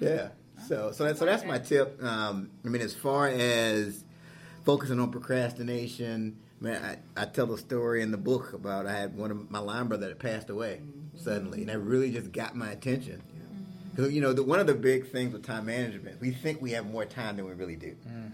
Yeah. 0.00 0.28
So 0.66 0.92
so 0.92 1.04
that's 1.04 1.18
so 1.18 1.24
that's 1.24 1.44
my 1.44 1.58
tip. 1.58 2.02
Um, 2.02 2.50
I 2.66 2.68
mean, 2.68 2.82
as 2.82 2.94
far 2.94 3.28
as 3.28 4.04
focusing 4.64 5.00
on 5.00 5.10
procrastination, 5.10 6.36
man, 6.60 6.98
I, 7.16 7.22
I 7.22 7.24
tell 7.26 7.46
the 7.46 7.58
story 7.58 8.02
in 8.02 8.10
the 8.10 8.18
book 8.18 8.52
about 8.52 8.86
I 8.86 8.92
had 8.92 9.16
one 9.16 9.30
of 9.30 9.50
my 9.50 9.58
line 9.58 9.88
brother 9.88 10.08
that 10.08 10.18
passed 10.18 10.50
away 10.50 10.80
mm-hmm. 10.82 11.18
suddenly, 11.18 11.60
and 11.60 11.68
that 11.68 11.78
really 11.78 12.10
just 12.10 12.32
got 12.32 12.56
my 12.56 12.70
attention. 12.70 13.22
Because 13.94 14.12
you 14.12 14.20
know, 14.20 14.32
the, 14.32 14.44
one 14.44 14.60
of 14.60 14.66
the 14.66 14.74
big 14.74 15.10
things 15.10 15.32
with 15.32 15.44
time 15.44 15.66
management, 15.66 16.20
we 16.20 16.30
think 16.30 16.62
we 16.62 16.70
have 16.72 16.86
more 16.86 17.04
time 17.04 17.36
than 17.36 17.46
we 17.46 17.52
really 17.52 17.76
do. 17.76 17.96
Mm. 18.08 18.30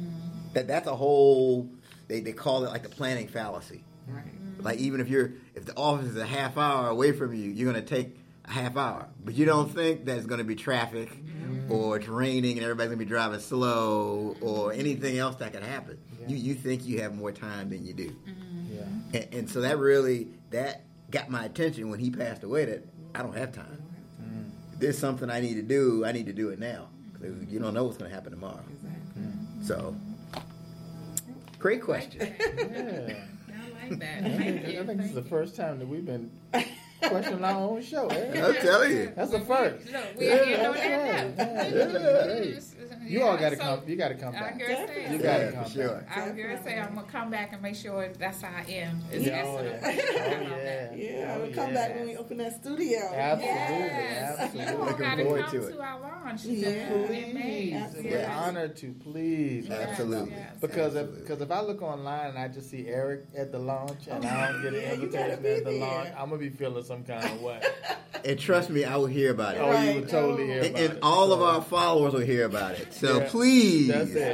Mm. 0.00 0.52
That 0.52 0.68
that's 0.68 0.86
a 0.86 0.94
whole. 0.94 1.68
They 2.06 2.20
they 2.20 2.32
call 2.32 2.64
it 2.64 2.68
like 2.68 2.84
the 2.84 2.88
planning 2.88 3.26
fallacy. 3.26 3.82
Right. 4.06 4.24
Like 4.60 4.78
even 4.78 5.00
if 5.00 5.08
you're 5.08 5.32
if 5.54 5.64
the 5.64 5.74
office 5.76 6.06
is 6.06 6.16
a 6.16 6.26
half 6.26 6.56
hour 6.56 6.88
away 6.88 7.12
from 7.12 7.34
you, 7.34 7.50
you're 7.50 7.70
gonna 7.72 7.84
take 7.84 8.08
a 8.08 8.27
half 8.48 8.76
hour, 8.76 9.06
but 9.24 9.34
you 9.34 9.44
don't 9.44 9.72
think 9.74 10.04
that 10.06 10.16
it's 10.16 10.26
gonna 10.26 10.44
be 10.44 10.54
traffic 10.54 11.10
or 11.68 11.96
it's 11.98 12.08
raining 12.08 12.56
and 12.56 12.62
everybody's 12.64 12.88
gonna 12.90 12.98
be 12.98 13.04
driving 13.04 13.40
slow 13.40 14.36
or 14.40 14.72
anything 14.72 15.18
else 15.18 15.36
that 15.36 15.52
could 15.52 15.62
happen. 15.62 15.98
Yeah. 16.20 16.28
You 16.28 16.36
you 16.36 16.54
think 16.54 16.86
you 16.86 17.00
have 17.02 17.14
more 17.14 17.32
time 17.32 17.70
than 17.70 17.84
you 17.86 17.92
do, 17.94 18.08
mm-hmm. 18.10 18.74
Yeah. 18.74 19.20
and, 19.20 19.34
and 19.34 19.50
so 19.50 19.60
that 19.60 19.78
really 19.78 20.28
that 20.50 20.84
got 21.10 21.30
my 21.30 21.44
attention 21.44 21.90
when 21.90 21.98
he 22.00 22.10
passed 22.10 22.42
away. 22.42 22.64
That 22.64 22.84
I 23.14 23.22
don't 23.22 23.36
have 23.36 23.52
time. 23.52 23.82
Mm-hmm. 24.22 24.48
If 24.74 24.80
there's 24.80 24.98
something 24.98 25.30
I 25.30 25.40
need 25.40 25.54
to 25.54 25.62
do, 25.62 26.04
I 26.04 26.12
need 26.12 26.26
to 26.26 26.32
do 26.32 26.48
it 26.50 26.58
now. 26.58 26.88
'Cause 27.20 27.30
you 27.48 27.58
don't 27.58 27.74
know 27.74 27.84
what's 27.84 27.96
gonna 27.98 28.14
happen 28.14 28.30
tomorrow. 28.32 28.62
Exactly. 28.70 29.22
Mm-hmm. 29.22 29.64
So, 29.64 29.96
great 31.58 31.82
question. 31.82 32.20
Yeah. 32.20 33.14
I 33.88 33.90
like 33.90 33.98
that. 34.00 34.24
I 34.24 34.28
think, 34.36 34.68
you. 34.68 34.80
I 34.80 34.86
think 34.86 34.98
this 35.00 35.08
is 35.08 35.14
the 35.14 35.22
first 35.22 35.56
time 35.56 35.78
that 35.80 35.88
we've 35.88 36.04
been 36.06 36.30
questioning 37.02 37.44
our 37.44 37.60
own 37.60 37.82
show. 37.82 38.06
eh? 38.08 38.40
I'll 38.42 38.54
tell 38.54 38.88
you. 38.88 39.12
That's 39.14 39.30
the 39.30 39.40
first. 39.40 39.92
Look, 39.92 40.04
we 40.18 40.26
Yeah, 40.26 40.34
ain't 40.34 40.46
doing 40.46 40.62
that's 40.62 41.36
that 41.36 41.36
right. 41.36 41.36
now. 41.36 41.44
Yeah, 41.78 42.24
this 42.26 42.56
is 42.56 42.74
great. 42.98 43.10
You 43.10 43.22
all 43.22 43.36
got 43.36 43.50
to 43.50 43.56
So, 43.56 43.62
come. 43.62 43.80
You 43.86 43.96
got 43.96 44.08
to 44.08 44.14
come 44.14 44.34
I 44.34 44.40
back. 44.40 44.56
hear 44.58 44.86
say, 44.86 45.12
You 45.12 45.18
got 45.18 45.40
Yeah, 45.40 45.46
to 45.46 45.52
come 45.52 45.70
sure. 45.70 45.88
back. 45.94 46.16
I 46.16 46.32
hear 46.34 46.60
say 46.64 46.78
I'm 46.78 46.94
gonna 46.94 47.06
come 47.06 47.30
back 47.30 47.52
and 47.52 47.62
make 47.62 47.74
sure 47.76 48.08
that's 48.18 48.42
how 48.42 48.48
I 48.56 48.70
am. 48.70 49.02
It's 49.10 49.24
Yeah, 49.26 49.42
oh, 49.44 49.62
yeah. 49.62 49.80
Oh, 49.82 49.88
yeah. 49.90 50.94
Yeah, 50.94 51.34
Oh, 51.36 51.40
we'll 51.42 51.52
come 51.54 51.68
yeah. 51.68 51.74
back 51.74 51.94
when 51.96 52.06
we 52.06 52.16
open 52.16 52.36
that 52.38 52.60
studio. 52.60 53.00
Absolutely. 53.14 53.58
Yes, 53.58 54.38
Absolutely. 54.40 54.72
you 54.72 54.78
all 54.78 54.84
got 54.92 55.14
to 55.16 55.24
come 55.24 55.60
to 55.60 55.72
to, 55.72 55.80
our 55.82 56.00
launch 56.00 56.44
Yeah. 56.44 56.68
in 56.68 57.34
May. 57.34 57.88
We're 58.02 58.10
Yes. 58.10 58.28
honored 58.30 58.76
to 58.78 58.92
please. 58.92 59.66
Yes, 59.68 59.88
Absolutely. 59.90 60.30
yes. 60.32 60.52
Because 60.60 60.94
if, 60.94 61.14
because 61.14 61.40
if 61.40 61.50
I 61.50 61.60
look 61.62 61.82
online 61.82 62.30
and 62.30 62.38
I 62.38 62.48
just 62.48 62.70
see 62.70 62.86
Eric 62.88 63.24
at 63.36 63.52
the 63.52 63.58
launch 63.58 64.06
and 64.10 64.24
Oh, 64.24 64.28
I 64.28 64.52
don't 64.52 64.62
get 64.62 64.74
an 64.74 64.80
yeah, 64.80 64.88
gotta 65.06 65.32
invitation 65.34 65.46
at 65.46 65.64
the 65.64 65.70
launch, 65.72 66.08
I'm 66.16 66.28
gonna 66.30 66.38
be 66.38 66.48
feeling 66.50 66.84
some 66.84 67.04
kind 67.04 67.24
of 67.24 67.40
way. 67.42 67.60
And 68.24 68.36
trust 68.36 68.68
me, 68.68 68.84
I 68.84 68.96
will 68.96 69.06
hear 69.06 69.30
about 69.30 69.54
it. 69.54 69.58
Oh, 69.60 69.66
you 69.68 69.72
Right. 69.76 69.94
would 70.00 70.08
totally 70.08 70.46
hear 70.46 70.58
about 70.58 70.66
and 70.70 70.76
it. 70.78 70.90
And 70.90 70.98
all 71.02 71.30
of 71.32 71.40
our 71.40 71.62
followers 71.62 72.14
will 72.14 72.20
hear 72.20 72.46
about 72.46 72.72
it. 72.72 72.87
So 72.90 73.18
Yeah. 73.20 73.28
please 73.28 73.88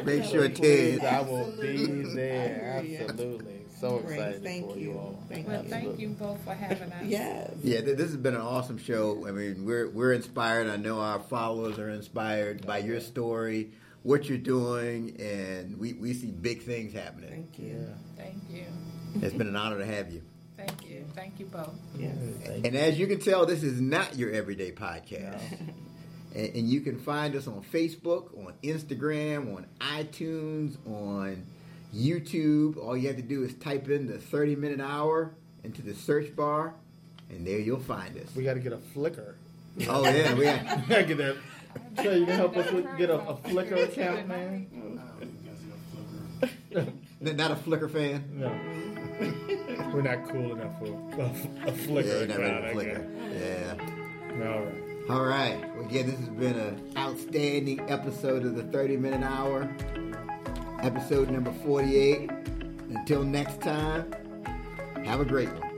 make 0.05 0.25
sure 0.25 0.49
Please, 0.49 0.99
Ted. 1.01 1.05
I 1.05 1.21
will 1.23 1.53
be 1.61 1.87
there. 2.15 2.77
I 2.79 2.83
hear 2.83 2.99
you. 3.01 3.07
Absolutely. 3.09 3.61
So 3.81 3.99
Great. 3.99 4.15
excited 4.19 4.43
Thank 4.45 4.71
for 4.73 4.79
you. 4.79 4.93
you 4.93 4.99
all. 4.99 5.23
Thank 5.29 5.49
Well, 5.49 5.63
you. 5.63 5.69
thank 5.69 5.99
you 5.99 6.09
both 6.11 6.43
for 6.45 6.55
having 6.55 6.91
us. 6.93 7.05
Yes. 7.07 7.51
Yeah, 7.63 7.81
th- 7.83 7.97
this 7.99 8.07
has 8.07 8.17
been 8.17 8.35
an 8.35 8.41
awesome 8.41 8.79
show. 8.79 9.27
I 9.27 9.33
mean, 9.33 9.65
we're 9.65 9.91
we're 9.91 10.13
inspired. 10.13 10.69
I 10.69 10.77
know 10.77 11.01
our 11.01 11.21
followers 11.21 11.79
are 11.79 11.91
inspired 11.91 12.67
by 12.67 12.79
your 12.79 13.01
story, 13.01 13.73
what 14.03 14.29
you're 14.29 14.39
doing, 14.39 15.17
and 15.21 15.77
we, 15.79 15.93
we 15.95 16.15
see 16.15 16.31
big 16.31 16.63
things 16.63 16.93
happening. 16.95 17.31
Thank 17.31 17.59
Yeah. 17.59 17.65
you. 17.75 17.89
Thank 18.17 18.35
you. 18.51 18.65
It's 19.23 19.35
been 19.35 19.49
an 19.49 19.57
honor 19.57 19.79
to 19.79 19.87
have 19.87 20.11
you. 20.13 20.23
Thank 20.57 20.89
you. 20.89 21.05
Thank 21.15 21.39
you 21.41 21.47
both. 21.47 21.75
Yes. 21.99 22.15
Thank 22.45 22.67
And 22.67 22.77
as 22.77 22.99
you 22.99 23.07
can 23.07 23.21
tell, 23.21 23.45
this 23.45 23.63
is 23.63 23.81
not 23.81 24.17
your 24.17 24.31
everyday 24.31 24.73
podcast. 24.73 25.41
And, 26.35 26.55
and 26.55 26.69
you 26.69 26.81
can 26.81 26.98
find 26.98 27.35
us 27.36 27.47
on 27.47 27.62
Facebook, 27.62 28.36
on 28.39 28.52
Instagram, 28.62 29.56
on 29.56 29.66
iTunes, 29.81 30.77
on 30.86 31.44
YouTube. 31.94 32.77
All 32.77 32.97
you 32.97 33.09
have 33.09 33.16
to 33.16 33.23
do 33.23 33.44
is 33.44 33.55
type 33.55 33.89
in 33.89 34.06
the 34.06 34.19
30 34.19 34.56
minute 34.56 34.81
hour 34.81 35.35
into 35.62 35.82
the 35.82 35.94
search 35.94 36.35
bar, 36.35 36.74
and 37.31 37.47
there 37.47 37.59
you'll 37.59 37.81
find 37.81 38.16
us. 38.19 38.35
We 38.35 38.44
got 38.44 38.55
to 38.55 38.61
get 38.61 38.73
a 38.73 38.78
Flickr. 38.78 39.35
Oh, 39.89 40.05
yeah, 40.05 40.35
we 40.35 40.44
gotta 40.89 41.05
get 41.05 41.16
that. 41.19 41.36
So 41.97 42.12
you 42.12 42.27
can 42.27 42.36
help 42.36 42.56
us 42.56 42.70
with, 42.70 42.86
get 42.97 43.11
a, 43.11 43.19
a 43.19 43.35
Flickr 43.36 43.85
account, 43.85 44.28
man. 44.28 44.66
not 47.20 47.51
a 47.51 47.56
Flickr 47.56 47.90
fan. 47.90 48.24
No, 48.32 49.90
we're 49.93 50.02
not 50.02 50.28
cool 50.28 50.52
enough 50.52 50.78
for 50.78 50.86
a, 50.86 51.69
a 51.69 52.02
Yeah, 52.02 52.27
not 52.27 52.39
ready 52.39 52.90
account. 52.90 53.09
Yeah. 53.32 53.74
All 54.48 54.65
right. 54.65 54.84
All 55.11 55.23
right. 55.23 55.61
Well, 55.77 55.85
again, 55.85 56.07
this 56.07 56.19
has 56.19 56.29
been 56.31 56.59
an 56.59 56.93
outstanding 56.97 57.81
episode 57.91 58.47
of 58.47 58.57
the 58.57 58.63
30 58.63 58.97
Minute 58.97 59.23
Hour, 59.23 59.71
episode 60.83 61.31
number 61.31 61.53
48. 61.63 62.31
Until 62.89 63.23
next 63.23 63.61
time, 63.61 64.11
have 65.05 65.21
a 65.21 65.25
great 65.27 65.53
one. 65.53 65.74